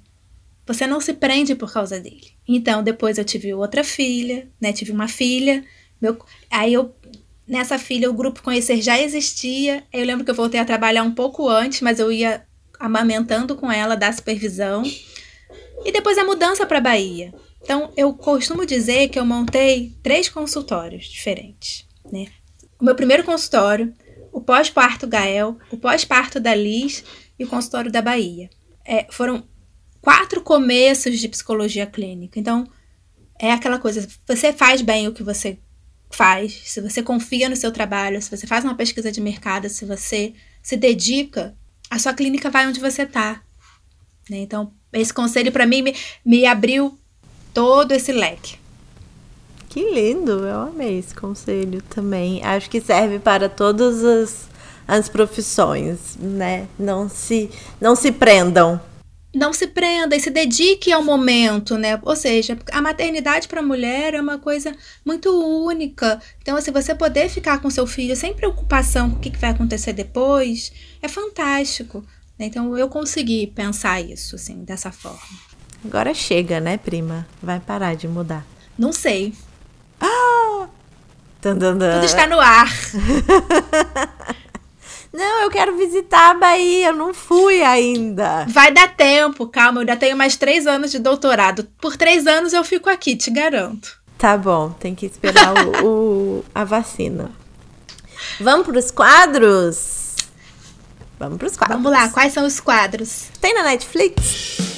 você 0.66 0.86
não 0.86 1.00
se 1.00 1.14
prende 1.14 1.56
por 1.56 1.72
causa 1.72 1.98
dele. 1.98 2.34
Então, 2.46 2.84
depois 2.84 3.18
eu 3.18 3.24
tive 3.24 3.54
outra 3.54 3.86
filha, 3.86 4.50
né? 4.60 4.74
Tive 4.74 4.92
uma 4.92 5.08
filha. 5.08 5.64
Meu, 6.02 6.20
aí 6.52 6.74
eu 6.74 6.94
nessa 7.48 7.80
filha 7.80 8.10
o 8.10 8.14
grupo 8.14 8.44
conhecer 8.44 8.82
já 8.82 9.00
existia. 9.00 9.82
Eu 9.94 10.04
lembro 10.04 10.26
que 10.26 10.32
eu 10.32 10.36
voltei 10.36 10.60
a 10.60 10.66
trabalhar 10.66 11.04
um 11.04 11.16
pouco 11.16 11.48
antes, 11.48 11.80
mas 11.80 12.00
eu 12.00 12.12
ia 12.12 12.46
amamentando 12.78 13.56
com 13.56 13.72
ela 13.72 13.96
da 13.96 14.12
supervisão. 14.12 14.84
E 15.86 15.92
depois 15.94 16.18
a 16.18 16.26
mudança 16.26 16.66
para 16.66 16.82
Bahia. 16.82 17.34
Então, 17.62 17.94
eu 17.96 18.14
costumo 18.14 18.66
dizer 18.66 19.08
que 19.08 19.18
eu 19.18 19.26
montei 19.26 19.96
três 20.04 20.28
consultórios 20.28 21.06
diferentes. 21.06 21.88
Né? 22.12 22.28
O 22.78 22.84
meu 22.84 22.94
primeiro 22.94 23.24
consultório, 23.24 23.94
o 24.32 24.42
pós-parto 24.42 25.08
Gael, 25.08 25.58
o 25.72 25.78
pós-parto 25.78 26.40
da 26.40 26.54
Liz 26.54 27.04
e 27.38 27.44
o 27.44 27.48
consultório 27.48 27.92
da 27.92 28.02
Bahia. 28.02 28.50
É, 28.86 29.08
foram 29.10 29.44
quatro 30.02 30.42
começos 30.42 31.20
de 31.20 31.28
psicologia 31.28 31.86
clínica. 31.86 32.40
Então, 32.40 32.68
é 33.40 33.52
aquela 33.52 33.78
coisa, 33.78 34.08
você 34.26 34.54
faz 34.54 34.82
bem 34.82 35.08
o 35.08 35.14
que 35.14 35.24
você 35.24 35.60
faz, 36.10 36.62
se 36.66 36.82
você 36.82 37.04
confia 37.04 37.50
no 37.50 37.56
seu 37.56 37.72
trabalho, 37.72 38.22
se 38.22 38.30
você 38.30 38.48
faz 38.48 38.64
uma 38.64 38.76
pesquisa 38.76 39.12
de 39.12 39.20
mercado, 39.20 39.70
se 39.70 39.86
você 39.86 40.34
se 40.64 40.78
dedica, 40.78 41.56
a 41.90 42.00
sua 42.00 42.14
clínica 42.14 42.50
vai 42.50 42.68
onde 42.68 42.80
você 42.80 43.04
está. 43.04 43.44
Né? 44.30 44.38
Então, 44.38 44.74
esse 44.94 45.14
conselho 45.14 45.52
para 45.52 45.66
mim 45.66 45.82
me, 45.82 45.96
me 46.26 46.46
abriu 46.46 46.98
todo 47.54 47.92
esse 47.92 48.12
leque. 48.12 48.58
Que 49.78 49.92
lindo, 49.92 50.44
eu 50.48 50.62
amei 50.62 50.98
esse 50.98 51.14
conselho 51.14 51.84
também. 51.84 52.44
Acho 52.44 52.68
que 52.68 52.82
serve 52.82 53.20
para 53.20 53.48
todas 53.48 54.04
as, 54.04 54.50
as 54.88 55.08
profissões, 55.08 56.18
né? 56.20 56.68
Não 56.80 57.08
se, 57.08 57.52
não 57.80 57.96
se 57.96 58.12
prendam. 58.12 58.82
não 59.36 59.54
se 59.54 59.68
prenda 59.68 60.16
e 60.16 60.20
se 60.20 60.32
dedique 60.32 60.92
ao 60.92 61.04
momento, 61.04 61.78
né? 61.78 62.00
Ou 62.02 62.16
seja, 62.16 62.58
a 62.72 62.82
maternidade 62.82 63.48
para 63.48 63.60
a 63.60 63.64
mulher 63.64 64.16
é 64.16 64.20
uma 64.20 64.40
coisa 64.40 64.76
muito 65.06 65.30
única. 65.30 66.20
Então, 66.42 66.56
se 66.56 66.72
assim, 66.72 66.72
você 66.72 66.96
poder 66.96 67.30
ficar 67.30 67.62
com 67.62 67.70
seu 67.70 67.86
filho 67.86 68.16
sem 68.16 68.34
preocupação 68.34 69.12
com 69.12 69.18
o 69.18 69.20
que 69.20 69.30
vai 69.38 69.52
acontecer 69.52 69.94
depois, 69.94 70.74
é 71.04 71.08
fantástico. 71.08 72.04
Né? 72.40 72.48
Então, 72.48 72.76
eu 72.76 72.90
consegui 72.90 73.46
pensar 73.46 74.02
isso, 74.02 74.38
assim, 74.38 74.64
dessa 74.64 74.92
forma. 74.92 75.38
Agora 75.86 76.16
chega, 76.16 76.60
né, 76.60 76.78
prima? 76.78 77.28
Vai 77.40 77.60
parar 77.60 77.96
de 77.96 78.08
mudar. 78.08 78.44
Não 78.76 78.92
sei. 78.92 79.36
Ah! 80.02 80.68
Tudo 81.96 82.06
está 82.06 82.28
no 82.28 82.40
ar. 82.40 82.70
Não, 85.14 85.42
eu 85.44 85.50
quero 85.50 85.76
visitar 85.78 86.32
a 86.32 86.34
Bahia, 86.36 86.90
eu 86.90 86.96
não 86.96 87.12
fui 87.12 87.64
ainda. 87.64 88.46
Vai 88.50 88.72
dar 88.72 88.94
tempo, 88.94 89.48
calma, 89.48 89.78
eu 89.78 89.80
ainda 89.80 89.96
tenho 89.96 90.16
mais 90.16 90.36
três 90.36 90.68
anos 90.68 90.92
de 90.92 91.00
doutorado. 91.00 91.68
Por 91.82 91.98
três 91.98 92.28
anos 92.28 92.54
eu 92.54 92.64
fico 92.64 92.88
aqui, 92.88 93.16
te 93.16 93.32
garanto. 93.32 94.00
Tá 94.16 94.38
bom, 94.38 94.70
tem 94.72 94.94
que 94.94 95.08
esperar 95.08 95.54
o, 95.84 95.86
o, 95.88 96.46
a 96.54 96.64
vacina. 96.64 97.32
Vamos 98.40 98.68
para 98.68 98.78
os 98.78 98.92
quadros? 98.92 100.16
Vamos 101.18 101.38
para 101.38 101.48
os 101.48 101.58
quadros. 101.58 101.82
Vamos 101.82 101.92
lá, 101.92 102.10
quais 102.10 102.34
são 102.34 102.46
os 102.46 102.60
quadros? 102.60 103.30
Tem 103.42 103.56
na 103.56 103.64
Netflix? 103.64 104.77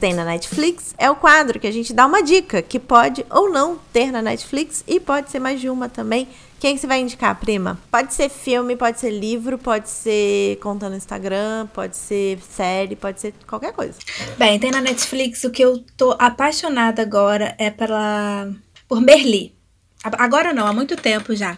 Tem 0.00 0.14
na 0.14 0.24
Netflix 0.24 0.94
é 0.96 1.10
o 1.10 1.14
quadro 1.14 1.60
que 1.60 1.66
a 1.66 1.70
gente 1.70 1.92
dá 1.92 2.06
uma 2.06 2.22
dica 2.22 2.62
que 2.62 2.78
pode 2.78 3.24
ou 3.28 3.52
não 3.52 3.78
ter 3.92 4.10
na 4.10 4.22
Netflix 4.22 4.82
e 4.88 4.98
pode 4.98 5.30
ser 5.30 5.38
mais 5.38 5.60
de 5.60 5.68
uma 5.68 5.90
também 5.90 6.26
quem 6.60 6.74
que 6.74 6.80
você 6.82 6.86
vai 6.86 7.00
indicar, 7.00 7.34
prima? 7.40 7.78
Pode 7.90 8.12
ser 8.12 8.28
filme, 8.28 8.76
pode 8.76 9.00
ser 9.00 9.10
livro, 9.10 9.56
pode 9.56 9.88
ser 9.88 10.56
conta 10.56 10.90
no 10.90 10.94
Instagram, 10.94 11.66
pode 11.72 11.96
ser 11.96 12.38
série, 12.38 12.94
pode 12.94 13.18
ser 13.18 13.32
qualquer 13.46 13.72
coisa. 13.72 13.94
Bem, 14.36 14.58
tem 14.58 14.70
na 14.70 14.82
Netflix 14.82 15.42
o 15.44 15.50
que 15.50 15.64
eu 15.64 15.82
tô 15.96 16.14
apaixonada 16.18 17.00
agora 17.00 17.54
é 17.56 17.70
pela 17.70 18.46
por 18.86 19.00
Merli. 19.00 19.54
Agora 20.02 20.52
não, 20.52 20.66
há 20.66 20.72
muito 20.74 20.96
tempo 20.96 21.34
já. 21.34 21.56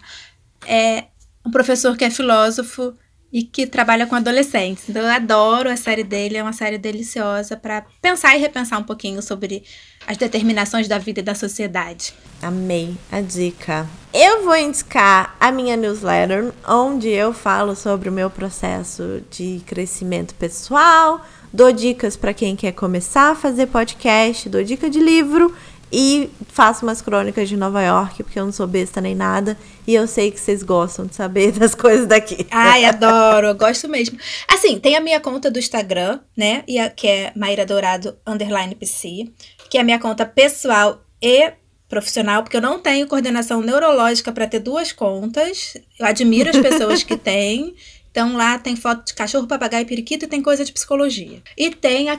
É 0.64 1.06
um 1.44 1.50
professor 1.50 1.96
que 1.96 2.04
é 2.04 2.10
filósofo 2.10 2.94
e 3.32 3.42
que 3.42 3.66
trabalha 3.66 4.06
com 4.06 4.14
adolescentes. 4.14 4.88
Então 4.88 5.02
eu 5.02 5.08
adoro 5.08 5.70
a 5.70 5.76
série 5.76 6.04
dele, 6.04 6.36
é 6.36 6.42
uma 6.42 6.52
série 6.52 6.76
deliciosa 6.76 7.56
para 7.56 7.84
pensar 8.00 8.36
e 8.36 8.40
repensar 8.40 8.78
um 8.78 8.84
pouquinho 8.84 9.22
sobre 9.22 9.64
as 10.06 10.16
determinações 10.16 10.86
da 10.86 10.98
vida 10.98 11.20
e 11.20 11.22
da 11.22 11.34
sociedade. 11.34 12.12
Amei 12.42 12.94
a 13.10 13.20
dica. 13.20 13.86
Eu 14.12 14.44
vou 14.44 14.56
indicar 14.56 15.36
a 15.40 15.50
minha 15.50 15.76
newsletter, 15.76 16.52
onde 16.68 17.08
eu 17.08 17.32
falo 17.32 17.74
sobre 17.74 18.08
o 18.08 18.12
meu 18.12 18.28
processo 18.28 19.22
de 19.30 19.62
crescimento 19.64 20.34
pessoal, 20.34 21.24
dou 21.52 21.72
dicas 21.72 22.16
para 22.16 22.34
quem 22.34 22.54
quer 22.54 22.72
começar 22.72 23.30
a 23.30 23.34
fazer 23.34 23.68
podcast, 23.68 24.48
dou 24.48 24.62
dica 24.62 24.90
de 24.90 24.98
livro 24.98 25.54
e 25.92 26.30
faço 26.48 26.86
umas 26.86 27.02
crônicas 27.02 27.48
de 27.48 27.56
Nova 27.56 27.82
York, 27.82 28.22
porque 28.22 28.38
eu 28.38 28.46
não 28.46 28.52
sou 28.52 28.66
besta 28.66 29.00
nem 29.00 29.14
nada. 29.14 29.58
E 29.86 29.94
eu 29.94 30.06
sei 30.06 30.30
que 30.30 30.40
vocês 30.40 30.62
gostam 30.62 31.04
de 31.06 31.14
saber 31.14 31.52
das 31.58 31.74
coisas 31.74 32.06
daqui. 32.06 32.46
Ai, 32.50 32.86
adoro, 32.86 33.48
eu 33.48 33.54
gosto 33.54 33.88
mesmo. 33.88 34.18
Assim, 34.48 34.78
tem 34.78 34.96
a 34.96 35.00
minha 35.00 35.20
conta 35.20 35.50
do 35.50 35.58
Instagram, 35.58 36.20
né? 36.34 36.64
E 36.66 36.78
a, 36.78 36.88
que 36.88 37.06
é 37.06 37.32
Maíra 37.36 37.66
Dourado 37.66 38.16
underline 38.26 38.74
PC, 38.74 39.30
que 39.68 39.76
é 39.76 39.82
a 39.82 39.84
minha 39.84 39.98
conta 39.98 40.24
pessoal 40.24 41.02
e 41.20 41.52
profissional, 41.88 42.42
porque 42.42 42.56
eu 42.56 42.62
não 42.62 42.78
tenho 42.78 43.06
coordenação 43.06 43.60
neurológica 43.60 44.32
para 44.32 44.46
ter 44.46 44.60
duas 44.60 44.92
contas. 44.92 45.76
Eu 46.00 46.06
admiro 46.06 46.48
as 46.48 46.56
pessoas 46.56 47.02
que 47.02 47.16
têm. 47.18 47.74
Então 48.10 48.34
lá 48.34 48.58
tem 48.58 48.76
foto 48.76 49.06
de 49.06 49.14
cachorro, 49.14 49.46
papagaio 49.46 49.82
e 49.82 49.86
periquito 49.86 50.24
e 50.24 50.28
tem 50.28 50.42
coisa 50.42 50.64
de 50.64 50.72
psicologia. 50.72 51.42
E 51.56 51.70
tem 51.70 52.08
a, 52.08 52.18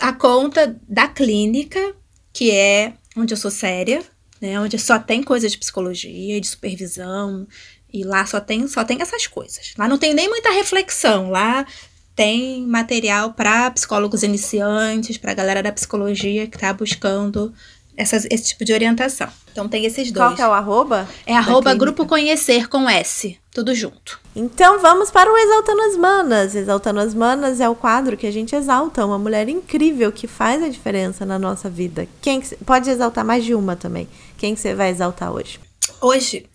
a 0.00 0.12
conta 0.12 0.78
da 0.86 1.08
clínica, 1.08 1.94
que 2.34 2.50
é 2.50 2.94
onde 3.16 3.32
eu 3.32 3.38
sou 3.38 3.50
séria, 3.50 4.02
né? 4.40 4.58
Onde 4.60 4.78
só 4.78 4.98
tem 4.98 5.22
coisa 5.22 5.48
de 5.48 5.58
psicologia, 5.58 6.40
de 6.40 6.46
supervisão, 6.46 7.46
e 7.92 8.02
lá 8.02 8.26
só 8.26 8.40
tem, 8.40 8.66
só 8.66 8.84
tem 8.84 9.00
essas 9.00 9.26
coisas. 9.26 9.72
Lá 9.78 9.86
não 9.86 9.98
tem 9.98 10.12
nem 10.12 10.28
muita 10.28 10.50
reflexão, 10.50 11.30
lá 11.30 11.66
tem 12.14 12.64
material 12.66 13.32
para 13.32 13.70
psicólogos 13.70 14.22
iniciantes, 14.22 15.16
para 15.18 15.32
a 15.32 15.34
galera 15.34 15.62
da 15.62 15.72
psicologia 15.72 16.46
que 16.46 16.56
está 16.56 16.72
buscando 16.72 17.52
essas, 17.96 18.26
esse 18.30 18.48
tipo 18.48 18.64
de 18.64 18.72
orientação. 18.72 19.28
Então 19.52 19.68
tem 19.68 19.84
esses 19.84 20.10
dois. 20.10 20.26
Qual 20.26 20.36
que 20.36 20.42
é 20.42 20.48
o 20.48 20.52
arroba? 20.52 21.08
É 21.26 21.36
arroba 21.36 21.74
Grupo 21.74 22.06
Conhecer 22.06 22.68
com 22.68 22.88
S, 22.88 23.38
tudo 23.52 23.74
junto. 23.74 24.18
Então 24.34 24.80
vamos 24.80 25.10
para 25.10 25.32
o 25.32 25.36
Exaltando 25.36 25.82
as 25.82 25.96
Manas. 25.96 26.54
Exaltando 26.54 27.00
as 27.00 27.14
Manas 27.14 27.60
é 27.60 27.68
o 27.68 27.74
quadro 27.74 28.16
que 28.16 28.26
a 28.26 28.32
gente 28.32 28.54
exalta 28.56 29.06
uma 29.06 29.18
mulher 29.18 29.48
incrível 29.48 30.10
que 30.10 30.26
faz 30.26 30.62
a 30.62 30.68
diferença 30.68 31.24
na 31.24 31.38
nossa 31.38 31.70
vida. 31.70 32.08
Quem 32.20 32.40
que, 32.40 32.56
pode 32.56 32.90
exaltar 32.90 33.24
mais 33.24 33.44
de 33.44 33.54
uma 33.54 33.76
também. 33.76 34.08
Quem 34.36 34.54
que 34.54 34.60
você 34.60 34.74
vai 34.74 34.90
exaltar 34.90 35.32
hoje? 35.32 35.60
Hoje 36.00 36.46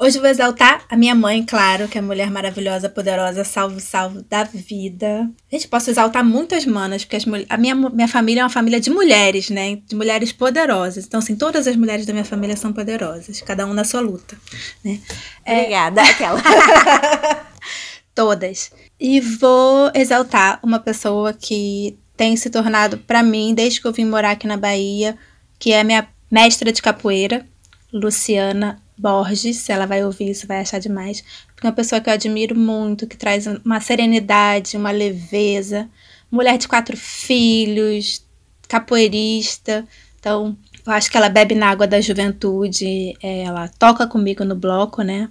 Hoje 0.00 0.16
eu 0.16 0.22
vou 0.22 0.30
exaltar 0.30 0.84
a 0.88 0.96
minha 0.96 1.14
mãe, 1.14 1.44
claro, 1.44 1.88
que 1.88 1.98
é 1.98 2.00
mulher 2.00 2.30
maravilhosa, 2.30 2.88
poderosa, 2.88 3.42
salvo, 3.42 3.80
salvo 3.80 4.22
da 4.22 4.44
vida. 4.44 5.28
Gente, 5.50 5.66
posso 5.66 5.90
exaltar 5.90 6.24
muitas 6.24 6.64
manas, 6.64 7.04
porque 7.04 7.16
as, 7.16 7.24
a 7.48 7.56
minha, 7.56 7.74
minha 7.74 8.06
família 8.06 8.42
é 8.42 8.44
uma 8.44 8.50
família 8.50 8.78
de 8.78 8.90
mulheres, 8.90 9.50
né? 9.50 9.80
De 9.86 9.96
mulheres 9.96 10.30
poderosas. 10.30 11.04
Então, 11.04 11.18
assim, 11.18 11.34
todas 11.34 11.66
as 11.66 11.74
mulheres 11.74 12.06
da 12.06 12.12
minha 12.12 12.24
família 12.24 12.56
são 12.56 12.72
poderosas, 12.72 13.40
cada 13.40 13.66
um 13.66 13.74
na 13.74 13.82
sua 13.82 14.00
luta, 14.00 14.36
né? 14.84 15.00
É... 15.44 15.58
Obrigada, 15.58 16.02
aquela. 16.02 16.40
todas. 18.14 18.70
E 19.00 19.20
vou 19.20 19.90
exaltar 19.94 20.60
uma 20.62 20.78
pessoa 20.78 21.32
que 21.32 21.98
tem 22.16 22.36
se 22.36 22.50
tornado, 22.50 22.98
para 22.98 23.20
mim, 23.20 23.52
desde 23.52 23.80
que 23.80 23.86
eu 23.88 23.92
vim 23.92 24.04
morar 24.04 24.30
aqui 24.30 24.46
na 24.46 24.56
Bahia, 24.56 25.18
que 25.58 25.72
é 25.72 25.82
minha 25.82 26.06
mestra 26.30 26.70
de 26.70 26.80
capoeira, 26.80 27.44
Luciana 27.92 28.80
Borges, 28.98 29.56
se 29.58 29.72
ela 29.72 29.86
vai 29.86 30.04
ouvir 30.04 30.30
isso, 30.30 30.46
vai 30.46 30.60
achar 30.60 30.78
demais. 30.78 31.22
Porque 31.54 31.66
é 31.66 31.70
uma 31.70 31.76
pessoa 31.76 32.00
que 32.00 32.08
eu 32.08 32.14
admiro 32.14 32.56
muito, 32.56 33.06
que 33.06 33.16
traz 33.16 33.46
uma 33.64 33.80
serenidade, 33.80 34.76
uma 34.76 34.90
leveza. 34.90 35.88
Mulher 36.30 36.58
de 36.58 36.68
quatro 36.68 36.96
filhos, 36.96 38.24
capoeirista. 38.68 39.86
Então, 40.18 40.56
eu 40.86 40.92
acho 40.92 41.10
que 41.10 41.16
ela 41.16 41.28
bebe 41.28 41.54
na 41.54 41.70
água 41.70 41.86
da 41.86 42.00
juventude. 42.00 43.14
É, 43.22 43.44
ela 43.44 43.68
toca 43.68 44.06
comigo 44.06 44.44
no 44.44 44.54
bloco, 44.54 45.02
né? 45.02 45.30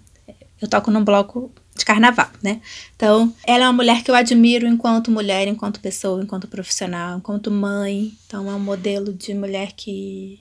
Eu 0.61 0.67
toco 0.67 0.89
num 0.89 1.03
bloco 1.03 1.51
de 1.75 1.85
carnaval, 1.85 2.29
né? 2.41 2.61
Então, 2.95 3.33
ela 3.45 3.65
é 3.65 3.67
uma 3.67 3.73
mulher 3.73 4.03
que 4.03 4.09
eu 4.09 4.15
admiro 4.15 4.67
enquanto 4.67 5.11
mulher, 5.11 5.47
enquanto 5.47 5.79
pessoa, 5.79 6.23
enquanto 6.23 6.47
profissional, 6.47 7.19
enquanto 7.19 7.51
mãe. 7.51 8.11
Então, 8.25 8.49
é 8.49 8.55
um 8.55 8.59
modelo 8.59 9.13
de 9.13 9.33
mulher 9.33 9.73
que 9.73 10.39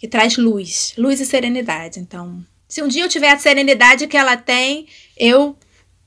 que 0.00 0.08
traz 0.08 0.38
luz, 0.38 0.94
luz 0.96 1.20
e 1.20 1.26
serenidade. 1.26 2.00
Então, 2.00 2.42
se 2.66 2.82
um 2.82 2.88
dia 2.88 3.04
eu 3.04 3.08
tiver 3.08 3.30
a 3.30 3.38
serenidade 3.38 4.06
que 4.06 4.16
ela 4.16 4.36
tem, 4.36 4.88
eu 5.16 5.54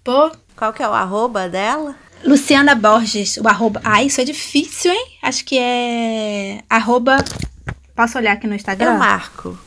pô. 0.03 0.31
Qual 0.55 0.73
que 0.73 0.81
é 0.81 0.87
o 0.87 0.93
arroba 0.93 1.47
dela? 1.47 1.95
Luciana 2.23 2.73
Borges, 2.73 3.37
o 3.37 3.47
arroba. 3.47 3.79
Ah, 3.83 4.03
isso 4.03 4.19
é 4.19 4.23
difícil, 4.23 4.91
hein? 4.91 5.07
Acho 5.21 5.45
que 5.45 5.57
é 5.59 6.63
arroba. 6.69 7.17
Posso 7.95 8.17
olhar 8.17 8.33
aqui 8.33 8.47
no 8.47 8.55
Instagram? 8.55 8.93
Eu 8.93 8.97
marco. 8.97 9.57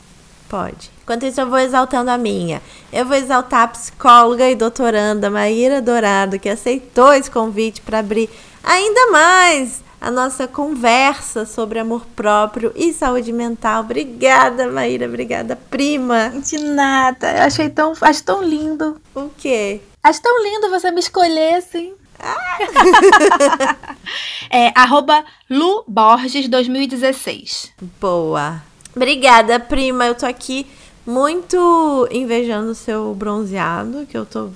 Pode. 0.49 0.91
Enquanto 1.03 1.25
isso, 1.25 1.39
eu 1.39 1.49
vou 1.49 1.59
exaltando 1.59 2.09
a 2.09 2.17
minha. 2.17 2.61
Eu 2.91 3.05
vou 3.05 3.15
exaltar 3.15 3.63
a 3.63 3.67
psicóloga 3.67 4.49
e 4.49 4.55
doutoranda 4.55 5.29
Maíra 5.29 5.81
Dourado, 5.81 6.39
que 6.39 6.49
aceitou 6.49 7.13
esse 7.13 7.29
convite 7.31 7.79
para 7.81 7.99
abrir 7.99 8.29
ainda 8.63 9.11
mais 9.11 9.86
a 9.99 10.11
nossa 10.11 10.47
conversa 10.47 11.45
sobre 11.45 11.79
amor 11.79 12.05
próprio 12.15 12.71
e 12.75 12.93
saúde 12.93 13.31
mental. 13.33 13.81
Obrigada, 13.81 14.71
Maíra. 14.71 15.07
Obrigada, 15.07 15.55
prima. 15.55 16.29
De 16.29 16.57
nada. 16.59 17.37
Eu 17.37 17.43
achei 17.43 17.69
tão, 17.69 17.93
acho 18.01 18.23
tão 18.23 18.43
lindo. 18.43 19.01
O 19.15 19.29
quê? 19.37 19.81
Acho 20.03 20.21
tão 20.21 20.43
lindo 20.43 20.69
você 20.69 20.91
me 20.91 20.99
escolher 20.99 21.55
assim. 21.55 21.93
Ah. 22.19 22.57
é 24.49 24.71
arroba 24.75 25.23
Lu 25.49 25.83
Borges 25.87 26.47
2016. 26.47 27.73
Boa. 27.99 28.61
Obrigada, 28.95 29.59
prima. 29.59 30.05
Eu 30.05 30.15
tô 30.15 30.25
aqui 30.25 30.67
muito 31.05 32.07
invejando 32.11 32.71
o 32.71 32.75
seu 32.75 33.13
bronzeado, 33.13 34.05
que 34.05 34.17
eu 34.17 34.25
tô 34.25 34.49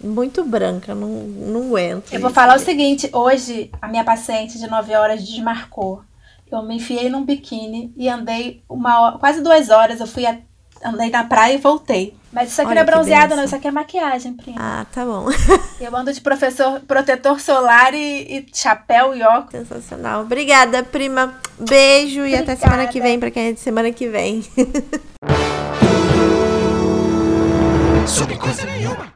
muito 0.00 0.44
branca, 0.44 0.94
não, 0.94 1.08
não 1.08 1.62
aguento. 1.68 2.12
Eu 2.12 2.20
vou 2.20 2.30
falar 2.30 2.56
o 2.56 2.60
seguinte: 2.60 3.08
hoje 3.12 3.70
a 3.80 3.88
minha 3.88 4.04
paciente 4.04 4.58
de 4.58 4.68
9 4.68 4.94
horas 4.94 5.24
desmarcou. 5.24 6.02
Eu 6.50 6.62
me 6.62 6.76
enfiei 6.76 7.08
num 7.08 7.24
biquíni 7.24 7.92
e 7.96 8.08
andei 8.08 8.62
uma 8.68 9.00
hora, 9.00 9.18
quase 9.18 9.40
duas 9.42 9.68
horas. 9.68 9.98
Eu 9.98 10.06
fui 10.06 10.24
a, 10.24 10.38
andei 10.84 11.10
na 11.10 11.24
praia 11.24 11.54
e 11.54 11.58
voltei. 11.58 12.16
Mas 12.32 12.50
isso 12.50 12.60
aqui 12.60 12.70
Olha 12.70 12.84
não 12.84 12.88
é 12.88 12.92
bronzeado, 12.92 13.34
não. 13.34 13.44
Isso 13.44 13.56
aqui 13.56 13.66
é 13.66 13.70
maquiagem, 13.70 14.34
prima. 14.34 14.58
Ah, 14.60 14.86
tá 14.92 15.04
bom. 15.04 15.26
eu 15.80 15.96
ando 15.96 16.12
de 16.12 16.20
professor, 16.20 16.80
protetor 16.80 17.40
solar 17.40 17.94
e, 17.94 18.38
e 18.38 18.46
chapéu 18.52 19.16
e 19.16 19.22
óculos. 19.22 19.66
Sensacional. 19.66 20.20
Obrigada, 20.22 20.82
prima. 20.82 21.34
Beijo 21.58 22.20
Obrigada. 22.20 22.42
e 22.42 22.52
até 22.52 22.56
semana 22.56 22.86
que 22.86 23.00
vem, 23.00 23.18
pra 23.18 23.30
quem 23.30 23.48
é 23.48 23.52
de 23.52 23.60
semana 23.60 23.90
que 23.90 24.06
vem. 24.08 24.44
Sobre 28.06 28.36
coisa 28.36 28.64
nenhuma. 28.66 29.12